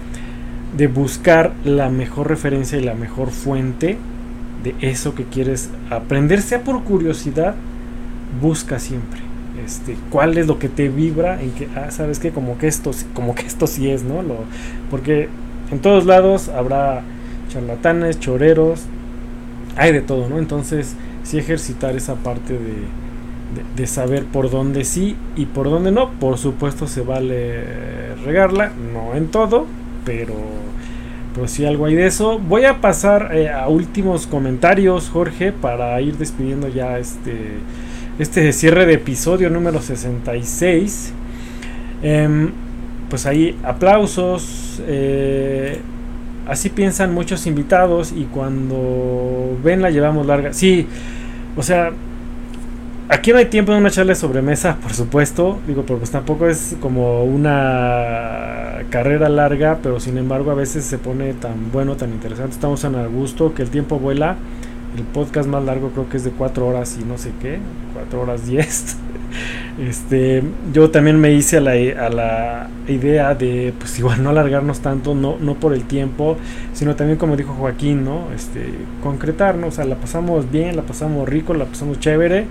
de 0.77 0.87
buscar 0.87 1.51
la 1.65 1.89
mejor 1.89 2.29
referencia 2.29 2.77
y 2.77 2.81
la 2.81 2.93
mejor 2.93 3.31
fuente 3.31 3.97
de 4.63 4.73
eso 4.79 5.15
que 5.15 5.25
quieres 5.25 5.71
aprender, 5.89 6.41
sea 6.41 6.63
por 6.63 6.81
curiosidad, 6.85 7.55
busca 8.41 8.79
siempre. 8.79 9.19
Este, 9.65 9.97
cuál 10.11 10.37
es 10.37 10.47
lo 10.47 10.59
que 10.59 10.69
te 10.69 10.87
vibra 10.87 11.41
en 11.41 11.51
que 11.51 11.67
ah 11.75 11.91
sabes 11.91 12.19
que 12.19 12.31
como 12.31 12.57
que 12.57 12.67
esto 12.67 12.91
como 13.13 13.35
que 13.35 13.45
esto 13.45 13.67
sí 13.67 13.89
es 13.89 14.03
no 14.03 14.21
lo 14.21 14.35
porque 14.91 15.29
en 15.71 15.79
todos 15.79 16.05
lados 16.05 16.49
habrá 16.49 17.01
charlatanes, 17.49 18.19
choreros, 18.19 18.85
hay 19.75 19.91
de 19.91 20.01
todo, 20.01 20.29
¿no? 20.29 20.39
Entonces, 20.39 20.95
sí 21.23 21.37
ejercitar 21.37 21.95
esa 21.95 22.15
parte 22.15 22.53
de, 22.53 22.85
de, 23.75 23.87
saber 23.87 24.25
por 24.25 24.49
dónde 24.49 24.83
sí 24.83 25.15
y 25.35 25.45
por 25.45 25.69
dónde 25.69 25.91
no. 25.91 26.11
Por 26.11 26.37
supuesto, 26.37 26.87
se 26.87 27.01
vale 27.01 28.15
regarla, 28.23 28.71
no 28.93 29.15
en 29.15 29.27
todo, 29.27 29.65
pero, 30.05 30.35
pero 31.33 31.47
si 31.47 31.65
algo 31.65 31.85
hay 31.85 31.95
de 31.95 32.07
eso. 32.07 32.39
Voy 32.39 32.65
a 32.65 32.79
pasar 32.81 33.31
eh, 33.33 33.49
a 33.49 33.67
últimos 33.67 34.27
comentarios, 34.27 35.09
Jorge, 35.09 35.51
para 35.51 35.99
ir 36.01 36.17
despidiendo 36.17 36.67
ya 36.67 36.99
este, 36.99 37.57
este 38.19 38.53
cierre 38.53 38.85
de 38.85 38.93
episodio 38.93 39.49
número 39.49 39.81
66. 39.81 41.13
Eh, 42.03 42.49
pues 43.09 43.25
ahí 43.25 43.57
aplausos. 43.63 44.81
Eh, 44.87 45.79
así 46.47 46.69
piensan 46.69 47.13
muchos 47.13 47.47
invitados 47.47 48.11
y 48.15 48.25
cuando 48.25 49.57
ven 49.63 49.81
la 49.81 49.89
llevamos 49.89 50.25
larga. 50.25 50.53
Sí, 50.53 50.87
o 51.55 51.63
sea, 51.63 51.91
aquí 53.09 53.31
no 53.31 53.37
hay 53.37 53.45
tiempo 53.45 53.71
de 53.71 53.79
una 53.79 53.91
charla 53.91 54.15
sobremesa, 54.15 54.77
por 54.77 54.93
supuesto. 54.93 55.59
Digo, 55.67 55.83
porque 55.83 56.01
pues 56.01 56.11
tampoco 56.11 56.47
es 56.47 56.75
como 56.79 57.23
una 57.23 58.83
carrera 58.89 59.29
larga, 59.29 59.79
pero 59.81 59.99
sin 59.99 60.17
embargo 60.17 60.51
a 60.51 60.55
veces 60.55 60.85
se 60.85 60.97
pone 60.97 61.33
tan 61.33 61.71
bueno, 61.71 61.95
tan 61.95 62.11
interesante. 62.11 62.53
Estamos 62.53 62.81
tan 62.81 62.95
a 62.95 63.05
gusto 63.07 63.53
que 63.53 63.61
el 63.61 63.69
tiempo 63.69 63.99
vuela. 63.99 64.35
el 64.95 65.03
podcast 65.03 65.47
más 65.49 65.63
largo 65.63 65.89
creo 65.89 66.07
que 66.09 66.17
es 66.17 66.23
de 66.23 66.31
4 66.31 66.65
horas 66.65 66.97
y 67.01 67.03
no 67.03 67.17
sé 67.17 67.31
qué, 67.41 67.59
4 67.93 68.21
horas 68.21 68.45
10. 68.45 68.97
Este, 69.79 70.41
yo 70.73 70.89
también 70.89 71.19
me 71.19 71.33
hice 71.33 71.57
a 71.57 71.61
la, 71.61 71.71
a 71.71 72.09
la, 72.09 72.69
idea 72.87 73.35
de, 73.35 73.73
pues 73.77 73.99
igual 73.99 74.23
no 74.23 74.29
alargarnos 74.29 74.79
tanto, 74.79 75.15
no, 75.15 75.37
no 75.39 75.55
por 75.55 75.73
el 75.73 75.83
tiempo, 75.83 76.37
sino 76.73 76.95
también 76.95 77.17
como 77.17 77.35
dijo 77.35 77.53
Joaquín, 77.53 78.05
¿no? 78.05 78.31
Este, 78.33 78.69
concretarnos, 79.03 79.73
o 79.73 79.75
sea, 79.75 79.85
la 79.85 79.95
pasamos 79.95 80.49
bien, 80.49 80.75
la 80.75 80.83
pasamos 80.83 81.27
rico, 81.27 81.53
la 81.53 81.65
pasamos 81.65 81.99
chévere, 81.99 82.45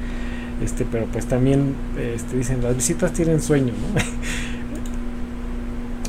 este, 0.62 0.84
pero 0.90 1.06
pues 1.06 1.26
también, 1.26 1.74
este, 1.98 2.36
dicen, 2.36 2.62
las 2.62 2.76
visitas 2.76 3.12
tienen 3.12 3.40
sueño, 3.40 3.72
¿no? 3.72 4.00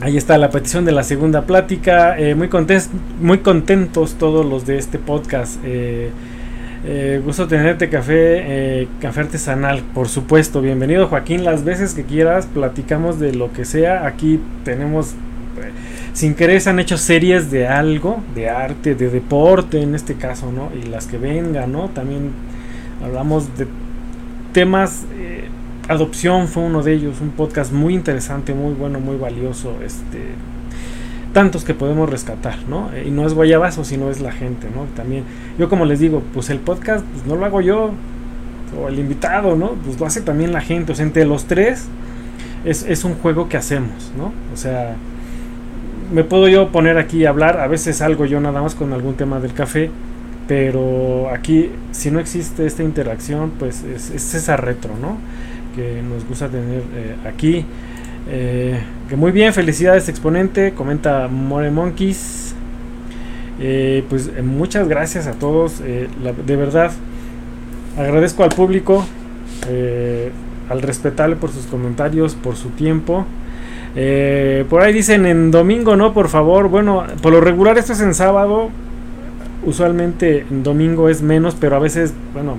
Ahí 0.01 0.17
está 0.17 0.37
la 0.37 0.49
petición 0.49 0.83
de 0.83 0.91
la 0.91 1.03
segunda 1.03 1.45
plática. 1.45 2.19
Eh, 2.19 2.35
muy, 2.35 2.49
contentos, 2.49 2.89
muy 3.21 3.37
contentos 3.39 4.15
todos 4.15 4.45
los 4.45 4.65
de 4.65 4.77
este 4.77 4.99
podcast. 4.99 5.57
Eh, 5.63 6.11
eh, 6.85 7.21
gusto 7.23 7.47
tenerte 7.47 7.89
café, 7.89 8.87
café 9.01 9.21
artesanal, 9.21 9.81
por 9.93 10.07
supuesto. 10.07 10.61
Bienvenido 10.61 11.07
Joaquín, 11.07 11.43
las 11.43 11.63
veces 11.63 11.93
que 11.93 12.03
quieras, 12.03 12.45
platicamos 12.45 13.19
de 13.19 13.33
lo 13.33 13.51
que 13.51 13.65
sea. 13.65 14.05
Aquí 14.05 14.39
tenemos, 14.63 15.15
sin 16.13 16.35
querer, 16.35 16.61
se 16.61 16.69
han 16.69 16.79
hecho 16.79 16.97
series 16.97 17.51
de 17.51 17.67
algo, 17.67 18.23
de 18.35 18.49
arte, 18.49 18.95
de 18.95 19.09
deporte 19.09 19.81
en 19.81 19.95
este 19.95 20.15
caso, 20.15 20.51
¿no? 20.51 20.69
Y 20.77 20.87
las 20.87 21.07
que 21.07 21.17
vengan, 21.17 21.71
¿no? 21.71 21.89
También 21.89 22.31
hablamos 23.03 23.57
de 23.57 23.67
temas 24.53 25.05
Adopción 25.87 26.47
fue 26.47 26.63
uno 26.63 26.81
de 26.81 26.93
ellos, 26.93 27.21
un 27.21 27.29
podcast 27.29 27.71
muy 27.71 27.93
interesante, 27.93 28.55
muy 28.55 28.73
bueno, 28.73 28.99
muy 28.99 29.17
valioso, 29.17 29.77
este 29.85 30.33
tantos 31.35 31.65
que 31.65 31.73
podemos 31.73 32.09
rescatar, 32.09 32.59
¿no? 32.69 32.89
Y 33.05 33.11
no 33.11 33.27
es 33.27 33.33
guayabazo, 33.33 33.83
sino 33.83 34.09
es 34.09 34.21
la 34.21 34.31
gente, 34.31 34.69
¿no? 34.73 34.85
También, 34.95 35.25
yo 35.59 35.67
como 35.67 35.83
les 35.83 35.99
digo, 35.99 36.23
pues 36.33 36.49
el 36.49 36.59
podcast 36.59 37.03
pues 37.11 37.25
no 37.25 37.35
lo 37.35 37.43
hago 37.43 37.59
yo, 37.59 37.91
o 38.79 38.87
el 38.87 38.97
invitado, 38.99 39.57
¿no? 39.57 39.71
Pues 39.83 39.99
lo 39.99 40.05
hace 40.05 40.21
también 40.21 40.53
la 40.53 40.61
gente, 40.61 40.93
o 40.93 40.95
sea, 40.95 41.05
entre 41.05 41.25
los 41.25 41.43
tres 41.43 41.87
es, 42.63 42.83
es 42.83 43.03
un 43.03 43.15
juego 43.15 43.49
que 43.49 43.57
hacemos, 43.57 44.13
¿no? 44.17 44.31
O 44.53 44.55
sea, 44.55 44.95
me 46.13 46.23
puedo 46.23 46.47
yo 46.47 46.71
poner 46.71 46.97
aquí 46.97 47.25
a 47.25 47.31
hablar, 47.31 47.59
a 47.59 47.67
veces 47.67 47.97
salgo 47.97 48.25
yo 48.25 48.39
nada 48.39 48.61
más 48.61 48.73
con 48.73 48.93
algún 48.93 49.15
tema 49.15 49.41
del 49.41 49.51
café, 49.51 49.91
pero 50.47 51.29
aquí, 51.33 51.69
si 51.91 52.11
no 52.11 52.21
existe 52.21 52.65
esta 52.65 52.81
interacción, 52.81 53.51
pues 53.59 53.83
es, 53.83 54.09
es 54.09 54.35
esa 54.35 54.55
retro, 54.55 54.91
¿no? 55.01 55.17
que 55.75 56.01
nos 56.01 56.25
gusta 56.27 56.47
tener 56.47 56.83
eh, 56.95 57.15
aquí. 57.27 57.65
Eh, 58.27 58.79
que 59.07 59.15
muy 59.15 59.31
bien, 59.31 59.53
felicidades 59.53 60.09
exponente, 60.09 60.73
comenta 60.73 61.27
More 61.27 61.71
Monkeys. 61.71 62.55
Eh, 63.59 64.03
pues 64.09 64.31
muchas 64.43 64.87
gracias 64.87 65.27
a 65.27 65.33
todos, 65.33 65.79
de 65.79 66.55
verdad 66.57 66.91
agradezco 67.97 68.43
al 68.43 68.49
público, 68.49 69.05
al 70.69 70.81
respetable 70.81 71.37
por 71.37 71.51
sus 71.51 71.65
comentarios, 71.65 72.35
por 72.35 72.57
su 72.57 72.69
tiempo. 72.69 73.25
por 74.69 74.81
ahí 74.81 74.91
dicen 74.91 75.25
en 75.25 75.51
domingo, 75.51 75.95
no, 75.95 76.13
por 76.13 76.27
favor. 76.27 76.67
Bueno, 76.67 77.05
por 77.21 77.31
lo 77.31 77.39
regular 77.39 77.77
esto 77.77 77.93
es 77.93 78.01
en 78.01 78.13
sábado. 78.13 78.69
Usualmente 79.65 80.45
en 80.49 80.63
domingo 80.63 81.09
es 81.09 81.21
menos, 81.21 81.55
pero 81.57 81.77
a 81.77 81.79
veces, 81.79 82.13
bueno, 82.33 82.57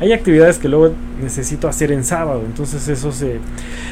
hay 0.00 0.12
actividades 0.12 0.58
que 0.58 0.68
luego 0.68 0.94
necesito 1.22 1.68
hacer 1.68 1.90
en 1.90 2.04
sábado, 2.04 2.42
entonces 2.44 2.86
eso 2.88 3.12
se, 3.12 3.38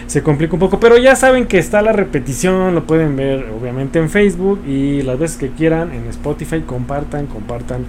se, 0.06 0.22
complica 0.22 0.54
un 0.54 0.60
poco. 0.60 0.78
Pero 0.78 0.98
ya 0.98 1.16
saben 1.16 1.46
que 1.46 1.58
está 1.58 1.80
la 1.80 1.92
repetición, 1.92 2.74
lo 2.74 2.84
pueden 2.84 3.16
ver 3.16 3.46
obviamente 3.58 3.98
en 3.98 4.10
Facebook 4.10 4.60
y 4.66 5.02
las 5.02 5.18
veces 5.18 5.38
que 5.38 5.50
quieran 5.50 5.92
en 5.92 6.06
Spotify, 6.08 6.60
compartan, 6.60 7.26
compartan, 7.26 7.84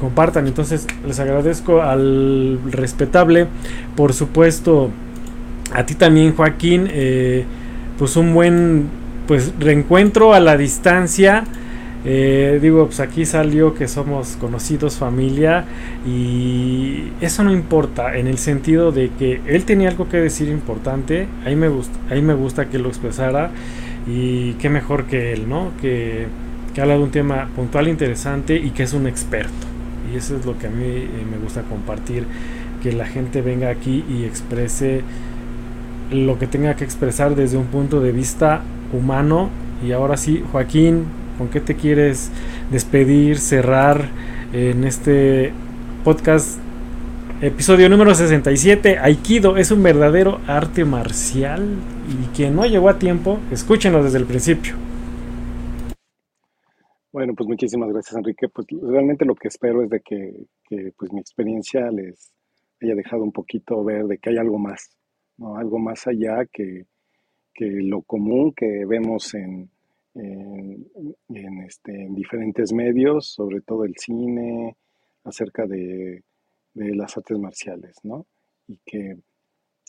compartan. 0.00 0.46
Entonces 0.48 0.86
les 1.06 1.20
agradezco 1.20 1.82
al 1.82 2.58
respetable, 2.70 3.46
por 3.96 4.14
supuesto, 4.14 4.90
a 5.72 5.86
ti 5.86 5.94
también 5.94 6.34
Joaquín, 6.34 6.88
eh, 6.90 7.44
pues 7.98 8.16
un 8.16 8.34
buen 8.34 8.88
pues 9.28 9.52
reencuentro 9.60 10.34
a 10.34 10.40
la 10.40 10.56
distancia. 10.56 11.44
Eh, 12.04 12.58
digo, 12.62 12.86
pues 12.86 13.00
aquí 13.00 13.26
salió 13.26 13.74
que 13.74 13.86
somos 13.86 14.36
conocidos, 14.40 14.96
familia, 14.96 15.64
y 16.06 17.12
eso 17.20 17.44
no 17.44 17.52
importa, 17.52 18.16
en 18.16 18.26
el 18.26 18.38
sentido 18.38 18.90
de 18.90 19.10
que 19.18 19.42
él 19.46 19.64
tenía 19.64 19.90
algo 19.90 20.08
que 20.08 20.16
decir 20.16 20.48
importante, 20.48 21.28
ahí 21.44 21.56
me 21.56 21.68
gusta, 21.68 21.98
ahí 22.08 22.22
me 22.22 22.32
gusta 22.32 22.70
que 22.70 22.78
lo 22.78 22.88
expresara, 22.88 23.50
y 24.06 24.54
qué 24.54 24.70
mejor 24.70 25.04
que 25.04 25.32
él, 25.34 25.48
¿no? 25.48 25.72
Que, 25.80 26.26
que 26.74 26.80
habla 26.80 26.94
de 26.94 27.02
un 27.02 27.10
tema 27.10 27.48
puntual, 27.54 27.88
interesante 27.88 28.56
y 28.56 28.70
que 28.70 28.84
es 28.84 28.92
un 28.94 29.06
experto. 29.06 29.66
Y 30.12 30.16
eso 30.16 30.36
es 30.36 30.46
lo 30.46 30.58
que 30.58 30.68
a 30.68 30.70
mí 30.70 30.84
eh, 30.84 31.08
me 31.30 31.38
gusta 31.38 31.62
compartir, 31.62 32.24
que 32.82 32.92
la 32.92 33.06
gente 33.06 33.42
venga 33.42 33.68
aquí 33.68 34.04
y 34.08 34.24
exprese 34.24 35.02
lo 36.10 36.38
que 36.38 36.46
tenga 36.46 36.74
que 36.76 36.84
expresar 36.84 37.34
desde 37.34 37.56
un 37.56 37.66
punto 37.66 38.00
de 38.00 38.10
vista 38.10 38.62
humano. 38.92 39.50
Y 39.86 39.92
ahora 39.92 40.16
sí, 40.16 40.42
Joaquín, 40.50 41.04
¿Con 41.40 41.48
qué 41.48 41.62
te 41.62 41.74
quieres 41.74 42.30
despedir, 42.70 43.38
cerrar 43.38 44.10
en 44.52 44.84
este 44.84 45.54
podcast? 46.04 46.60
Episodio 47.40 47.88
número 47.88 48.14
67. 48.14 48.98
Aikido 48.98 49.56
es 49.56 49.70
un 49.70 49.82
verdadero 49.82 50.42
arte 50.46 50.84
marcial. 50.84 51.78
Y 52.10 52.36
quien 52.36 52.54
no 52.54 52.66
llegó 52.66 52.90
a 52.90 52.98
tiempo, 52.98 53.38
escúchenlo 53.50 54.04
desde 54.04 54.18
el 54.18 54.26
principio. 54.26 54.74
Bueno, 57.10 57.32
pues 57.34 57.48
muchísimas 57.48 57.88
gracias, 57.88 58.18
Enrique. 58.18 58.50
Pues 58.50 58.66
realmente 58.82 59.24
lo 59.24 59.34
que 59.34 59.48
espero 59.48 59.82
es 59.82 59.88
de 59.88 60.00
que, 60.00 60.92
pues 60.98 61.10
mi 61.10 61.20
experiencia 61.20 61.90
les 61.90 62.34
haya 62.82 62.94
dejado 62.94 63.22
un 63.22 63.32
poquito 63.32 63.82
ver 63.82 64.04
de 64.04 64.18
que 64.18 64.28
hay 64.28 64.36
algo 64.36 64.58
más, 64.58 64.94
¿no? 65.38 65.56
Algo 65.56 65.78
más 65.78 66.06
allá 66.06 66.44
que, 66.52 66.84
que 67.54 67.64
lo 67.64 68.02
común 68.02 68.52
que 68.54 68.84
vemos 68.84 69.32
en, 69.32 69.70
en, 70.14 71.62
este, 71.66 71.92
en 71.92 72.14
diferentes 72.14 72.72
medios, 72.72 73.26
sobre 73.28 73.60
todo 73.60 73.84
el 73.84 73.96
cine, 73.96 74.76
acerca 75.24 75.66
de, 75.66 76.22
las 76.74 77.16
artes 77.16 77.38
marciales, 77.38 77.96
¿no? 78.04 78.26
Y 78.68 78.78
que 78.84 79.18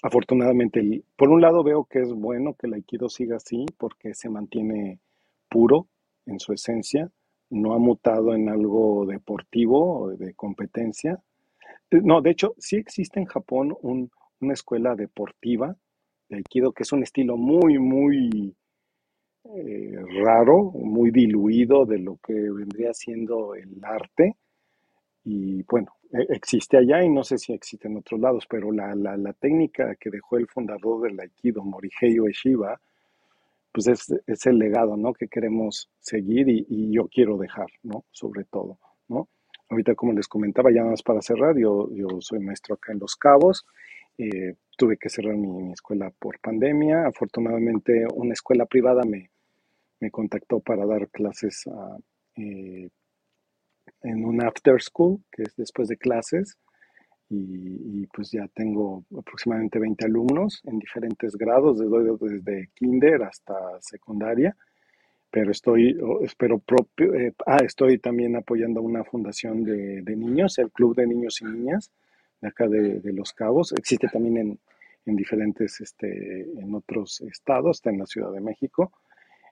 afortunadamente, 0.02 1.04
por 1.16 1.30
un 1.30 1.42
lado 1.42 1.64
veo 1.64 1.86
que 1.86 2.00
es 2.00 2.12
bueno 2.12 2.56
que 2.56 2.68
el 2.68 2.74
aikido 2.74 3.08
siga 3.08 3.38
así 3.38 3.66
porque 3.78 4.14
se 4.14 4.30
mantiene 4.30 5.00
puro 5.48 5.88
en 6.26 6.40
su 6.40 6.54
esencia, 6.54 7.12
no 7.50 7.74
ha 7.74 7.80
mutado 7.80 8.34
en 8.34 8.50
algo 8.50 9.06
deportivo 9.06 10.00
o 10.00 10.10
de 10.10 10.34
competencia. 10.34 11.22
Eh, 11.92 12.02
no, 12.02 12.22
de 12.22 12.32
hecho, 12.32 12.56
sí 12.58 12.78
existe 12.78 13.20
en 13.20 13.26
Japón 13.26 13.78
una 13.82 14.54
escuela 14.54 14.96
deportiva 14.96 15.76
de 16.30 16.38
aikido 16.38 16.72
que 16.72 16.84
es 16.84 16.92
un 16.92 17.04
estilo 17.04 17.38
muy, 17.38 17.78
muy 17.78 18.56
eh, 19.44 19.96
raro, 20.24 20.72
muy 20.72 21.12
diluido 21.12 21.86
de 21.86 22.00
lo 22.00 22.18
que 22.18 22.34
vendría 22.34 22.94
siendo 22.94 23.56
el 23.56 23.84
arte. 23.84 24.36
Y 25.24 25.64
bueno, 25.64 25.94
e, 26.12 26.34
existe 26.36 26.78
allá 26.78 27.04
y 27.04 27.10
no 27.10 27.24
sé 27.24 27.38
si 27.38 27.54
existe 27.54 27.88
en 27.88 27.98
otros 27.98 28.20
lados, 28.20 28.46
pero 28.50 28.72
la, 28.72 28.94
la, 28.96 29.34
técnica 29.34 29.96
que 29.96 30.10
dejó 30.10 30.38
el 30.38 30.48
fundador 30.48 31.02
del 31.02 31.20
Aikido, 31.20 31.64
Morihei 31.64 32.20
Ueshiba, 32.20 32.80
pues 33.72 33.88
es, 33.88 34.14
es, 34.28 34.46
el 34.48 34.60
legado, 34.60 34.98
¿no? 34.98 35.14
Que 35.14 35.28
queremos 35.28 35.90
seguir 36.00 36.48
y, 36.50 36.92
yo 36.94 37.08
quiero 37.08 37.38
dejar, 37.38 37.68
¿no? 37.84 38.06
Sobre 38.12 38.44
todo, 38.46 38.80
¿no? 39.08 39.30
Ahorita, 39.70 39.96
como 39.96 40.14
les 40.14 40.28
comentaba, 40.28 40.72
ya 40.72 40.84
más 40.84 41.02
para 41.02 41.22
cerrar, 41.22 41.58
yo, 41.58 41.90
yo 41.94 42.08
soy 42.20 42.40
maestro 42.40 42.76
acá 42.76 42.92
en 42.92 43.00
Los 43.00 43.16
Cabos. 43.16 43.66
Eh, 44.18 44.56
tuve 44.78 44.98
que 44.98 45.10
cerrar 45.10 45.36
mi, 45.36 45.72
escuela 45.72 46.12
por 46.20 46.40
pandemia. 46.40 47.08
Afortunadamente, 47.08 48.06
una 48.14 48.34
escuela 48.34 48.66
privada 48.66 49.04
me, 49.04 49.31
me 50.02 50.12
contactó 50.12 50.60
para 50.60 50.86
dar 50.86 51.08
clases 51.10 51.64
eh, 52.36 52.90
en 54.04 54.26
un 54.26 54.44
after 54.44 54.82
school, 54.82 55.22
que 55.32 55.44
es 55.44 55.56
después 55.56 55.88
de 55.88 55.98
clases. 55.98 56.58
Y, 57.34 58.06
pues 58.08 58.30
ya 58.30 58.46
tengo 58.54 59.06
aproximadamente 59.18 59.80
20 59.80 60.04
alumnos 60.04 60.62
en 60.66 60.80
diferentes 60.80 61.38
grados, 61.38 61.80
desde, 61.80 62.18
desde 62.20 62.70
kinder 62.74 63.24
hasta 63.24 63.56
secundaria 63.80 64.54
pero 65.32 65.52
estoy, 65.52 65.98
espero 66.24 66.60
propio, 66.60 67.16
eh, 67.16 67.34
ah, 67.46 67.60
estoy 67.64 67.98
también 68.00 68.36
apoyando 68.36 68.82
una 68.82 69.06
fundación 69.06 69.64
de, 69.64 70.04
niños, 70.16 70.60
el 70.60 70.70
Club 70.72 70.96
de 70.96 71.08
Niños 71.08 71.42
y 71.42 71.46
Niñas, 71.46 71.90
de 72.42 72.50
acá 72.50 72.68
de, 72.68 73.00
de 73.00 73.14
Los 73.14 73.32
Cabos. 73.32 73.72
Existe 73.72 74.10
también 74.10 74.38
en, 74.38 74.60
en 75.06 75.16
diferentes, 75.16 75.80
este, 75.80 76.42
en 76.60 76.76
otros 76.76 77.22
estados, 77.22 77.78
está 77.78 77.92
en 77.92 78.00
la 78.00 78.06
Ciudad 78.06 78.32
de 78.34 78.42
México, 78.42 78.92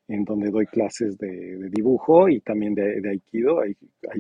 en 0.10 0.26
donde 0.26 0.50
doy 0.50 0.66
clases 0.66 1.18
de, 1.18 1.70
dibujo 1.70 2.28
y 2.28 2.42
también 2.42 2.76
de, 2.76 3.02
aikido, 3.10 3.62
ahí, 3.62 3.76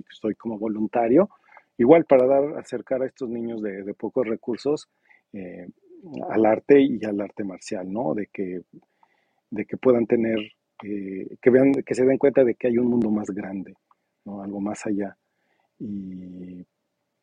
estoy 0.09 0.35
como 0.35 0.57
voluntario, 0.57 1.29
igual 1.77 2.05
para 2.05 2.25
dar, 2.25 2.57
acercar 2.57 3.01
a 3.01 3.07
estos 3.07 3.29
niños 3.29 3.61
de, 3.61 3.93
pocos 3.93 4.25
recursos 4.25 4.87
eh, 5.33 5.67
al 6.29 6.45
arte 6.45 6.79
y 6.79 7.03
al 7.03 7.19
arte 7.19 7.43
marcial, 7.43 7.91
¿no? 7.91 8.13
De 8.13 8.27
que, 8.27 8.61
de 9.49 9.65
que 9.65 9.75
puedan 9.75 10.05
tener, 10.05 10.39
eh, 10.83 11.35
que 11.41 11.49
vean, 11.49 11.73
que 11.73 11.93
se 11.93 12.05
den 12.05 12.17
cuenta 12.17 12.43
de 12.45 12.55
que 12.55 12.67
hay 12.67 12.77
un 12.77 12.87
mundo 12.87 13.11
más 13.11 13.29
grande, 13.31 13.73
¿no? 14.23 14.41
Algo 14.41 14.61
más 14.61 14.85
allá. 14.85 15.17
Y 15.79 16.65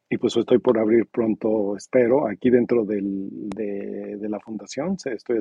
y 0.09 0.19
pues 0.19 0.37
estoy 0.37 0.59
por 0.59 0.79
abrir 0.79 1.07
pronto, 1.07 1.77
espero, 1.77 2.29
aquí 2.29 2.49
dentro 2.51 2.85
del, 2.85 3.29
de, 3.51 4.29
la 4.29 4.39
fundación. 4.39 4.97
Estoy 5.05 5.41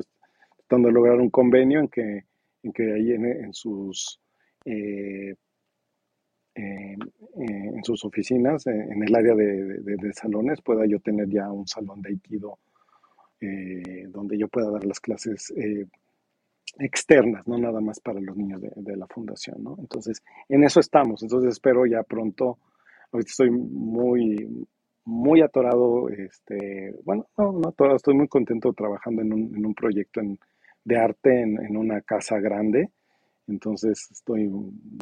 tratando 0.56 0.88
de 0.88 0.94
lograr 0.94 1.20
un 1.20 1.30
convenio 1.30 1.80
en 1.80 1.88
que, 1.88 2.24
en 2.66 2.72
que 2.72 2.92
ahí 2.92 3.12
en, 3.12 3.52
sus... 3.52 4.20
Eh, 4.64 5.34
en 6.56 7.84
sus 7.84 8.02
oficinas, 8.06 8.66
en 8.66 9.02
el 9.02 9.14
área 9.14 9.34
de, 9.34 10.12
salones, 10.14 10.62
pueda 10.62 10.86
yo 10.86 10.98
tener 11.00 11.28
ya 11.28 11.52
un 11.52 11.66
salón 11.66 12.00
de 12.00 12.08
Aikido 12.08 12.58
eh, 13.42 14.06
donde 14.08 14.38
yo 14.38 14.48
pueda 14.48 14.70
dar 14.70 14.84
las 14.86 14.98
clases 14.98 15.52
eh, 15.54 15.86
externas, 16.78 17.46
no 17.46 17.58
nada 17.58 17.80
más 17.82 18.00
para 18.00 18.20
los 18.20 18.34
niños 18.36 18.62
de, 18.62 18.96
la 18.96 19.06
fundación, 19.06 19.62
¿no? 19.62 19.76
Entonces, 19.78 20.22
en 20.48 20.64
eso 20.64 20.80
estamos. 20.80 21.22
Entonces, 21.22 21.52
espero 21.52 21.84
ya 21.84 22.02
pronto. 22.02 22.58
Ahorita 23.12 23.30
estoy 23.30 23.50
muy, 23.50 24.66
muy 25.04 25.42
atorado, 25.42 26.08
este, 26.08 26.94
bueno, 27.04 27.26
no, 27.36 27.52
no 27.52 27.68
atorado, 27.68 27.96
estoy 27.96 28.14
muy 28.14 28.28
contento 28.28 28.72
trabajando 28.72 29.20
en 29.20 29.32
un, 29.34 29.54
en 29.54 29.66
un 29.66 29.74
proyecto 29.74 30.20
de 30.86 30.96
arte 30.96 31.42
en, 31.42 31.62
en, 31.62 31.76
una 31.76 32.00
casa 32.00 32.38
grande. 32.38 32.90
Entonces, 33.46 34.08
estoy 34.10 34.48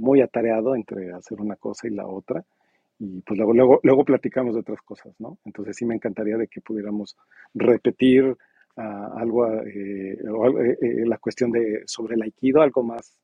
muy 0.03 0.21
atareado 0.21 0.75
entre 0.75 1.13
hacer 1.13 1.41
una 1.41 1.57
cosa 1.57 1.87
y 1.87 1.91
la 1.91 2.07
otra 2.07 2.45
y 2.99 3.21
pues 3.23 3.37
luego, 3.37 3.53
luego, 3.53 3.81
luego 3.83 4.05
platicamos 4.05 4.55
de 4.55 4.61
otras 4.61 4.81
cosas, 4.83 5.15
¿no? 5.19 5.39
Entonces 5.45 5.77
sí 5.77 5.85
me 5.85 5.95
encantaría 5.95 6.37
de 6.37 6.49
que 6.49 6.61
pudiéramos 6.61 7.17
repetir 7.53 8.37
ah, 8.77 9.13
algo, 9.17 9.47
eh, 9.63 10.13
eh, 10.13 10.79
eh, 10.81 11.07
la 11.07 11.19
cuestión 11.19 11.51
de 11.51 11.83
sobre 11.87 12.15
el 12.15 12.23
aikido, 12.23 12.63
algo 12.63 12.83
más, 12.83 13.17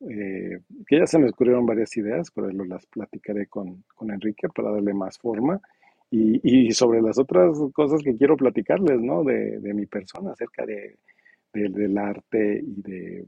que 0.00 0.96
ya 0.96 1.06
se 1.06 1.18
me 1.18 1.28
ocurrieron 1.28 1.66
varias 1.66 1.96
ideas, 1.96 2.30
pero 2.30 2.48
las 2.50 2.86
platicaré 2.86 3.48
con, 3.48 3.84
con 3.96 4.12
Enrique 4.12 4.48
para 4.48 4.70
darle 4.70 4.94
más 4.94 5.18
forma. 5.18 5.60
Y, 6.10 6.40
y, 6.68 6.70
sobre 6.72 7.02
las 7.02 7.18
otras 7.18 7.58
cosas 7.74 8.00
que 8.02 8.16
quiero 8.16 8.36
platicarles, 8.36 9.00
¿no? 9.00 9.24
De, 9.24 9.58
de 9.58 9.74
mi 9.74 9.86
persona, 9.86 10.32
acerca 10.32 10.64
de, 10.64 10.96
del 11.68 11.98
arte 11.98 12.62
y 12.64 12.82
de... 12.82 13.26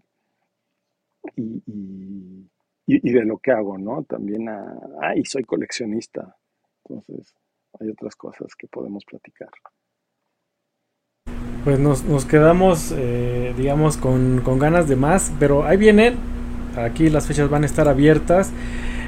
y, 2.87 3.13
de 3.13 3.25
lo 3.25 3.39
que 3.39 3.53
hago, 3.53 3.79
¿no? 3.79 4.05
También, 4.05 4.49
ah, 4.49 5.15
y 5.15 5.25
soy 5.25 5.45
coleccionista. 5.45 6.37
Entonces, 6.85 7.35
hay 7.79 7.91
otras 7.91 8.17
cosas 8.17 8.55
que 8.57 8.67
podemos 8.67 9.05
platicar. 9.05 9.51
Pues 11.65 11.79
nos, 11.79 12.05
nos 12.05 12.25
quedamos, 12.25 12.93
eh, 12.97 13.55
digamos, 13.57 13.97
con, 13.97 14.41
con, 14.41 14.59
ganas 14.59 14.89
de 14.89 14.97
más, 14.97 15.33
pero 15.39 15.65
ahí 15.65 15.77
vienen, 15.77 16.15
aquí 16.77 17.11
las 17.11 17.27
fechas 17.27 17.51
van 17.51 17.65
a 17.65 17.67
estar 17.67 17.87
abiertas. 17.87 18.53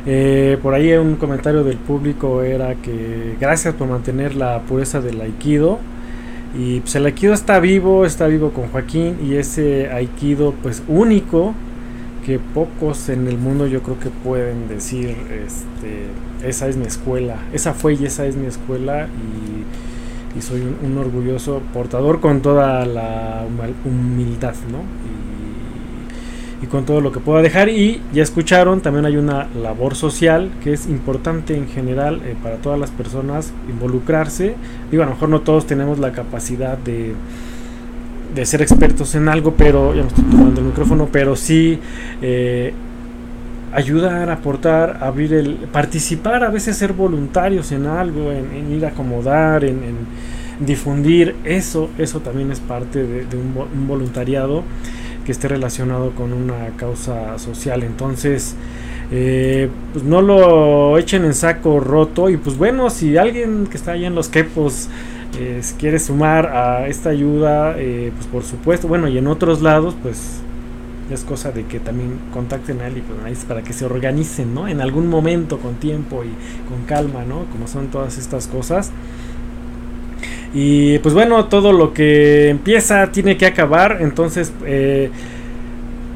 Eh, 0.05 0.59
por 0.63 0.75
ahí 0.75 0.93
un 0.95 1.15
comentario 1.17 1.63
del 1.63 1.79
público 1.79 2.43
era 2.43 2.75
que 2.75 3.37
gracias 3.41 3.75
por 3.75 3.89
mantener 3.89 4.35
la 4.35 4.61
pureza 4.63 5.01
del 5.01 5.21
aikido. 5.21 5.79
Y 6.55 6.81
pues 6.81 6.95
el 6.97 7.07
aikido 7.07 7.33
está 7.33 7.61
vivo, 7.61 8.05
está 8.05 8.27
vivo 8.27 8.51
con 8.51 8.69
Joaquín 8.69 9.17
y 9.25 9.37
ese 9.37 9.91
aikido 9.91 10.53
pues 10.63 10.83
único 10.87 11.55
que 12.27 12.39
pocos 12.39 13.09
en 13.09 13.27
el 13.27 13.39
mundo 13.39 13.67
yo 13.67 13.83
creo 13.83 13.99
que 13.99 14.11
pueden 14.11 14.69
decir, 14.69 15.17
este, 15.45 16.07
esa 16.47 16.69
es 16.69 16.77
mi 16.77 16.87
escuela, 16.87 17.37
esa 17.53 17.73
fue 17.73 17.95
y 17.95 18.05
esa 18.05 18.27
es 18.27 18.37
mi 18.37 18.47
escuela 18.47 19.07
y, 19.07 20.41
soy 20.41 20.63
un, 20.63 20.97
orgulloso 20.97 21.61
portador 21.75 22.21
con 22.21 22.41
toda 22.41 22.87
la 22.87 23.45
humildad, 23.85 24.55
¿no? 24.71 24.79
Y, 26.63 26.67
con 26.67 26.85
todo 26.85 27.01
lo 27.01 27.13
que 27.13 27.21
pueda 27.21 27.43
dejar. 27.43 27.69
Y 27.69 28.01
ya 28.13 28.23
escucharon, 28.23 28.81
también 28.81 29.05
hay 29.05 29.17
una 29.17 29.49
labor 29.61 29.95
social 29.95 30.51
que 30.63 30.73
es 30.73 30.87
importante 30.87 31.57
en 31.57 31.69
general 31.69 32.21
eh, 32.25 32.37
para 32.43 32.57
todas 32.57 32.79
las 32.79 32.91
personas 32.91 33.53
involucrarse, 33.69 34.55
digo, 34.91 35.03
a 35.03 35.07
lo 35.07 35.13
mejor 35.13 35.29
no 35.29 35.41
todos 35.41 35.67
tenemos 35.67 35.99
la 35.99 36.13
capacidad 36.13 36.79
de 36.79 37.15
de 38.35 38.47
ser 38.47 38.63
expertos 38.63 39.15
en 39.15 39.29
algo, 39.29 39.55
pero 39.55 39.95
ya 39.95 40.03
no 40.03 40.09
estoy 40.09 40.25
tomando 40.25 40.61
el 40.61 40.67
micrófono, 40.69 41.09
pero 41.13 41.37
sí 41.37 41.79
eh, 42.23 42.73
ayudar, 43.73 44.31
aportar, 44.31 44.99
abrir 45.03 45.35
el, 45.35 45.55
participar, 45.73 46.45
a 46.45 46.51
veces 46.51 46.77
ser 46.77 46.93
voluntarios 46.93 47.73
en 47.73 47.87
algo, 47.87 48.33
en, 48.33 48.73
ir 48.73 48.85
a 48.85 48.89
acomodar, 48.89 49.65
en, 49.65 50.33
difundir, 50.61 51.35
eso, 51.45 51.91
eso 51.99 52.21
también 52.21 52.53
es 52.53 52.61
parte 52.61 53.03
de, 53.03 53.37
un, 53.37 53.87
voluntariado 53.89 54.63
que 55.25 55.33
esté 55.33 55.49
relacionado 55.49 56.13
con 56.13 56.33
una 56.33 56.69
causa 56.77 57.39
social. 57.39 57.83
Entonces, 57.83 58.55
eh, 59.11 59.69
pues 59.93 60.05
no 60.05 60.23
lo 60.23 60.99
echen 60.99 61.25
en 61.25 61.35
saco 61.35 61.81
roto 61.81 62.31
y 62.31 62.37
pues 62.37 62.57
bueno, 62.57 62.89
si 62.91 63.17
alguien 63.17 63.67
que 63.67 63.77
está 63.77 63.93
allá 63.93 64.07
en 64.07 64.15
los 64.15 64.29
quepos 64.29 64.89
eh, 65.39 65.61
quiere 65.79 65.99
sumar 65.99 66.47
a 66.47 66.89
esta 66.89 67.11
ayuda, 67.11 67.75
eh, 67.79 68.13
pues 68.15 68.27
por 68.27 68.43
supuesto, 68.43 68.89
bueno, 68.89 69.09
y 69.09 69.19
en 69.19 69.27
otros 69.27 69.63
lados, 69.63 69.95
pues 70.03 70.41
es 71.11 71.25
cosa 71.25 71.53
de 71.53 71.65
que 71.65 71.81
también 71.81 72.19
contacten 72.33 72.81
a 72.81 72.87
él 72.87 72.99
y 72.99 73.01
pues, 73.03 73.45
para 73.45 73.63
que 73.63 73.73
se 73.73 73.85
organicen, 73.85 74.55
¿no? 74.55 74.69
En 74.69 74.81
algún 74.81 75.09
momento 75.09 75.59
con 75.59 75.75
tiempo 75.75 76.23
y 76.25 76.31
con 76.69 76.85
calma, 76.87 77.25
¿no? 77.25 77.45
Como 77.51 77.67
son 77.67 77.89
todas 77.89 78.19
estas 78.19 78.47
cosas. 78.47 78.91
Y 80.55 80.99
pues 80.99 81.15
bueno, 81.15 81.47
todo 81.47 81.73
lo 81.73 81.95
que 81.95 82.51
empieza 82.51 83.11
tiene 83.11 83.37
que 83.37 83.47
acabar, 83.47 83.99
entonces, 84.01 84.53
eh, 84.67 85.11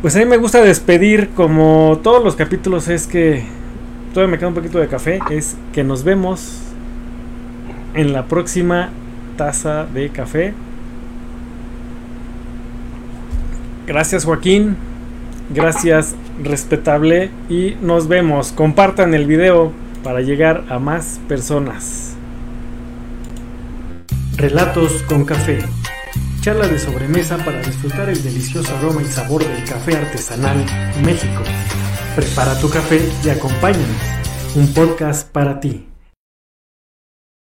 pues 0.03 0.15
a 0.17 0.19
mí 0.19 0.27
me 0.27 0.37
gusta 0.37 0.61
despedir 0.61 1.31
como 1.31 2.01
todos 2.03 2.23
los 2.23 2.37
capítulos 2.37 2.89
es 2.89 3.07
que 3.07 3.45
todavía 4.13 4.33
me 4.33 4.39
queda 4.39 4.49
un 4.49 4.55
poquito 4.55 4.79
de 4.79 4.89
café, 4.89 5.21
es 5.31 5.57
que 5.73 5.85
nos 5.85 6.05
vemos 6.05 6.61
en 7.95 8.13
la 8.13 8.27
próxima 8.27 8.91
taza 9.37 9.87
de 9.87 10.11
café. 10.11 10.53
Gracias 13.87 14.25
Joaquín, 14.25 14.77
gracias 15.55 16.15
respetable 16.43 17.31
y 17.49 17.77
nos 17.81 18.09
vemos. 18.09 18.53
Compartan 18.53 19.15
el 19.15 19.27
video 19.27 19.73
para 20.03 20.21
llegar 20.21 20.65
a 20.69 20.79
más 20.79 21.21
personas. 21.29 22.16
Relatos 24.37 25.03
con 25.05 25.25
café. 25.25 25.61
Charla 26.43 26.69
de 26.69 26.79
sobremesa 26.79 27.39
para 27.39 27.63
disfrutar 27.63 28.11
el 28.11 28.23
delicioso 28.23 28.77
aroma 28.77 29.01
y 29.01 29.07
sabor 29.07 29.43
del 29.43 29.65
café 29.65 29.97
artesanal 29.97 30.63
México. 31.03 31.43
Prepara 32.15 32.59
tu 32.61 32.69
café 32.69 33.01
y 33.25 33.29
acompáñanos. 33.31 33.97
Un 34.55 34.75
podcast 34.75 35.27
para 35.33 35.59
ti. 35.59 35.87